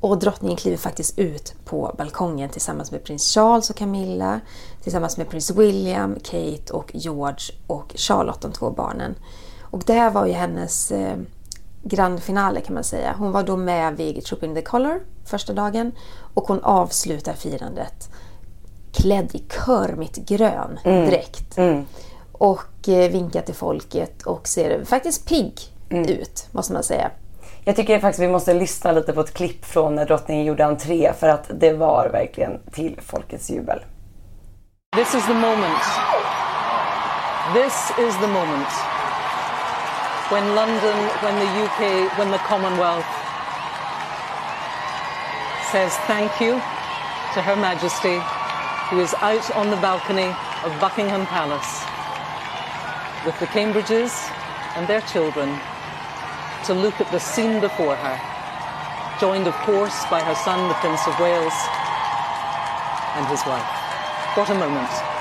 Och 0.00 0.18
drottningen 0.18 0.56
kliver 0.56 0.76
faktiskt 0.76 1.18
ut 1.18 1.54
på 1.64 1.94
balkongen 1.98 2.48
tillsammans 2.50 2.90
med 2.90 3.04
prins 3.04 3.34
Charles 3.34 3.70
och 3.70 3.76
Camilla, 3.76 4.40
tillsammans 4.82 5.16
med 5.16 5.28
prins 5.28 5.50
William, 5.50 6.14
Kate 6.22 6.72
och 6.72 6.90
George 6.94 7.54
och 7.66 7.92
Charlotte, 7.94 8.40
de 8.40 8.52
två 8.52 8.70
barnen. 8.70 9.14
Och 9.60 9.82
det 9.86 9.92
här 9.92 10.10
var 10.10 10.26
ju 10.26 10.32
hennes 10.32 10.92
eh, 10.92 11.16
grandfinale 11.82 12.60
kan 12.60 12.74
man 12.74 12.84
säga. 12.84 13.14
Hon 13.18 13.32
var 13.32 13.42
då 13.42 13.56
med 13.56 13.96
vid 13.96 14.24
Troop 14.24 14.42
in 14.42 14.54
the 14.54 14.62
Color 14.62 15.00
första 15.24 15.52
dagen 15.52 15.92
och 16.34 16.44
hon 16.48 16.60
avslutar 16.64 17.32
firandet 17.32 18.08
klädd 18.92 19.34
i 19.34 19.38
körmitt 19.66 20.16
grön 20.16 20.78
Mm. 20.84 21.08
dräkt. 21.10 21.58
Och 22.32 22.88
eh, 22.88 23.10
vinkar 23.10 23.42
till 23.42 23.54
folket 23.54 24.22
och 24.22 24.48
ser 24.48 24.84
faktiskt 24.84 25.28
pigg 25.28 25.60
ut, 25.90 26.46
måste 26.52 26.72
man 26.72 26.82
säga. 26.82 27.10
Jag 27.64 27.76
tycker 27.76 28.00
faktiskt 28.00 28.22
vi 28.22 28.28
måste 28.28 28.54
lyssna 28.54 28.92
lite 28.92 29.12
på 29.12 29.20
ett 29.20 29.34
klipp 29.34 29.64
från 29.64 29.94
när 29.94 30.06
drottningen 30.06 30.44
gjorde 30.44 30.66
entré 30.66 31.12
för 31.20 31.28
att 31.28 31.50
det 31.50 31.72
var 31.72 32.08
verkligen 32.08 32.60
till 32.72 33.00
folkets 33.00 33.50
jubel. 33.50 33.84
This 34.96 35.14
is 35.14 35.26
the 35.26 35.34
moment 35.34 35.84
This 37.54 37.90
is 37.98 38.14
the 38.20 38.28
moment 38.28 38.68
when 40.30 40.54
London, 40.54 40.96
when 41.20 41.34
the 41.34 41.64
UK, 41.64 42.18
when 42.18 42.30
the 42.30 42.38
Commonwealth 42.38 43.10
says 45.72 45.92
thank 46.06 46.40
you 46.40 46.52
to 47.34 47.42
Her 47.42 47.56
Majesty, 47.56 48.20
who 48.88 49.00
is 49.00 49.14
out 49.20 49.50
on 49.56 49.70
the 49.70 49.76
balcony 49.76 50.32
of 50.64 50.70
Buckingham 50.80 51.26
Palace 51.26 51.84
with 53.26 53.36
the 53.40 53.46
Cambridges 53.46 54.30
and 54.76 54.86
their 54.86 55.00
children 55.00 55.58
to 56.64 56.74
look 56.74 57.00
at 57.00 57.10
the 57.10 57.18
scene 57.18 57.60
before 57.60 57.96
her, 57.96 58.20
joined, 59.20 59.46
of 59.46 59.54
course, 59.66 60.04
by 60.10 60.20
her 60.20 60.34
son, 60.34 60.68
the 60.68 60.74
Prince 60.74 61.06
of 61.06 61.18
Wales, 61.20 61.54
and 63.16 63.26
his 63.26 63.44
wife. 63.46 63.66
What 64.36 64.50
a 64.50 64.54
moment. 64.54 65.19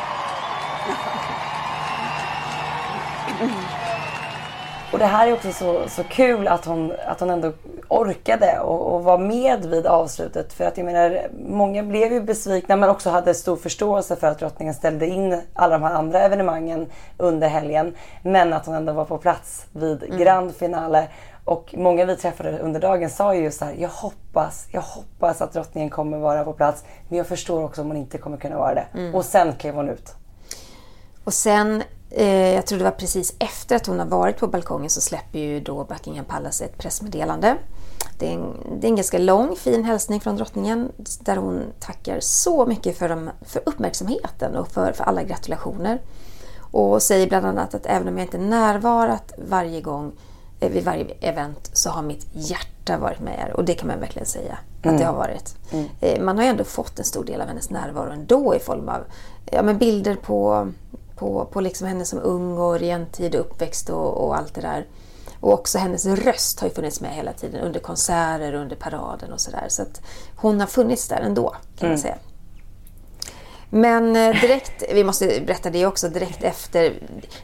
Och 4.94 5.00
det 5.00 5.06
här 5.06 5.28
är 5.28 5.34
också 5.34 5.52
så, 5.52 5.90
så 5.90 6.04
kul 6.04 6.48
att 6.48 6.66
hon, 6.66 6.94
att 7.08 7.20
hon 7.20 7.30
ändå 7.30 7.52
orkade 7.88 8.60
och, 8.60 8.96
och 8.96 9.04
var 9.04 9.18
med 9.18 9.66
vid 9.66 9.88
avslutet. 9.88 10.54
För 10.54 10.66
att 10.66 10.78
jag 10.78 10.86
menar, 10.86 11.28
många 11.48 11.84
blev 11.84 12.14
ju 12.14 12.22
besvikna 12.22 12.76
men 12.76 12.90
också 12.90 13.10
hade 13.10 13.34
stor 13.34 13.56
förståelse 13.56 14.16
för 14.16 14.28
att 14.28 14.40
drottningen 14.40 14.74
ställde 14.74 15.08
in 15.08 15.42
alla 15.54 15.78
de 15.78 15.84
här 15.84 15.94
andra 15.94 16.20
evenemangen 16.22 16.88
under 17.18 17.48
helgen. 17.48 17.96
Men 18.24 18.54
att 18.54 18.66
hon 18.66 18.76
ändå 18.76 18.94
var 18.94 19.06
på 19.06 19.18
plats 19.18 19.66
vid 19.72 20.04
Mm. 20.04 20.18
grand 20.18 20.56
finale. 20.56 21.08
Och 21.46 21.76
många 21.78 22.06
vi 22.06 22.16
träffade 22.16 22.60
under 22.60 22.80
dagen 22.80 23.10
sa 23.10 23.36
ju 23.36 23.52
så 23.52 23.66
här, 23.66 23.76
jag 23.78 23.90
hoppas, 23.90 24.68
jag 24.72 24.82
hoppas 24.82 25.42
att 25.42 25.54
drottningen 25.54 25.90
kommer 25.90 26.18
vara 26.18 26.44
på 26.44 26.54
plats. 26.54 26.84
Men 27.10 27.18
jag 27.18 27.28
förstår 27.28 27.64
också 27.64 27.82
om 27.82 27.88
hon 27.88 27.98
inte 27.98 28.18
kommer 28.18 28.38
kunna 28.38 28.58
vara 28.58 28.74
det. 28.74 28.86
Mm. 28.94 29.16
Och 29.16 29.26
sen 29.26 29.54
klev 29.54 29.76
hon 29.76 29.90
ut. 29.90 30.14
Och 31.24 31.34
sen, 31.34 31.84
jag 32.56 32.66
tror 32.66 32.78
det 32.78 32.84
var 32.84 32.92
precis 32.92 33.34
efter 33.40 33.76
att 33.76 33.86
hon 33.88 34.00
har 34.00 34.06
varit 34.06 34.38
på 34.38 34.48
balkongen 34.48 34.90
så 34.90 35.02
släpper 35.02 35.40
ju 35.40 35.60
då 35.60 35.84
Buckingham 35.84 36.26
Palace 36.26 36.66
ett 36.66 36.78
pressmeddelande. 36.78 37.58
Det 38.20 38.28
är, 38.28 38.34
en, 38.34 38.54
det 38.82 38.88
är 38.88 38.90
en 38.90 38.96
ganska 38.96 39.18
lång 39.18 39.56
fin 39.56 39.84
hälsning 39.84 40.20
från 40.22 40.36
drottningen 40.36 40.92
där 41.20 41.36
hon 41.36 41.64
tackar 41.80 42.20
så 42.20 42.66
mycket 42.66 42.98
för, 42.98 43.10
de, 43.10 43.30
för 43.42 43.62
uppmärksamheten 43.66 44.56
och 44.56 44.68
för, 44.68 44.92
för 44.92 45.04
alla 45.04 45.24
gratulationer. 45.24 46.02
Och 46.72 47.02
säger 47.02 47.28
bland 47.28 47.46
annat 47.46 47.74
att 47.74 47.86
även 47.86 48.08
om 48.08 48.18
jag 48.18 48.26
inte 48.26 48.38
närvarat 48.38 49.32
varje 49.50 49.82
gång 49.82 50.12
eh, 50.60 50.72
vid 50.72 50.84
varje 50.86 51.06
event 51.22 51.70
så 51.74 51.90
har 51.90 52.02
mitt 52.02 52.28
hjärta 52.34 52.98
varit 52.98 53.20
med 53.20 53.40
er. 53.48 53.54
Och 53.56 53.66
det 53.66 53.74
kan 53.74 53.88
man 53.88 54.00
verkligen 54.00 54.26
säga 54.26 54.54
att 54.54 54.86
Mm. 54.86 54.98
det 54.98 55.04
har 55.06 55.14
varit. 55.14 55.56
Mm. 55.72 55.86
Eh, 56.02 56.22
Man 56.22 56.38
har 56.38 56.44
ju 56.44 56.50
ändå 56.50 56.64
fått 56.64 57.00
en 57.00 57.06
stor 57.06 57.24
del 57.26 57.42
av 57.42 57.48
hennes 57.48 57.70
närvaro 57.70 58.12
ändå 58.12 58.56
i 58.56 58.60
form 58.60 58.90
av 58.90 59.04
ja, 59.52 59.62
men 59.64 59.78
bilder 59.78 60.16
på, 60.16 60.68
på, 61.20 61.46
på 61.52 61.62
liksom 61.62 61.88
henne 61.88 62.06
som 62.06 62.20
ung 62.24 62.58
och 62.58 62.80
regentid 62.80 63.36
och 63.36 63.42
uppväxt 63.42 63.90
och, 63.90 64.26
och 64.26 64.38
allt 64.38 64.54
det 64.54 64.62
där. 64.62 64.86
Och 65.40 65.54
också 65.54 65.78
hennes 65.78 66.06
röst 66.06 66.60
har 66.60 66.68
ju 66.68 66.74
funnits 66.74 67.02
med 67.02 67.12
hela 67.16 67.34
tiden 67.34 67.62
under 67.62 67.80
konserter 67.80 68.54
och 68.56 68.62
under 68.62 68.76
paraden 68.76 69.34
och 69.34 69.42
sådär. 69.42 69.66
Så 69.70 69.82
att 69.82 70.02
hon 70.36 70.60
har 70.60 70.68
funnits 70.68 71.08
där 71.08 71.22
ändå 71.22 71.50
kan 71.50 71.60
Mm. 71.80 71.92
man 71.92 71.98
säga. 72.00 72.16
Men 73.72 74.16
eh, 74.16 74.42
direkt, 74.42 74.84
vi 74.94 75.04
måste 75.04 75.42
berätta 75.46 75.70
det 75.70 75.86
också, 75.86 76.10
direkt 76.10 76.44
efter. 76.44 76.94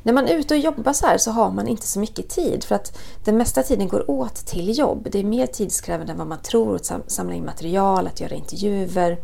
När 0.03 0.13
man 0.13 0.27
är 0.27 0.33
ute 0.35 0.53
och 0.53 0.59
jobbar 0.59 0.93
så 0.93 1.05
här 1.07 1.17
så 1.17 1.31
har 1.31 1.51
man 1.51 1.67
inte 1.67 1.87
så 1.87 1.99
mycket 1.99 2.29
tid 2.29 2.63
för 2.63 2.75
att 2.75 2.97
den 3.23 3.37
mesta 3.37 3.63
tiden 3.63 3.87
går 3.87 4.11
åt 4.11 4.35
till 4.35 4.77
jobb. 4.77 5.07
Det 5.11 5.19
är 5.19 5.23
mer 5.23 5.47
tidskrävande 5.47 6.11
än 6.11 6.17
vad 6.17 6.27
man 6.27 6.41
tror 6.41 6.75
att 6.75 6.85
sam- 6.85 7.03
samla 7.07 7.33
in 7.35 7.45
material, 7.45 8.07
att 8.07 8.19
göra 8.21 8.35
intervjuer, 8.35 9.17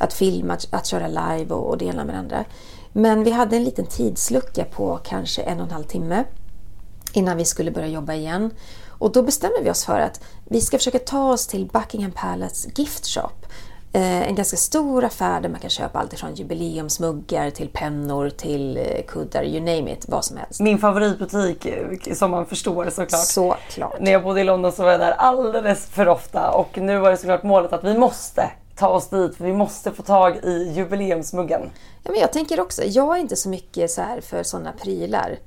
att 0.00 0.12
filma, 0.12 0.56
att, 0.70 0.86
köra 0.86 1.08
live 1.08 1.54
och, 1.54 1.82
ena 1.82 2.04
med 2.04 2.18
andra. 2.18 2.44
Men 2.92 3.24
vi 3.24 3.30
hade 3.30 3.56
en 3.56 3.64
liten 3.64 3.86
tidslucka 3.86 4.64
på 4.64 5.00
kanske 5.04 5.42
en 5.42 5.60
och 5.60 5.66
en 5.66 5.72
halv 5.72 5.84
timme 5.84 6.24
innan 7.12 7.36
vi 7.36 7.44
skulle 7.44 7.70
börja 7.70 7.88
jobba 7.88 8.14
igen. 8.14 8.50
Och 8.88 9.12
då 9.12 9.22
bestämmer 9.22 9.62
vi 9.62 9.70
oss 9.70 9.84
för 9.84 10.00
att 10.00 10.20
vi 10.44 10.60
ska 10.60 10.78
försöka 10.78 10.98
ta 10.98 11.32
oss 11.32 11.46
till 11.46 11.66
Buckingham 11.66 12.12
Palace 12.12 12.70
Gift 12.74 13.06
Shop. 13.06 13.46
Eh, 13.92 14.28
en 14.28 14.34
ganska 14.34 14.56
stor 14.56 15.04
affär 15.04 15.40
där 15.40 15.48
man 15.48 15.60
kan 15.60 15.70
köpa 15.70 15.98
allt 15.98 16.12
ifrån 16.12 16.34
jubileumsmuggar 16.34 17.50
till 17.50 17.68
pennor 17.68 18.30
till 18.30 18.76
eh, 18.76 19.04
kuddar, 19.08 19.44
you 19.44 19.60
name 19.60 19.92
it, 19.92 20.04
vad 20.08 20.24
som 20.24 20.36
helst. 20.36 20.60
Min 20.60 20.78
favoritbutik 20.78 21.66
eh, 21.66 22.14
som 22.14 22.30
man 22.30 22.46
förstår 22.46 22.90
såklart. 22.90 23.26
Såklart. 23.26 24.00
När 24.00 24.12
jag 24.12 24.22
bodde 24.22 24.40
i 24.40 24.44
London 24.44 24.72
så 24.72 24.82
var 24.82 24.90
jag 24.90 25.00
där 25.00 25.12
alldeles 25.12 25.86
för 25.86 26.08
ofta 26.08 26.50
och 26.50 26.78
nu 26.78 26.98
var 26.98 27.10
det 27.10 27.16
såklart 27.16 27.42
målet 27.42 27.72
att 27.72 27.84
vi 27.84 27.98
måste 27.98 28.50
ta 28.80 28.88
oss 28.88 29.08
dit 29.08 29.36
för 29.36 29.44
vi 29.44 29.52
måste 29.52 29.92
få 29.92 30.02
tag 30.02 30.36
i 30.44 30.72
jubileumsmuggen. 30.74 31.70
Ja, 32.02 32.10
men 32.10 32.20
jag 32.20 32.32
tänker 32.32 32.60
också, 32.60 32.82
jag 32.84 33.16
är 33.16 33.20
inte 33.20 33.36
så 33.36 33.48
mycket 33.48 33.90
så 33.90 34.02
här 34.02 34.20
för 34.20 34.42
sådana 34.42 34.72
prylar. 34.72 35.38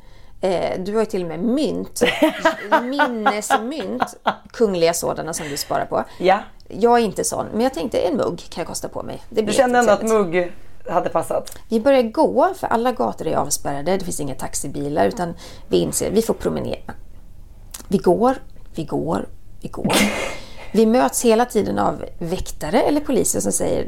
Eh, 0.42 0.80
du 0.80 0.94
har 0.94 1.00
ju 1.00 1.06
till 1.06 1.22
och 1.22 1.28
med 1.28 1.40
mynt, 1.40 2.04
minnesmynt, 2.84 4.16
kungliga 4.52 4.94
sådana 4.94 5.34
som 5.34 5.48
du 5.50 5.58
sparar 5.58 5.86
på. 5.86 6.04
Ja. 6.20 6.40
Jag 6.68 7.00
är 7.00 7.04
inte 7.04 7.24
sån, 7.24 7.46
men 7.52 7.62
jag 7.62 7.74
tänkte 7.74 7.98
en 8.00 8.18
mugg 8.18 8.38
kan 8.50 8.62
jag 8.62 8.68
kosta 8.68 8.90
på 8.90 9.04
mig. 9.04 9.22
Det 9.30 9.42
Du 9.42 9.54
kände 9.54 9.80
ändå 9.80 9.92
att 9.92 10.04
mugg 10.04 10.52
hade 10.90 11.10
passat? 11.10 11.60
Vi 11.70 11.80
börjar 11.80 12.04
gå, 12.04 12.54
för 12.56 12.68
alla 12.68 12.92
gator 12.92 13.28
är 13.28 13.36
avspärrade. 13.36 13.98
Det 13.98 14.06
finns 14.06 14.20
inga 14.20 14.36
taxibilar, 14.36 15.06
utan 15.06 15.34
vi 15.68 15.78
inser 15.78 16.12
vi 16.12 16.22
får 16.22 16.34
promenera. 16.34 16.94
Vi 17.88 17.98
går, 17.98 18.36
vi 18.76 18.84
går, 18.84 19.30
vi 19.62 19.68
går. 19.68 19.94
Vi 20.74 20.86
möts 20.86 21.26
hela 21.26 21.45
tiden 21.45 21.80
av 21.80 22.05
väktare 22.19 22.82
eller 22.82 23.01
poliser 23.01 23.39
som 23.39 23.51
säger 23.51 23.84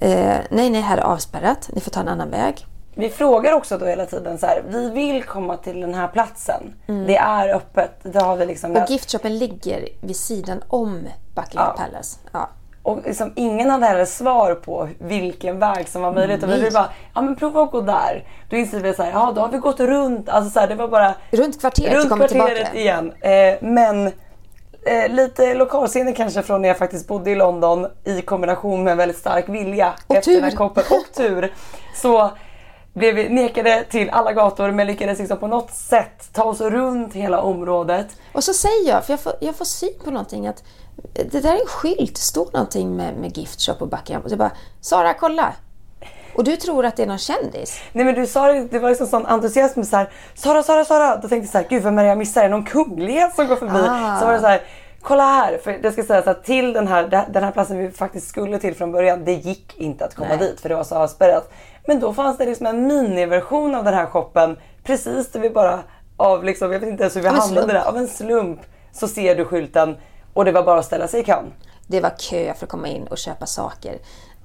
eh, 0.00 0.36
nej, 0.50 0.70
nej, 0.70 0.80
här 0.80 0.98
är 0.98 1.02
avspärrat. 1.02 1.70
Ni 1.72 1.80
får 1.80 1.90
ta 1.90 2.00
en 2.00 2.08
annan 2.08 2.30
väg. 2.30 2.66
Vi 2.94 3.08
frågar 3.08 3.52
också 3.52 3.78
då 3.78 3.86
hela 3.86 4.06
tiden 4.06 4.38
så 4.38 4.46
här, 4.46 4.62
vi 4.68 4.90
vill 4.90 5.22
komma 5.24 5.56
till 5.56 5.80
den 5.80 5.94
här 5.94 6.08
platsen. 6.08 6.74
Mm. 6.86 7.06
Det 7.06 7.16
är 7.16 7.54
öppet. 7.54 7.90
Det 8.02 8.20
har 8.22 8.36
vi 8.36 8.46
liksom 8.46 8.76
Och 8.76 8.90
giftshoppen 8.90 9.38
ligger 9.38 9.88
vid 10.00 10.16
sidan 10.16 10.62
om 10.68 11.08
Buckingham 11.34 11.74
Ja. 11.76 11.84
Palace. 11.84 12.18
Ja. 12.32 12.48
Och 12.82 12.98
liksom, 13.04 13.32
ingen 13.36 13.70
hade 13.70 13.86
heller 13.86 14.04
svar 14.04 14.54
på 14.54 14.88
vilken 14.98 15.58
väg 15.58 15.88
som 15.88 16.02
var 16.02 16.12
möjlig. 16.12 16.44
Och 16.44 16.50
vi 16.50 16.54
ville 16.54 16.70
bara, 16.70 16.90
ja 17.14 17.20
men 17.22 17.36
prova 17.36 17.62
att 17.62 17.70
gå 17.70 17.80
där. 17.80 18.24
Då 18.50 18.56
inser 18.56 18.80
vi 18.80 18.94
så 18.94 19.02
här, 19.02 19.10
ja 19.10 19.32
då 19.34 19.40
har 19.40 19.48
vi 19.48 19.58
gått 19.58 19.80
runt. 19.80 20.28
Alltså 20.28 20.50
så 20.50 20.60
här, 20.60 20.68
det 20.68 20.74
var 20.74 20.88
bara 20.88 21.14
Runt 21.30 21.60
kvarteret 21.60 21.94
runt 21.94 22.16
kvarteret 22.16 22.74
igen. 22.74 23.12
Eh, 23.20 23.54
men 23.60 24.12
eh, 24.86 25.08
lite 25.08 25.54
lokalsinne 25.54 26.12
kanske 26.12 26.42
från 26.42 26.62
när 26.62 26.68
jag 26.68 26.78
faktiskt 26.78 27.08
bodde 27.08 27.30
i 27.30 27.34
London 27.34 27.86
i 28.04 28.22
kombination 28.22 28.84
med 28.84 28.90
en 28.90 28.98
väldigt 28.98 29.18
stark 29.18 29.48
vilja 29.48 29.94
Och 30.06 30.16
efter 30.16 30.40
den 30.40 30.50
tur. 30.50 30.56
koppen 30.56 30.84
och 30.90 31.16
tur. 31.16 31.52
Så 32.02 32.30
blev 32.92 33.14
vi 33.14 33.28
nekade 33.28 33.84
till 33.90 34.10
alla 34.10 34.32
gator 34.32 34.70
men 34.70 34.86
lyckades 34.86 35.18
liksom 35.18 35.38
på 35.38 35.46
något 35.46 35.70
sätt 35.70 36.28
ta 36.32 36.44
oss 36.44 36.60
runt 36.60 37.14
hela 37.14 37.40
området. 37.40 38.06
Och 38.32 38.44
så 38.44 38.52
säger 38.52 38.88
jag, 38.88 39.04
för 39.04 39.12
jag 39.12 39.20
får, 39.20 39.32
jag 39.40 39.54
får 39.54 39.64
syn 39.64 39.98
på 40.04 40.10
någonting 40.10 40.46
att 40.46 40.62
det 41.12 41.40
där 41.40 41.54
är 41.54 41.60
en 41.60 41.66
skylt, 41.66 42.14
det 42.14 42.20
står 42.20 42.48
någonting 42.52 42.96
med, 42.96 43.14
med 43.16 43.38
gift 43.38 43.60
shop 43.60 43.76
och 43.78 43.88
Buckingham. 43.88 44.22
Och 44.22 44.30
så 44.30 44.36
bara, 44.36 44.50
Sara 44.80 45.14
kolla! 45.14 45.52
Och 46.36 46.44
du 46.44 46.56
tror 46.56 46.86
att 46.86 46.96
det 46.96 47.02
är 47.02 47.06
någon 47.06 47.18
kändis? 47.18 47.80
Nej 47.92 48.04
men 48.04 48.14
du 48.14 48.26
sa 48.26 48.52
det, 48.52 48.68
det 48.70 48.78
var 48.78 48.88
liksom 48.88 49.06
sån 49.06 49.26
entusiasm 49.26 49.82
så 49.82 49.96
här, 49.96 50.10
Sara, 50.34 50.62
Sara, 50.62 50.84
Sara. 50.84 51.16
Då 51.16 51.28
tänkte 51.28 51.36
jag 51.36 51.48
så 51.48 51.58
här, 51.58 51.66
gud 51.68 51.82
vem 51.82 51.98
är 51.98 52.02
det 52.02 52.08
jag 52.08 52.18
missar? 52.18 52.40
Är 52.40 52.44
det 52.44 52.50
någon 52.50 52.64
kunglighet 52.64 53.34
som 53.34 53.46
går 53.46 53.56
förbi? 53.56 53.86
Ah. 53.88 54.18
Så 54.18 54.26
var 54.26 54.32
det 54.32 54.40
så 54.40 54.46
här, 54.46 54.62
kolla 55.02 55.24
här. 55.24 55.58
För 55.64 55.72
det 55.72 55.92
ska 55.92 56.02
sägas 56.02 56.26
att 56.26 56.44
till 56.44 56.72
den 56.72 56.88
här, 56.88 57.26
den 57.32 57.44
här 57.44 57.50
platsen 57.50 57.78
vi 57.78 57.90
faktiskt 57.90 58.28
skulle 58.28 58.58
till 58.58 58.74
från 58.74 58.92
början, 58.92 59.24
det 59.24 59.32
gick 59.32 59.76
inte 59.76 60.04
att 60.04 60.14
komma 60.14 60.28
Nej. 60.28 60.38
dit 60.38 60.60
för 60.60 60.68
det 60.68 60.74
var 60.74 60.84
så 60.84 60.94
avspärrat. 60.94 61.52
Men 61.86 62.00
då 62.00 62.14
fanns 62.14 62.38
det 62.38 62.46
liksom 62.46 62.66
en 62.66 62.86
miniversion 62.86 63.74
av 63.74 63.84
den 63.84 63.94
här 63.94 64.06
shoppen 64.06 64.56
precis 64.84 65.32
där 65.32 65.40
vi 65.40 65.50
bara 65.50 65.78
av 66.16 66.44
liksom, 66.44 66.72
jag 66.72 66.80
vet 66.80 66.88
inte 66.88 67.02
ens 67.02 67.16
hur 67.16 67.20
vi 67.20 67.28
hamnade 67.28 67.72
där, 67.72 67.88
av 67.88 67.96
en 67.96 68.08
slump 68.08 68.60
så 68.92 69.08
ser 69.08 69.34
du 69.36 69.44
skylten 69.44 69.96
och 70.34 70.44
det 70.44 70.52
var 70.52 70.62
bara 70.62 70.78
att 70.78 70.84
ställa 70.84 71.08
sig 71.08 71.20
i 71.20 71.24
kön. 71.24 71.52
Det 71.86 72.00
var 72.00 72.12
kö 72.18 72.54
för 72.54 72.66
att 72.66 72.70
komma 72.70 72.88
in 72.88 73.06
och 73.06 73.18
köpa 73.18 73.46
saker. 73.46 73.98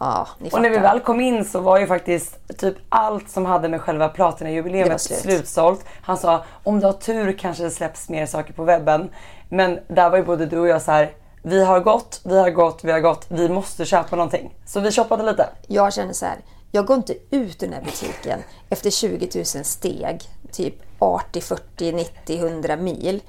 Ja, 0.03 0.27
Och 0.51 0.61
när 0.61 0.69
vi 0.69 0.77
väl 0.77 0.99
kom 0.99 1.21
in 1.21 1.45
så 1.45 1.59
var 1.59 1.79
ju 1.79 1.87
faktiskt 1.87 2.57
typ 2.57 2.75
allt 2.89 3.29
som 3.29 3.45
hade 3.45 3.69
med 3.69 3.81
själva 3.81 4.09
platinajubileet 4.09 5.01
slut. 5.01 5.19
slutsålt. 5.19 5.85
Han 6.01 6.17
sa 6.17 6.43
om 6.63 6.79
du 6.79 6.85
har 6.85 6.93
tur 6.93 7.37
kanske 7.37 7.63
det 7.63 7.71
släpps 7.71 8.09
mer 8.09 8.25
saker 8.25 8.53
på 8.53 8.63
webben. 8.63 9.09
Men 9.49 9.79
där 9.87 10.09
var 10.09 10.17
ju 10.17 10.23
både 10.23 10.45
du 10.45 10.59
och 10.59 10.67
jag 10.67 10.81
så 10.81 10.91
här. 10.91 11.11
Vi 11.43 11.65
har 11.65 11.79
gått, 11.79 12.21
vi 12.23 12.39
har 12.39 12.49
gått, 12.49 12.83
vi 12.83 12.91
har 12.91 12.99
gått. 12.99 13.25
Vi 13.27 13.49
måste 13.49 13.85
köpa 13.85 14.15
någonting. 14.15 14.53
Så 14.65 14.79
vi 14.79 14.91
shoppade 14.91 15.23
lite. 15.23 15.49
Jag 15.67 15.93
känner 15.93 16.13
så 16.13 16.25
här, 16.25 16.37
jag 16.71 16.85
går 16.85 16.97
inte 16.97 17.13
ut 17.13 17.23
ur 17.31 17.55
den 17.59 17.73
här 17.73 17.81
butiken 17.81 18.39
efter 18.69 18.89
20 18.89 19.29
000 19.35 19.45
steg, 19.45 20.21
typ 20.51 20.75
80, 20.99 21.41
40, 21.41 21.91
90, 21.91 22.39
100 22.39 22.75
mil. 22.75 23.21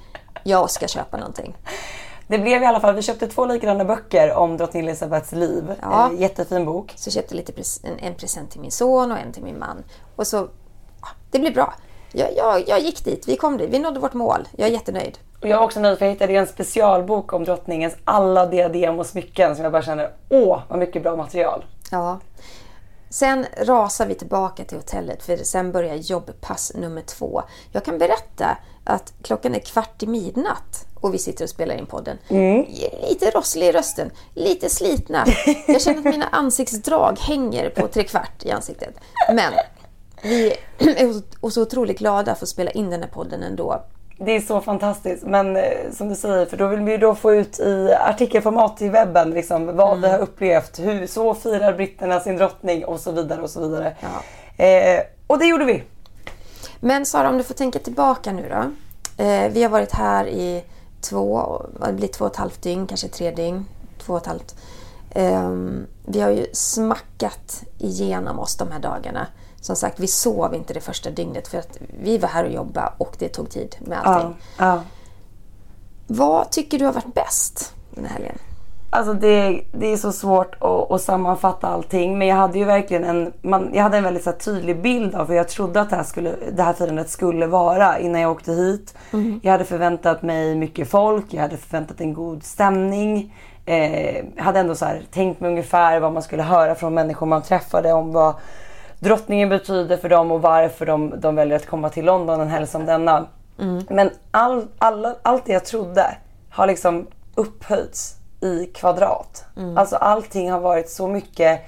Jag 0.43 0.69
ska 0.69 0.87
köpa 0.87 1.17
någonting. 1.17 1.55
Det 2.27 2.39
blev 2.39 2.63
i 2.63 2.65
alla 2.65 2.79
fall, 2.79 2.95
vi 2.95 3.01
köpte 3.01 3.27
två 3.27 3.45
likadana 3.45 3.85
böcker 3.85 4.33
om 4.33 4.57
drottning 4.57 4.83
Elizabeths 4.83 5.31
liv. 5.31 5.73
Ja. 5.81 6.11
Eh, 6.13 6.21
jättefin 6.21 6.65
bok. 6.65 6.93
Så 6.95 7.11
köpte 7.11 7.35
lite 7.35 7.53
en, 7.83 7.99
en 7.99 8.15
present 8.15 8.51
till 8.51 8.61
min 8.61 8.71
son 8.71 9.11
och 9.11 9.17
en 9.17 9.31
till 9.31 9.43
min 9.43 9.59
man. 9.59 9.83
Och 10.15 10.27
så, 10.27 10.47
ja, 11.01 11.07
det 11.31 11.39
blev 11.39 11.53
bra. 11.53 11.73
Jag, 12.11 12.35
jag, 12.35 12.67
jag 12.67 12.79
gick 12.79 13.05
dit, 13.05 13.27
vi 13.27 13.37
kom 13.37 13.57
dit, 13.57 13.69
vi 13.69 13.79
nådde 13.79 13.99
vårt 13.99 14.13
mål. 14.13 14.47
Jag 14.57 14.67
är 14.67 14.71
jättenöjd. 14.71 15.17
Och 15.41 15.47
jag 15.47 15.57
var 15.57 15.65
också 15.65 15.79
nöjd 15.79 15.97
för 15.97 16.05
jag 16.05 16.13
hittade 16.13 16.33
en 16.33 16.47
specialbok 16.47 17.33
om 17.33 17.43
drottningens 17.43 17.95
alla 18.03 18.45
diadem 18.45 18.99
och 18.99 19.05
smycken 19.05 19.55
som 19.55 19.63
jag 19.63 19.71
bara 19.71 19.81
känner, 19.81 20.11
åh 20.29 20.59
vad 20.69 20.79
mycket 20.79 21.03
bra 21.03 21.15
material. 21.15 21.65
Ja. 21.91 22.19
Sen 23.09 23.45
rasar 23.57 24.07
vi 24.07 24.15
tillbaka 24.15 24.63
till 24.63 24.77
hotellet 24.77 25.23
för 25.23 25.37
sen 25.37 25.71
börjar 25.71 25.95
jobbpass 25.95 26.71
nummer 26.75 27.01
två. 27.01 27.43
Jag 27.71 27.85
kan 27.85 27.97
berätta 27.97 28.57
att 28.83 29.13
klockan 29.21 29.55
är 29.55 29.59
kvart 29.59 30.03
i 30.03 30.07
midnatt 30.07 30.87
och 31.03 31.13
vi 31.13 31.17
sitter 31.17 31.43
och 31.43 31.49
spelar 31.49 31.75
in 31.75 31.85
podden. 31.85 32.17
Mm. 32.29 32.65
Lite 33.09 33.31
rosslig 33.31 33.67
i 33.67 33.71
rösten, 33.71 34.11
lite 34.33 34.69
slitna. 34.69 35.25
Jag 35.67 35.81
känner 35.81 35.99
att 35.99 36.05
mina 36.05 36.27
ansiktsdrag 36.31 37.19
hänger 37.19 37.69
på 37.69 37.87
trekvart 37.87 38.45
i 38.45 38.51
ansiktet. 38.51 38.95
Men 39.33 39.53
vi 40.21 40.53
är 40.77 41.49
så 41.49 41.61
otroligt 41.61 41.99
glada 41.99 42.35
för 42.35 42.45
att 42.45 42.49
spela 42.49 42.71
in 42.71 42.89
den 42.89 43.01
här 43.01 43.09
podden 43.09 43.43
ändå. 43.43 43.83
Det 44.17 44.31
är 44.31 44.41
så 44.41 44.61
fantastiskt. 44.61 45.23
Men 45.23 45.55
eh, 45.55 45.63
som 45.91 46.09
du 46.09 46.15
säger, 46.15 46.45
för 46.45 46.57
då 46.57 46.67
vill 46.67 46.79
vi 46.79 46.97
då 46.97 47.15
få 47.15 47.33
ut 47.33 47.59
i 47.59 47.93
artikelformat 47.99 48.81
i 48.81 48.89
webben 48.89 49.29
liksom, 49.29 49.75
vad 49.75 50.01
vi 50.01 50.07
har 50.07 50.19
upplevt. 50.19 50.79
Hur, 50.79 51.07
så 51.07 51.33
firar 51.33 51.73
britterna 51.73 52.19
sin 52.19 52.37
drottning 52.37 52.85
och 52.85 52.99
så 52.99 53.11
vidare 53.11 53.41
och 53.41 53.49
så 53.49 53.67
vidare. 53.67 53.95
Eh, 54.57 55.03
och 55.27 55.39
det 55.39 55.45
gjorde 55.45 55.65
vi. 55.65 55.83
Men 56.79 57.05
Sara, 57.05 57.29
om 57.29 57.37
du 57.37 57.43
får 57.43 57.53
tänka 57.53 57.79
tillbaka 57.79 58.31
nu 58.31 58.49
då. 58.49 58.71
Eh, 59.23 59.51
vi 59.51 59.63
har 59.63 59.69
varit 59.69 59.91
här 59.91 60.27
i 60.27 60.63
två, 61.03 61.61
det 61.85 61.93
blir 61.93 62.07
två 62.07 62.25
och 62.25 62.31
ett 62.31 62.37
halvt 62.37 62.61
dygn, 62.61 62.87
kanske 62.87 63.07
tre 63.07 63.31
dygn. 63.31 63.65
Två 63.97 64.13
och 64.13 64.19
ett 64.19 64.27
halvt. 64.27 64.55
Eh, 65.09 65.51
vi 66.05 66.21
har 66.21 66.29
ju 66.29 66.45
smackat 66.53 67.63
igenom 67.77 68.39
oss 68.39 68.55
de 68.55 68.71
här 68.71 68.79
dagarna. 68.79 69.27
Som 69.61 69.75
sagt, 69.75 69.99
vi 69.99 70.07
sov 70.07 70.55
inte 70.55 70.73
det 70.73 70.81
första 70.81 71.09
dygnet 71.09 71.47
för 71.47 71.57
att 71.57 71.77
vi 72.03 72.17
var 72.17 72.29
här 72.29 72.43
och 72.43 72.51
jobbade 72.51 72.93
och 72.97 73.15
det 73.19 73.29
tog 73.29 73.49
tid 73.49 73.75
med 73.79 73.99
allting. 74.03 74.35
Ja, 74.57 74.65
ja. 74.65 74.83
Vad 76.07 76.51
tycker 76.51 76.79
du 76.79 76.85
har 76.85 76.93
varit 76.93 77.13
bäst 77.13 77.73
den 77.95 78.05
här 78.05 78.13
helgen? 78.13 78.37
Alltså 78.95 79.13
det, 79.13 79.61
det 79.71 79.93
är 79.93 79.97
så 79.97 80.11
svårt 80.11 80.55
att, 80.59 80.91
att 80.91 81.01
sammanfatta 81.01 81.67
allting. 81.67 82.17
Men 82.17 82.27
jag 82.27 82.35
hade 82.35 82.59
ju 82.59 82.65
verkligen 82.65 83.03
en, 83.03 83.33
man, 83.41 83.69
jag 83.73 83.83
hade 83.83 83.97
en 83.97 84.03
väldigt 84.03 84.23
så 84.23 84.29
här, 84.29 84.37
tydlig 84.37 84.81
bild 84.81 85.15
av 85.15 85.27
hur 85.27 85.35
jag 85.35 85.47
trodde 85.47 85.81
att 85.81 85.89
det 85.89 85.95
här, 85.95 86.03
skulle, 86.03 86.35
det 86.55 86.63
här 86.63 86.73
firandet 86.73 87.09
skulle 87.09 87.47
vara 87.47 87.99
innan 87.99 88.21
jag 88.21 88.31
åkte 88.31 88.51
hit. 88.51 88.95
Mm. 89.13 89.39
Jag 89.43 89.51
hade 89.51 89.65
förväntat 89.65 90.21
mig 90.21 90.55
mycket 90.55 90.89
folk, 90.89 91.25
jag 91.29 91.41
hade 91.41 91.57
förväntat 91.57 92.01
en 92.01 92.13
god 92.13 92.43
stämning. 92.43 93.35
Eh, 93.65 94.25
hade 94.37 94.59
ändå 94.59 94.75
så 94.75 94.85
här, 94.85 95.01
tänkt 95.11 95.39
mig 95.39 95.51
ungefär 95.51 95.99
vad 95.99 96.13
man 96.13 96.23
skulle 96.23 96.43
höra 96.43 96.75
från 96.75 96.93
människor 96.93 97.25
man 97.25 97.41
träffade 97.41 97.93
om 97.93 98.11
vad 98.11 98.35
drottningen 98.99 99.49
betyder 99.49 99.97
för 99.97 100.09
dem 100.09 100.31
och 100.31 100.41
varför 100.41 100.85
de, 100.85 101.13
de 101.19 101.35
väljer 101.35 101.55
att 101.55 101.67
komma 101.67 101.89
till 101.89 102.05
London 102.05 102.41
en 102.41 102.49
helg 102.49 102.67
som 102.67 102.85
denna. 102.85 103.25
Mm. 103.59 103.83
Men 103.89 104.09
all, 104.31 104.67
alla, 104.77 105.15
allt 105.21 105.45
det 105.45 105.53
jag 105.53 105.65
trodde 105.65 106.17
har 106.49 106.67
liksom 106.67 107.07
upphöjts 107.35 108.22
i 108.43 108.69
kvadrat. 108.73 109.45
Mm. 109.57 109.77
Alltså 109.77 109.95
allting 109.95 110.51
har 110.51 110.59
varit 110.59 110.89
så 110.89 111.07
mycket 111.07 111.61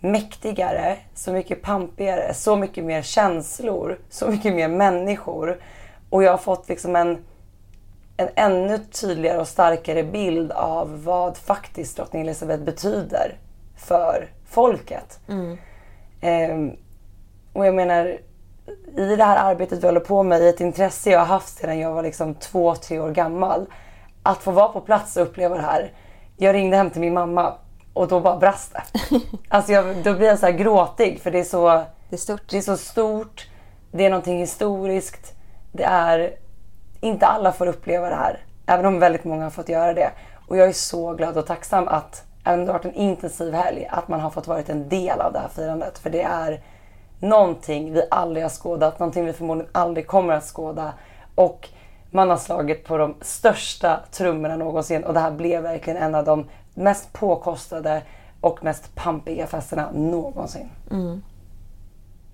mäktigare, 0.00 0.96
så 1.14 1.32
mycket 1.32 1.62
pampigare, 1.62 2.34
så 2.34 2.56
mycket 2.56 2.84
mer 2.84 3.02
känslor, 3.02 3.98
så 4.10 4.28
mycket 4.28 4.54
mer 4.54 4.68
människor. 4.68 5.60
Och 6.10 6.22
jag 6.22 6.30
har 6.30 6.38
fått 6.38 6.68
liksom 6.68 6.96
en, 6.96 7.24
en 8.16 8.28
ännu 8.34 8.78
tydligare 8.78 9.38
och 9.38 9.48
starkare 9.48 10.02
bild 10.02 10.52
av 10.52 11.04
vad 11.04 11.36
faktiskt 11.36 11.96
drottning 11.96 12.22
Elizabeth 12.22 12.62
betyder 12.62 13.38
för 13.76 14.28
folket. 14.46 15.20
Mm. 15.28 15.58
Ehm, 16.20 16.76
och 17.52 17.66
jag 17.66 17.74
menar, 17.74 18.18
i 18.96 19.16
det 19.16 19.24
här 19.24 19.50
arbetet 19.50 19.82
vi 19.82 19.86
håller 19.86 20.00
på 20.00 20.22
med, 20.22 20.42
i 20.42 20.48
ett 20.48 20.60
intresse 20.60 21.10
jag 21.10 21.18
har 21.18 21.26
haft 21.26 21.58
sedan 21.58 21.78
jag 21.78 21.92
var 21.92 22.02
liksom 22.02 22.34
två, 22.34 22.74
tre 22.74 23.00
år 23.00 23.10
gammal. 23.10 23.66
Att 24.22 24.38
få 24.38 24.50
vara 24.50 24.68
på 24.68 24.80
plats 24.80 25.16
och 25.16 25.22
uppleva 25.22 25.56
det 25.56 25.62
här. 25.62 25.92
Jag 26.42 26.54
ringde 26.54 26.76
hem 26.76 26.90
till 26.90 27.00
min 27.00 27.14
mamma 27.14 27.54
och 27.92 28.08
då 28.08 28.20
bara 28.20 28.36
brast 28.36 28.72
det. 28.72 28.82
Alltså 29.48 29.72
jag, 29.72 29.96
då 29.96 30.14
blir 30.14 30.26
jag 30.26 30.38
så 30.38 30.46
här 30.46 30.52
gråtig 30.52 31.20
för 31.20 31.30
det 31.30 31.38
är 31.38 31.44
så, 31.44 31.68
det 32.08 32.16
är 32.16 32.16
stort. 32.16 32.42
Det 32.50 32.56
är 32.56 32.62
så 32.62 32.76
stort. 32.76 33.48
Det 33.92 34.06
är 34.06 34.10
någonting 34.10 34.38
historiskt. 34.38 35.34
Det 35.72 35.84
är, 35.84 36.36
inte 37.00 37.26
alla 37.26 37.52
får 37.52 37.66
uppleva 37.66 38.08
det 38.08 38.14
här. 38.14 38.44
Även 38.66 38.86
om 38.86 38.98
väldigt 38.98 39.24
många 39.24 39.44
har 39.44 39.50
fått 39.50 39.68
göra 39.68 39.94
det. 39.94 40.10
Och 40.48 40.56
jag 40.56 40.68
är 40.68 40.72
så 40.72 41.14
glad 41.14 41.36
och 41.36 41.46
tacksam 41.46 41.88
att, 41.88 42.24
även 42.44 42.60
om 42.60 42.66
det 42.66 42.72
har 42.72 42.78
varit 42.78 42.94
en 42.94 43.00
intensiv 43.00 43.54
helg, 43.54 43.86
att 43.90 44.08
man 44.08 44.20
har 44.20 44.30
fått 44.30 44.46
varit 44.46 44.68
en 44.68 44.88
del 44.88 45.20
av 45.20 45.32
det 45.32 45.38
här 45.38 45.48
firandet. 45.48 45.98
För 45.98 46.10
det 46.10 46.22
är 46.22 46.60
någonting 47.18 47.92
vi 47.92 48.02
aldrig 48.10 48.44
har 48.44 48.50
skådat, 48.50 48.98
någonting 48.98 49.24
vi 49.24 49.32
förmodligen 49.32 49.70
aldrig 49.72 50.06
kommer 50.06 50.34
att 50.34 50.44
skåda. 50.44 50.92
Och 51.34 51.68
man 52.10 52.30
har 52.30 52.36
slagit 52.36 52.84
på 52.84 52.96
de 52.96 53.14
största 53.20 54.00
trummorna 54.10 54.56
någonsin 54.56 55.04
och 55.04 55.14
det 55.14 55.20
här 55.20 55.30
blev 55.30 55.62
verkligen 55.62 56.02
en 56.02 56.14
av 56.14 56.24
de 56.24 56.46
mest 56.74 57.12
påkostade 57.12 58.02
och 58.40 58.64
mest 58.64 58.94
pampiga 58.94 59.46
festerna 59.46 59.90
någonsin. 59.92 60.68
Mm. 60.90 61.22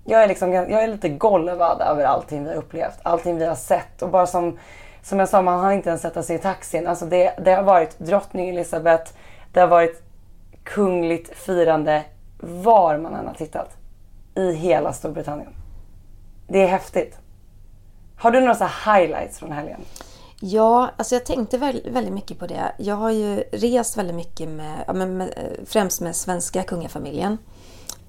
Jag 0.05 0.23
är, 0.23 0.27
liksom, 0.27 0.53
jag 0.53 0.83
är 0.83 0.87
lite 0.87 1.09
golvad 1.09 1.81
över 1.81 2.03
allting 2.03 2.43
vi 2.43 2.49
har 2.49 2.55
upplevt, 2.55 2.99
allting 3.03 3.37
vi 3.37 3.45
har 3.45 3.55
sett 3.55 4.01
och 4.01 4.09
bara 4.09 4.27
som, 4.27 4.57
som 5.01 5.19
jag 5.19 5.29
sa, 5.29 5.41
man 5.41 5.59
har 5.59 5.71
inte 5.71 5.89
ens 5.89 6.01
sätta 6.01 6.23
sig 6.23 6.35
i 6.35 6.39
taxin. 6.39 6.87
Alltså 6.87 7.05
det, 7.05 7.33
det 7.45 7.51
har 7.51 7.63
varit 7.63 7.99
drottning 7.99 8.49
Elizabeth, 8.49 9.11
det 9.53 9.59
har 9.59 9.67
varit 9.67 10.03
kungligt 10.63 11.37
firande 11.37 12.03
var 12.39 12.97
man 12.97 13.15
än 13.15 13.27
har 13.27 13.33
tittat 13.33 13.77
i 14.35 14.51
hela 14.51 14.93
Storbritannien. 14.93 15.53
Det 16.47 16.63
är 16.63 16.67
häftigt. 16.67 17.19
Har 18.17 18.31
du 18.31 18.39
några 18.39 18.55
så 18.55 18.63
här 18.63 18.99
highlights 18.99 19.39
från 19.39 19.51
helgen? 19.51 19.79
Ja, 20.39 20.91
alltså 20.97 21.15
jag 21.15 21.25
tänkte 21.25 21.57
väldigt, 21.57 22.13
mycket 22.13 22.39
på 22.39 22.47
det. 22.47 22.71
Jag 22.77 22.95
har 22.95 23.11
ju 23.11 23.35
rest 23.51 23.97
väldigt 23.97 24.15
mycket 24.15 24.49
med, 24.49 24.83
ja, 24.87 24.93
med, 24.93 25.09
med 25.09 25.57
främst 25.65 26.01
med 26.01 26.15
svenska 26.15 26.63
kungafamiljen. 26.63 27.37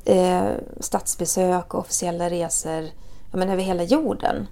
Eh, 0.05 0.51
statsbesök 0.81 1.75
och 1.75 1.81
officiella 1.81 2.31
resor 2.31 2.83
ja, 3.31 3.39
men 3.39 3.49
över 3.49 3.63
hela 3.63 3.83
jorden. 3.83 4.47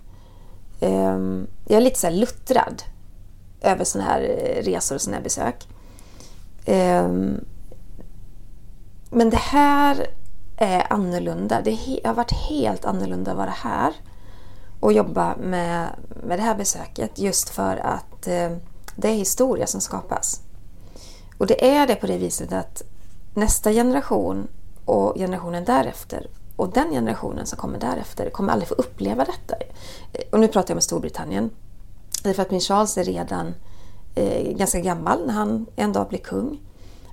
Eh, 0.80 1.18
jag 1.66 1.76
är 1.76 1.80
lite 1.80 2.00
så 2.00 2.06
här 2.06 2.14
luttrad 2.14 2.82
över 3.60 3.84
sådana 3.84 4.10
här 4.10 4.20
eh, 4.20 4.62
resor 4.62 4.94
och 4.94 5.00
sådana 5.00 5.16
här 5.16 5.24
besök. 5.24 5.68
Eh, 6.64 7.08
men 9.10 9.30
det 9.30 9.40
här 9.40 10.06
är 10.56 10.92
annorlunda. 10.92 11.60
Det 11.64 12.00
har 12.04 12.14
varit 12.14 12.32
helt 12.32 12.84
annorlunda 12.84 13.30
att 13.30 13.36
vara 13.36 13.50
här 13.50 13.92
och 14.86 14.92
jobba 14.92 15.36
med, 15.36 15.90
med 16.08 16.38
det 16.38 16.42
här 16.42 16.54
besöket 16.54 17.18
just 17.18 17.48
för 17.48 17.76
att 17.76 18.26
eh, 18.26 18.50
det 18.96 19.08
är 19.08 19.14
historia 19.14 19.66
som 19.66 19.80
skapas. 19.80 20.40
Och 21.38 21.46
det 21.46 21.70
är 21.70 21.86
det 21.86 21.94
på 21.94 22.06
det 22.06 22.18
viset 22.18 22.52
att 22.52 22.82
nästa 23.34 23.72
generation 23.72 24.48
och 24.84 25.14
generationen 25.16 25.64
därefter 25.64 26.26
och 26.56 26.72
den 26.72 26.90
generationen 26.90 27.46
som 27.46 27.58
kommer 27.58 27.78
därefter 27.78 28.30
kommer 28.30 28.52
aldrig 28.52 28.68
få 28.68 28.74
uppleva 28.74 29.24
detta. 29.24 29.56
Eh, 30.12 30.24
och 30.32 30.40
nu 30.40 30.48
pratar 30.48 30.70
jag 30.70 30.76
om 30.76 30.82
Storbritannien. 30.82 31.50
Därför 32.22 32.42
att 32.42 32.50
min 32.50 32.60
Charles 32.60 32.98
är 32.98 33.04
redan 33.04 33.54
eh, 34.14 34.52
ganska 34.52 34.80
gammal 34.80 35.26
när 35.26 35.34
han 35.34 35.66
en 35.76 35.92
dag 35.92 36.08
blir 36.08 36.18
kung. 36.18 36.60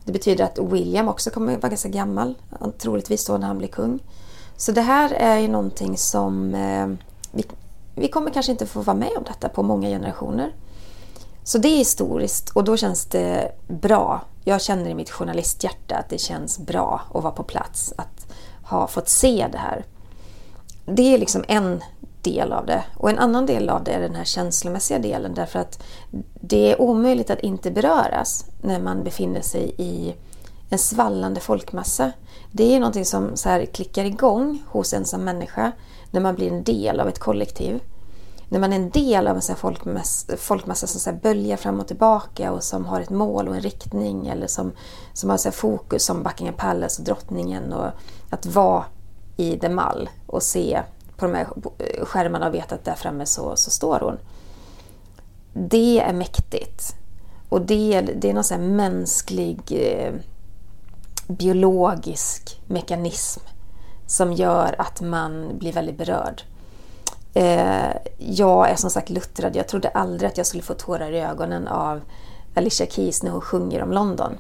Det 0.06 0.12
betyder 0.12 0.44
att 0.44 0.60
William 0.60 1.08
också 1.08 1.30
kommer 1.30 1.58
vara 1.58 1.70
ganska 1.70 1.90
gammal, 1.90 2.36
troligtvis 2.78 3.26
då 3.26 3.38
när 3.38 3.48
han 3.48 3.58
blir 3.58 3.68
kung. 3.68 4.00
Så 4.58 4.72
det 4.72 4.82
här 4.82 5.14
är 5.14 5.38
ju 5.38 5.48
någonting 5.48 5.98
som 5.98 6.56
eh, 6.56 6.88
vi, 7.34 7.46
vi 7.96 8.08
kommer 8.08 8.32
kanske 8.32 8.52
inte 8.52 8.66
få 8.66 8.82
vara 8.82 8.98
med 8.98 9.12
om 9.18 9.24
detta 9.24 9.50
på 9.50 9.64
många 9.64 9.88
generationer. 9.88 10.54
Så 11.44 11.58
det 11.58 11.68
är 11.68 11.78
historiskt 11.78 12.50
och 12.50 12.64
då 12.64 12.78
känns 12.78 13.06
det 13.06 13.52
bra. 13.68 14.22
Jag 14.44 14.62
känner 14.62 14.90
i 14.90 14.96
mitt 14.96 15.10
journalisthjärta 15.10 15.96
att 15.96 16.10
det 16.10 16.18
känns 16.18 16.60
bra 16.60 17.02
att 17.14 17.24
vara 17.24 17.34
på 17.34 17.44
plats, 17.44 17.94
att 17.98 18.34
ha 18.64 18.88
fått 18.88 19.10
se 19.10 19.48
det 19.52 19.58
här. 19.58 19.86
Det 20.86 21.14
är 21.14 21.18
liksom 21.18 21.44
en 21.48 21.84
del 22.22 22.54
av 22.54 22.66
det. 22.66 22.84
Och 22.98 23.10
en 23.10 23.20
annan 23.20 23.46
del 23.46 23.70
av 23.70 23.84
det 23.84 23.92
är 23.92 24.02
den 24.02 24.16
här 24.16 24.24
känslomässiga 24.24 25.00
delen 25.00 25.34
därför 25.34 25.60
att 25.60 25.84
det 26.42 26.72
är 26.72 26.82
omöjligt 26.82 27.30
att 27.30 27.40
inte 27.40 27.72
beröras 27.72 28.46
när 28.62 28.80
man 28.80 29.04
befinner 29.04 29.42
sig 29.42 29.76
i 29.78 30.16
en 30.70 30.80
svallande 30.80 31.40
folkmassa. 31.40 32.12
Det 32.52 32.76
är 32.76 32.80
någonting 32.80 33.06
som 33.06 33.38
så 33.38 33.50
här 33.50 33.66
klickar 33.66 34.06
igång 34.06 34.64
hos 34.68 34.94
en 34.94 35.06
som 35.06 35.24
människa 35.24 35.72
när 36.14 36.22
man 36.22 36.36
blir 36.36 36.52
en 36.52 36.64
del 36.64 37.00
av 37.00 37.08
ett 37.08 37.20
kollektiv. 37.20 37.80
När 38.50 38.60
man 38.60 38.74
är 38.74 38.76
en 38.76 38.90
del 38.90 39.28
av 39.28 39.36
en 39.36 39.42
sån 39.42 39.56
folkmassa, 39.56 40.38
folkmassa 40.38 40.88
som 40.88 41.00
så 41.00 41.10
här 41.10 41.18
böljar 41.18 41.58
fram 41.58 41.80
och 41.80 41.88
tillbaka 41.88 42.52
och 42.52 42.64
som 42.64 42.86
har 42.86 43.02
ett 43.02 43.10
mål 43.10 43.48
och 43.48 43.56
en 43.56 43.62
riktning 43.62 44.28
eller 44.28 44.48
som, 44.48 44.72
som 45.14 45.30
har 45.30 45.38
så 45.38 45.52
fokus 45.52 46.06
som 46.06 46.24
Buckingham 46.24 46.56
Palace 46.56 47.02
och 47.02 47.06
drottningen 47.06 47.74
och 47.74 47.92
att 48.30 48.46
vara 48.46 48.86
i 49.38 49.60
The 49.60 49.70
Mall 49.70 50.10
och 50.28 50.44
se 50.44 50.82
på 51.18 51.26
de 51.26 51.36
här 51.36 51.48
skärmarna 52.06 52.48
och 52.48 52.54
veta 52.54 52.76
att 52.76 52.86
där 52.86 52.96
framme 52.96 53.26
så, 53.26 53.56
så 53.56 53.72
står 53.72 54.00
hon. 54.00 54.18
Det 55.54 56.00
är 56.00 56.14
mäktigt. 56.14 56.96
Och 57.50 57.62
det, 57.62 58.02
det 58.02 58.30
är 58.30 58.34
någon 58.34 58.44
sån 58.44 58.60
här 58.60 58.68
mänsklig 58.68 59.62
eh, 59.70 60.14
biologisk 61.28 62.62
mekanism 62.68 63.42
som 64.14 64.34
gör 64.34 64.76
att 64.78 65.02
man 65.02 65.58
blir 65.58 65.74
väldigt 65.74 65.98
berörd. 65.98 66.42
Eh, 67.34 67.96
jag 68.18 68.70
är 68.70 68.76
som 68.76 68.90
sagt 68.90 69.10
luttrad. 69.10 69.56
Jag 69.56 69.68
trodde 69.68 69.90
aldrig 69.90 70.28
att 70.32 70.38
jag 70.38 70.48
skulle 70.48 70.64
få 70.64 70.74
tårar 70.74 71.12
i 71.12 71.20
ögonen 71.20 71.68
av 71.68 72.02
Alicia 72.56 72.88
Keys 72.88 73.24
när 73.24 73.32
hon 73.32 73.42
sjunger 73.42 73.84
om 73.84 73.92
London. 73.92 74.38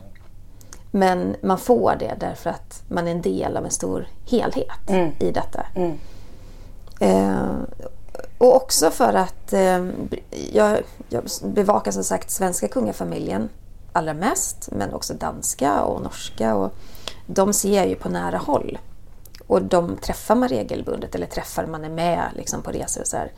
Men 0.91 1.35
man 1.41 1.57
får 1.57 1.95
det 1.99 2.15
därför 2.19 2.49
att 2.49 2.83
man 2.87 3.07
är 3.07 3.11
en 3.11 3.21
del 3.21 3.57
av 3.57 3.65
en 3.65 3.71
stor 3.71 4.07
helhet 4.29 4.89
Mm. 4.89 5.11
i 5.19 5.31
detta. 5.31 5.65
Eh, 6.99 7.55
och 8.37 8.55
också 8.55 8.91
för 8.91 9.13
att 9.13 9.53
eh, 9.53 9.85
jag, 10.53 10.77
jag 11.09 11.23
bevakar 11.43 11.91
som 11.91 12.03
sagt 12.03 12.31
svenska 12.31 12.67
kungafamiljen 12.67 13.49
allra 13.93 14.13
mest, 14.13 14.69
men 14.71 14.93
också 14.93 15.13
danska 15.13 15.81
och 15.81 16.01
norska. 16.01 16.55
Och 16.55 16.73
de 17.27 17.53
ser 17.53 17.75
jag 17.75 17.87
ju 17.87 17.95
på 17.95 18.09
nära 18.09 18.37
håll. 18.37 18.77
Och 19.47 19.61
de 19.61 19.97
träffar 19.97 20.35
man 20.35 20.49
regelbundet 20.49 21.15
eller 21.15 21.25
träffar 21.25 21.65
man 21.65 21.85
är 21.85 21.89
med 21.89 22.29
liksom, 22.35 22.61
på 22.61 22.71
resor 22.71 23.01
och 23.01 23.07
så 23.07 23.17
här. 23.17 23.31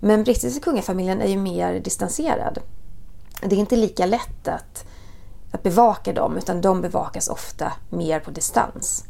Men 0.00 0.24
brittiska 0.24 0.60
kungafamiljen 0.60 1.20
är 1.22 1.28
ju 1.28 1.38
mer 1.38 1.80
distanserad. 1.80 2.58
Det 3.40 3.56
är 3.56 3.60
inte 3.60 3.76
lika 3.76 4.06
lätt 4.06 4.48
att, 4.48 4.84
att 5.52 5.62
bevaka 5.62 6.12
dem 6.12 6.36
utan 6.36 6.60
de 6.60 6.80
bevakas 6.80 7.28
ofta 7.28 7.72
mer 7.90 8.20
på 8.20 8.30
distans. 8.30 9.04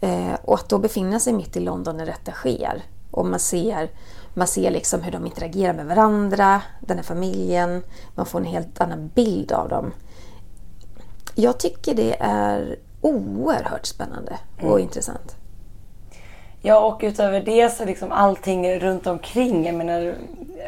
Eh, 0.00 0.34
och 0.44 0.54
att 0.54 0.68
då 0.68 0.78
befinna 0.78 1.20
sig 1.20 1.32
mitt 1.32 1.56
i 1.56 1.60
London 1.60 1.96
när 1.96 2.06
detta 2.06 2.32
sker 2.32 2.82
och 3.10 3.26
man 3.26 3.40
ser, 3.40 3.90
man 4.34 4.46
ser 4.46 4.70
liksom 4.70 5.02
hur 5.02 5.12
de 5.12 5.26
interagerar 5.26 5.74
med 5.74 5.86
varandra, 5.86 6.62
den 6.80 6.96
här 6.96 7.04
familjen, 7.04 7.82
man 8.14 8.26
får 8.26 8.38
en 8.38 8.46
helt 8.46 8.80
annan 8.80 9.10
bild 9.14 9.52
av 9.52 9.68
dem. 9.68 9.92
Jag 11.34 11.58
tycker 11.58 11.94
det 11.94 12.16
är 12.20 12.78
oerhört 13.00 13.86
spännande 13.86 14.38
och 14.56 14.62
Mm. 14.62 14.78
intressant. 14.78 15.36
Ja, 16.62 16.80
och 16.86 17.00
utöver 17.02 17.40
det 17.40 17.72
så 17.72 17.84
liksom 17.84 18.12
allting 18.12 18.78
runt 18.80 19.06
omkring. 19.06 19.66
Jag 19.66 19.74
menar, 19.74 20.14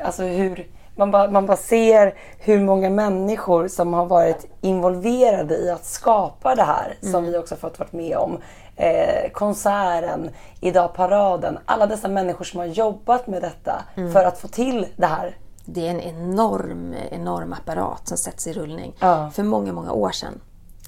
alltså 0.05 0.23
hur... 0.23 0.67
Man 0.97 1.11
bara, 1.11 1.31
man 1.31 1.47
bara 1.47 1.57
ser 1.57 2.15
hur 2.39 2.61
många 2.61 2.91
människor 2.91 3.69
som 3.69 3.93
har 3.95 4.07
varit 4.07 4.47
involverade 4.61 5.57
i 5.57 5.71
att 5.71 5.85
skapa 5.85 6.55
det 6.55 6.63
här 6.63 6.95
som 7.01 7.15
Mm. 7.15 7.25
vi 7.33 7.39
också 7.39 7.57
fått 7.57 7.79
varit 7.79 7.93
med 7.93 8.17
om. 8.17 8.39
Eh, 8.77 9.31
konserten, 9.33 10.31
idag 10.61 10.95
paraden. 10.95 11.59
Alla 11.65 11.87
dessa 11.87 12.09
människor 12.09 12.45
som 12.45 12.59
har 12.61 12.67
jobbat 12.67 13.27
med 13.27 13.43
detta 13.43 13.85
Mm. 13.97 14.13
för 14.13 14.25
att 14.25 14.39
få 14.39 14.49
till 14.49 14.87
det 14.97 15.07
här. 15.07 15.37
Det 15.65 15.87
är 15.87 15.91
en 15.91 16.01
enorm, 16.01 16.95
enorm 17.11 17.53
apparat 17.53 18.09
som 18.09 18.17
sätts 18.19 18.47
i 18.47 18.53
rullning 18.53 18.95
Ja. 19.01 19.31
för 19.35 19.43
många, 19.43 19.73
många 19.73 19.93
år 19.93 20.11
sedan. 20.11 20.41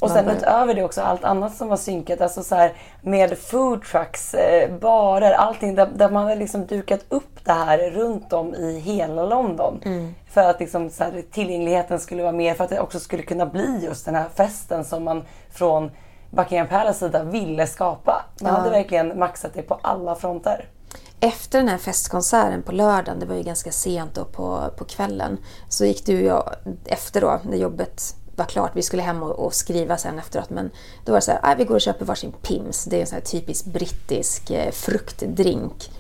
Och 0.05 0.10
sen 0.10 0.28
utöver 0.28 0.74
det 0.74 0.85
också 0.85 1.01
allt 1.01 1.24
annat 1.24 1.56
som 1.56 1.68
var 1.68 1.76
synkat. 1.76 2.20
Alltså 2.20 2.43
så 2.43 2.55
här, 2.55 2.72
med 3.02 3.39
food 3.39 3.82
trucks, 3.85 4.35
eh, 4.35 4.70
barer, 4.78 5.32
allting 5.32 5.74
där, 5.74 5.86
där 5.94 6.10
man 6.10 6.24
har 6.24 6.36
liksom 6.36 6.66
dukat 6.66 7.01
upp 7.09 7.44
det 7.44 7.52
här 7.52 7.90
runt 7.90 8.32
om 8.32 8.55
i 8.55 8.78
hela 8.81 9.26
London. 9.26 9.81
Mm. 9.85 10.14
För 10.31 10.40
att 10.40 10.60
liksom 10.60 10.90
så 10.90 11.05
här, 11.05 11.22
tillgängligheten 11.32 12.01
skulle 12.01 12.22
vara 12.22 12.32
mer, 12.32 12.55
för 12.55 12.64
att 12.64 12.70
det 12.70 12.81
också 12.81 13.01
skulle 13.01 13.22
kunna 13.22 13.47
bli 13.47 13.81
just 13.85 14.05
den 14.05 14.14
här 14.14 14.26
festen 14.35 14.85
som 14.85 15.05
man 15.05 15.22
från 15.52 15.90
Buckingham 16.31 16.68
Palace 16.68 16.98
sida 16.98 17.22
ville 17.22 17.66
skapa. 17.66 18.24
Man 18.43 18.52
Ja. 18.52 18.59
hade 18.59 18.70
verkligen 18.70 19.18
maxat 19.18 19.55
det 19.55 19.62
på 19.62 19.78
alla 19.82 20.14
fronter. 20.14 20.68
Efter 21.20 21.59
den 21.59 21.68
här 21.68 21.78
festkonserten 21.78 22.62
på 22.62 22.72
lördagen, 22.72 23.20
det 23.20 23.26
var 23.26 23.35
ju 23.35 23.43
ganska 23.43 23.72
sent 23.72 24.14
då 24.14 24.24
på, 24.24 24.60
på 24.76 24.85
kvällen, 24.85 25.39
så 25.68 25.85
gick 25.85 26.06
du 26.06 26.20
och 26.20 26.26
jag 26.26 26.55
efter 26.86 27.20
då 27.20 27.40
när 27.43 27.56
jobbet 27.56 28.02
var 28.36 28.44
klart, 28.44 28.70
vi 28.74 28.82
skulle 28.82 29.02
hem 29.02 29.23
och, 29.23 29.31
och 29.31 29.55
skriva 29.55 29.97
sen 29.97 30.19
efteråt, 30.19 30.51
men 30.51 30.70
då 31.05 31.12
var 31.12 31.19
det 31.19 31.24
så 31.24 31.32
här, 31.43 31.56
vi 31.56 31.65
går 31.65 31.74
och 31.74 31.81
köper 31.81 32.05
varsin 32.05 32.32
Pims, 32.43 32.85
det 32.85 32.97
är 32.97 33.01
en 33.01 33.06
sån 33.06 33.16
här 33.16 33.24
typisk 33.24 33.65
brittisk 33.65 34.51
eh, 34.51 34.70
fruktdrink, 34.70 35.90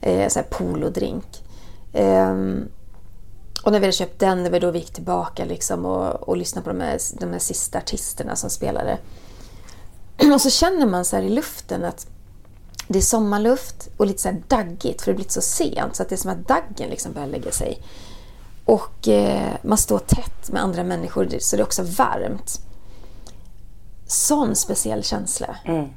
eh, 0.00 0.28
så 0.28 0.38
här 0.38 0.46
polodrink. 0.50 1.42
Eh, 1.92 2.34
och 3.64 3.72
när 3.72 3.80
vi 3.80 3.86
hade 3.86 3.92
köpt 3.92 4.18
den, 4.18 4.44
det 4.44 4.50
var 4.50 4.60
då 4.60 4.70
vi 4.70 4.78
gick 4.78 4.92
tillbaka 4.92 5.44
liksom 5.44 5.86
och, 5.86 6.28
och 6.28 6.36
lyssnade 6.36 6.64
på 6.64 6.70
de 6.70 6.80
här, 6.80 6.98
de 7.20 7.32
här 7.32 7.38
sista 7.38 7.78
artisterna 7.78 8.36
som 8.36 8.50
spelade. 8.50 8.98
Och 10.34 10.40
så 10.40 10.50
känner 10.50 10.86
man 10.86 11.04
så 11.04 11.16
här 11.16 11.22
i 11.22 11.28
luften 11.28 11.84
att 11.84 12.06
det 12.88 12.98
är 12.98 13.02
sommarluft 13.02 13.88
och 13.96 14.06
lite 14.06 14.22
så 14.22 14.28
här 14.28 14.42
daggigt 14.48 15.02
för 15.02 15.06
det 15.06 15.12
har 15.12 15.16
blivit 15.16 15.32
så 15.32 15.40
sent 15.40 15.96
så 15.96 16.02
att 16.02 16.08
det 16.08 16.14
är 16.14 16.16
som 16.16 16.30
att 16.30 16.48
daggen 16.48 16.90
liksom 16.90 17.12
börjar 17.12 17.28
lägga 17.28 17.50
sig. 17.50 17.82
Och 18.64 19.08
eh, 19.08 19.52
man 19.62 19.78
står 19.78 19.98
tätt 19.98 20.50
med 20.50 20.62
andra 20.62 20.84
människor 20.84 21.28
så 21.38 21.56
det 21.56 21.62
är 21.62 21.64
också 21.64 21.82
varmt. 21.82 22.60
Sån 24.06 24.56
speciell 24.56 25.02
känsla. 25.02 25.56
Mm. 25.64 25.88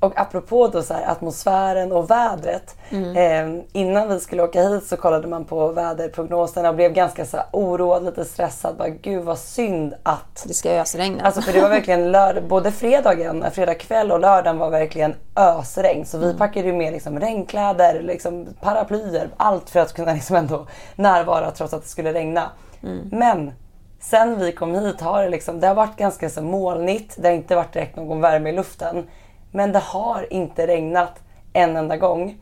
Och 0.00 0.20
apropå 0.20 0.68
då 0.68 0.82
så 0.82 0.94
här, 0.94 1.10
atmosfären 1.10 1.92
och 1.92 2.10
vädret. 2.10 2.76
Mm. 2.90 3.16
Eh, 3.56 3.64
innan 3.72 4.08
vi 4.08 4.20
skulle 4.20 4.42
åka 4.42 4.62
hit 4.68 4.86
så 4.86 4.96
kollade 4.96 5.28
man 5.28 5.44
på 5.44 5.68
väderprognoserna 5.68 6.68
och 6.68 6.74
blev 6.74 6.92
ganska 6.92 7.26
så 7.26 7.36
här 7.36 7.46
oroad, 7.52 8.04
lite 8.04 8.24
stressad. 8.24 8.76
Bara, 8.76 8.88
Gud 8.88 9.24
vad 9.24 9.38
synd 9.38 9.94
att... 10.02 10.44
Det 10.46 10.54
ska 10.54 10.70
ösregna. 10.70 11.22
Alltså 11.24 11.40
för 11.42 11.52
det 11.52 11.60
var 11.60 11.68
verkligen 11.68 12.12
lördag, 12.12 12.44
både 12.44 12.72
fredagen, 12.72 13.44
fredag 13.52 13.74
kväll 13.74 14.12
och 14.12 14.20
lördagen 14.20 14.58
var 14.58 14.70
verkligen 14.70 15.14
ösregn. 15.36 16.06
Så 16.06 16.18
vi 16.18 16.24
Mm. 16.24 16.38
packade 16.38 16.66
ju 16.66 16.72
med 16.72 16.92
liksom 16.92 17.20
regnkläder, 17.20 18.02
liksom 18.02 18.46
paraplyer, 18.60 19.28
allt 19.36 19.70
för 19.70 19.80
att 19.80 19.92
kunna 19.92 20.12
liksom 20.12 20.36
ändå 20.36 20.66
närvara 20.96 21.50
trots 21.50 21.74
att 21.74 21.82
det 21.82 21.88
skulle 21.88 22.12
regna. 22.12 22.50
Mm. 22.82 23.08
Men 23.12 23.52
sen 24.00 24.38
vi 24.38 24.52
kom 24.52 24.74
hit 24.74 25.00
har 25.00 25.22
det 25.22 25.28
liksom, 25.28 25.60
det 25.60 25.66
har 25.66 25.74
varit 25.74 25.96
ganska 25.96 26.30
så 26.30 26.42
molnigt. 26.42 27.14
Det 27.18 27.28
har 27.28 27.34
inte 27.34 27.56
varit 27.56 27.72
direkt 27.72 27.96
någon 27.96 28.20
värme 28.20 28.50
i 28.50 28.52
luften. 28.52 29.06
Men 29.52 29.72
det 29.72 29.78
har 29.78 30.32
inte 30.32 30.66
regnat 30.66 31.12
en 31.52 31.76
enda 31.76 31.96
gång. 31.96 32.38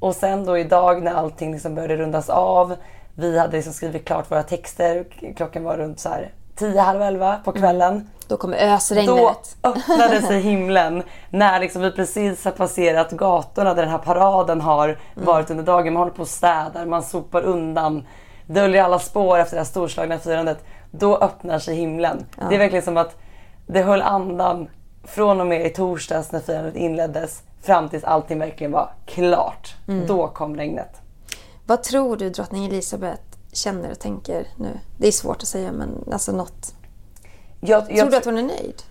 Och 0.00 0.14
sen 0.14 0.44
då 0.44 0.58
idag 0.58 1.02
när 1.02 1.14
allting 1.14 1.52
liksom 1.52 1.74
började 1.74 1.96
rundas 1.96 2.30
av. 2.30 2.76
Vi 3.14 3.38
hade 3.38 3.56
liksom 3.56 3.72
skrivit 3.72 4.04
klart 4.04 4.30
våra 4.30 4.42
texter. 4.42 5.04
Klockan 5.36 5.64
var 5.64 5.76
runt 5.76 6.00
så 6.00 6.08
här 6.08 6.32
10, 6.56 6.80
halv 6.80 7.02
11 7.02 7.36
på 7.44 7.52
kvällen. 7.52 8.10
Då 8.28 8.36
kommer 8.36 8.74
ösregnet. 8.74 9.06
Då 9.06 9.34
öppnade 9.62 10.22
sig 10.22 10.40
himlen 10.40 11.02
när 11.30 11.60
liksom 11.60 11.82
vi 11.82 11.92
precis 11.92 12.44
har 12.44 12.52
passerat 12.52 13.10
gatorna 13.10 13.74
där 13.74 13.82
den 13.82 13.90
här 13.90 13.98
paraden 13.98 14.60
har 14.60 14.98
varit 15.14 15.50
under 15.50 15.64
dagen. 15.64 15.92
Man 15.92 16.00
håller 16.00 16.12
på 16.12 16.22
och 16.22 16.28
städar, 16.28 16.86
man 16.86 17.02
sopar 17.02 17.42
undan, 17.42 18.06
döljer 18.46 18.82
alla 18.82 18.98
spår 18.98 19.38
efter 19.38 19.56
det 19.56 19.60
här 19.60 19.64
storslagna 19.64 20.18
firandet. 20.18 20.64
Då 20.90 21.16
öppnar 21.16 21.58
sig 21.58 21.76
himlen. 21.76 22.26
Ja. 22.38 22.46
Det 22.48 22.54
är 22.54 22.58
verkligen 22.58 22.84
som 22.84 22.96
att 22.96 23.18
det 23.66 23.82
höll 23.82 24.02
andan 24.02 24.68
från 25.06 25.40
och 25.40 25.46
med 25.46 25.66
i 25.66 25.70
torsdags 25.70 26.32
när 26.32 26.40
firandet 26.40 26.76
inleddes 26.76 27.42
fram 27.62 27.88
tills 27.88 28.04
allting 28.04 28.38
verkligen 28.38 28.72
var 28.72 28.90
klart. 29.06 29.74
Mm. 29.88 30.06
Då 30.06 30.28
kom 30.28 30.56
regnet. 30.56 31.00
Vad 31.66 31.82
tror 31.82 32.16
du 32.16 32.30
drottning 32.30 32.66
Elisabeth 32.66 33.22
känner 33.52 33.90
och 33.90 33.98
tänker 33.98 34.46
nu? 34.56 34.68
Det 34.98 35.08
är 35.08 35.12
svårt 35.12 35.36
att 35.36 35.48
säga 35.48 35.72
men 35.72 36.04
alltså 36.12 36.32
något. 36.32 36.74
Jag, 37.60 37.86
tror 37.86 38.10
du 38.10 38.16
att 38.16 38.24
hon 38.24 38.38
är 38.38 38.42
nöjd? 38.42 38.82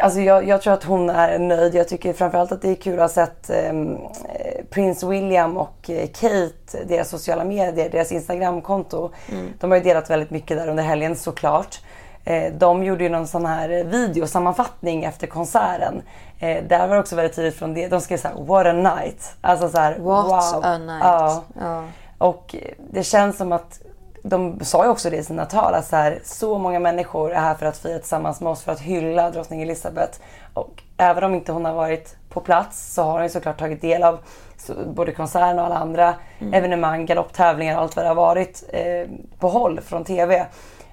Alltså 0.00 0.20
jag, 0.20 0.48
jag 0.48 0.62
tror 0.62 0.72
att 0.72 0.84
hon 0.84 1.10
är 1.10 1.38
nöjd. 1.38 1.74
Jag 1.74 1.88
tycker 1.88 2.12
framförallt 2.12 2.52
att 2.52 2.62
det 2.62 2.68
är 2.68 2.74
kul 2.74 2.94
att 2.94 3.00
ha 3.00 3.08
sett 3.08 3.50
ehm, 3.50 3.96
eh, 3.96 4.64
Prins 4.70 5.02
William 5.02 5.56
och 5.56 5.90
eh, 5.90 6.06
Kate, 6.06 6.84
deras 6.88 7.08
sociala 7.08 7.44
medier, 7.44 7.90
deras 7.90 8.12
Instagramkonto. 8.12 9.10
Mm. 9.28 9.48
De 9.60 9.70
har 9.70 9.78
ju 9.78 9.84
delat 9.84 10.10
väldigt 10.10 10.30
mycket 10.30 10.56
där 10.56 10.68
under 10.68 10.82
helgen 10.82 11.16
såklart. 11.16 11.80
Eh, 12.24 12.52
de 12.52 12.84
gjorde 12.84 13.04
ju 13.04 13.10
någon 13.10 13.26
sån 13.26 13.46
här 13.46 13.68
videosammanfattning 13.84 15.04
efter 15.04 15.26
konserten. 15.26 16.02
Eh, 16.38 16.64
där 16.64 16.86
var 16.86 16.94
det 16.94 17.00
också 17.00 17.16
väldigt 17.16 17.36
tydligt 17.36 17.54
från 17.56 17.74
det. 17.74 17.88
De 17.88 18.00
skrev 18.00 18.16
såhär 18.16 18.34
“What 18.44 18.66
a 18.66 18.72
night”. 18.72 19.34
Alltså 19.40 19.68
såhär 19.68 19.98
What 19.98 20.26
wow. 20.54 20.64
a 20.64 20.78
night. 20.78 21.02
Ja. 21.04 21.42
Ja. 21.60 21.84
Och 22.18 22.56
det 22.90 23.02
känns 23.02 23.36
som 23.36 23.52
att 23.52 23.80
de 24.24 24.60
sa 24.64 24.84
ju 24.84 24.90
också 24.90 25.10
det 25.10 25.16
i 25.16 25.24
sina 25.24 25.44
tal 25.44 25.74
att 25.74 25.86
så, 25.86 25.96
här, 25.96 26.20
så 26.24 26.58
många 26.58 26.78
människor 26.80 27.32
är 27.32 27.40
här 27.40 27.54
för 27.54 27.66
att 27.66 27.76
fira 27.78 27.98
tillsammans 27.98 28.40
med 28.40 28.50
oss 28.52 28.62
för 28.62 28.72
att 28.72 28.80
hylla 28.80 29.30
drottning 29.30 29.62
Elizabeth. 29.62 30.18
Och 30.54 30.82
även 30.96 31.24
om 31.24 31.34
inte 31.34 31.52
hon 31.52 31.64
har 31.64 31.72
varit 31.72 32.16
på 32.28 32.40
plats 32.40 32.94
så 32.94 33.02
har 33.02 33.12
hon 33.12 33.22
ju 33.22 33.28
såklart 33.28 33.58
tagit 33.58 33.80
del 33.80 34.02
av 34.02 34.18
så, 34.56 34.74
både 34.86 35.12
konserten 35.12 35.58
och 35.58 35.64
alla 35.64 35.78
andra 35.78 36.14
Mm. 36.38 36.54
evenemang, 36.54 37.06
galopptävlingar 37.06 37.76
och 37.76 37.82
allt 37.82 37.96
vad 37.96 38.04
det 38.04 38.08
har 38.08 38.14
varit 38.14 38.64
eh, 38.72 39.08
på 39.38 39.48
håll 39.48 39.80
från 39.80 40.04
TV. 40.04 40.46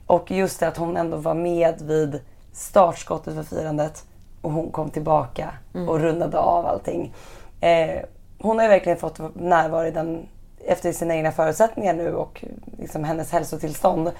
Och 0.10 0.32
just 0.32 0.60
det 0.60 0.68
att 0.68 0.78
hon 0.78 0.98
ändå 0.98 1.18
var 1.18 1.34
med 1.34 1.82
vid 1.82 2.22
startskottet 2.54 3.36
för 3.36 3.44
firandet 3.44 4.04
och 4.42 4.52
hon 4.52 4.72
kom 4.72 4.90
tillbaka 4.90 5.50
Mm. 5.74 5.90
och 5.90 6.00
rundade 6.00 6.38
av 6.40 6.66
allting. 6.66 7.14
Eh, 7.62 8.02
hon 8.42 8.58
har 8.58 8.64
ju 8.64 8.70
verkligen 8.70 8.98
fått 8.98 9.20
närvaro 9.36 9.86
i 9.88 9.92
den 9.92 10.28
efter 10.66 10.92
sina 10.92 11.16
egna 11.16 11.32
förutsättningar 11.32 11.94
nu 11.94 12.16
och 12.16 12.46
liksom 12.78 13.04
hennes 13.04 13.32
hälsotillstånd. 13.32 14.12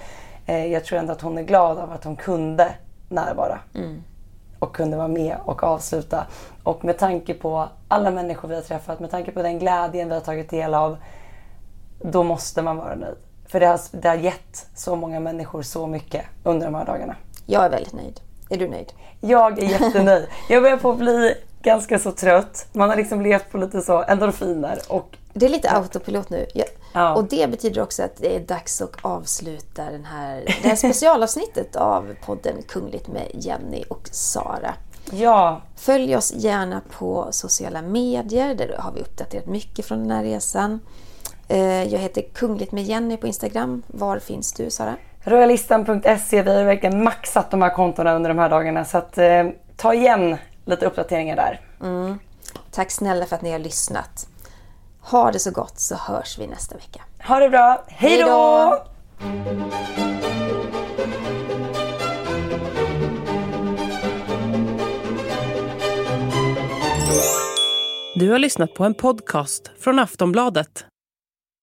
Eh, 0.46 0.66
jag 0.66 0.84
tror 0.84 0.98
ändå 0.98 1.12
att 1.12 1.20
hon 1.20 1.38
är 1.38 1.42
glad 1.42 1.78
av 1.78 1.92
att 1.92 2.04
hon 2.04 2.16
kunde 2.16 2.68
närvara 3.08 3.58
Mm. 3.74 4.02
och 4.58 4.74
kunde 4.76 4.96
vara 4.96 5.08
med 5.08 5.36
och 5.44 5.62
avsluta. 5.64 6.26
Och 6.62 6.84
med 6.84 6.98
tanke 6.98 7.34
på 7.34 7.68
alla 7.88 8.10
människor 8.10 8.48
vi 8.48 8.54
har 8.54 8.62
träffat, 8.62 9.00
med 9.00 9.10
tanke 9.10 9.30
på 9.32 9.42
den 9.42 9.58
glädjen 9.58 10.08
vi 10.08 10.14
har 10.14 10.20
tagit 10.20 10.50
del 10.50 10.74
av, 10.74 10.96
då 12.02 12.22
måste 12.22 12.62
man 12.62 12.76
vara 12.76 12.94
nöjd. 12.94 13.16
För 13.50 13.60
det 13.60 13.66
har, 13.66 13.80
det 13.90 14.08
har 14.08 14.16
gett 14.16 14.66
så 14.74 14.96
många 14.96 15.20
människor 15.20 15.62
så 15.62 15.86
mycket 15.86 16.24
under 16.44 16.66
de 16.66 16.74
här 16.74 16.84
dagarna. 16.84 17.16
Jag 17.46 17.64
är 17.64 17.70
väldigt 17.70 17.92
nöjd. 17.92 18.20
Är 18.50 18.56
du 18.58 18.68
nöjd? 18.68 18.92
Jag 19.20 19.58
är 19.58 19.68
jättenöjd. 19.68 20.26
Jag 20.48 20.62
börjar 20.62 20.76
på 20.76 20.90
att 20.90 20.98
bli 20.98 21.34
ganska 21.62 21.98
så 21.98 22.12
trött. 22.12 22.66
Man 22.72 22.88
har 22.88 22.96
liksom 22.96 23.22
levt 23.22 23.50
på 23.50 23.58
lite 23.58 23.80
så 23.80 24.02
endorfiner 24.02 24.78
och 24.88 25.16
Det 25.32 25.46
är 25.46 25.50
lite 25.50 25.70
autopilot 25.70 26.30
nu. 26.30 26.46
Jag, 26.54 26.66
Ja. 26.92 27.14
Och 27.14 27.24
det 27.24 27.50
betyder 27.50 27.82
också 27.82 28.02
att 28.02 28.16
det 28.16 28.36
är 28.36 28.40
dags 28.40 28.82
att 28.82 28.96
avsluta 29.02 29.84
den 29.84 30.04
här, 30.04 30.44
det 30.62 30.68
här 30.68 30.76
specialavsnittet 30.76 31.76
av 31.76 32.14
podden 32.26 32.62
Kungligt 32.68 33.08
med 33.08 33.26
Jenny 33.34 33.84
och 33.88 34.08
Sara. 34.12 34.74
Ja. 35.10 35.60
Följ 35.76 36.16
oss 36.16 36.32
gärna 36.34 36.80
på 36.98 37.28
sociala 37.30 37.82
medier. 37.82 38.54
Där 38.54 38.76
har 38.78 38.92
vi 38.92 39.00
uppdaterat 39.00 39.46
mycket 39.46 39.86
från 39.86 39.98
den 39.98 40.10
här 40.10 40.24
resan. 40.24 40.80
Eh, 41.50 41.82
Jag 41.92 41.98
heter 42.00 42.22
Kungligt 42.34 42.72
med 42.72 42.84
Jenny 42.84 43.16
på 43.16 43.26
Instagram. 43.26 43.82
Var 43.86 44.18
finns 44.18 44.52
du 44.52 44.70
Sara? 44.70 44.96
Royalistan.se, 45.24 46.42
vi 46.42 46.56
har 46.56 46.64
verkligen 46.64 47.04
maxat 47.04 47.50
de 47.50 47.62
här 47.62 47.70
kontona 47.70 48.14
under 48.14 48.30
de 48.30 48.38
här 48.38 48.48
dagarna 48.50 48.84
så 48.84 48.98
att 48.98 49.18
eh, 49.18 49.46
ta 49.76 49.94
igen 49.94 50.36
lite 50.64 50.86
uppdateringar 50.86 51.36
där. 51.36 51.60
Mm. 51.80 52.18
Tack 52.70 52.90
snälla 52.90 53.26
för 53.26 53.36
att 53.36 53.42
ni 53.42 53.52
har 53.52 53.58
lyssnat. 53.58 54.26
Ha 55.00 55.32
det 55.32 55.38
så 55.38 55.50
gott 55.50 55.78
så 55.78 55.94
hörs 55.94 56.38
vi 56.38 56.46
nästa 56.46 56.74
vecka. 56.74 57.00
Ha 57.28 57.38
det 57.40 57.48
bra, 57.50 57.84
hej 57.88 58.22
då! 58.22 58.84
Du 68.14 68.30
har 68.30 68.38
lyssnat 68.38 68.74
på 68.74 68.84
en 68.84 68.94
podcast 68.94 69.70
från 69.80 69.98
Aftonbladet. 69.98 70.84